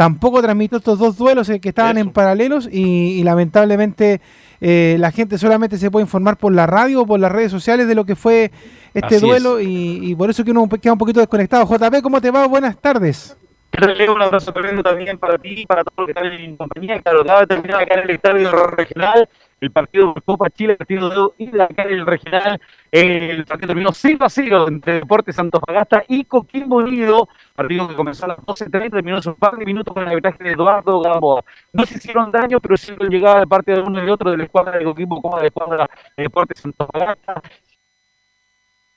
tampoco 0.00 0.40
transmitió 0.40 0.78
estos 0.78 0.98
dos 0.98 1.18
duelos 1.18 1.50
eh, 1.50 1.60
que 1.60 1.68
estaban 1.68 1.98
en 1.98 2.10
paralelos 2.10 2.66
y, 2.72 3.22
lamentablemente 3.22 4.22
eh, 4.62 4.96
la 4.98 5.10
gente 5.10 5.36
solamente 5.36 5.76
se 5.76 5.90
puede 5.90 6.04
informar 6.04 6.38
por 6.38 6.54
la 6.54 6.66
radio 6.66 7.02
o 7.02 7.06
por 7.06 7.20
las 7.20 7.30
redes 7.30 7.50
sociales 7.50 7.86
de 7.86 7.94
lo 7.94 8.06
que 8.06 8.16
fue 8.16 8.50
este 8.94 9.20
duelo 9.20 9.60
y, 9.60 10.14
por 10.14 10.30
eso 10.30 10.42
que 10.42 10.52
uno 10.52 10.66
queda 10.68 10.94
un 10.94 10.98
poquito 10.98 11.20
desconectado. 11.20 11.66
JP, 11.66 12.00
¿cómo 12.02 12.18
te 12.18 12.30
va? 12.30 12.46
Buenas 12.46 12.78
tardes. 12.78 13.36
Un 13.78 14.22
abrazo 14.22 14.52
tremendo 14.54 14.82
también 14.82 15.18
para 15.18 15.36
ti 15.36 15.60
y 15.60 15.66
para 15.66 15.84
todos 15.84 15.98
los 15.98 16.06
que 16.06 16.12
están 16.12 16.32
en 16.32 16.56
compañía. 16.56 17.00
Claro, 17.02 17.20
acaba 17.20 17.40
de 17.40 17.46
terminar 17.48 17.82
acá 17.82 17.94
en 17.94 18.00
el 18.00 18.10
estadio 18.10 18.52
regional 18.68 19.28
el 19.60 19.70
partido 19.70 20.14
de 20.14 20.22
Copa 20.22 20.48
Chile, 20.50 20.72
el 20.72 20.78
partido 20.78 21.32
de 21.36 21.44
ida 21.44 21.64
acá 21.64 21.82
en 21.82 21.90
el 21.90 22.06
regional. 22.06 22.60
El 22.90 23.44
partido 23.44 23.68
terminó 23.68 23.92
0 23.92 24.18
a 24.20 24.30
0 24.30 24.68
entre 24.68 24.94
Deportes 24.94 25.38
Antofagasta 25.38 26.04
y 26.08 26.24
Coquimbo 26.24 26.76
Unido. 26.76 27.28
Partido 27.54 27.88
que 27.88 27.94
comenzó 27.94 28.24
a 28.24 28.28
las 28.28 28.38
12.30, 28.38 28.90
terminó 28.90 29.18
en 29.18 29.28
un 29.28 29.34
par 29.34 29.56
de 29.56 29.64
minutos 29.64 29.92
con 29.92 30.02
el 30.02 30.08
arbitraje 30.08 30.42
de 30.42 30.52
Eduardo 30.52 31.00
Gamboa. 31.00 31.44
No 31.72 31.84
se 31.84 31.98
hicieron 31.98 32.32
daño, 32.32 32.58
pero 32.60 32.76
sí 32.76 32.92
llegaba 33.08 33.40
de 33.40 33.46
parte 33.46 33.72
de 33.72 33.80
uno 33.80 34.02
y 34.04 34.08
otro 34.08 34.30
de 34.30 34.38
la 34.38 34.44
escuadra 34.44 34.78
de 34.78 34.84
Coquimbo 34.84 35.20
como 35.20 35.36
de 35.36 35.42
la 35.42 35.48
escuadra 35.48 35.90
de 36.16 36.22
Deportes 36.22 36.64
Antofagasta. 36.64 37.42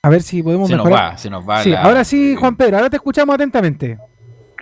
A 0.02 0.10
ver 0.10 0.22
si 0.22 0.44
podemos 0.44 0.70
se 0.70 0.76
mejorar. 0.76 1.04
Nos 1.04 1.14
va, 1.14 1.18
se 1.18 1.30
nos 1.30 1.50
va 1.50 1.64
sí, 1.64 1.74
ahora 1.74 2.04
sí, 2.04 2.36
Juan 2.36 2.56
Pedro, 2.56 2.78
ahora 2.78 2.90
te 2.90 2.98
escuchamos 2.98 3.36
atentamente. 3.36 3.98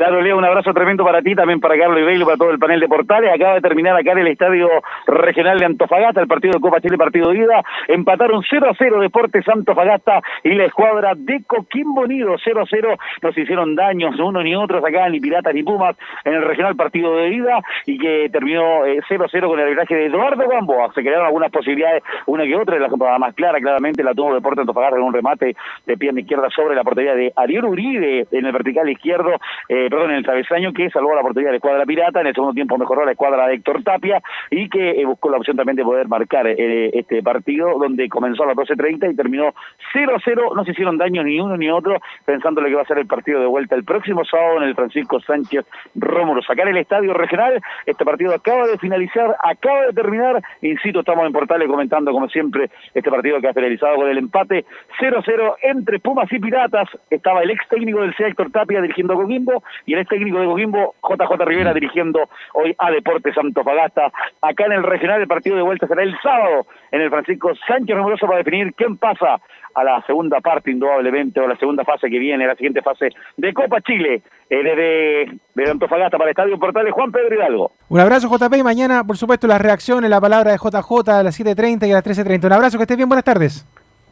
Claro, 0.02 0.20
Leo, 0.20 0.36
un 0.36 0.44
abrazo 0.44 0.74
tremendo 0.74 1.04
para 1.04 1.22
ti, 1.22 1.36
también 1.36 1.60
para 1.60 1.78
Carlos 1.78 2.00
y 2.00 2.26
para 2.26 2.36
todo 2.36 2.50
el 2.50 2.58
panel 2.58 2.80
de 2.80 2.88
portales. 2.88 3.32
Acaba 3.32 3.54
de 3.54 3.62
terminar 3.62 3.96
acá 3.96 4.14
en 4.14 4.18
el 4.18 4.30
Estadio 4.30 4.68
Regional 5.06 5.60
de 5.60 5.66
Antofagasta, 5.66 6.20
el 6.20 6.28
partido 6.28 6.54
de 6.54 6.60
Copa 6.60 6.82
Chile, 6.82 6.98
partido 6.98 7.30
de 7.30 7.38
ida. 7.38 7.62
Empataron 7.88 8.42
0 8.50 8.68
a 8.68 8.74
0 8.76 9.00
Deportes 9.00 9.48
Antofagasta 9.48 10.20
y 10.44 10.56
la 10.56 10.66
escuadra 10.66 11.14
de 11.16 11.44
Coquimbo 11.46 12.02
Unido 12.02 12.34
0 12.44 12.62
a 12.62 12.66
0. 12.68 12.98
No 13.22 13.32
se 13.32 13.42
hicieron 13.42 13.76
daños 13.76 14.20
uno 14.20 14.42
ni 14.42 14.56
otros 14.56 14.84
acá, 14.84 15.08
ni 15.08 15.20
Piratas 15.20 15.54
ni 15.54 15.62
Pumas, 15.62 15.96
en 16.26 16.34
el 16.34 16.46
Regional 16.46 16.76
partido 16.76 17.18
de 17.18 17.36
ida 17.36 17.60
y 17.86 18.00
que 18.00 18.28
terminó 18.32 18.80
0 19.08 19.24
a 19.24 19.30
0 19.30 19.50
con 19.50 19.60
el 19.60 19.66
arbitraje 19.66 19.94
de 19.94 20.06
Eduardo 20.08 20.50
Gamboa. 20.50 20.92
Se 20.96 21.02
crearon 21.02 21.28
algunas 21.28 21.52
posibilidades, 21.52 22.02
una 22.26 22.44
que 22.44 22.56
otra, 22.56 22.80
la 22.80 23.20
más 23.20 23.36
clara, 23.36 23.60
claramente 23.60 24.04
la 24.04 24.16
tuvo 24.16 24.34
Deportes 24.34 24.62
Antofagasta 24.62 24.98
en 24.98 25.04
un 25.04 25.14
remate 25.14 25.56
de 25.86 25.96
pierna 25.96 26.22
izquierda 26.22 26.50
sobre 26.50 26.74
la 26.74 26.84
portería 26.84 27.14
de 27.14 27.32
Ariel 27.36 27.66
Uribe 27.66 28.26
en 28.32 28.46
el 28.48 28.52
vertical 28.52 28.90
izquierdo. 28.90 29.36
Eh, 29.70 29.90
perdón, 29.92 30.12
en 30.12 30.18
el 30.18 30.24
travesaño, 30.24 30.74
que 30.74 30.90
salvó 30.90 31.14
la 31.14 31.22
portería 31.22 31.50
de 31.50 31.54
la 31.54 31.58
escuadra 31.58 31.86
pirata, 31.86 32.22
en 32.22 32.28
el 32.28 32.34
segundo 32.34 32.54
tiempo 32.54 32.78
mejoró 32.78 33.06
la 33.06 33.12
escuadra 33.12 33.48
de 33.48 33.56
Héctor 33.56 33.84
Tapia 33.84 34.22
y 34.50 34.70
que 34.70 34.92
eh, 34.92 35.06
buscó 35.06 35.30
la 35.30 35.38
opción 35.38 35.58
también 35.58 35.76
de 35.76 35.84
poder 35.84 36.08
marcar 36.08 36.48
eh, 36.48 36.90
este 36.94 37.22
partido, 37.22 37.78
donde 37.78 38.08
comenzó 38.10 38.44
a 38.44 38.48
las 38.48 38.56
12.30 38.56 39.12
y 39.12 39.16
terminó 39.16 39.54
0-0, 39.94 40.56
no 40.56 40.64
se 40.64 40.72
hicieron 40.72 40.98
daño 40.98 41.24
ni 41.24 41.40
uno 41.40 41.58
ni 41.58 41.70
otro, 41.70 42.00
pensando 42.26 42.62
lo 42.62 42.68
que 42.68 42.76
va 42.76 42.82
a 42.84 42.86
ser 42.86 43.00
el 43.00 43.06
partido 43.06 43.42
de 43.42 43.48
vuelta 43.48 43.76
el 43.76 43.84
próximo 43.84 44.24
sábado 44.24 44.58
en 44.58 44.64
el 44.64 44.76
Francisco 44.76 45.20
Sánchez 45.20 45.66
Rómulo. 45.96 46.42
Sacar 46.42 46.68
el 46.70 46.78
estadio 46.78 47.14
regional, 47.14 47.62
este 47.86 48.06
partido 48.06 48.34
acaba 48.34 48.68
de 48.68 48.78
finalizar, 48.78 49.36
acaba 49.44 49.88
de 49.88 49.94
terminar, 49.94 50.42
insisto, 50.62 51.02
estamos 51.02 51.26
en 51.26 51.34
Portales 51.34 51.68
comentando 51.68 52.12
como 52.12 52.30
siempre 52.30 52.70
este 52.94 53.12
partido 53.12 53.42
que 53.42 53.50
ha 53.50 53.54
finalizado 53.54 53.98
con 53.98 54.10
el 54.10 54.18
empate 54.18 54.66
0-0 55.02 55.56
entre 55.64 56.00
Pumas 56.00 56.32
y 56.32 56.40
Piratas, 56.40 56.88
estaba 57.10 57.44
el 57.44 57.52
ex 57.52 57.68
técnico 57.68 58.02
del 58.02 58.16
CEA 58.16 58.30
Héctor 58.30 58.52
Tapia 58.52 58.82
dirigiendo 58.82 59.14
a 59.14 59.18
Coquimbo 59.18 59.64
y 59.86 59.94
el 59.94 60.00
ex 60.00 60.10
técnico 60.10 60.40
de 60.40 60.46
Coquimbo, 60.46 60.96
JJ 61.04 61.46
Rivera, 61.46 61.74
dirigiendo 61.74 62.30
hoy 62.54 62.76
a 62.78 62.92
Deportes 62.92 63.38
Antofagasta. 63.38 64.12
Acá 64.42 64.66
en 64.66 64.74
el 64.74 64.84
regional, 64.84 65.22
el 65.22 65.28
partido 65.28 65.56
de 65.56 65.62
vuelta 65.62 65.88
será 65.88 66.04
el 66.04 66.16
sábado 66.22 66.66
en 66.92 67.02
el 67.02 67.10
Francisco 67.10 67.52
Sánchez 67.68 67.96
Romoroso 67.96 68.26
para 68.26 68.40
definir 68.40 68.74
quién 68.74 68.98
pasa 68.98 69.40
a 69.74 69.84
la 69.84 70.02
segunda 70.06 70.40
parte, 70.42 70.72
indudablemente, 70.72 71.40
o 71.40 71.48
la 71.48 71.56
segunda 71.58 71.84
fase 71.84 72.10
que 72.10 72.20
viene, 72.20 72.46
la 72.46 72.56
siguiente 72.56 72.82
fase 72.82 73.10
de 73.38 73.54
Copa 73.54 73.82
Chile, 73.82 74.22
eh, 74.50 74.64
desde, 74.64 75.40
de 75.56 75.72
Antofagasta 75.72 76.18
para 76.18 76.30
el 76.30 76.32
Estadio 76.32 76.60
Portales, 76.60 76.94
Juan 76.94 77.12
Pedro 77.12 77.36
Hidalgo. 77.36 77.72
Un 77.90 78.00
abrazo, 78.00 78.30
JP, 78.30 78.54
y 78.58 78.64
mañana, 78.64 79.04
por 79.04 79.18
supuesto, 79.18 79.48
las 79.48 79.62
reacciones, 79.62 80.10
la 80.10 80.22
palabra 80.22 80.52
de 80.52 80.58
JJ 80.58 81.10
a 81.10 81.24
las 81.24 81.40
7.30 81.40 81.88
y 81.88 81.92
a 81.92 81.96
las 81.96 82.06
13.30. 82.06 82.46
Un 82.46 82.54
abrazo, 82.54 82.78
que 82.78 82.84
estés 82.84 82.98
bien, 82.98 83.10
buenas 83.10 83.26
tardes. 83.26 83.66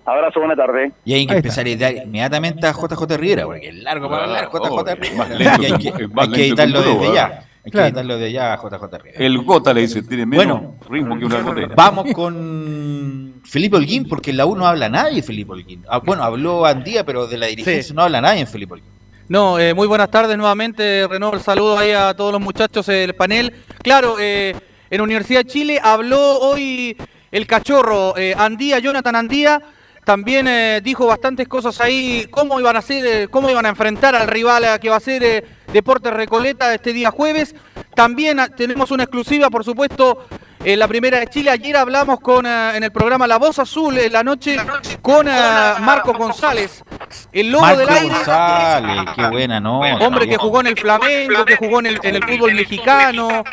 Abrazo, 0.05 0.39
buena 0.39 0.55
tarde. 0.55 0.91
Y 1.05 1.13
hay 1.13 1.27
que 1.27 1.35
empezar 1.35 1.65
a 1.65 1.69
editar 1.69 1.93
inmediatamente 1.93 2.65
a 2.65 2.71
JJ 2.71 3.17
Rivera, 3.17 3.45
porque 3.45 3.69
es 3.69 3.76
largo 3.76 4.09
para 4.09 4.23
hablar 4.23 4.49
JJ 4.51 5.39
y 5.39 5.65
hay 5.65 5.77
que, 5.77 6.09
hay 6.15 6.31
que 6.31 6.47
editarlo 6.47 6.81
desde 6.81 7.13
ya. 7.13 7.45
Hay 7.65 7.71
que 7.71 7.80
editarlo 7.80 8.17
de 8.17 8.31
ya 8.31 8.53
a 8.53 8.57
JJ 8.57 8.97
Rivera. 8.97 9.26
El 9.26 9.38
Gota 9.43 9.73
le 9.73 9.81
dice, 9.81 10.01
tiene 10.01 10.26
menos 10.26 10.61
bueno, 10.61 10.76
ritmo 10.89 11.19
que 11.19 11.26
una 11.26 11.41
gotera. 11.41 11.76
Vamos 11.76 12.13
con 12.13 13.41
Felipe 13.45 13.77
Holguín, 13.77 14.07
porque 14.07 14.31
en 14.31 14.38
la 14.38 14.45
U 14.45 14.55
no 14.55 14.65
habla 14.65 14.89
nadie 14.89 15.21
Felipe 15.21 15.51
Holguín. 15.51 15.84
Ah, 15.88 15.99
bueno, 15.99 16.23
habló 16.23 16.65
Andía, 16.65 17.05
pero 17.05 17.27
de 17.27 17.38
la 17.38 17.47
dirigencia 17.47 17.84
sí. 17.84 17.93
no 17.93 18.03
habla 18.03 18.21
nadie 18.21 18.41
en 18.41 18.47
Felipe 18.47 18.73
Holguín. 18.73 18.89
No, 19.27 19.59
eh, 19.59 19.76
muy 19.76 19.85
buenas 19.85 20.09
tardes 20.09 20.35
nuevamente. 20.38 21.07
Renovo 21.07 21.35
el 21.35 21.41
saludo 21.41 21.77
ahí 21.77 21.91
a 21.91 22.15
todos 22.15 22.31
los 22.31 22.41
muchachos 22.41 22.88
del 22.88 23.13
panel. 23.13 23.53
Claro, 23.84 24.15
eh, 24.19 24.55
en 24.89 25.01
Universidad 25.01 25.41
de 25.41 25.45
Chile 25.45 25.80
habló 25.84 26.39
hoy 26.39 26.97
el 27.31 27.45
cachorro 27.45 28.17
eh, 28.17 28.34
Andía, 28.35 28.80
Jonathan 28.80 29.15
Andía 29.15 29.61
también 30.10 30.48
eh, 30.48 30.81
dijo 30.84 31.06
bastantes 31.06 31.48
cosas 31.48 31.80
ahí, 31.80 32.26
cómo 32.31 32.60
iban 32.60 32.76
a 32.76 32.84
eh, 32.90 33.27
cómo 33.30 33.48
iban 33.48 33.68
a 33.68 33.69
enfrentar 33.69 34.15
al 34.15 34.27
rival 34.27 34.64
eh, 34.64 34.80
que 34.81 34.90
va 34.90 34.95
a 34.95 34.99
ser 34.99 35.45
Deportes 35.72 36.11
Recoleta 36.11 36.73
este 36.73 36.94
día 36.94 37.11
jueves. 37.11 37.53
También 37.94 38.40
ah, 38.40 38.48
tenemos 38.48 38.90
una 38.90 39.03
exclusiva, 39.03 39.52
por 39.52 39.64
supuesto, 39.64 40.26
en 40.64 40.80
la 40.80 40.88
primera 40.88 41.19
de 41.19 41.27
Chile. 41.27 41.52
Ayer 41.52 41.76
hablamos 41.77 42.19
con 42.19 42.45
en 42.45 42.84
el 42.84 42.91
programa 42.91 43.27
La 43.27 43.38
Voz 43.38 43.60
Azul 43.60 43.98
en 43.98 44.11
la 44.11 44.23
noche 44.23 44.57
con 45.02 45.26
Marco 45.26 46.14
González, 46.14 46.84
el 47.31 47.52
lobo 47.52 47.68
del 47.76 47.90
aire. 47.90 48.10
González, 48.10 49.06
qué 49.15 49.27
buena 49.27 49.60
no. 49.60 49.80
Hombre 49.80 50.27
que 50.27 50.38
jugó 50.38 50.61
en 50.61 50.68
el 50.68 50.77
Flamengo, 50.77 51.45
que 51.45 51.56
jugó 51.56 51.80
en 51.80 51.88
el, 51.88 51.99
en 52.03 52.15
el 52.15 52.23
fútbol 52.23 52.53
mexicano, 52.53 53.44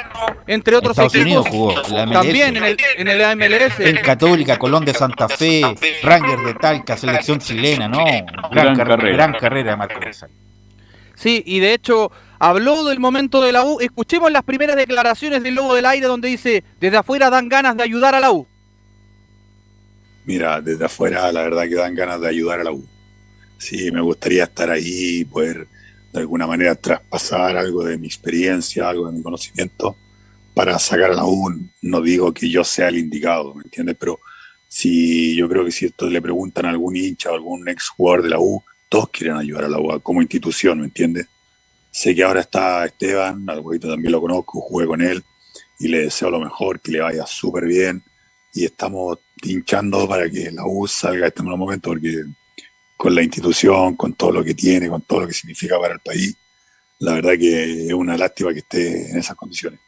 entre 0.47 0.77
otros 0.77 0.93
Estados 0.93 1.15
equipos. 1.15 1.47
Unidos 1.47 1.49
jugó, 1.49 1.97
la 1.97 2.07
MLS. 2.07 2.12
También 2.12 2.57
en 2.57 2.65
el, 2.65 2.77
en 2.97 3.09
el 3.09 3.37
MLS. 3.37 3.81
En 3.81 3.97
Católica, 3.99 4.59
Colón 4.59 4.85
de 4.85 4.95
Santa 4.95 5.28
Fe, 5.28 5.62
Rangers 6.03 6.45
de 6.45 6.55
Talca, 6.55 6.97
selección 6.97 7.39
chilena, 7.39 7.89
¿no? 7.89 8.05
Gran, 8.05 8.27
Gran 8.51 8.77
carrera. 8.77 8.97
carrera. 8.97 9.16
Gran 9.16 9.33
carrera 9.35 9.70
de 9.73 9.77
Marco 9.77 10.01
González. 10.01 10.37
Sí, 11.15 11.43
y 11.47 11.61
de 11.61 11.73
hecho 11.73 12.12
habló 12.39 12.85
del 12.85 13.01
momento 13.01 13.41
de 13.43 13.53
la 13.53 13.65
U. 13.65 13.81
Escuchemos 13.81 14.31
las 14.31 14.43
primeras 14.43 14.77
declaraciones 14.77 15.43
del 15.43 15.55
Lobo 15.55 15.75
del 15.75 15.87
Aire 15.87 16.07
donde 16.07 16.29
dice, 16.29 16.65
desde 16.81 16.97
afuera 16.97 17.31
dan 17.31 17.49
ganas 17.49 17.77
de 17.77 17.83
ayudar 17.83 18.15
a 18.15 18.21
la 18.21 18.33
U. 18.33 18.47
Mira, 20.25 20.61
desde 20.61 20.85
afuera 20.85 21.31
la 21.33 21.43
verdad 21.43 21.69
que 21.69 21.77
dan 21.77 21.95
ganas 21.95 22.21
de 22.21 22.29
ayudar 22.29 22.61
a 22.61 22.65
la 22.65 22.73
U. 22.73 22.85
Sí, 23.59 23.91
me 23.91 24.01
gustaría 24.01 24.45
estar 24.45 24.71
ahí 24.71 25.21
y 25.21 25.25
poder 25.25 25.67
de 26.13 26.21
alguna 26.21 26.47
manera 26.47 26.75
traspasar 26.75 27.57
algo 27.57 27.85
de 27.85 27.99
mi 27.99 28.07
experiencia, 28.07 28.89
algo 28.89 29.07
de 29.07 29.13
mi 29.13 29.23
conocimiento 29.23 29.97
para 30.55 30.79
sacar 30.79 31.11
a 31.11 31.15
la 31.15 31.25
U. 31.25 31.53
No 31.83 32.01
digo 32.01 32.33
que 32.33 32.51
yo 32.51 32.65
sea 32.65 32.89
el 32.89 32.99
indicado, 32.99 33.55
¿me 33.55 33.63
entiendes? 33.63 33.97
Pero 33.99 34.19
si 34.69 35.37
yo 35.37 35.49
creo 35.49 35.65
que 35.65 35.71
si 35.71 35.87
esto 35.87 36.09
le 36.09 36.21
preguntan 36.21 36.67
a 36.67 36.71
algún 36.71 36.97
hincha 36.97 37.31
o 37.31 37.35
algún 37.35 37.69
ex 37.69 37.89
jugador 37.89 38.23
de 38.23 38.31
la 38.31 38.39
U, 38.39 38.63
todos 38.89 39.11
quieren 39.11 39.37
ayudar 39.37 39.65
a 39.65 39.69
la 39.69 39.79
U 39.79 40.01
como 40.01 40.23
institución, 40.23 40.81
¿me 40.81 40.87
entiendes? 40.87 41.27
Sé 41.97 42.14
que 42.14 42.23
ahora 42.23 42.40
está 42.40 42.85
Esteban, 42.85 43.48
al 43.48 43.60
huevito 43.60 43.89
también 43.89 44.12
lo 44.12 44.20
conozco, 44.20 44.60
jugué 44.60 44.86
con 44.86 45.01
él 45.01 45.24
y 45.78 45.89
le 45.89 46.01
deseo 46.01 46.28
lo 46.31 46.39
mejor, 46.39 46.78
que 46.78 46.93
le 46.93 47.01
vaya 47.01 47.24
súper 47.24 47.64
bien 47.64 48.02
y 48.52 48.66
estamos 48.66 49.18
hinchando 49.43 50.06
para 50.06 50.28
que 50.28 50.51
la 50.52 50.66
U 50.66 50.86
salga 50.86 51.23
de 51.23 51.28
este 51.28 51.43
mal 51.43 51.56
momento 51.56 51.89
porque 51.89 52.23
con 52.98 53.14
la 53.14 53.23
institución, 53.23 53.97
con 53.97 54.12
todo 54.12 54.31
lo 54.31 54.44
que 54.44 54.52
tiene, 54.52 54.90
con 54.90 55.01
todo 55.01 55.20
lo 55.20 55.28
que 55.28 55.32
significa 55.32 55.81
para 55.81 55.94
el 55.94 56.01
país, 56.01 56.36
la 56.98 57.14
verdad 57.14 57.32
que 57.39 57.86
es 57.86 57.93
una 57.94 58.18
lástima 58.18 58.52
que 58.52 58.59
esté 58.59 59.12
en 59.12 59.16
esas 59.16 59.35
condiciones. 59.35 59.81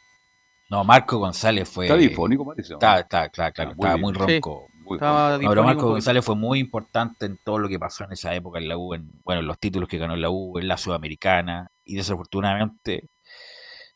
No, 0.71 0.85
Marco 0.85 1.19
González 1.19 1.69
fue. 1.69 1.89
Está 1.89 1.99
difónico, 1.99 2.47
parece. 2.47 2.73
Está, 2.73 3.01
está, 3.01 3.29
claro, 3.29 3.53
claro, 3.53 3.75
Muy 3.75 3.85
estaba 3.85 3.97
muy 3.99 4.13
ronco. 4.15 4.71
Sí, 4.73 4.78
estaba 4.97 5.39
difónico 5.39 5.65
Marco 5.65 5.89
González 5.89 6.25
fue 6.25 6.37
muy 6.37 6.59
importante 6.59 7.27
en 7.27 7.39
todo 7.45 7.59
lo 7.59 7.69
que 7.69 7.79
pasó 7.79 8.05
en 8.05 8.13
esa 8.13 8.35
época 8.35 8.59
en 8.59 8.69
la 8.69 8.77
U, 8.79 8.95
en, 8.95 9.11
bueno, 9.25 9.41
en 9.41 9.47
los 9.47 9.59
títulos 9.59 9.89
que 9.89 9.99
ganó 9.99 10.17
la 10.17 10.31
U, 10.31 10.59
en 10.59 10.69
la 10.69 10.77
Sudamericana, 10.77 11.71
y 11.85 11.97
desafortunadamente 11.97 13.05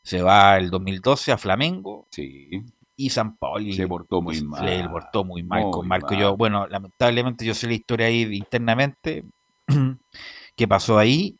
se 0.02 0.22
va 0.22 0.56
el 0.58 0.70
2012 0.70 1.32
a 1.32 1.38
Flamengo 1.38 2.06
Sí. 2.10 2.50
y 2.96 3.10
San 3.10 3.36
Pauli 3.36 3.72
Se 3.72 3.86
portó 3.86 4.20
muy 4.20 4.34
se 4.36 4.44
mal. 4.44 4.64
le 4.66 4.88
portó 4.88 5.24
muy 5.24 5.42
mal 5.42 5.62
Muy 5.62 5.70
con 5.72 5.88
Marco. 5.88 6.12
mal. 6.14 6.20
Yo, 6.20 6.36
bueno, 6.36 6.66
lamentablemente 6.66 7.44
yo 7.44 7.54
sé 7.54 7.66
la 7.68 7.74
historia 7.74 8.06
ahí 8.06 8.22
internamente 8.36 9.24
que 10.56 10.68
pasó 10.68 10.98
ahí 10.98 11.36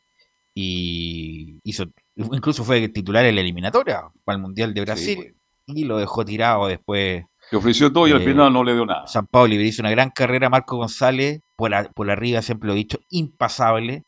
y 0.54 1.58
hizo, 1.64 1.84
incluso 2.16 2.62
fue 2.64 2.88
titular 2.88 3.24
en 3.24 3.34
la 3.34 3.40
eliminatoria 3.40 4.02
para 4.24 4.36
el 4.36 4.42
Mundial 4.42 4.74
de 4.74 4.80
Brasil 4.82 5.16
pues. 5.16 5.34
y 5.78 5.84
lo 5.84 5.96
dejó 5.98 6.24
tirado 6.24 6.66
después. 6.66 7.24
Le 7.52 7.58
ofreció 7.58 7.92
todo 7.92 8.08
y 8.08 8.12
al 8.12 8.22
Eh, 8.22 8.24
final 8.24 8.50
no 8.52 8.64
le 8.64 8.72
dio 8.74 8.86
nada. 8.86 9.06
San 9.06 9.28
le 9.32 9.54
hizo 9.62 9.82
una 9.82 9.90
gran 9.90 10.08
carrera 10.10 10.46
a 10.46 10.50
Marco 10.50 10.78
González, 10.78 11.40
por, 11.54 11.70
la- 11.70 11.84
por 11.84 12.10
arriba 12.10 12.40
siempre 12.40 12.66
lo 12.66 12.72
he 12.72 12.76
dicho, 12.76 12.98
impasable, 13.10 14.04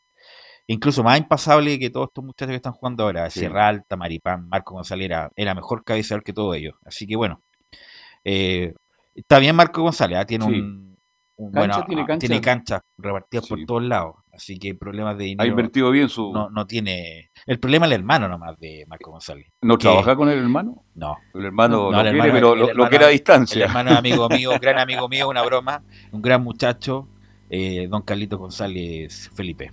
incluso 0.67 1.05
más 1.05 1.19
impasable 1.19 1.79
que 1.79 1.91
todos 1.91 2.09
estos 2.09 2.25
muchachos 2.25 2.51
que 2.53 2.57
están 2.57 2.73
jugando 2.73 3.05
ahora, 3.05 3.29
Sí. 3.29 3.41
Sierra 3.41 3.69
Alta, 3.69 3.97
Maripán, 3.97 4.49
Marco 4.49 4.73
González 4.75 5.05
era, 5.05 5.31
era 5.37 5.55
mejor 5.55 5.85
cabeceador 5.85 6.25
que 6.25 6.33
todos 6.33 6.57
ellos. 6.57 6.75
Así 6.87 7.07
que 7.07 7.17
bueno, 7.17 7.43
eh, 8.25 8.73
está 9.15 9.39
bien 9.39 9.55
Marco 9.55 9.83
González, 9.83 10.19
ah, 10.19 10.25
tiene 10.25 10.47
Sí. 10.47 10.51
un, 10.53 10.97
un- 11.37 11.53
Cancha, 11.53 11.59
bueno, 11.61 11.85
tiene 11.87 12.03
ah, 12.03 12.07
cancha. 12.07 12.27
tiene 12.27 12.41
canchas 12.41 12.81
repartidas 12.97 13.47
por 13.47 13.63
todos 13.67 13.83
lados, 13.83 14.15
así 14.35 14.59
que 14.59 14.75
problemas 14.75 15.17
de 15.19 15.25
Ha 15.25 15.27
dinero 15.29 15.49
invertido 15.51 15.91
bien 15.91 16.09
su. 16.09 16.33
no, 16.33 16.51
no 16.51 16.67
tiene. 16.67 17.31
El 17.47 17.59
problema 17.59 17.87
es 17.87 17.93
el 17.93 18.01
hermano 18.01 18.29
nomás 18.29 18.59
de 18.59 18.85
Marco 18.89 19.11
González. 19.11 19.47
¿No 19.63 19.77
que- 19.79 19.83
trabaja 19.83 20.17
con 20.17 20.29
el 20.29 20.39
hermano? 20.39 20.85
No. 20.95 21.17
El 21.35 21.45
hermano 21.47 21.91
No, 21.91 21.91
lo 21.93 22.01
el 22.01 22.03
quiere, 22.13 22.19
hermano- 22.19 22.33
pero 22.35 22.53
el 22.55 22.59
lo, 22.59 22.65
lo 22.67 22.71
hermano- 22.73 22.91
quiere 22.91 23.05
a 23.05 23.09
El 23.09 23.13
distancia. 23.15 23.65
hermano 23.67 23.91
es 23.93 23.97
amigo 23.99 24.29
mío, 24.29 24.51
gran 24.61 24.79
amigo 24.79 25.09
mío, 25.09 25.29
una 25.29 25.43
broma, 25.43 25.83
un 26.13 26.23
gran 26.23 26.43
muchacho, 26.43 27.09
eh, 27.51 27.87
don 27.89 28.03
Carlito 28.03 28.39
González 28.39 29.31
Felipe. 29.35 29.71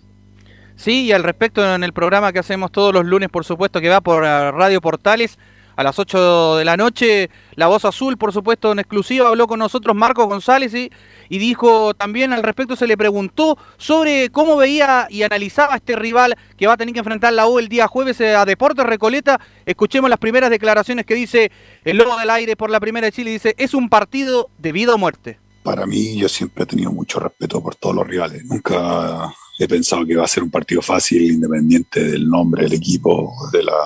Sí, 0.75 1.05
y 1.05 1.11
al 1.11 1.23
respecto 1.23 1.75
en 1.75 1.83
el 1.83 1.93
programa 1.93 2.31
que 2.33 2.39
hacemos 2.39 2.71
todos 2.71 2.93
los 2.93 3.05
lunes, 3.05 3.29
por 3.29 3.45
supuesto, 3.45 3.79
que 3.81 3.89
va 3.89 4.01
por 4.01 4.23
eh, 4.25 4.51
Radio 4.51 4.81
Portales 4.81 5.37
a 5.75 5.83
las 5.83 5.97
8 5.99 6.57
de 6.57 6.65
la 6.65 6.75
noche, 6.75 7.29
La 7.55 7.67
Voz 7.67 7.85
Azul, 7.85 8.17
por 8.17 8.33
supuesto, 8.33 8.71
en 8.71 8.79
exclusiva, 8.79 9.29
habló 9.29 9.47
con 9.47 9.57
nosotros 9.59 9.95
Marcos 9.95 10.27
González 10.27 10.73
y, 10.73 10.91
y 11.31 11.37
dijo 11.37 11.93
también 11.93 12.33
al 12.33 12.43
respecto, 12.43 12.75
se 12.75 12.87
le 12.87 12.97
preguntó 12.97 13.57
sobre 13.77 14.29
cómo 14.31 14.57
veía 14.57 15.07
y 15.09 15.23
analizaba 15.23 15.77
este 15.77 15.95
rival 15.95 16.35
que 16.57 16.67
va 16.67 16.73
a 16.73 16.77
tener 16.77 16.93
que 16.93 16.99
enfrentar 16.99 17.31
la 17.31 17.47
U 17.47 17.57
el 17.57 17.69
día 17.69 17.87
jueves 17.87 18.19
eh, 18.19 18.35
a 18.35 18.43
Deportes 18.43 18.85
Recoleta. 18.85 19.39
Escuchemos 19.65 20.09
las 20.09 20.19
primeras 20.19 20.49
declaraciones 20.49 21.05
que 21.05 21.15
dice 21.15 21.49
el 21.85 21.95
Lobo 21.95 22.19
del 22.19 22.29
Aire 22.31 22.57
por 22.57 22.69
la 22.69 22.81
primera 22.81 23.05
de 23.05 23.13
Chile, 23.13 23.31
dice, 23.31 23.55
es 23.57 23.73
un 23.73 23.87
partido 23.87 24.49
de 24.57 24.73
vida 24.73 24.93
o 24.93 24.97
muerte. 24.97 25.39
Para 25.63 25.85
mí, 25.85 26.17
yo 26.17 26.27
siempre 26.27 26.65
he 26.65 26.67
tenido 26.67 26.91
mucho 26.91 27.21
respeto 27.21 27.63
por 27.63 27.75
todos 27.75 27.95
los 27.95 28.05
rivales. 28.05 28.43
Nunca 28.43 29.33
he 29.57 29.69
pensado 29.69 30.05
que 30.05 30.17
va 30.17 30.25
a 30.25 30.27
ser 30.27 30.43
un 30.43 30.51
partido 30.51 30.81
fácil, 30.81 31.31
independiente 31.31 32.03
del 32.03 32.27
nombre 32.27 32.63
del 32.63 32.73
equipo 32.73 33.33
de 33.53 33.63
la, 33.63 33.77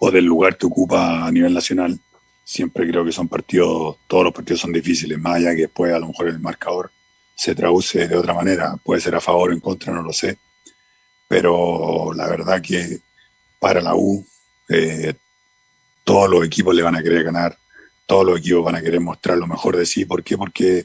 o 0.00 0.10
del 0.10 0.26
lugar 0.26 0.58
que 0.58 0.66
ocupa 0.66 1.24
a 1.24 1.32
nivel 1.32 1.54
nacional. 1.54 1.98
Siempre 2.52 2.86
creo 2.86 3.04
que 3.04 3.12
son 3.12 3.28
partidos, 3.28 3.96
todos 4.06 4.24
los 4.24 4.34
partidos 4.34 4.60
son 4.60 4.72
difíciles, 4.72 5.18
más 5.18 5.36
allá 5.36 5.54
que 5.54 5.62
después 5.62 5.92
a 5.94 5.98
lo 5.98 6.08
mejor 6.08 6.28
el 6.28 6.38
marcador 6.38 6.90
se 7.34 7.54
traduce 7.54 8.06
de 8.06 8.16
otra 8.16 8.34
manera. 8.34 8.76
Puede 8.84 9.00
ser 9.00 9.14
a 9.14 9.20
favor 9.20 9.50
o 9.50 9.52
en 9.54 9.60
contra, 9.60 9.92
no 9.92 10.02
lo 10.02 10.12
sé. 10.12 10.38
Pero 11.28 12.12
la 12.14 12.28
verdad 12.28 12.60
que 12.60 12.98
para 13.58 13.80
la 13.80 13.94
U, 13.94 14.24
eh, 14.68 15.14
todos 16.04 16.28
los 16.28 16.44
equipos 16.44 16.74
le 16.74 16.82
van 16.82 16.96
a 16.96 17.02
querer 17.02 17.24
ganar 17.24 17.56
todos 18.12 18.26
los 18.26 18.40
equipos 18.40 18.64
van 18.64 18.76
a 18.76 18.82
querer 18.82 19.00
mostrar 19.00 19.38
lo 19.38 19.46
mejor 19.46 19.74
de 19.74 19.86
sí. 19.86 20.04
¿Por 20.04 20.22
qué? 20.22 20.36
Porque 20.36 20.84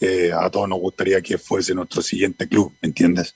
eh, 0.00 0.30
a 0.32 0.50
todos 0.50 0.68
nos 0.68 0.78
gustaría 0.78 1.22
que 1.22 1.38
fuese 1.38 1.74
nuestro 1.74 2.02
siguiente 2.02 2.46
club, 2.46 2.74
¿me 2.82 2.88
entiendes? 2.88 3.34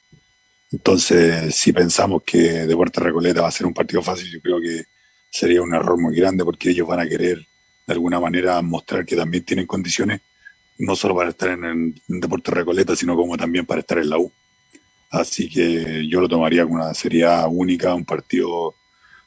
Entonces, 0.70 1.54
si 1.54 1.72
pensamos 1.72 2.22
que 2.24 2.66
Deportes 2.66 3.02
Recoleta 3.02 3.40
va 3.40 3.48
a 3.48 3.52
ser 3.52 3.66
un 3.66 3.72
partido 3.72 4.02
fácil, 4.02 4.30
yo 4.30 4.40
creo 4.40 4.60
que 4.60 4.84
sería 5.30 5.62
un 5.62 5.74
error 5.74 5.98
muy 5.98 6.14
grande 6.14 6.44
porque 6.44 6.70
ellos 6.70 6.86
van 6.86 7.00
a 7.00 7.08
querer 7.08 7.46
de 7.86 7.92
alguna 7.94 8.20
manera 8.20 8.60
mostrar 8.62 9.04
que 9.04 9.16
también 9.16 9.44
tienen 9.44 9.66
condiciones, 9.66 10.20
no 10.78 10.96
solo 10.96 11.14
para 11.16 11.30
estar 11.30 11.50
en, 11.50 11.94
en 12.08 12.20
Deportes 12.20 12.54
Recoleta, 12.54 12.96
sino 12.96 13.16
como 13.16 13.36
también 13.36 13.66
para 13.66 13.80
estar 13.80 13.98
en 13.98 14.10
la 14.10 14.18
U. 14.18 14.30
Así 15.10 15.48
que 15.48 16.06
yo 16.08 16.20
lo 16.20 16.28
tomaría 16.28 16.64
con 16.64 16.74
una 16.74 16.94
seriedad 16.94 17.46
única, 17.50 17.94
un 17.94 18.04
partido 18.04 18.74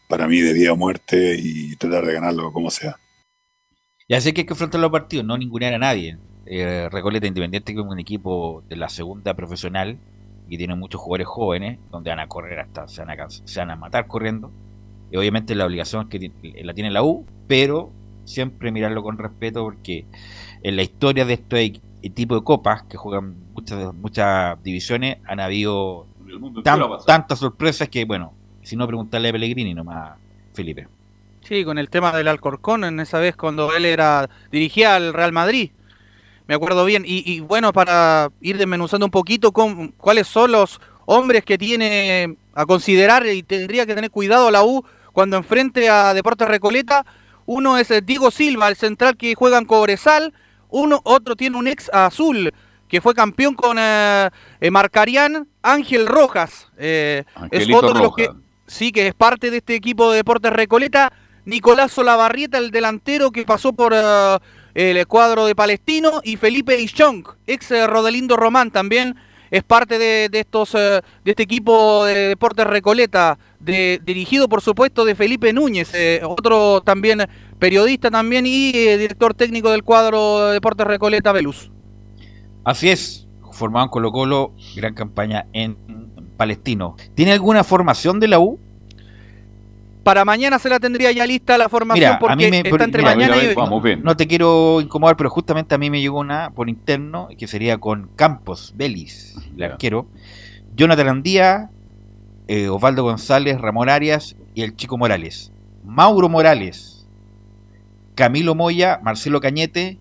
para 0.07 0.27
mí 0.27 0.39
de 0.39 0.53
vida 0.53 0.73
o 0.73 0.75
muerte 0.75 1.35
y 1.39 1.75
tratar 1.75 2.05
de 2.05 2.13
ganarlo 2.13 2.51
como 2.51 2.71
sea. 2.71 2.95
Ya 4.07 4.21
sé 4.21 4.33
que 4.33 4.41
hay 4.41 4.45
que 4.47 4.53
enfrentar 4.53 4.81
los 4.81 4.91
partidos, 4.91 5.25
no 5.25 5.37
ningunear 5.37 5.73
a 5.73 5.79
nadie. 5.79 6.17
Eh, 6.45 6.89
Recoleta 6.91 7.25
Independiente 7.27 7.73
que 7.73 7.79
es 7.79 7.85
un 7.85 7.99
equipo 7.99 8.63
de 8.69 8.75
la 8.75 8.87
segunda 8.89 9.33
profesional 9.33 9.97
y 10.47 10.57
tiene 10.57 10.75
muchos 10.75 11.01
jugadores 11.01 11.27
jóvenes 11.27 11.79
donde 11.91 12.11
van 12.11 12.19
a 12.19 12.27
correr 12.27 12.59
hasta 12.59 12.87
se 12.87 13.03
van 13.03 13.19
a, 13.19 13.29
se 13.29 13.59
van 13.59 13.71
a 13.71 13.75
matar 13.75 14.07
corriendo. 14.07 14.51
Y 15.11 15.17
obviamente 15.17 15.55
la 15.55 15.65
obligación 15.65 16.07
que 16.09 16.19
ti- 16.19 16.33
la 16.63 16.73
tiene 16.73 16.91
la 16.91 17.03
U, 17.03 17.25
pero 17.47 17.91
siempre 18.25 18.71
mirarlo 18.71 19.03
con 19.03 19.17
respeto 19.17 19.63
porque 19.63 20.05
en 20.63 20.75
la 20.75 20.83
historia 20.83 21.25
de 21.25 21.33
este 21.33 21.81
tipo 22.13 22.35
de 22.35 22.43
copas 22.43 22.83
que 22.83 22.97
juegan 22.97 23.35
muchas 23.53 23.93
muchas 23.93 24.61
divisiones 24.63 25.17
han 25.25 25.39
habido 25.39 26.07
tan- 26.63 26.81
tantas 27.05 27.39
sorpresas 27.39 27.89
que 27.89 28.05
bueno, 28.05 28.33
si 28.63 28.75
no 28.75 28.85
preguntarle 28.87 29.29
a 29.29 29.31
Pellegrini 29.31 29.73
nomás, 29.73 30.17
Felipe. 30.53 30.87
Sí, 31.41 31.63
con 31.63 31.77
el 31.77 31.89
tema 31.89 32.11
del 32.11 32.27
Alcorcón, 32.27 32.83
en 32.83 32.99
esa 32.99 33.19
vez 33.19 33.35
cuando 33.35 33.73
él 33.75 33.85
era 33.85 34.29
dirigía 34.51 34.95
al 34.95 35.13
Real 35.13 35.31
Madrid. 35.31 35.71
Me 36.47 36.55
acuerdo 36.55 36.85
bien. 36.85 37.03
Y, 37.05 37.23
y 37.31 37.39
bueno, 37.39 37.73
para 37.73 38.29
ir 38.41 38.57
desmenuzando 38.57 39.05
un 39.05 39.11
poquito 39.11 39.51
con, 39.51 39.89
cuáles 39.89 40.27
son 40.27 40.51
los 40.51 40.79
hombres 41.05 41.43
que 41.43 41.57
tiene 41.57 42.37
a 42.53 42.65
considerar 42.65 43.25
y 43.27 43.43
tendría 43.43 43.85
que 43.85 43.95
tener 43.95 44.11
cuidado 44.11 44.51
la 44.51 44.63
U 44.63 44.83
cuando 45.11 45.37
enfrente 45.37 45.89
a 45.89 46.13
Deportes 46.13 46.47
Recoleta. 46.47 47.05
Uno 47.45 47.77
es 47.77 47.91
eh, 47.91 48.01
Diego 48.01 48.31
Silva, 48.31 48.69
el 48.69 48.75
central 48.75 49.17
que 49.17 49.35
juega 49.35 49.57
en 49.57 49.65
Cobresal. 49.65 50.33
Uno, 50.69 50.99
otro 51.03 51.35
tiene 51.35 51.57
un 51.57 51.67
ex 51.67 51.89
azul 51.93 52.51
que 52.87 53.01
fue 53.01 53.13
campeón 53.13 53.55
con 53.55 53.77
eh, 53.79 54.29
eh, 54.59 54.71
Marcarián, 54.71 55.47
Ángel 55.61 56.07
Rojas. 56.07 56.67
eh, 56.77 57.23
es 57.51 57.67
otro 57.73 57.93
de 57.93 57.99
los 57.99 58.15
que 58.15 58.29
sí 58.67 58.91
que 58.91 59.07
es 59.07 59.13
parte 59.13 59.51
de 59.51 59.57
este 59.57 59.75
equipo 59.75 60.11
de 60.11 60.17
Deportes 60.17 60.53
Recoleta. 60.53 61.11
Nicolás 61.45 61.91
Solabarrieta, 61.91 62.57
el 62.57 62.71
delantero 62.71 63.31
que 63.31 63.43
pasó 63.43 63.73
por 63.73 63.93
eh, 63.93 64.39
el 64.73 65.05
cuadro 65.05 65.45
de 65.45 65.53
Palestino, 65.53 66.21
y 66.23 66.37
Felipe 66.37 66.79
Ichong, 66.79 67.23
ex 67.45 67.69
Rodelindo 67.87 68.35
Román 68.35 68.71
también, 68.71 69.15
es 69.55 69.63
parte 69.63 69.97
de, 69.97 70.29
estos 70.33 70.73
de 70.73 71.01
este 71.23 71.43
equipo 71.43 72.03
de 72.05 72.29
Deportes 72.29 72.67
Recoleta, 72.67 73.37
dirigido 73.59 74.49
por 74.49 74.61
supuesto 74.61 75.05
de 75.05 75.15
Felipe 75.15 75.53
Núñez, 75.53 75.93
otro 76.23 76.81
también 76.81 77.21
periodista 77.57 78.11
también 78.11 78.45
y 78.45 78.71
director 78.73 79.33
técnico 79.33 79.71
del 79.71 79.83
cuadro 79.83 80.47
de 80.47 80.53
Deportes 80.53 80.85
Recoleta 80.85 81.31
Velus. 81.31 81.71
Así 82.65 82.89
es, 82.89 83.27
formado 83.53 83.85
en 83.85 83.91
Colo 83.91 84.11
Colo, 84.11 84.53
gran 84.75 84.93
campaña 84.93 85.45
en 85.53 85.77
Palestino. 86.35 86.97
¿Tiene 87.13 87.31
alguna 87.31 87.63
formación 87.63 88.19
de 88.19 88.27
la 88.27 88.39
U? 88.39 88.59
Para 90.05 90.23
mañana 90.23 90.59
se 90.59 90.69
la 90.69 90.79
tendría 90.79 91.11
ya 91.11 91.25
lista 91.25 91.57
la 91.57 91.67
formación 91.67 92.17
porque 92.19 92.61
está 92.63 92.83
entre 92.83 93.01
mañana 93.01 93.37
y 93.41 93.55
vamos, 93.55 93.83
No 94.03 94.15
te 94.15 94.27
quiero 94.27 94.79
incomodar, 94.79 95.17
pero 95.17 95.31
justamente 95.31 95.73
a 95.73 95.79
mí 95.79 95.89
me 95.89 95.99
llegó 95.99 96.19
una 96.19 96.51
por 96.51 96.69
interno 96.69 97.27
que 97.35 97.47
sería 97.47 97.79
con 97.79 98.09
Campos, 98.15 98.75
Belis, 98.77 99.35
el 99.57 99.63
arquero, 99.63 100.05
Jonathan 100.75 101.07
Andía, 101.07 101.71
eh, 102.47 102.69
Osvaldo 102.69 103.01
González, 103.01 103.59
Ramón 103.59 103.89
Arias 103.89 104.35
y 104.53 104.61
el 104.61 104.75
Chico 104.75 104.95
Morales. 104.95 105.51
Mauro 105.83 106.29
Morales, 106.29 107.07
Camilo 108.13 108.53
Moya, 108.53 108.99
Marcelo 109.01 109.41
Cañete, 109.41 109.97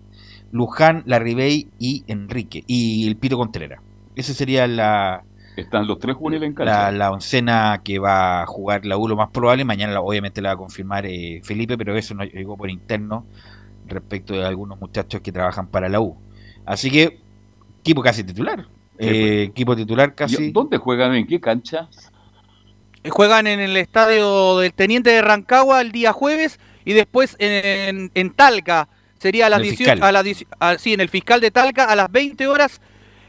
Luján, 0.51 1.01
Larribey 1.07 1.67
y 1.79 2.03
Enrique. 2.05 2.63
Y 2.67 3.07
el 3.07 3.15
Pito 3.15 3.37
Contreras. 3.37 3.81
Esa 4.15 4.35
sería 4.35 4.67
la, 4.67 5.23
están 5.61 5.87
los 5.87 5.99
tres 5.99 6.15
juveniles 6.15 6.47
en 6.47 6.53
cancha. 6.53 6.91
La, 6.91 6.97
la, 6.97 7.11
oncena 7.11 7.81
que 7.83 7.99
va 7.99 8.41
a 8.41 8.45
jugar 8.45 8.85
la 8.85 8.97
U 8.97 9.07
lo 9.07 9.15
más 9.15 9.29
probable, 9.29 9.65
mañana 9.65 9.99
obviamente 10.01 10.41
la 10.41 10.49
va 10.49 10.53
a 10.53 10.57
confirmar 10.57 11.05
eh, 11.05 11.41
Felipe, 11.43 11.77
pero 11.77 11.95
eso 11.95 12.13
no 12.13 12.23
llegó 12.23 12.57
por 12.57 12.69
interno 12.69 13.25
respecto 13.87 14.33
de 14.33 14.45
algunos 14.45 14.79
muchachos 14.79 15.21
que 15.21 15.31
trabajan 15.31 15.67
para 15.67 15.89
la 15.89 15.99
U. 15.99 16.17
Así 16.65 16.89
que, 16.89 17.19
equipo 17.81 18.01
casi 18.01 18.23
titular. 18.23 18.65
Eh, 18.97 19.43
equipo 19.49 19.75
titular 19.75 20.15
casi. 20.15 20.51
¿Dónde 20.51 20.77
juegan? 20.77 21.13
¿En 21.15 21.27
qué 21.27 21.39
cancha? 21.39 21.89
Eh, 23.03 23.09
juegan 23.09 23.47
en 23.47 23.59
el 23.59 23.77
estadio 23.77 24.57
del 24.57 24.73
Teniente 24.73 25.11
de 25.11 25.21
Rancagua 25.21 25.81
el 25.81 25.91
día 25.91 26.11
jueves 26.11 26.59
y 26.85 26.93
después 26.93 27.35
en, 27.39 28.33
Talca. 28.35 28.89
Sería 29.19 29.47
a 29.47 29.49
las 29.49 29.61
18, 29.61 30.03
a 30.03 30.11
la, 30.11 30.23
sí, 30.77 30.93
en 30.93 31.01
el 31.01 31.09
fiscal 31.09 31.41
de 31.41 31.51
Talca 31.51 31.85
a 31.85 31.95
las 31.95 32.11
20 32.11 32.47
horas. 32.47 32.81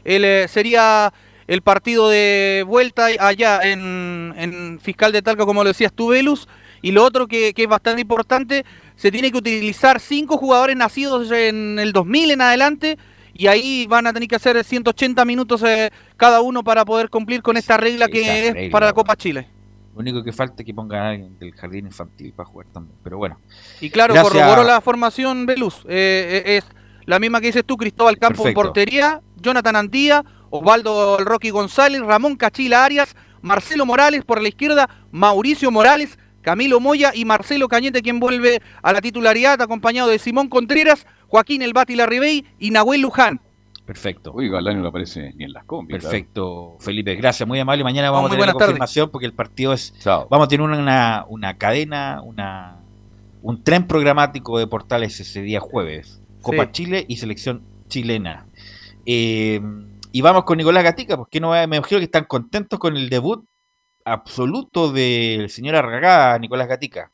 El, 0.03 0.47
sería 0.47 1.11
el 1.47 1.61
partido 1.61 2.09
de 2.09 2.63
vuelta 2.67 3.07
allá 3.19 3.61
en, 3.63 4.79
Fiscal 4.81 5.11
de 5.11 5.21
Talca, 5.21 5.45
como 5.45 5.63
lo 5.63 5.69
decías 5.69 5.93
tú, 5.93 6.09
Velus. 6.09 6.47
Y 6.81 6.91
lo 6.91 7.03
otro 7.03 7.27
que, 7.27 7.53
es 7.55 7.67
bastante 7.67 8.01
importante, 8.01 8.65
se 8.95 9.11
tiene 9.11 9.31
que 9.31 9.37
utilizar 9.37 9.99
cinco 9.99 10.37
jugadores 10.37 10.75
nacidos 10.75 11.31
en 11.31 11.79
el 11.79 11.93
2000 11.93 12.31
en 12.31 12.41
adelante. 12.41 12.97
Y 13.33 13.47
ahí 13.47 13.85
van 13.87 14.07
a 14.07 14.13
tener 14.13 14.27
que 14.27 14.35
hacer 14.35 14.63
180 14.63 15.23
minutos 15.25 15.63
eh, 15.63 15.91
cada 16.17 16.41
uno 16.41 16.63
para 16.63 16.85
poder 16.85 17.09
cumplir 17.09 17.41
con 17.41 17.55
esta 17.55 17.77
regla 17.77 18.07
que 18.07 18.47
es 18.47 18.71
para 18.71 18.87
la 18.87 18.93
Copa 18.93 19.15
Chile. 19.15 19.47
Lo 19.93 20.01
único 20.01 20.23
que 20.23 20.31
falta 20.31 20.55
es 20.59 20.65
que 20.65 20.73
pongan 20.73 20.99
a 20.99 21.09
alguien 21.09 21.39
del 21.39 21.53
jardín 21.53 21.87
infantil 21.87 22.33
para 22.33 22.47
jugar 22.47 22.67
también. 22.71 22.97
Pero 23.03 23.17
bueno. 23.17 23.39
Y 23.79 23.89
claro, 23.89 24.13
corroboró 24.21 24.63
la 24.63 24.81
formación 24.81 25.45
Velus. 25.45 25.85
Eh, 25.87 26.43
eh, 26.45 26.57
es 26.57 26.65
la 27.05 27.19
misma 27.19 27.41
que 27.41 27.47
dices 27.47 27.63
tú, 27.65 27.77
Cristóbal 27.77 28.17
Campos 28.17 28.45
en 28.45 28.53
portería, 28.53 29.21
Jonathan 29.37 29.75
Antía, 29.75 30.23
Osvaldo 30.49 31.17
Rocky 31.19 31.49
González, 31.49 32.01
Ramón 32.01 32.35
Cachila 32.35 32.85
Arias, 32.85 33.15
Marcelo 33.41 33.85
Morales 33.85 34.23
por 34.25 34.41
la 34.41 34.49
izquierda, 34.49 34.89
Mauricio 35.11 35.71
Morales, 35.71 36.17
Camilo 36.41 36.79
Moya 36.79 37.11
y 37.13 37.25
Marcelo 37.25 37.67
Cañete, 37.67 38.01
quien 38.01 38.19
vuelve 38.19 38.61
a 38.81 38.93
la 38.93 39.01
titularidad, 39.01 39.61
acompañado 39.61 40.09
de 40.09 40.19
Simón 40.19 40.49
Contreras, 40.49 41.05
Joaquín 41.27 41.61
El 41.61 41.73
Bati 41.73 41.95
Larribey 41.95 42.45
y 42.59 42.71
Nahuel 42.71 43.01
Luján. 43.01 43.41
Perfecto. 43.85 44.33
Uy, 44.33 44.49
Galán 44.49 44.81
no 44.81 44.87
aparece 44.89 45.33
ni 45.35 45.45
en 45.45 45.53
las 45.53 45.63
combis. 45.63 46.03
Perfecto, 46.03 46.75
Felipe. 46.79 47.15
Gracias, 47.15 47.47
muy 47.47 47.57
amable. 47.57 47.85
Mañana 47.85 48.11
vamos 48.11 48.29
a 48.29 48.33
tener 48.33 48.45
la 48.45 48.53
confirmación 48.53 49.09
porque 49.09 49.25
el 49.25 49.33
partido 49.33 49.71
es. 49.71 49.93
Vamos 50.05 50.45
a 50.45 50.47
tener 50.49 50.67
una, 50.67 51.25
una 51.29 51.57
cadena, 51.57 52.21
una 52.21 52.81
un 53.41 53.63
tren 53.63 53.87
programático 53.87 54.59
de 54.59 54.67
portales 54.67 55.19
ese 55.21 55.41
día 55.41 55.61
jueves. 55.61 56.21
Copa 56.41 56.71
Chile 56.71 57.05
y 57.07 57.15
selección 57.15 57.63
chilena. 57.87 58.45
Eh, 59.05 59.61
y 60.11 60.21
vamos 60.21 60.43
con 60.43 60.57
Nicolás 60.57 60.83
Gatica, 60.83 61.17
porque 61.17 61.39
no 61.39 61.51
me 61.51 61.63
imagino 61.63 61.99
que 61.99 62.05
están 62.05 62.25
contentos 62.25 62.79
con 62.79 62.95
el 62.95 63.09
debut 63.09 63.45
absoluto 64.05 64.91
del 64.91 65.49
señor 65.49 65.75
Arragá, 65.75 66.37
Nicolás 66.39 66.67
Gatica. 66.67 67.11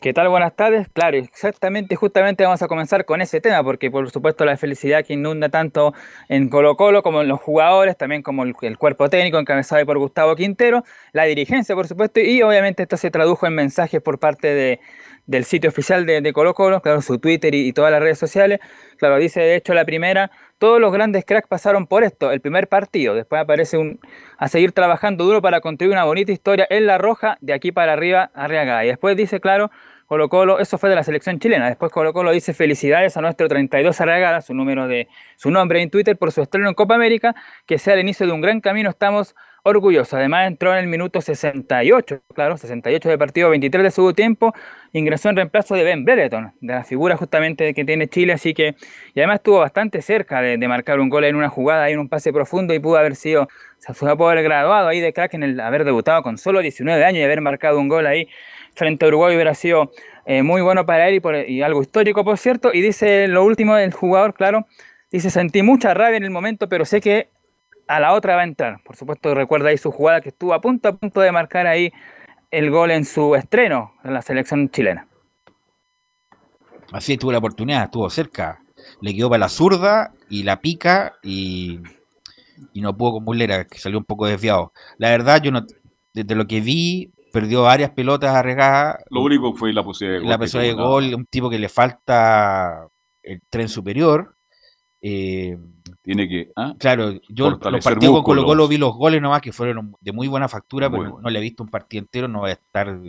¿Qué 0.00 0.14
tal? 0.14 0.30
Buenas 0.30 0.56
tardes. 0.56 0.88
Claro, 0.94 1.18
exactamente, 1.18 1.94
justamente 1.94 2.42
vamos 2.44 2.62
a 2.62 2.68
comenzar 2.68 3.04
con 3.04 3.20
ese 3.20 3.42
tema, 3.42 3.62
porque 3.62 3.90
por 3.90 4.10
supuesto 4.10 4.46
la 4.46 4.56
felicidad 4.56 5.04
que 5.04 5.12
inunda 5.12 5.50
tanto 5.50 5.92
en 6.30 6.48
Colo 6.48 6.74
Colo 6.76 7.02
como 7.02 7.20
en 7.20 7.28
los 7.28 7.38
jugadores, 7.38 7.98
también 7.98 8.22
como 8.22 8.44
el, 8.44 8.54
cuerpo 8.78 9.10
técnico 9.10 9.38
encabezado 9.38 9.84
por 9.84 9.98
Gustavo 9.98 10.36
Quintero, 10.36 10.84
la 11.12 11.24
dirigencia 11.24 11.74
por 11.74 11.86
supuesto, 11.86 12.20
y 12.20 12.40
obviamente 12.40 12.84
esto 12.84 12.96
se 12.96 13.10
tradujo 13.10 13.46
en 13.46 13.54
mensajes 13.54 14.00
por 14.00 14.18
parte 14.18 14.54
de, 14.54 14.80
del 15.30 15.44
sitio 15.44 15.70
oficial 15.70 16.06
de, 16.06 16.32
Colo 16.32 16.54
Colo, 16.54 16.82
claro, 16.82 17.02
su 17.02 17.18
Twitter 17.20 17.54
y, 17.54 17.72
todas 17.72 17.92
las 17.92 18.00
redes 18.00 18.18
sociales. 18.18 18.58
Claro, 18.98 19.16
dice 19.16 19.40
de 19.40 19.54
hecho 19.54 19.74
la 19.74 19.84
primera, 19.84 20.32
todos 20.58 20.80
los 20.80 20.92
grandes 20.92 21.24
cracks 21.24 21.46
pasaron 21.46 21.86
por 21.86 22.02
esto, 22.02 22.32
el 22.32 22.40
primer 22.40 22.66
partido. 22.66 23.14
Después 23.14 23.40
aparece 23.40 23.78
un, 23.78 24.00
a 24.38 24.48
seguir 24.48 24.72
trabajando 24.72 25.24
duro 25.24 25.40
para 25.40 25.60
construir 25.60 25.92
una 25.92 26.02
bonita 26.02 26.32
historia 26.32 26.66
en 26.68 26.84
la 26.86 26.98
roja, 26.98 27.38
de 27.40 27.52
aquí 27.52 27.70
para 27.70 27.92
arriba, 27.92 28.32
Arriaga. 28.34 28.84
Y 28.84 28.88
después 28.88 29.16
dice, 29.16 29.40
claro, 29.40 29.70
Colo 30.10 30.28
Colo, 30.28 30.58
eso 30.58 30.76
fue 30.76 30.90
de 30.90 30.96
la 30.96 31.04
selección 31.04 31.38
chilena. 31.38 31.68
Después 31.68 31.92
Colo 31.92 32.12
Colo 32.12 32.32
dice 32.32 32.52
felicidades 32.52 33.16
a 33.16 33.20
nuestro 33.20 33.46
32 33.46 34.00
Arriagada, 34.00 34.40
su 34.40 34.54
número 34.54 34.88
de 34.88 35.06
su 35.36 35.52
nombre 35.52 35.80
en 35.82 35.88
Twitter 35.88 36.18
por 36.18 36.32
su 36.32 36.42
estreno 36.42 36.68
en 36.68 36.74
Copa 36.74 36.96
América, 36.96 37.36
que 37.64 37.78
sea 37.78 37.94
el 37.94 38.00
inicio 38.00 38.26
de 38.26 38.32
un 38.32 38.40
gran 38.40 38.60
camino. 38.60 38.90
Estamos 38.90 39.36
orgulloso. 39.62 40.16
Además 40.16 40.48
entró 40.48 40.72
en 40.72 40.80
el 40.80 40.86
minuto 40.88 41.20
68, 41.20 42.22
claro, 42.34 42.56
68 42.56 43.08
de 43.08 43.18
partido, 43.18 43.50
23 43.50 43.84
de 43.84 43.90
segundo 43.90 44.14
tiempo, 44.14 44.52
ingresó 44.92 45.28
en 45.28 45.36
reemplazo 45.36 45.74
de 45.74 45.84
Ben 45.84 46.04
Brereton, 46.04 46.54
de 46.60 46.74
la 46.74 46.82
figura 46.84 47.16
justamente 47.16 47.74
que 47.74 47.84
tiene 47.84 48.08
Chile, 48.08 48.32
así 48.32 48.54
que, 48.54 48.74
y 49.14 49.20
además 49.20 49.36
estuvo 49.36 49.58
bastante 49.58 50.02
cerca 50.02 50.40
de, 50.40 50.58
marcar 50.66 51.00
un 51.00 51.08
gol 51.08 51.24
en 51.24 51.36
una 51.36 51.48
jugada, 51.48 51.88
en 51.88 51.98
un 51.98 52.08
pase 52.08 52.32
profundo 52.32 52.74
y 52.74 52.78
pudo 52.78 52.96
haber 52.96 53.16
sido, 53.16 53.48
se 53.78 53.92
pudo 53.92 54.28
haber 54.28 54.42
graduado 54.42 54.88
ahí 54.88 55.00
de 55.00 55.12
crack 55.12 55.34
en 55.34 55.42
el 55.42 55.60
haber 55.60 55.84
debutado 55.84 56.22
con 56.22 56.38
solo 56.38 56.60
19 56.60 57.04
años 57.04 57.20
y 57.20 57.22
haber 57.22 57.40
marcado 57.40 57.78
un 57.78 57.88
gol 57.88 58.06
ahí 58.06 58.28
frente 58.74 59.04
a 59.04 59.08
Uruguay 59.08 59.34
hubiera 59.34 59.54
sido 59.54 59.90
eh, 60.26 60.42
muy 60.42 60.62
bueno 60.62 60.86
para 60.86 61.08
él 61.08 61.20
y, 61.48 61.62
algo 61.62 61.82
histórico, 61.82 62.24
por 62.24 62.38
cierto, 62.38 62.70
y 62.72 62.80
dice 62.80 63.28
lo 63.28 63.44
último 63.44 63.74
del 63.74 63.92
jugador, 63.92 64.34
claro, 64.34 64.64
dice, 65.10 65.30
sentí 65.30 65.62
mucha 65.62 65.94
rabia 65.94 66.16
en 66.16 66.24
el 66.24 66.30
momento, 66.30 66.68
pero 66.68 66.84
sé 66.84 67.00
que 67.00 67.28
a 67.88 67.98
la 67.98 68.12
otra 68.12 68.36
va 68.36 68.42
a 68.42 68.44
entrar. 68.44 68.80
Por 68.84 68.96
supuesto, 68.96 69.34
recuerda 69.34 69.70
ahí 69.70 69.78
su 69.78 69.90
jugada 69.90 70.20
que 70.20 70.28
estuvo 70.28 70.54
a 70.54 70.60
punto 70.60 70.88
a 70.88 70.92
punto 70.92 71.20
de 71.20 71.32
marcar 71.32 71.66
ahí 71.66 71.90
el 72.50 72.70
gol 72.70 72.90
en 72.90 73.04
su 73.04 73.34
estreno 73.34 73.94
en 74.04 74.14
la 74.14 74.22
selección 74.22 74.70
chilena. 74.70 75.06
Así 76.92 77.16
tuvo 77.16 77.32
la 77.32 77.38
oportunidad, 77.38 77.84
estuvo 77.84 78.08
cerca. 78.10 78.60
Le 79.00 79.14
quedó 79.14 79.28
para 79.28 79.40
la 79.40 79.48
zurda 79.48 80.12
y 80.28 80.42
la 80.42 80.60
pica 80.60 81.14
y, 81.22 81.80
no 82.74 82.96
pudo 82.96 83.14
con 83.14 83.24
Bullera, 83.24 83.64
que 83.64 83.78
salió 83.78 83.98
un 83.98 84.04
poco 84.04 84.26
desviado. 84.26 84.72
La 84.98 85.10
verdad, 85.10 85.40
yo 85.42 85.50
no, 85.52 85.62
desde 86.14 86.34
lo 86.34 86.46
que 86.46 86.60
vi, 86.60 87.12
perdió 87.30 87.62
varias 87.62 87.90
pelotas 87.90 88.34
arriesgadas. 88.34 89.02
Lo 89.10 89.22
único 89.22 89.54
fue 89.54 89.72
la 89.72 89.82
posibilidad 89.82 90.18
de 90.18 90.24
gol. 90.24 90.30
La 90.30 90.38
posibilidad 90.38 90.76
de 90.76 90.82
gol, 90.82 91.14
un 91.14 91.26
tipo 91.26 91.50
que 91.50 91.58
le 91.58 91.68
falta 91.68 92.86
el 93.22 93.40
tren 93.48 93.68
superior. 93.68 94.36
Eh, 95.02 95.56
tiene 96.02 96.28
que. 96.28 96.52
¿ah? 96.56 96.74
Claro, 96.78 97.12
yo 97.28 97.50
los 97.50 97.84
partidos 97.84 98.14
con 98.16 98.22
Colo 98.22 98.44
Colo 98.44 98.68
vi 98.68 98.76
los 98.76 98.94
goles 98.94 99.20
nomás 99.20 99.40
que 99.40 99.52
fueron 99.52 99.94
de 100.00 100.12
muy 100.12 100.28
buena 100.28 100.48
factura, 100.48 100.90
pero 100.90 101.20
no 101.20 101.30
le 101.30 101.38
he 101.38 101.42
visto 101.42 101.62
un 101.62 101.70
partido 101.70 102.02
entero, 102.02 102.28
no 102.28 102.40
voy 102.40 102.50
a 102.50 102.54
estar 102.54 103.00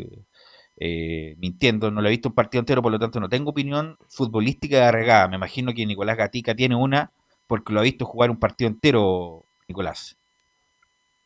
eh, 0.77 1.35
mintiendo, 1.37 1.91
no 1.91 2.01
le 2.01 2.09
he 2.09 2.11
visto 2.11 2.29
un 2.29 2.35
partido 2.35 2.59
entero, 2.59 2.81
por 2.81 2.91
lo 2.91 2.99
tanto 2.99 3.19
no 3.19 3.29
tengo 3.29 3.51
opinión 3.51 3.97
futbolística 4.07 4.77
de 4.77 4.83
arregada. 4.83 5.27
Me 5.27 5.35
imagino 5.35 5.73
que 5.73 5.85
Nicolás 5.85 6.17
Gatica 6.17 6.55
tiene 6.55 6.75
una, 6.75 7.11
porque 7.47 7.73
lo 7.73 7.79
ha 7.79 7.83
visto 7.83 8.05
jugar 8.05 8.29
un 8.29 8.37
partido 8.37 8.69
entero, 8.69 9.45
Nicolás. 9.67 10.17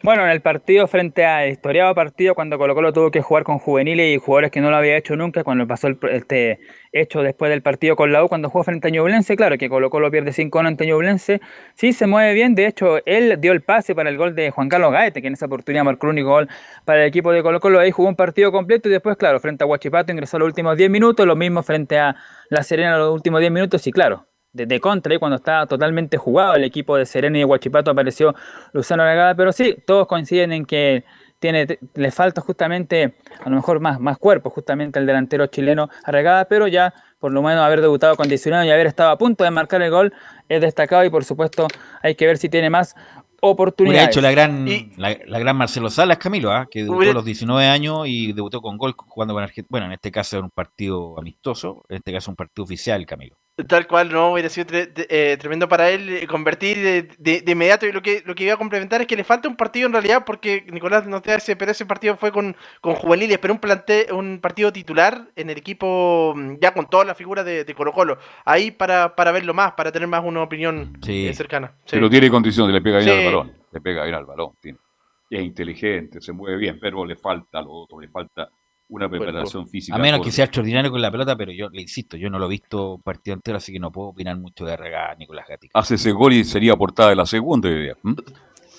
Bueno, 0.05 0.23
en 0.23 0.29
el 0.29 0.41
partido 0.43 0.85
frente 0.85 1.25
al 1.25 1.49
historiado 1.49 1.95
partido, 1.95 2.35
cuando 2.35 2.59
Colo 2.59 2.75
Colo 2.75 2.93
tuvo 2.93 3.09
que 3.09 3.23
jugar 3.23 3.43
con 3.43 3.57
juveniles 3.57 4.15
y 4.15 4.19
jugadores 4.19 4.51
que 4.51 4.61
no 4.61 4.69
lo 4.69 4.75
había 4.75 4.95
hecho 4.97 5.15
nunca, 5.15 5.43
cuando 5.43 5.65
pasó 5.65 5.87
el, 5.87 5.97
este 6.11 6.59
hecho 6.91 7.23
después 7.23 7.49
del 7.49 7.63
partido 7.63 7.95
con 7.95 8.11
la 8.11 8.23
U, 8.23 8.27
cuando 8.27 8.51
jugó 8.51 8.63
frente 8.63 8.89
a 8.89 8.91
Ñublense, 8.91 9.35
claro 9.35 9.57
que 9.57 9.67
Colo 9.67 9.89
Colo 9.89 10.11
pierde 10.11 10.29
5-1 10.29 10.67
ante 10.67 10.85
Ñublense, 10.85 11.41
sí 11.73 11.91
se 11.91 12.05
mueve 12.05 12.35
bien, 12.35 12.53
de 12.53 12.67
hecho 12.67 13.03
él 13.07 13.41
dio 13.41 13.51
el 13.51 13.63
pase 13.63 13.95
para 13.95 14.11
el 14.11 14.17
gol 14.17 14.35
de 14.35 14.51
Juan 14.51 14.69
Carlos 14.69 14.91
Gaete, 14.91 15.23
que 15.23 15.27
en 15.27 15.33
esa 15.33 15.47
oportunidad 15.47 15.83
marcó 15.83 16.05
el 16.05 16.11
único 16.11 16.29
gol 16.29 16.49
para 16.85 17.01
el 17.01 17.07
equipo 17.07 17.31
de 17.31 17.41
Colo 17.41 17.59
Colo, 17.59 17.79
ahí 17.79 17.89
jugó 17.89 18.07
un 18.07 18.15
partido 18.15 18.51
completo 18.51 18.89
y 18.89 18.91
después, 18.91 19.17
claro, 19.17 19.39
frente 19.39 19.63
a 19.63 19.67
Huachipato 19.67 20.11
ingresó 20.11 20.37
los 20.37 20.45
últimos 20.45 20.77
10 20.77 20.87
minutos, 20.87 21.25
lo 21.25 21.35
mismo 21.35 21.63
frente 21.63 21.97
a 21.97 22.15
La 22.51 22.61
Serena 22.61 22.95
los 22.99 23.11
últimos 23.11 23.39
10 23.39 23.51
minutos 23.51 23.87
y 23.87 23.91
claro, 23.91 24.27
de, 24.55 24.79
contra 24.79 25.13
y 25.13 25.17
cuando 25.17 25.35
estaba 25.35 25.65
totalmente 25.65 26.17
jugado 26.17 26.55
el 26.55 26.63
equipo 26.63 26.95
de 26.95 27.05
Serena 27.05 27.37
y 27.37 27.41
de 27.41 27.45
Huachipato 27.45 27.91
apareció 27.91 28.33
Luzano 28.71 29.03
Aragada, 29.03 29.35
pero 29.35 29.51
sí, 29.51 29.75
todos 29.85 30.07
coinciden 30.07 30.53
en 30.53 30.65
que 30.65 31.03
tiene, 31.39 31.77
le 31.93 32.11
falta 32.11 32.41
justamente, 32.41 33.15
a 33.43 33.49
lo 33.49 33.57
mejor 33.57 33.81
más, 33.81 33.99
más 33.99 34.17
cuerpo, 34.17 34.49
justamente 34.49 34.97
el 34.97 35.05
delantero 35.05 35.47
chileno 35.47 35.89
Arregada, 36.05 36.45
pero 36.45 36.67
ya 36.67 36.93
por 37.19 37.33
lo 37.33 37.41
menos 37.41 37.65
haber 37.65 37.81
debutado 37.81 38.15
condicionado 38.15 38.63
y 38.63 38.71
haber 38.71 38.87
estado 38.87 39.09
a 39.09 39.17
punto 39.17 39.43
de 39.43 39.51
marcar 39.51 39.81
el 39.81 39.91
gol 39.91 40.13
es 40.47 40.61
destacado 40.61 41.03
y 41.03 41.09
por 41.09 41.25
supuesto 41.25 41.67
hay 42.01 42.15
que 42.15 42.25
ver 42.25 42.37
si 42.37 42.47
tiene 42.47 42.69
más 42.69 42.95
oportunidades. 43.41 44.07
ha 44.07 44.09
hecho 44.09 44.21
la 44.21 44.31
gran, 44.31 44.65
la, 44.97 45.39
gran 45.39 45.57
Marcelo 45.57 45.89
Salas, 45.89 46.17
Camilo, 46.17 46.51
¿ah? 46.51 46.67
que 46.71 46.83
debutó 46.83 47.11
a 47.11 47.13
los 47.13 47.25
19 47.25 47.67
años 47.67 48.07
y 48.07 48.31
debutó 48.31 48.61
con 48.61 48.77
gol 48.77 48.95
jugando 48.95 49.33
con 49.33 49.43
Argentina. 49.43 49.67
Bueno, 49.69 49.87
en 49.87 49.93
este 49.93 50.11
caso 50.11 50.37
era 50.37 50.45
un 50.45 50.51
partido 50.51 51.19
amistoso, 51.19 51.83
en 51.89 51.97
este 51.97 52.13
caso 52.13 52.31
un 52.31 52.37
partido 52.37 52.63
oficial, 52.63 53.05
Camilo. 53.05 53.35
Tal 53.67 53.87
cual, 53.87 54.11
no, 54.11 54.33
hubiera 54.33 54.49
sido 54.49 54.67
eh, 54.73 55.37
tremendo 55.39 55.69
para 55.69 55.89
él 55.89 56.09
eh, 56.09 56.27
convertir 56.27 56.75
de, 57.17 57.41
de, 57.41 57.51
inmediato. 57.51 57.85
Y 57.87 57.93
lo 57.93 58.01
que, 58.01 58.21
lo 58.25 58.35
que 58.35 58.43
iba 58.43 58.53
a 58.53 58.57
complementar 58.57 58.99
es 58.99 59.07
que 59.07 59.15
le 59.15 59.23
falta 59.23 59.47
un 59.47 59.55
partido 59.55 59.87
en 59.87 59.93
realidad, 59.93 60.25
porque 60.25 60.65
Nicolás 60.69 61.07
no 61.07 61.21
te 61.21 61.31
hace, 61.31 61.55
pero 61.55 61.71
ese 61.71 61.85
partido 61.85 62.17
fue 62.17 62.33
con, 62.33 62.53
con 62.81 62.95
juveniles, 62.95 63.37
pero 63.37 63.53
un, 63.53 63.61
plante, 63.61 64.07
un 64.11 64.39
partido 64.41 64.73
titular 64.73 65.29
en 65.37 65.49
el 65.49 65.57
equipo, 65.57 66.33
mm, 66.35 66.55
ya 66.59 66.73
con 66.73 66.89
todas 66.89 67.07
las 67.07 67.17
figuras 67.17 67.45
de, 67.45 67.73
Colo 67.77 67.93
Colo. 67.93 68.17
Ahí 68.43 68.71
para, 68.71 69.15
para 69.15 69.31
verlo 69.31 69.53
más, 69.53 69.71
para 69.71 69.89
tener 69.89 70.09
más 70.09 70.21
una 70.25 70.43
opinión 70.43 70.99
eh, 71.07 71.33
cercana. 71.33 71.71
Pero 71.89 72.09
tiene 72.09 72.29
condición, 72.29 72.73
le 72.73 72.81
pega 72.81 72.99
bien 72.99 73.19
al 73.19 73.25
balón. 73.25 73.53
Le 73.71 73.79
pega 73.79 74.03
bien 74.03 74.15
al 74.15 74.25
balón. 74.25 74.51
Tiene. 74.59 74.79
Es 75.29 75.41
inteligente, 75.41 76.19
se 76.19 76.33
mueve 76.33 76.57
bien, 76.57 76.77
pero 76.79 77.05
le 77.05 77.15
falta 77.15 77.61
lo 77.61 77.71
otro, 77.71 78.01
le 78.01 78.09
falta 78.09 78.49
una 78.89 79.09
preparación 79.09 79.67
física. 79.67 79.95
A 79.95 79.99
menos 79.99 80.21
que 80.21 80.31
sea 80.31 80.45
extraordinario 80.45 80.91
con 80.91 81.01
la 81.01 81.11
pelota, 81.11 81.35
pero 81.35 81.51
yo 81.51 81.69
le 81.69 81.81
insisto, 81.81 82.17
yo 82.17 82.29
no 82.29 82.39
lo 82.39 82.45
he 82.45 82.49
visto 82.49 82.99
partido 83.03 83.35
entero, 83.35 83.57
así 83.57 83.71
que 83.71 83.79
no 83.79 83.91
puedo 83.91 84.09
opinar 84.09 84.37
mucho 84.37 84.65
de 84.65 84.77
Rega 84.77 85.15
Nicolás 85.15 85.47
Gatica. 85.47 85.77
Hace 85.77 85.95
ese 85.95 86.11
gol 86.11 86.33
y 86.33 86.43
sería 86.43 86.75
portada 86.75 87.09
de 87.09 87.15
la 87.15 87.25
segunda 87.25 87.69
idea. 87.69 87.95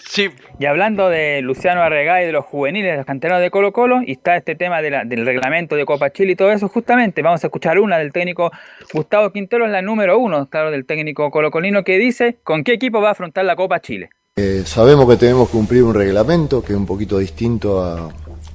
Sí. 0.08 0.28
Y 0.60 0.66
hablando 0.66 1.08
de 1.08 1.42
Luciano 1.42 1.82
Arregá 1.82 2.22
y 2.22 2.26
de 2.26 2.32
los 2.32 2.44
juveniles, 2.44 2.92
de 2.92 2.96
los 2.98 3.06
canteranos 3.06 3.42
de 3.42 3.50
Colo 3.50 3.72
Colo, 3.72 4.02
y 4.02 4.12
está 4.12 4.36
este 4.36 4.54
tema 4.54 4.80
del 4.80 5.26
reglamento 5.26 5.74
de 5.74 5.84
Copa 5.84 6.10
Chile 6.10 6.32
y 6.32 6.36
todo 6.36 6.52
eso, 6.52 6.68
justamente 6.68 7.22
vamos 7.22 7.42
a 7.42 7.48
escuchar 7.48 7.80
una 7.80 7.98
del 7.98 8.12
técnico 8.12 8.52
Gustavo 8.92 9.32
Quintero, 9.32 9.66
es 9.66 9.72
la 9.72 9.82
número 9.82 10.18
uno, 10.18 10.46
claro, 10.46 10.70
del 10.70 10.86
técnico 10.86 11.30
colocolino, 11.32 11.82
que 11.82 11.98
dice 11.98 12.38
con 12.44 12.62
qué 12.62 12.74
equipo 12.74 13.00
va 13.00 13.08
a 13.08 13.12
afrontar 13.12 13.44
la 13.44 13.56
Copa 13.56 13.80
Chile. 13.80 14.10
Eh, 14.36 14.62
sabemos 14.64 15.08
que 15.08 15.16
tenemos 15.16 15.48
que 15.48 15.52
cumplir 15.52 15.82
un 15.82 15.94
reglamento 15.94 16.62
que 16.62 16.72
es 16.74 16.78
un 16.78 16.86
poquito 16.86 17.18
distinto 17.18 18.12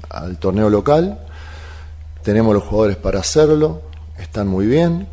al 0.09 0.39
torneo 0.39 0.69
local 0.69 1.17
tenemos 2.23 2.53
los 2.53 2.63
jugadores 2.63 2.97
para 2.97 3.19
hacerlo, 3.19 3.81
están 4.19 4.47
muy 4.47 4.65
bien. 4.65 5.07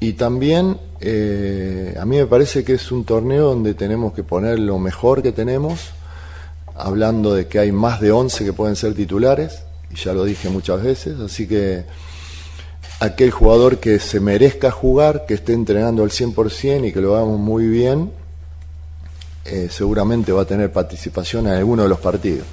Y 0.00 0.14
también 0.14 0.78
eh, 1.00 1.96
a 2.00 2.04
mí 2.04 2.16
me 2.16 2.26
parece 2.26 2.64
que 2.64 2.74
es 2.74 2.92
un 2.92 3.04
torneo 3.04 3.48
donde 3.48 3.74
tenemos 3.74 4.12
que 4.12 4.22
poner 4.22 4.58
lo 4.58 4.78
mejor 4.78 5.22
que 5.22 5.32
tenemos, 5.32 5.90
hablando 6.76 7.34
de 7.34 7.46
que 7.46 7.58
hay 7.58 7.72
más 7.72 8.00
de 8.00 8.12
11 8.12 8.44
que 8.44 8.52
pueden 8.52 8.76
ser 8.76 8.94
titulares, 8.94 9.62
y 9.90 9.96
ya 9.96 10.12
lo 10.12 10.24
dije 10.24 10.48
muchas 10.48 10.82
veces, 10.82 11.20
así 11.20 11.46
que 11.46 11.84
aquel 13.00 13.30
jugador 13.30 13.78
que 13.78 13.98
se 13.98 14.20
merezca 14.20 14.70
jugar, 14.70 15.26
que 15.26 15.34
esté 15.34 15.52
entrenando 15.54 16.04
al 16.04 16.10
100% 16.10 16.88
y 16.88 16.92
que 16.92 17.00
lo 17.00 17.16
hagamos 17.16 17.40
muy 17.40 17.66
bien, 17.66 18.12
eh, 19.44 19.68
seguramente 19.70 20.30
va 20.30 20.42
a 20.42 20.46
tener 20.46 20.72
participación 20.72 21.48
en 21.48 21.54
alguno 21.54 21.82
de 21.82 21.88
los 21.88 21.98
partidos. 21.98 22.46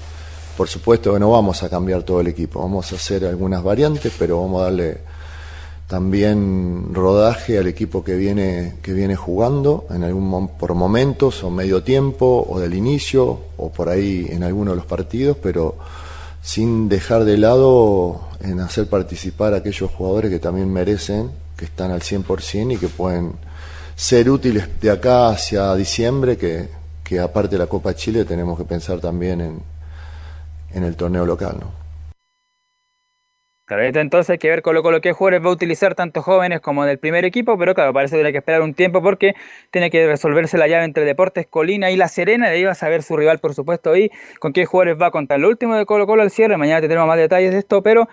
Por 0.59 0.67
supuesto 0.67 1.13
que 1.13 1.21
no 1.21 1.31
vamos 1.31 1.63
a 1.63 1.69
cambiar 1.69 2.03
todo 2.03 2.19
el 2.19 2.27
equipo, 2.27 2.59
vamos 2.59 2.91
a 2.91 2.97
hacer 2.97 3.23
algunas 3.23 3.63
variantes, 3.63 4.11
pero 4.19 4.41
vamos 4.41 4.59
a 4.59 4.65
darle 4.65 4.97
también 5.87 6.93
rodaje 6.93 7.57
al 7.57 7.67
equipo 7.67 8.03
que 8.03 8.15
viene, 8.17 8.75
que 8.81 8.91
viene 8.91 9.15
jugando 9.15 9.87
en 9.89 10.03
algún 10.03 10.49
por 10.49 10.73
momentos 10.73 11.45
o 11.45 11.49
medio 11.49 11.81
tiempo 11.81 12.45
o 12.45 12.59
del 12.59 12.73
inicio 12.73 13.39
o 13.55 13.71
por 13.71 13.87
ahí 13.87 14.27
en 14.29 14.43
alguno 14.43 14.71
de 14.71 14.75
los 14.75 14.85
partidos, 14.85 15.37
pero 15.41 15.77
sin 16.41 16.89
dejar 16.89 17.23
de 17.23 17.37
lado 17.37 18.27
en 18.41 18.59
hacer 18.59 18.89
participar 18.89 19.53
a 19.53 19.59
aquellos 19.59 19.89
jugadores 19.89 20.29
que 20.29 20.39
también 20.39 20.69
merecen, 20.69 21.31
que 21.55 21.63
están 21.63 21.91
al 21.91 22.01
100% 22.01 22.73
y 22.73 22.77
que 22.77 22.89
pueden 22.89 23.31
ser 23.95 24.29
útiles 24.29 24.67
de 24.81 24.91
acá 24.91 25.29
hacia 25.29 25.73
diciembre, 25.75 26.37
que, 26.37 26.67
que 27.01 27.17
aparte 27.17 27.55
de 27.55 27.59
la 27.59 27.67
Copa 27.67 27.95
Chile 27.95 28.25
tenemos 28.25 28.57
que 28.57 28.65
pensar 28.65 28.99
también 28.99 29.39
en, 29.39 29.78
en 30.73 30.83
el 30.83 30.95
torneo 30.95 31.25
local. 31.25 31.57
¿no? 31.59 31.79
Claro, 33.69 33.83
entonces 33.83 34.31
hay 34.31 34.39
que 34.39 34.49
ver 34.49 34.63
Colo 34.63 34.81
Colo 34.81 34.99
qué 34.99 35.13
jugadores 35.13 35.45
va 35.45 35.49
a 35.49 35.53
utilizar 35.53 35.93
tanto 35.93 36.23
jóvenes 36.23 36.59
como 36.59 36.85
del 36.85 36.97
primer 36.97 37.23
equipo, 37.23 37.55
pero 37.55 37.75
claro, 37.75 37.93
parece 37.93 38.15
que 38.15 38.17
tiene 38.17 38.31
que 38.31 38.39
esperar 38.39 38.63
un 38.63 38.73
tiempo 38.73 39.03
porque 39.03 39.35
tiene 39.69 39.91
que 39.91 40.07
resolverse 40.07 40.57
la 40.57 40.67
llave 40.67 40.85
entre 40.85 41.05
Deportes 41.05 41.45
Colina 41.45 41.91
y 41.91 41.95
La 41.95 42.07
Serena, 42.07 42.47
de 42.49 42.55
ahí 42.55 42.63
va 42.63 42.71
a 42.71 42.75
saber 42.75 43.03
su 43.03 43.15
rival, 43.15 43.37
por 43.37 43.53
supuesto, 43.53 43.95
y 43.95 44.11
con 44.39 44.53
qué 44.53 44.65
jugadores 44.65 44.99
va 44.99 45.07
a 45.07 45.11
contar. 45.11 45.39
Lo 45.39 45.49
último 45.49 45.75
de 45.75 45.85
Colo 45.85 46.07
Colo 46.07 46.23
al 46.23 46.31
cierre, 46.31 46.57
mañana 46.57 46.81
tendremos 46.81 47.07
más 47.07 47.17
detalles 47.17 47.51
de 47.51 47.59
esto, 47.59 47.83
pero 47.83 48.09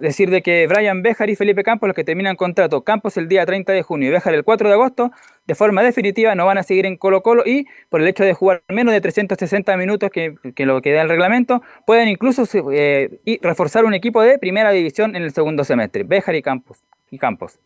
decir 0.00 0.30
de 0.30 0.40
que 0.40 0.66
Brian 0.66 1.02
Bejar 1.02 1.28
y 1.28 1.36
Felipe 1.36 1.62
Campos, 1.62 1.88
los 1.88 1.94
que 1.94 2.02
terminan 2.02 2.36
contrato, 2.36 2.82
Campos 2.82 3.18
el 3.18 3.28
día 3.28 3.44
30 3.44 3.74
de 3.74 3.82
junio 3.82 4.08
y 4.08 4.12
Bejar 4.12 4.32
el 4.32 4.44
4 4.44 4.66
de 4.66 4.74
agosto, 4.74 5.10
de 5.46 5.54
forma 5.54 5.82
definitiva 5.82 6.34
no 6.34 6.46
van 6.46 6.58
a 6.58 6.62
seguir 6.62 6.86
en 6.86 6.96
Colo 6.96 7.22
Colo 7.22 7.42
y 7.46 7.66
por 7.88 8.00
el 8.00 8.08
hecho 8.08 8.24
de 8.24 8.34
jugar 8.34 8.62
menos 8.68 8.92
de 8.92 9.00
360 9.00 9.76
minutos 9.76 10.10
que, 10.10 10.34
lo 10.64 10.82
que 10.82 10.92
da 10.92 11.02
el 11.02 11.08
reglamento, 11.08 11.62
pueden 11.86 12.08
incluso 12.08 12.44
eh, 12.72 13.38
reforzar 13.40 13.84
un 13.84 13.94
equipo 13.94 14.22
de 14.22 14.38
primera 14.38 14.70
división 14.70 15.14
en 15.16 15.22
el 15.22 15.32
segundo 15.32 15.64
semestre, 15.64 16.02
Bejar 16.04 16.34
y 16.34 16.42
Campos. 16.42 16.82
Y 17.10 17.18
Campos. 17.18 17.58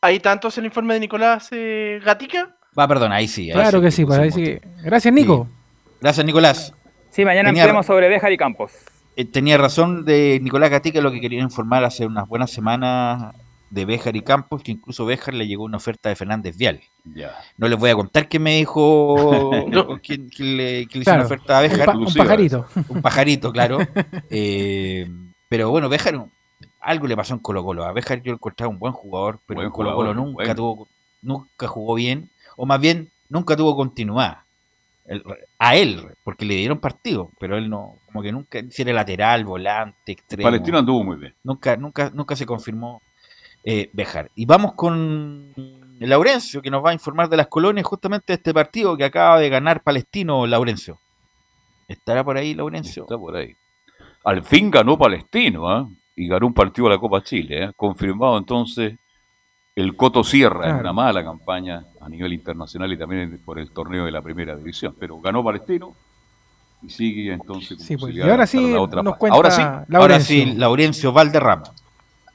¿Hay 0.00 0.20
tantos 0.20 0.56
en 0.56 0.62
el 0.62 0.66
informe 0.66 0.94
de 0.94 1.00
Nicolás 1.00 1.48
eh, 1.50 2.00
Gatica? 2.04 2.56
Va, 2.78 2.86
perdón, 2.86 3.12
ahí 3.12 3.26
sí. 3.26 3.50
claro 3.50 3.80
que 3.80 3.90
sí, 3.90 4.04
pues 4.04 4.18
ahí 4.18 4.30
sí. 4.30 4.58
Gracias, 4.84 5.12
Nico. 5.12 5.48
Gracias, 6.06 6.24
Nicolás. 6.24 6.72
Sí, 7.10 7.24
mañana 7.24 7.52
tenía, 7.52 7.82
sobre 7.82 8.08
Béjar 8.08 8.30
y 8.30 8.36
Campos. 8.36 8.70
Eh, 9.16 9.24
tenía 9.24 9.58
razón 9.58 10.04
de 10.04 10.38
Nicolás 10.40 10.70
Gatica 10.70 11.00
lo 11.00 11.10
que 11.10 11.20
quería 11.20 11.40
informar 11.40 11.82
hace 11.82 12.06
unas 12.06 12.28
buenas 12.28 12.52
semanas 12.52 13.34
de 13.70 13.84
Béjar 13.84 14.14
y 14.14 14.22
Campos, 14.22 14.62
que 14.62 14.70
incluso 14.70 15.04
Béjar 15.04 15.34
le 15.34 15.48
llegó 15.48 15.64
una 15.64 15.78
oferta 15.78 16.08
de 16.08 16.14
Fernández 16.14 16.56
Vial. 16.56 16.80
No 17.56 17.66
les 17.66 17.76
voy 17.76 17.90
a 17.90 17.96
contar 17.96 18.28
qué 18.28 18.38
me 18.38 18.54
dijo 18.54 19.50
quién, 20.00 20.30
le, 20.38 20.82
hizo 20.82 21.12
una 21.12 21.24
oferta 21.24 21.58
a 21.58 21.62
Béjar. 21.62 21.96
Un, 21.96 22.14
pajarito. 22.14 22.66
Un 22.88 23.02
pajarito, 23.02 23.50
claro. 23.50 23.78
Eh, 24.30 25.10
pero 25.48 25.70
bueno, 25.70 25.88
Béjar 25.88 26.24
algo 26.80 27.06
le 27.08 27.16
pasó 27.16 27.34
en 27.34 27.40
Colo 27.40 27.64
Colo. 27.64 27.84
A 27.84 27.90
Béjar 27.90 28.22
yo 28.22 28.32
encontraba 28.32 28.70
un 28.70 28.78
buen 28.78 28.92
jugador, 28.92 29.40
pero 29.44 29.60
en 29.60 29.70
Colo 29.70 29.92
Colo 29.96 30.14
nunca 30.14 30.54
tuvo, 30.54 30.86
nunca 31.20 31.66
jugó 31.66 31.96
bien, 31.96 32.30
o 32.56 32.64
más 32.64 32.80
bien 32.80 33.10
nunca 33.28 33.56
tuvo 33.56 33.74
continuidad. 33.74 34.45
A 35.58 35.76
él, 35.76 36.08
porque 36.24 36.44
le 36.44 36.56
dieron 36.56 36.78
partido, 36.78 37.30
pero 37.38 37.56
él 37.56 37.70
no, 37.70 37.96
como 38.06 38.22
que 38.22 38.32
nunca 38.32 38.58
hiciera 38.58 38.92
lateral, 38.92 39.44
volante, 39.44 40.12
extremo. 40.12 40.48
Palestino 40.48 40.78
anduvo 40.78 41.04
muy 41.04 41.16
bien. 41.16 41.34
Nunca, 41.44 41.76
nunca, 41.76 42.10
nunca 42.12 42.34
se 42.36 42.46
confirmó 42.46 43.02
eh, 43.64 43.90
Bejar. 43.92 44.30
Y 44.34 44.46
vamos 44.46 44.74
con 44.74 45.52
Laurencio, 46.00 46.62
que 46.62 46.70
nos 46.70 46.84
va 46.84 46.90
a 46.90 46.94
informar 46.94 47.28
de 47.28 47.36
las 47.36 47.48
colonias 47.48 47.86
justamente 47.86 48.32
de 48.32 48.36
este 48.36 48.54
partido 48.54 48.96
que 48.96 49.04
acaba 49.04 49.38
de 49.40 49.48
ganar 49.48 49.82
Palestino, 49.82 50.46
Laurencio. 50.46 51.00
¿Estará 51.88 52.24
por 52.24 52.36
ahí, 52.36 52.54
Laurencio? 52.54 53.04
Está 53.04 53.18
por 53.18 53.36
ahí. 53.36 53.54
Al 54.24 54.42
fin 54.42 54.70
ganó 54.70 54.98
Palestino, 54.98 55.68
¿ah? 55.68 55.88
y 56.16 56.26
ganó 56.26 56.46
un 56.46 56.54
partido 56.54 56.88
a 56.88 56.90
la 56.90 56.98
Copa 56.98 57.22
Chile. 57.22 57.64
¿eh? 57.64 57.72
Confirmado 57.76 58.38
entonces 58.38 58.96
el 59.74 59.94
Coto 59.94 60.24
Sierra 60.24 60.70
en 60.70 60.76
una 60.76 60.92
mala 60.92 61.22
campaña 61.22 61.84
a 62.06 62.08
nivel 62.08 62.32
internacional 62.32 62.92
y 62.92 62.96
también 62.96 63.40
por 63.44 63.58
el 63.58 63.70
torneo 63.70 64.04
de 64.04 64.12
la 64.12 64.22
primera 64.22 64.54
división. 64.56 64.94
Pero 64.98 65.20
ganó 65.20 65.42
Palestino 65.42 65.92
y 66.82 66.88
sigue 66.88 67.32
entonces. 67.32 67.82
Sí, 67.82 67.96
pues, 67.96 68.14
y 68.14 68.20
ahora 68.22 68.46
sí, 68.46 68.58
nos 68.58 69.16
cuenta 69.16 69.36
ahora 69.36 69.50
sí, 69.50 69.62
ahora 69.92 70.20
sí, 70.20 70.54
Laurencio 70.56 71.12
Valderrama. 71.12 71.64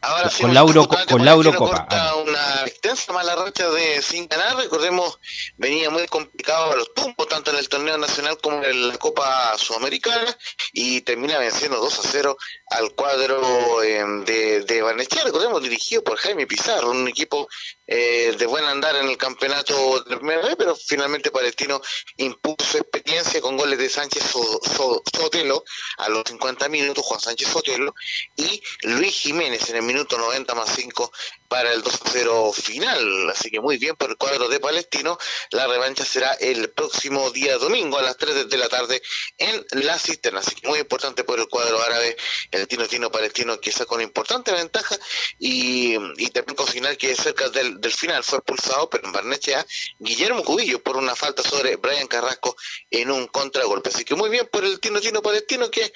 Ahora 0.01 0.29
sí, 0.29 0.41
con 0.41 0.53
Lauro, 0.53 0.87
con 0.87 1.23
Lauro 1.23 1.55
Copa. 1.55 1.87
Una 2.15 2.63
extensa 2.65 3.13
mala 3.13 3.35
racha 3.35 3.69
de 3.69 4.01
sin 4.01 4.27
ganar. 4.27 4.57
Recordemos, 4.57 5.19
venía 5.57 5.91
muy 5.91 6.07
complicado 6.07 6.71
a 6.71 6.75
los 6.75 6.91
tumbos, 6.95 7.27
tanto 7.27 7.51
en 7.51 7.57
el 7.57 7.69
torneo 7.69 7.97
nacional 7.99 8.37
como 8.41 8.63
en 8.63 8.87
la 8.87 8.97
Copa 8.97 9.55
Sudamericana, 9.57 10.35
y 10.73 11.01
termina 11.01 11.37
venciendo 11.37 11.77
2 11.77 11.99
a 11.99 12.01
0 12.03 12.37
al 12.71 12.91
cuadro 12.93 13.83
em, 13.83 14.25
de, 14.25 14.61
de 14.61 14.81
Barnechea. 14.81 15.23
Recordemos, 15.23 15.61
dirigido 15.61 16.03
por 16.03 16.17
Jaime 16.17 16.47
Pizarro, 16.47 16.89
un 16.89 17.07
equipo 17.07 17.47
eh, 17.93 18.33
de 18.37 18.45
buen 18.45 18.63
andar 18.63 18.95
en 18.95 19.09
el 19.09 19.17
campeonato 19.17 20.01
de 20.03 20.15
primera 20.15 20.41
vez, 20.41 20.55
pero 20.57 20.75
finalmente 20.75 21.29
Palestino 21.29 21.81
impuso 22.15 22.77
experiencia 22.77 23.41
con 23.41 23.57
goles 23.57 23.77
de 23.77 23.89
Sánchez 23.89 24.23
Sotelo 24.31 25.63
a 25.97 26.07
los 26.07 26.23
50 26.25 26.69
minutos, 26.69 27.03
Juan 27.05 27.19
Sánchez 27.19 27.49
Sotelo, 27.49 27.93
y 28.37 28.63
Luis 28.83 29.13
Jiménez 29.13 29.69
en 29.69 29.75
el 29.75 29.83
minuto 29.91 30.17
90 30.17 30.55
más 30.55 30.69
5 30.75 31.11
para 31.47 31.73
el 31.73 31.83
2 31.83 31.99
0 32.11 32.31
lo 32.31 32.53
final. 32.53 33.29
Así 33.29 33.49
que 33.49 33.59
muy 33.59 33.77
bien 33.77 33.95
por 33.95 34.09
el 34.09 34.17
cuadro 34.17 34.47
de 34.47 34.59
Palestino. 34.59 35.17
La 35.51 35.67
revancha 35.67 36.05
será 36.05 36.33
el 36.33 36.69
próximo 36.69 37.29
día 37.31 37.57
domingo 37.57 37.97
a 37.97 38.01
las 38.01 38.17
3 38.17 38.49
de 38.49 38.57
la 38.57 38.69
tarde 38.69 39.01
en 39.37 39.65
la 39.83 39.99
cisterna. 39.99 40.39
Así 40.39 40.55
que 40.55 40.67
muy 40.67 40.79
importante 40.79 41.23
por 41.23 41.39
el 41.39 41.47
cuadro 41.47 41.81
árabe, 41.81 42.15
el 42.51 42.67
Tino 42.67 42.87
Tino 42.87 43.11
Palestino, 43.11 43.59
que 43.59 43.71
saca 43.71 43.95
una 43.95 44.03
importante 44.03 44.51
ventaja 44.51 44.97
y, 45.39 45.95
y 46.17 46.29
también 46.29 46.55
consignar 46.55 46.97
que 46.97 47.15
cerca 47.15 47.49
del, 47.49 47.79
del 47.81 47.91
final 47.91 48.23
fue 48.23 48.39
expulsado, 48.39 48.89
pero 48.89 49.05
en 49.05 49.11
Barnechea, 49.11 49.65
Guillermo 49.99 50.43
Cubillo 50.43 50.81
por 50.81 50.97
una 50.97 51.15
falta 51.15 51.43
sobre 51.43 51.75
Brian 51.75 52.07
Carrasco 52.07 52.55
en 52.89 53.11
un 53.11 53.27
contragolpe. 53.27 53.89
Así 53.89 54.05
que 54.05 54.15
muy 54.15 54.29
bien 54.29 54.47
por 54.51 54.63
el 54.63 54.79
Tino 54.79 55.01
Tino 55.01 55.21
Palestino 55.21 55.69
que 55.69 55.91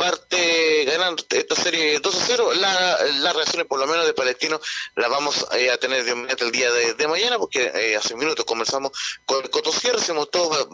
parte 0.00 0.84
ganando 0.86 1.22
esta 1.28 1.54
serie 1.54 2.00
2 2.00 2.16
a 2.16 2.24
0. 2.26 2.54
La, 2.54 3.04
las 3.20 3.36
reacciones, 3.36 3.66
por 3.66 3.78
lo 3.78 3.86
menos 3.86 4.06
de 4.06 4.14
Palestino, 4.14 4.58
las 4.96 5.10
vamos 5.10 5.46
eh, 5.52 5.70
a 5.70 5.76
tener 5.76 6.04
de 6.04 6.12
inmediato 6.12 6.46
el 6.46 6.52
día 6.52 6.72
de, 6.72 6.94
de 6.94 7.06
mañana, 7.06 7.38
porque 7.38 7.70
eh, 7.74 7.96
hace 7.96 8.14
minutos 8.16 8.46
comenzamos 8.46 8.92
con 9.26 9.44
el 9.44 9.50
Cotosierra, 9.50 9.98
estamos 9.98 10.30
todos 10.30 10.68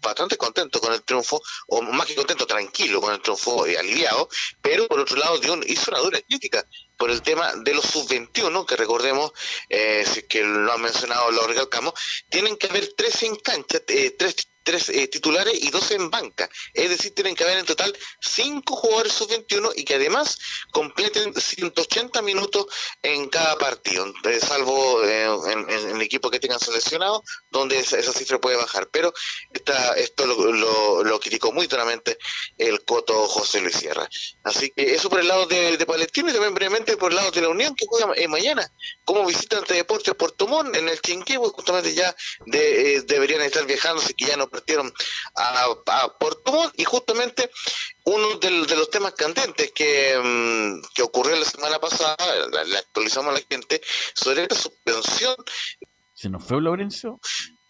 bastante 0.00 0.36
contentos 0.36 0.80
con 0.80 0.92
el 0.92 1.02
triunfo, 1.02 1.40
o 1.68 1.80
más 1.82 2.06
que 2.06 2.16
contentos, 2.16 2.48
tranquilos 2.48 3.00
con 3.00 3.14
el 3.14 3.22
triunfo, 3.22 3.68
y 3.68 3.76
aliviado, 3.76 4.28
pero 4.60 4.88
por 4.88 4.98
otro 4.98 5.16
lado 5.16 5.38
dio 5.38 5.52
un, 5.52 5.62
hizo 5.68 5.92
una 5.92 6.00
dura 6.00 6.20
crítica 6.20 6.66
por 6.96 7.10
el 7.10 7.22
tema 7.22 7.52
de 7.54 7.72
los 7.72 7.84
sub-21, 7.84 8.66
que 8.66 8.76
recordemos, 8.76 9.32
eh, 9.68 10.04
si 10.12 10.24
que 10.24 10.42
lo 10.42 10.72
han 10.72 10.82
mencionado, 10.82 11.30
lo 11.30 11.46
recalcamos, 11.46 11.94
tienen 12.28 12.56
que 12.56 12.66
haber 12.66 12.94
tres 12.96 13.22
en 13.22 13.36
cancha, 13.36 13.78
eh, 13.86 14.10
tres 14.18 14.34
tres 14.62 14.88
eh, 14.90 15.08
titulares 15.08 15.54
y 15.62 15.70
dos 15.70 15.90
en 15.90 16.10
banca. 16.10 16.48
Es 16.74 16.90
decir, 16.90 17.14
tienen 17.14 17.34
que 17.34 17.44
haber 17.44 17.58
en 17.58 17.66
total 17.66 17.96
cinco 18.20 18.76
jugadores 18.76 19.12
sub-21 19.12 19.72
y 19.76 19.84
que 19.84 19.94
además 19.94 20.38
completen 20.72 21.34
180 21.34 22.22
minutos 22.22 22.66
en 23.02 23.28
cada 23.28 23.58
partido, 23.58 24.06
eh, 24.24 24.40
salvo 24.40 25.02
eh, 25.04 25.24
en, 25.24 25.70
en, 25.70 25.96
el 25.96 26.02
equipo 26.02 26.30
que 26.30 26.40
tengan 26.40 26.60
seleccionado, 26.60 27.22
donde 27.50 27.78
esa, 27.78 27.98
esa 27.98 28.12
cifra 28.12 28.40
puede 28.40 28.56
bajar. 28.56 28.88
Pero 28.90 29.12
esta, 29.52 29.94
esto 29.94 30.26
lo, 30.26 31.02
lo, 31.02 31.20
criticó 31.20 31.52
muy 31.52 31.66
duramente 31.66 32.16
el 32.56 32.82
Coto 32.84 33.26
José 33.26 33.60
Luis 33.60 33.76
Sierra. 33.76 34.08
Así 34.42 34.70
que 34.74 34.94
eso 34.94 35.10
por 35.10 35.20
el 35.20 35.28
lado 35.28 35.46
de, 35.46 35.76
de 35.76 35.86
Palestino 35.86 36.30
y 36.30 36.32
también 36.32 36.54
brevemente 36.54 36.96
por 36.96 37.10
el 37.10 37.16
lado 37.16 37.30
de 37.30 37.42
la 37.42 37.48
Unión, 37.48 37.74
que 37.74 37.86
juega 37.86 38.14
mañana 38.28 38.70
como 39.04 39.26
visitante 39.26 39.74
de 39.74 39.80
Deportes 39.80 40.14
Puerto 40.14 40.46
Montt 40.46 40.76
en 40.76 40.88
el 40.88 41.00
Chinquihue, 41.00 41.50
justamente 41.50 41.94
ya 41.94 42.14
de, 42.46 43.02
deberían 43.02 43.42
estar 43.42 43.66
viajando, 43.66 44.02
así 44.02 44.14
que 44.14 44.26
ya 44.26 44.36
no 44.36 44.48
partieron 44.60 44.92
a, 45.36 46.08
Puerto 46.18 46.52
Montt 46.52 46.78
y 46.78 46.84
justamente 46.84 47.50
uno 48.04 48.38
de, 48.38 48.50
los 48.50 48.90
temas 48.90 49.12
candentes 49.14 49.72
que, 49.72 50.18
um, 50.18 50.82
que 50.94 51.02
ocurrió 51.02 51.36
la 51.36 51.44
semana 51.44 51.78
pasada, 51.78 52.16
la, 52.50 52.78
actualizamos 52.78 53.30
a 53.30 53.38
la 53.38 53.44
gente, 53.48 53.80
sobre 54.14 54.46
la 54.46 54.54
suspensión. 54.54 55.36
¿Se 56.14 56.28
nos 56.28 56.44
fue 56.44 56.60
Laurencio? 56.60 57.20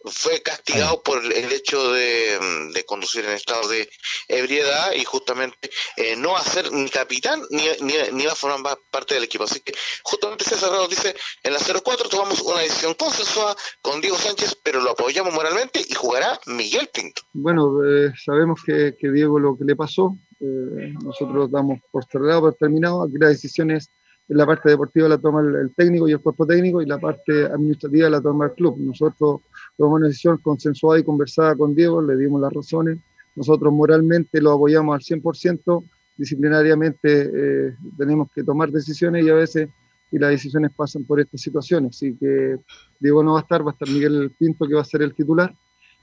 Fue 0.05 0.41
castigado 0.41 1.01
por 1.03 1.23
el 1.23 1.51
hecho 1.51 1.91
de, 1.93 2.39
de, 2.73 2.83
conducir 2.85 3.25
en 3.25 3.31
estado 3.31 3.67
de 3.67 3.89
ebriedad 4.27 4.93
y 4.93 5.03
justamente 5.03 5.69
eh, 5.97 6.15
no 6.15 6.35
a 6.35 6.41
ser 6.41 6.71
ni 6.71 6.89
capitán 6.89 7.41
ni, 7.49 7.63
ni, 7.81 7.93
ni, 8.13 8.25
va 8.25 8.31
a 8.31 8.35
formar 8.35 8.77
parte 8.89 9.13
del 9.13 9.23
equipo. 9.23 9.43
Así 9.43 9.59
que 9.59 9.73
justamente 10.03 10.43
César 10.43 10.71
Rado 10.71 10.87
dice, 10.87 11.15
en 11.43 11.53
la 11.53 11.59
04 11.59 12.09
tomamos 12.09 12.41
una 12.41 12.59
decisión 12.59 12.93
consensuada 12.95 13.55
con 13.81 14.01
Diego 14.01 14.17
Sánchez, 14.17 14.57
pero 14.63 14.81
lo 14.81 14.91
apoyamos 14.91 15.33
moralmente 15.33 15.81
y 15.87 15.93
jugará 15.93 16.39
Miguel 16.47 16.89
Pinto. 16.93 17.21
Bueno, 17.33 17.83
eh, 17.85 18.13
sabemos 18.23 18.61
que, 18.65 18.95
que, 18.99 19.11
Diego 19.11 19.39
lo 19.39 19.57
que 19.57 19.65
le 19.65 19.75
pasó, 19.75 20.17
eh, 20.39 20.93
nosotros 21.03 21.51
damos 21.51 21.79
por 21.91 22.05
cerrado, 22.05 22.41
por 22.41 22.55
terminado, 22.55 23.03
aquí 23.03 23.13
la 23.19 23.29
decisión 23.29 23.71
es 23.71 23.89
en 24.31 24.37
la 24.37 24.45
parte 24.45 24.69
deportiva 24.69 25.09
la 25.09 25.17
toma 25.17 25.41
el, 25.41 25.55
el, 25.55 25.75
técnico 25.75 26.07
y 26.07 26.13
el 26.13 26.21
cuerpo 26.21 26.47
técnico 26.47 26.81
y 26.81 26.85
la 26.85 26.97
parte 26.97 27.45
administrativa 27.45 28.09
la 28.09 28.21
toma 28.21 28.45
el 28.45 28.53
club. 28.53 28.77
Nosotros 28.79 29.41
tomamos 29.77 29.99
una 29.99 30.07
decisión 30.07 30.37
consensuada 30.37 30.99
y 30.99 31.03
conversada 31.03 31.55
con 31.55 31.75
Diego, 31.75 32.01
le 32.01 32.17
dimos 32.17 32.41
las 32.41 32.53
razones. 32.53 32.99
Nosotros 33.35 33.73
moralmente 33.73 34.41
lo 34.41 34.51
apoyamos 34.51 34.95
al 34.95 35.01
100%, 35.01 35.83
disciplinariamente 36.17 37.29
eh, 37.33 37.75
tenemos 37.97 38.29
que 38.33 38.43
tomar 38.43 38.71
decisiones 38.71 39.25
y 39.25 39.29
a 39.29 39.35
veces 39.35 39.69
y 40.11 40.19
las 40.19 40.31
decisiones 40.31 40.71
pasan 40.75 41.05
por 41.05 41.19
estas 41.19 41.41
situaciones. 41.41 41.95
Así 41.95 42.15
que 42.19 42.57
Diego 42.99 43.23
no 43.23 43.33
va 43.33 43.39
a 43.39 43.41
estar, 43.43 43.65
va 43.65 43.71
a 43.71 43.73
estar 43.73 43.89
Miguel 43.89 44.31
Pinto 44.37 44.67
que 44.67 44.75
va 44.75 44.81
a 44.81 44.85
ser 44.85 45.01
el 45.01 45.13
titular 45.13 45.55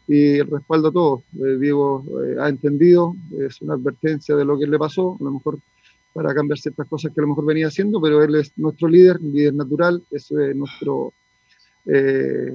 y 0.06 0.38
el 0.38 0.46
respaldo 0.46 0.88
a 0.88 0.92
todos. 0.92 1.20
Eh, 1.34 1.58
Diego 1.60 2.02
eh, 2.24 2.36
ha 2.40 2.48
entendido, 2.48 3.14
es 3.38 3.60
una 3.60 3.74
advertencia 3.74 4.34
de 4.34 4.44
lo 4.44 4.58
que 4.58 4.66
le 4.66 4.78
pasó, 4.78 5.16
a 5.20 5.24
lo 5.24 5.32
mejor 5.32 5.58
para 6.14 6.34
cambiar 6.34 6.58
ciertas 6.58 6.88
cosas 6.88 7.12
que 7.14 7.20
a 7.20 7.22
lo 7.22 7.28
mejor 7.28 7.44
venía 7.44 7.68
haciendo, 7.68 8.00
pero 8.00 8.22
él 8.24 8.34
es 8.34 8.50
nuestro 8.56 8.88
líder, 8.88 9.20
líder 9.20 9.54
natural, 9.54 10.02
es 10.10 10.32
nuestro 10.54 11.12
eh, 11.86 12.52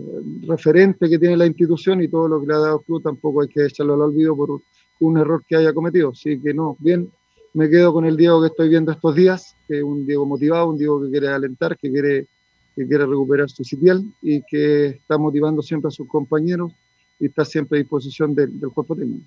referente 0.48 1.10
que 1.10 1.18
tiene 1.18 1.38
la 1.38 1.46
institución 1.46 2.02
y 2.02 2.08
todo 2.08 2.28
lo 2.28 2.42
que 2.42 2.48
le 2.48 2.54
ha 2.54 2.60
dado 2.60 2.80
el 2.80 2.86
club 2.86 3.02
tampoco 3.02 3.42
hay 3.42 3.48
que 3.48 3.66
echarlo 3.66 3.96
al 3.96 4.02
olvido 4.02 4.36
por 4.36 4.62
un 5.00 5.18
error 5.18 5.44
que 5.48 5.56
haya 5.56 5.74
cometido. 5.74 6.10
Así 6.10 6.40
que 6.40 6.54
no, 6.54 6.76
bien, 6.80 7.12
me 7.54 7.70
quedo 7.70 7.94
con 7.94 8.06
el 8.06 8.18
Diego 8.18 8.42
que 8.42 8.48
estoy 8.48 8.70
viendo 8.70 8.92
estos 8.92 9.16
días, 9.16 9.56
que 9.68 9.78
es 9.78 9.84
un 9.84 10.06
Diego 10.06 10.26
motivado, 10.26 10.70
un 10.70 10.78
Diego 10.78 11.02
que 11.02 11.10
quiere 11.10 11.30
alentar, 11.30 11.78
que 11.78 11.92
quiere, 11.92 12.28
que 12.76 12.88
quiere 12.88 13.06
recuperar 13.06 13.50
su 13.50 13.64
sitial 13.64 14.04
y 14.22 14.42
que 14.44 14.88
está 14.88 15.18
motivando 15.18 15.62
siempre 15.62 15.88
a 15.90 15.92
sus 15.92 16.08
compañeros 16.08 16.72
y 17.20 17.28
está 17.28 17.46
siempre 17.46 17.80
a 17.80 17.82
disposición 17.82 18.36
del, 18.36 18.60
del 18.60 18.70
cuerpo 18.72 18.96
técnico. 18.96 19.26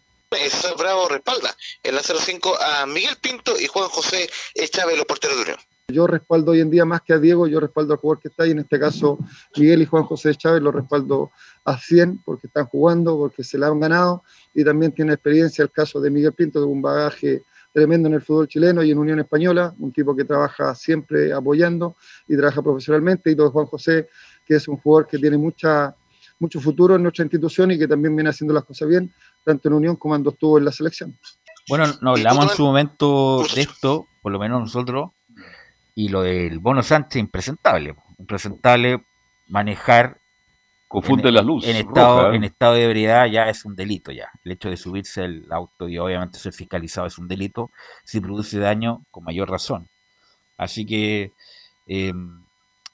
Bravo 0.77 1.09
respalda 1.09 1.55
en 1.83 1.95
la 1.95 2.03
05 2.03 2.57
a 2.61 2.87
Miguel 2.87 3.17
Pinto 3.21 3.59
y 3.59 3.67
Juan 3.67 3.89
José 3.89 4.29
Chávez, 4.71 4.97
los 4.97 5.07
porteros 5.07 5.37
de 5.37 5.43
Unión. 5.43 5.59
Yo 5.89 6.09
respaldo 6.09 6.51
hoy 6.51 6.61
en 6.61 6.69
día 6.69 6.85
más 6.85 7.03
que 7.03 7.13
a 7.13 7.19
Diego, 7.21 7.47
yo 7.47 7.61
respaldo 7.61 7.93
al 7.93 8.01
jugador 8.01 8.21
que 8.21 8.27
está 8.27 8.43
ahí, 8.43 8.51
en 8.51 8.59
este 8.59 8.77
caso 8.77 9.21
Miguel 9.57 9.83
y 9.83 9.87
Juan 9.87 10.03
José 10.03 10.35
Chávez 10.35 10.61
lo 10.61 10.73
respaldo 10.73 11.31
a 11.65 11.79
100 11.79 12.23
porque 12.25 12.49
están 12.49 12.67
jugando, 12.67 13.17
porque 13.17 13.45
se 13.45 13.57
la 13.57 13.69
han 13.69 13.79
ganado 13.79 14.25
y 14.53 14.65
también 14.65 14.91
tiene 14.91 15.13
experiencia 15.13 15.63
el 15.63 15.71
caso 15.71 16.01
de 16.01 16.11
Miguel 16.11 16.33
Pinto, 16.33 16.59
de 16.59 16.67
un 16.67 16.83
bagaje 16.83 17.45
tremendo 17.73 18.09
en 18.09 18.15
el 18.15 18.23
fútbol 18.23 18.49
chileno 18.49 18.83
y 18.83 18.91
en 18.91 18.99
Unión 18.99 19.21
Española, 19.21 19.73
un 19.79 19.93
tipo 19.93 20.17
que 20.17 20.25
trabaja 20.25 20.75
siempre 20.75 21.33
apoyando 21.33 21.95
y 22.27 22.37
trabaja 22.37 22.63
profesionalmente, 22.63 23.31
y 23.31 23.37
todo 23.37 23.53
Juan 23.53 23.67
José, 23.67 24.09
que 24.45 24.57
es 24.57 24.67
un 24.67 24.79
jugador 24.79 25.07
que 25.07 25.19
tiene 25.19 25.39
mucha, 25.39 25.95
mucho 26.41 26.61
futuro 26.61 26.97
en 26.97 27.05
nuestra 27.05 27.23
institución 27.23 27.71
y 27.71 27.79
que 27.79 27.87
también 27.87 28.17
viene 28.17 28.31
haciendo 28.31 28.53
las 28.53 28.65
cosas 28.65 28.89
bien, 28.89 29.13
tanto 29.45 29.69
en 29.69 29.75
Unión 29.75 29.95
como 29.95 30.15
cuando 30.15 30.31
estuvo 30.31 30.59
en 30.59 30.65
la 30.65 30.73
selección. 30.73 31.17
Bueno, 31.69 31.87
nos 32.01 32.19
hablamos 32.19 32.51
en 32.51 32.57
su 32.57 32.65
momento 32.65 33.45
de 33.55 33.61
esto, 33.61 34.07
por 34.21 34.33
lo 34.33 34.41
menos 34.41 34.61
nosotros, 34.61 35.11
y 35.99 36.11
lo 36.11 36.23
del 36.23 36.59
Bono 36.59 36.83
Sánchez, 36.83 37.19
impresentable. 37.19 37.97
Impresentable 38.19 39.03
manejar. 39.49 40.21
Confunde 40.89 41.31
en, 41.31 41.35
la 41.35 41.43
luz. 41.43 41.67
En 41.67 41.75
estado, 41.75 42.25
roja. 42.25 42.37
en 42.37 42.45
estado 42.45 42.75
de 42.75 42.85
ebriedad 42.85 43.27
ya 43.27 43.49
es 43.49 43.65
un 43.65 43.75
delito 43.75 44.13
ya. 44.13 44.31
El 44.45 44.53
hecho 44.53 44.69
de 44.69 44.77
subirse 44.77 45.25
el 45.25 45.51
auto 45.51 45.89
y 45.89 45.99
obviamente 45.99 46.39
ser 46.39 46.53
fiscalizado 46.53 47.07
es 47.07 47.19
un 47.19 47.27
delito. 47.27 47.71
Si 48.05 48.21
produce 48.21 48.59
daño, 48.59 49.05
con 49.11 49.25
mayor 49.25 49.51
razón. 49.51 49.89
Así 50.59 50.85
que 50.85 51.33
eh, 51.89 52.13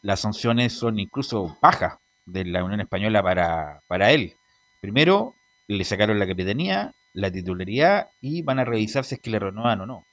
las 0.00 0.20
sanciones 0.20 0.72
son 0.72 1.00
incluso 1.00 1.58
bajas 1.60 1.98
de 2.24 2.44
la 2.44 2.62
Unión 2.62 2.80
Española 2.80 3.20
para, 3.20 3.80
para 3.88 4.12
él. 4.12 4.34
Primero, 4.80 5.34
le 5.66 5.84
sacaron 5.84 6.20
la 6.20 6.26
capitanía, 6.28 6.94
la 7.14 7.32
titularidad 7.32 8.10
y 8.20 8.42
van 8.42 8.60
a 8.60 8.64
revisar 8.64 9.04
si 9.04 9.16
es 9.16 9.20
que 9.20 9.30
le 9.30 9.40
renuevan 9.40 9.80
o 9.80 9.86
no. 9.86 10.04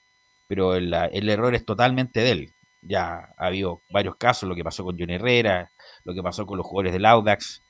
Pero 0.48 0.74
el, 0.74 0.92
el 0.92 1.30
error 1.30 1.54
es 1.54 1.64
totalmente 1.64 2.22
de 2.22 2.32
él 2.32 2.54
ya 2.82 3.34
ha 3.38 3.46
habido 3.48 3.82
varios 3.90 4.16
casos, 4.16 4.48
lo 4.48 4.56
que 4.56 4.64
pasó 4.64 4.84
con 4.84 4.98
John 4.98 5.10
Herrera, 5.10 5.72
lo 6.04 6.14
que 6.14 6.24
pasó 6.24 6.46
con 6.46 6.58
los 6.58 6.66
jugadores 6.66 6.94
del 6.94 7.06
Audax. 7.06 7.62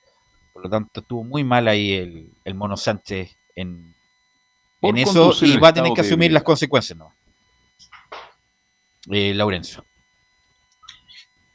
Por 0.53 0.63
lo 0.63 0.69
tanto, 0.69 1.01
estuvo 1.01 1.23
muy 1.23 1.43
mal 1.43 1.67
ahí 1.67 1.93
el, 1.93 2.31
el 2.43 2.55
Mono 2.55 2.77
Sánchez 2.77 3.37
en, 3.55 3.95
en 4.81 4.97
eso 4.97 5.33
y 5.45 5.57
va 5.57 5.69
a 5.69 5.73
tener 5.73 5.93
que 5.93 6.01
asumir 6.01 6.31
las 6.31 6.43
consecuencias, 6.43 6.97
¿no? 6.97 7.13
Eh, 9.11 9.33
Laurencio. 9.33 9.85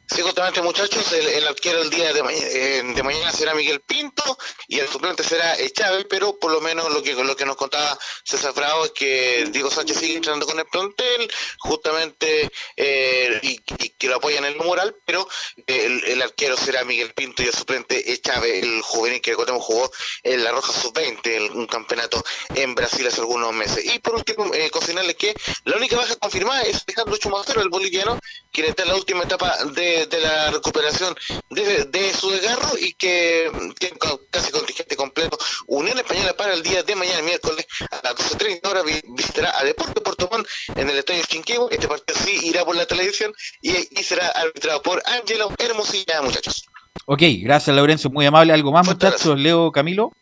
Sí, 0.07 0.21
justamente 0.21 0.61
muchachos, 0.61 1.13
el, 1.13 1.27
el 1.27 1.49
arquero 1.49 1.81
el 1.81 1.89
día 1.89 2.13
de, 2.13 2.23
ma 2.23 2.31
eh, 2.31 2.83
de, 2.95 3.03
mañana 3.03 3.33
será 3.33 3.55
Miguel 3.55 3.81
Pinto 3.81 4.37
y 4.69 4.79
el 4.79 4.87
suplente 4.87 5.25
será 5.25 5.57
Chávez, 5.73 6.07
pero 6.11 6.39
por 6.39 6.53
lo 6.53 6.61
menos 6.61 6.93
lo 6.93 7.03
que 7.03 7.15
lo 7.15 7.35
que 7.35 7.47
nos 7.47 7.57
contaba 7.57 7.99
César 8.23 8.53
Bravo 8.53 8.85
es 8.85 8.91
que 8.91 9.49
Diego 9.51 9.71
Sánchez 9.71 9.97
sigue 9.97 10.17
entrando 10.17 10.45
con 10.45 10.59
el 10.59 10.67
plantel, 10.67 11.33
justamente 11.59 12.51
eh, 12.77 13.41
y, 13.43 13.53
y, 13.53 13.89
que 13.91 14.09
lo 14.09 14.17
apoyan 14.17 14.45
en 14.45 14.53
el 14.53 14.59
moral, 14.59 14.95
pero 15.07 15.27
el, 15.67 16.05
el, 16.05 16.21
arquero 16.21 16.59
será 16.59 16.85
Miguel 16.85 17.15
Pinto 17.15 17.43
y 17.43 17.47
el 17.47 17.55
suplente 17.55 18.21
Chávez, 18.21 18.63
el 18.63 18.83
juvenil 18.83 19.23
que 19.23 19.31
recordemos 19.31 19.65
jugó 19.65 19.91
en 20.23 20.45
la 20.45 20.53
Roja 20.53 20.73
Sub-20, 20.73 21.51
un 21.55 21.67
campeonato 21.67 22.23
en 22.55 22.75
Brasil 22.75 23.07
hace 23.07 23.21
algunos 23.21 23.55
meses. 23.55 23.83
Y 23.95 23.99
por 24.01 24.17
último, 24.17 24.53
eh, 24.53 24.71
cocinarles 24.71 25.17
que 25.17 25.35
la 25.65 25.77
única 25.77 25.97
baja 25.97 26.15
confirmada 26.17 26.63
es 26.63 26.85
Alejandro 26.87 27.17
Chumacero, 27.17 27.63
el 27.63 27.71
boliviano, 27.71 28.19
quien 28.53 28.67
está 28.67 28.83
en 28.83 28.91
la 28.91 28.97
última 28.97 29.25
etapa 29.25 29.57
de 29.65 29.94
de 30.07 30.21
la 30.21 30.51
recuperación 30.51 31.15
de, 31.51 31.85
de, 31.85 32.13
su 32.13 32.31
desgarro 32.31 32.71
y 32.79 32.93
que 32.95 33.51
tiene 33.79 33.97
casi 34.31 34.51
contingente 34.53 34.97
completo. 34.97 35.39
Unión 35.67 35.99
Española 35.99 36.35
para 36.37 36.55
el 36.55 36.63
día 36.63 36.83
de 36.83 36.95
mañana, 36.95 37.23
miércoles, 37.23 37.67
a 37.91 38.01
las 38.03 38.15
12.30 38.15 38.69
horas 38.69 38.85
visitará 39.17 39.59
a 39.59 39.65
Deporte 39.65 40.01
Porto 40.01 40.29
Montt 40.31 40.49
en 40.77 40.91
el 40.91 40.99
estadio 40.99 41.23
Chinquihue. 41.27 41.69
Este 41.71 41.89
partido 41.89 42.19
sí 42.25 42.39
irá 42.43 42.65
por 42.65 42.77
la 42.77 42.87
televisión 42.87 43.33
y, 43.63 43.73
y 43.73 44.03
será 44.03 44.29
arbitrado 44.29 44.83
por 44.83 45.03
Ángelo 45.07 45.51
Hermosilla, 45.59 46.23
muchachos. 46.23 46.67
Ok, 47.07 47.23
gracias 47.43 47.75
Laurencio, 47.75 48.11
muy 48.11 48.27
amable. 48.27 48.53
¿Algo 48.53 48.73
más, 48.73 48.87
muchachos? 48.87 49.39
Leo, 49.39 49.71
Camilo. 49.73 50.13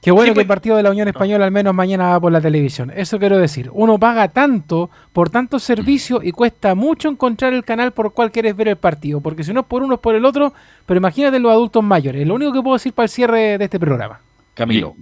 Qué 0.00 0.10
bueno 0.10 0.32
que 0.32 0.40
el 0.40 0.46
partido 0.46 0.76
de 0.76 0.82
la 0.82 0.90
Unión 0.90 1.08
Española 1.08 1.44
al 1.44 1.50
menos 1.50 1.74
mañana 1.74 2.08
va 2.08 2.20
por 2.20 2.32
la 2.32 2.40
televisión. 2.40 2.90
Eso 2.94 3.18
quiero 3.18 3.36
decir. 3.36 3.68
Uno 3.72 3.98
paga 3.98 4.28
tanto 4.28 4.88
por 5.12 5.28
tantos 5.28 5.62
servicios 5.62 6.24
y 6.24 6.32
cuesta 6.32 6.74
mucho 6.74 7.08
encontrar 7.08 7.52
el 7.52 7.64
canal 7.64 7.92
por 7.92 8.06
el 8.06 8.12
cual 8.12 8.30
quieres 8.30 8.56
ver 8.56 8.68
el 8.68 8.76
partido. 8.76 9.20
Porque 9.20 9.44
si 9.44 9.52
no 9.52 9.60
es 9.60 9.66
por 9.66 9.82
uno 9.82 9.94
es 9.94 10.00
por 10.00 10.14
el 10.14 10.24
otro. 10.24 10.54
Pero 10.86 10.98
imagínate 10.98 11.38
los 11.38 11.52
adultos 11.52 11.84
mayores. 11.84 12.26
Lo 12.26 12.34
único 12.34 12.52
que 12.52 12.62
puedo 12.62 12.76
decir 12.76 12.94
para 12.94 13.04
el 13.04 13.10
cierre 13.10 13.58
de 13.58 13.64
este 13.64 13.78
programa. 13.78 14.20
Camilo. 14.54 14.96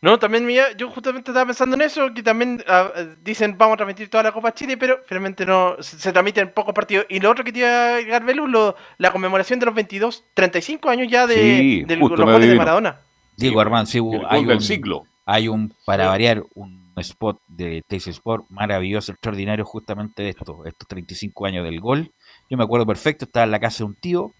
No, 0.00 0.18
también 0.18 0.44
mía, 0.46 0.64
yo 0.76 0.90
justamente 0.90 1.30
estaba 1.30 1.46
pensando 1.46 1.74
en 1.74 1.82
eso, 1.82 2.12
que 2.14 2.22
también 2.22 2.62
ah, 2.68 2.90
dicen 3.22 3.56
vamos 3.58 3.74
a 3.74 3.76
transmitir 3.78 4.08
toda 4.08 4.22
la 4.22 4.32
Copa 4.32 4.52
Chile, 4.52 4.76
pero 4.76 5.00
finalmente 5.06 5.44
no 5.46 5.76
se, 5.80 5.98
se 5.98 6.12
transmiten 6.12 6.50
pocos 6.50 6.74
partidos. 6.74 7.06
Y 7.08 7.20
lo 7.20 7.30
otro 7.30 7.44
que 7.44 7.52
te 7.52 7.60
iba 7.60 7.96
a 7.96 8.74
la 8.98 9.12
conmemoración 9.12 9.58
de 9.58 9.66
los 9.66 9.74
22, 9.74 10.24
35 10.34 10.88
años 10.88 11.08
ya 11.10 11.26
de, 11.26 11.34
Sí, 11.34 11.84
de 11.84 11.96
los 11.96 12.10
goles 12.10 12.48
de. 12.48 12.56
Maradona. 12.56 13.05
Diego 13.36 13.60
Armando, 13.60 13.86
sí, 13.86 13.98
hay 14.28 14.44
un, 14.44 14.60
siglo. 14.60 15.04
hay 15.24 15.48
un, 15.48 15.74
para 15.84 16.08
variar, 16.08 16.44
un 16.54 16.86
spot 16.96 17.40
de 17.48 17.82
Teis 17.86 18.06
Sport 18.06 18.46
maravilloso, 18.48 19.12
extraordinario, 19.12 19.64
justamente 19.64 20.22
de 20.22 20.30
esto, 20.30 20.64
estos 20.64 20.88
35 20.88 21.46
años 21.46 21.64
del 21.64 21.80
gol. 21.80 22.10
Yo 22.48 22.56
me 22.56 22.64
acuerdo 22.64 22.86
perfecto, 22.86 23.26
estaba 23.26 23.44
en 23.44 23.50
la 23.50 23.60
casa 23.60 23.78
de 23.78 23.84
un 23.84 23.94
tío, 23.94 24.32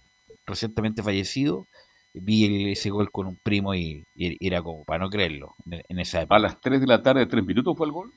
recientemente 0.47 1.03
fallecido, 1.03 1.67
vi 2.15 2.73
ese 2.73 2.91
gol 2.91 3.11
con 3.11 3.27
un 3.27 3.37
primo 3.37 3.75
y, 3.75 4.05
y 4.15 4.47
era 4.47 4.63
como 4.63 4.85
para 4.85 5.05
no 5.05 5.11
creerlo 5.11 5.55
en, 5.71 5.83
en 5.87 5.99
esa 5.99 6.23
época. 6.23 6.37
A 6.37 6.41
las 6.41 6.61
3 6.61 6.81
de 6.81 6.87
la 6.87 7.03
tarde, 7.03 7.27
3 7.27 7.45
minutos 7.45 7.77
fue 7.77 7.87
el 7.87 7.93
gol. 7.93 8.13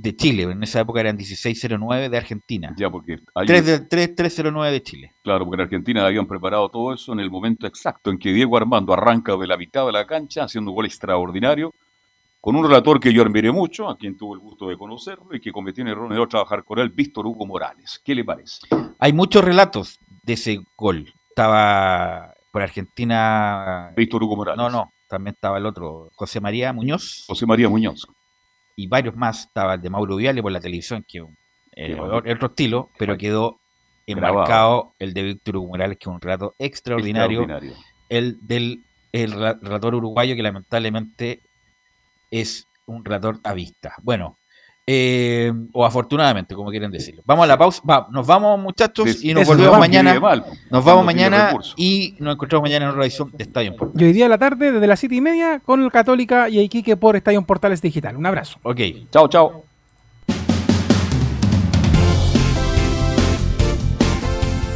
De 0.00 0.14
Chile, 0.14 0.44
en 0.44 0.62
esa 0.62 0.78
época 0.80 1.00
eran 1.00 1.18
16.09 1.18 2.08
de 2.08 2.16
Argentina. 2.16 2.72
Ya, 2.78 2.88
porque 2.88 3.18
hay 3.34 3.46
3 3.48 3.60
un- 3.62 3.66
de, 3.66 3.78
3, 3.80 4.14
3.09 4.14 4.70
de 4.70 4.80
Chile. 4.80 5.12
Claro, 5.24 5.44
porque 5.44 5.56
en 5.56 5.64
Argentina 5.64 6.06
habían 6.06 6.24
preparado 6.28 6.68
todo 6.68 6.94
eso 6.94 7.12
en 7.12 7.18
el 7.18 7.28
momento 7.32 7.66
exacto 7.66 8.10
en 8.10 8.18
que 8.18 8.32
Diego 8.32 8.56
Armando 8.56 8.92
arranca 8.92 9.36
de 9.36 9.46
la 9.48 9.56
mitad 9.56 9.84
de 9.86 9.90
la 9.92 10.06
cancha 10.06 10.44
haciendo 10.44 10.70
un 10.70 10.76
gol 10.76 10.86
extraordinario, 10.86 11.74
con 12.40 12.54
un 12.54 12.62
relator 12.64 13.00
que 13.00 13.12
yo 13.12 13.22
admiré 13.22 13.50
mucho, 13.50 13.88
a 13.88 13.98
quien 13.98 14.16
tuve 14.16 14.34
el 14.34 14.38
gusto 14.40 14.68
de 14.68 14.78
conocerlo 14.78 15.34
y 15.34 15.40
que 15.40 15.50
cometió 15.50 15.82
un 15.82 15.88
error 15.90 16.14
de 16.14 16.26
trabajar 16.28 16.62
con 16.62 16.78
él, 16.78 16.90
Víctor 16.90 17.26
Hugo 17.26 17.44
Morales. 17.44 18.00
¿Qué 18.04 18.14
le 18.14 18.22
parece? 18.24 18.68
Hay 19.00 19.12
muchos 19.12 19.42
relatos 19.44 19.98
de 20.22 20.34
ese 20.34 20.60
gol. 20.76 21.12
Estaba 21.30 22.32
por 22.52 22.62
Argentina. 22.62 23.92
Víctor 23.96 24.22
Hugo 24.22 24.36
Morales. 24.36 24.58
No, 24.58 24.70
no. 24.70 24.92
También 25.08 25.34
estaba 25.34 25.58
el 25.58 25.66
otro, 25.66 26.10
José 26.14 26.40
María 26.40 26.72
Muñoz. 26.72 27.24
José 27.26 27.46
María 27.46 27.68
Muñoz. 27.68 28.06
Y 28.78 28.86
varios 28.86 29.16
más. 29.16 29.46
Estaba 29.46 29.74
el 29.74 29.80
de 29.80 29.90
Mauro 29.90 30.14
Viale 30.14 30.40
por 30.40 30.52
la 30.52 30.60
televisión, 30.60 31.04
que 31.06 31.18
eh, 31.72 31.94
Sí, 31.94 32.00
otro 32.00 32.46
estilo, 32.46 32.90
pero 32.96 33.16
quedó 33.16 33.58
Grabado. 34.06 34.34
enmarcado 34.34 34.94
el 35.00 35.12
de 35.12 35.22
Víctor 35.24 35.56
Hugo 35.56 35.68
Morales, 35.70 35.98
que 35.98 36.08
es 36.08 36.14
un 36.14 36.20
relato 36.20 36.54
extraordinario. 36.60 37.40
Extraordinario. 37.40 37.84
El 38.08 38.38
del 38.46 38.84
el 39.10 39.32
relator 39.32 39.96
uruguayo, 39.96 40.36
que 40.36 40.42
lamentablemente 40.44 41.40
es 42.30 42.68
un 42.86 43.04
relator 43.04 43.40
a 43.42 43.52
vista. 43.52 43.94
Bueno, 44.02 44.37
eh, 44.90 45.52
o 45.74 45.84
afortunadamente, 45.84 46.54
como 46.54 46.70
quieren 46.70 46.90
decirlo. 46.90 47.20
Vamos 47.26 47.44
a 47.44 47.46
la 47.46 47.58
pausa. 47.58 47.82
Va, 47.88 48.08
nos 48.10 48.26
vamos, 48.26 48.58
muchachos, 48.58 49.04
Des- 49.04 49.22
y 49.22 49.34
nos 49.34 49.42
Eso, 49.42 49.50
volvemos 49.52 49.72
nos 49.72 49.80
mañana. 49.80 50.18
Mal, 50.18 50.44
Nos 50.70 50.82
vamos 50.82 51.04
mañana 51.04 51.54
y 51.76 52.14
nos 52.18 52.36
encontramos 52.36 52.62
mañana 52.62 52.86
en 52.86 52.90
otra 52.92 53.02
edición 53.04 53.30
de 53.36 53.44
Estadio 53.44 53.76
Portales. 53.76 54.00
Y 54.00 54.04
hoy 54.06 54.12
día 54.14 54.24
a 54.24 54.28
la 54.30 54.38
tarde, 54.38 54.72
desde 54.72 54.86
las 54.86 54.98
7 54.98 55.14
y 55.14 55.20
media, 55.20 55.60
con 55.62 55.82
el 55.82 55.92
Católica 55.92 56.48
y 56.48 56.58
Iquique 56.60 56.96
por 56.96 57.16
Estadio 57.16 57.42
Portales 57.42 57.82
Digital. 57.82 58.16
Un 58.16 58.24
abrazo. 58.24 58.58
Ok. 58.62 58.80
Chao, 59.12 59.28
chao. 59.28 59.64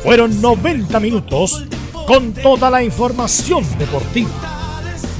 Fueron 0.02 0.40
90 0.42 0.98
minutos 1.00 1.64
con 2.06 2.32
toda 2.34 2.70
la 2.70 2.82
información 2.82 3.64
deportiva. 3.78 4.30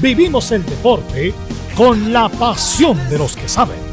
Vivimos 0.01 0.51
el 0.51 0.65
deporte 0.65 1.33
con 1.75 2.11
la 2.11 2.27
pasión 2.29 2.97
de 3.09 3.17
los 3.17 3.35
que 3.35 3.47
saben. 3.47 3.92